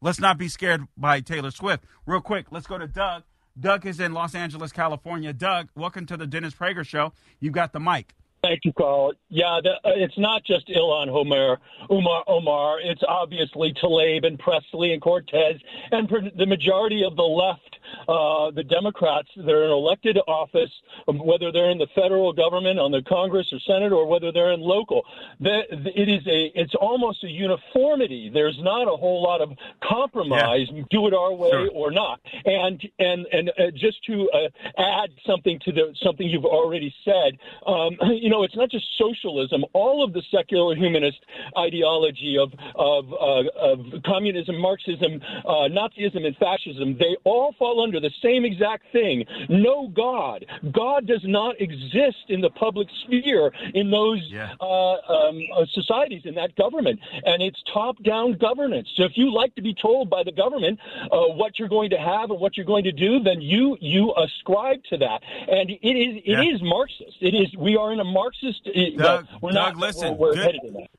Let's 0.00 0.20
not 0.20 0.38
be 0.38 0.46
scared 0.46 0.86
by 0.96 1.18
Taylor 1.20 1.50
Swift. 1.50 1.82
Real 2.06 2.20
quick, 2.20 2.52
let's 2.52 2.68
go 2.68 2.78
to 2.78 2.86
Doug. 2.86 3.24
Doug 3.58 3.84
is 3.84 3.98
in 3.98 4.12
Los 4.12 4.36
Angeles, 4.36 4.70
California. 4.70 5.32
Doug, 5.32 5.70
welcome 5.74 6.06
to 6.06 6.16
the 6.16 6.24
Dennis 6.24 6.54
Prager 6.54 6.86
Show. 6.86 7.12
You've 7.40 7.52
got 7.52 7.72
the 7.72 7.80
mic. 7.80 8.14
Thank 8.48 8.64
you, 8.64 8.72
Carl. 8.72 9.12
Yeah, 9.28 9.60
the, 9.62 9.72
uh, 9.72 9.92
it's 9.96 10.16
not 10.16 10.42
just 10.42 10.68
Ilhan 10.68 11.08
Omar, 11.08 11.58
Umar, 11.90 12.24
Omar. 12.26 12.80
It's 12.80 13.02
obviously 13.06 13.74
Tlaib 13.74 14.26
and 14.26 14.38
Presley 14.38 14.94
and 14.94 15.02
Cortez 15.02 15.60
and 15.92 16.08
the 16.34 16.46
majority 16.46 17.04
of 17.04 17.14
the 17.14 17.22
left 17.22 17.78
uh, 18.08 18.50
the 18.50 18.64
Democrats 18.64 19.28
that 19.36 19.48
are 19.48 19.64
in 19.64 19.70
elected 19.70 20.18
office, 20.26 20.70
um, 21.08 21.18
whether 21.18 21.52
they're 21.52 21.70
in 21.70 21.78
the 21.78 21.86
federal 21.94 22.32
government, 22.32 22.78
on 22.78 22.90
the 22.90 23.02
Congress 23.02 23.52
or 23.52 23.58
Senate, 23.60 23.92
or 23.92 24.06
whether 24.06 24.32
they're 24.32 24.52
in 24.52 24.60
local. 24.60 25.04
It 25.40 26.08
is 26.08 26.26
a, 26.26 26.52
it's 26.54 26.74
almost 26.74 27.24
a 27.24 27.28
uniformity. 27.28 28.30
There's 28.32 28.58
not 28.60 28.88
a 28.88 28.96
whole 28.96 29.22
lot 29.22 29.40
of 29.40 29.52
compromise. 29.82 30.68
Yeah. 30.70 30.82
Do 30.90 31.06
it 31.06 31.14
our 31.14 31.34
way 31.34 31.50
sure. 31.50 31.70
or 31.70 31.90
not. 31.90 32.20
And 32.44 32.82
and 32.98 33.26
and 33.32 33.50
uh, 33.50 33.70
just 33.74 34.02
to 34.04 34.28
uh, 34.30 34.48
add 34.78 35.10
something 35.26 35.58
to 35.64 35.72
the 35.72 35.94
something 36.02 36.26
you've 36.26 36.44
already 36.44 36.94
said, 37.04 37.38
um, 37.66 37.96
you 38.10 38.30
know, 38.30 38.37
it's 38.42 38.56
not 38.56 38.70
just 38.70 38.86
socialism. 38.96 39.64
All 39.72 40.04
of 40.04 40.12
the 40.12 40.22
secular 40.30 40.74
humanist 40.74 41.20
ideology 41.56 42.36
of 42.38 42.52
of, 42.74 43.12
uh, 43.12 43.44
of 43.56 44.02
communism, 44.04 44.58
Marxism, 44.58 45.20
uh, 45.44 45.68
Nazism, 45.68 46.26
and 46.26 46.36
fascism, 46.36 46.96
they 46.98 47.16
all 47.24 47.54
fall 47.58 47.82
under 47.82 48.00
the 48.00 48.10
same 48.22 48.44
exact 48.44 48.84
thing. 48.92 49.24
No 49.48 49.88
God. 49.88 50.46
God 50.72 51.06
does 51.06 51.22
not 51.24 51.60
exist 51.60 52.24
in 52.28 52.40
the 52.40 52.50
public 52.50 52.88
sphere 53.04 53.52
in 53.74 53.90
those 53.90 54.20
yeah. 54.30 54.54
uh, 54.60 54.94
um, 54.94 55.40
uh, 55.56 55.64
societies, 55.72 56.22
in 56.24 56.34
that 56.34 56.54
government. 56.56 57.00
And 57.24 57.42
it's 57.42 57.62
top 57.72 58.02
down 58.02 58.36
governance. 58.38 58.88
So 58.96 59.04
if 59.04 59.12
you 59.16 59.32
like 59.32 59.54
to 59.56 59.62
be 59.62 59.74
told 59.74 60.10
by 60.10 60.22
the 60.22 60.32
government 60.32 60.78
uh, 61.10 61.26
what 61.40 61.58
you're 61.58 61.68
going 61.68 61.90
to 61.90 61.98
have 61.98 62.30
and 62.30 62.40
what 62.40 62.56
you're 62.56 62.66
going 62.66 62.84
to 62.84 62.92
do, 62.92 63.20
then 63.20 63.40
you 63.40 63.76
you 63.80 64.14
ascribe 64.16 64.82
to 64.90 64.96
that. 64.98 65.22
And 65.48 65.70
it 65.70 65.78
is 65.82 66.22
it 66.24 66.44
yeah. 66.44 66.54
is 66.54 66.62
Marxist. 66.62 67.16
It 67.20 67.34
is 67.34 67.54
we 67.56 67.76
are 67.76 67.92
in 67.92 68.00
a 68.00 68.04
Marxist. 68.18 68.66
Uh, 68.66 68.80
Doug, 68.96 69.26
we're 69.40 69.52
Doug, 69.52 69.74
not, 69.74 69.76
listen. 69.76 70.16
We're, 70.16 70.28
we're 70.28 70.34
good, 70.34 70.44
headed 70.44 70.60
in 70.64 70.72
that. 70.74 70.90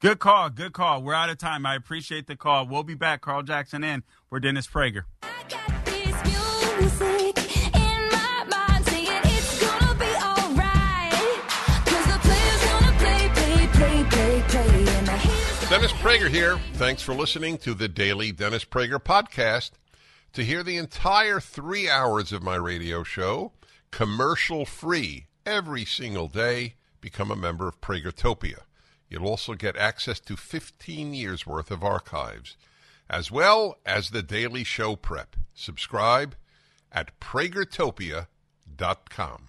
Good 0.00 0.18
call. 0.18 0.48
Good 0.48 0.72
call. 0.72 1.02
We're 1.02 1.14
out 1.14 1.28
of 1.28 1.38
time. 1.38 1.66
I 1.66 1.74
appreciate 1.74 2.26
the 2.26 2.36
call. 2.36 2.66
We'll 2.66 2.84
be 2.84 2.94
back. 2.94 3.20
Carl 3.20 3.42
Jackson 3.42 3.84
in. 3.84 4.02
We're 4.30 4.40
Dennis 4.40 4.66
Prager. 4.66 5.02
Dennis 15.68 15.92
Prager 15.92 16.30
here. 16.30 16.58
Thanks 16.74 17.02
for 17.02 17.12
listening 17.12 17.58
to 17.58 17.74
the 17.74 17.88
Daily 17.88 18.32
Dennis 18.32 18.64
Prager 18.64 18.98
podcast. 18.98 19.72
To 20.32 20.42
hear 20.42 20.62
the 20.62 20.78
entire 20.78 21.40
three 21.40 21.90
hours 21.90 22.32
of 22.32 22.42
my 22.42 22.56
radio 22.56 23.02
show, 23.02 23.52
commercial 23.90 24.64
free, 24.64 25.26
every 25.48 25.86
single 25.86 26.28
day, 26.28 26.74
become 27.00 27.30
a 27.30 27.36
member 27.36 27.66
of 27.66 27.80
Pragertopia. 27.80 28.60
You'll 29.08 29.26
also 29.26 29.54
get 29.54 29.76
access 29.76 30.20
to 30.20 30.36
15 30.36 31.14
years 31.14 31.46
worth 31.46 31.70
of 31.70 31.82
archives, 31.82 32.58
as 33.08 33.30
well 33.30 33.78
as 33.86 34.10
the 34.10 34.22
daily 34.22 34.62
show 34.62 34.94
prep. 34.94 35.34
Subscribe 35.54 36.36
at 36.92 37.18
pragertopia.com. 37.18 39.48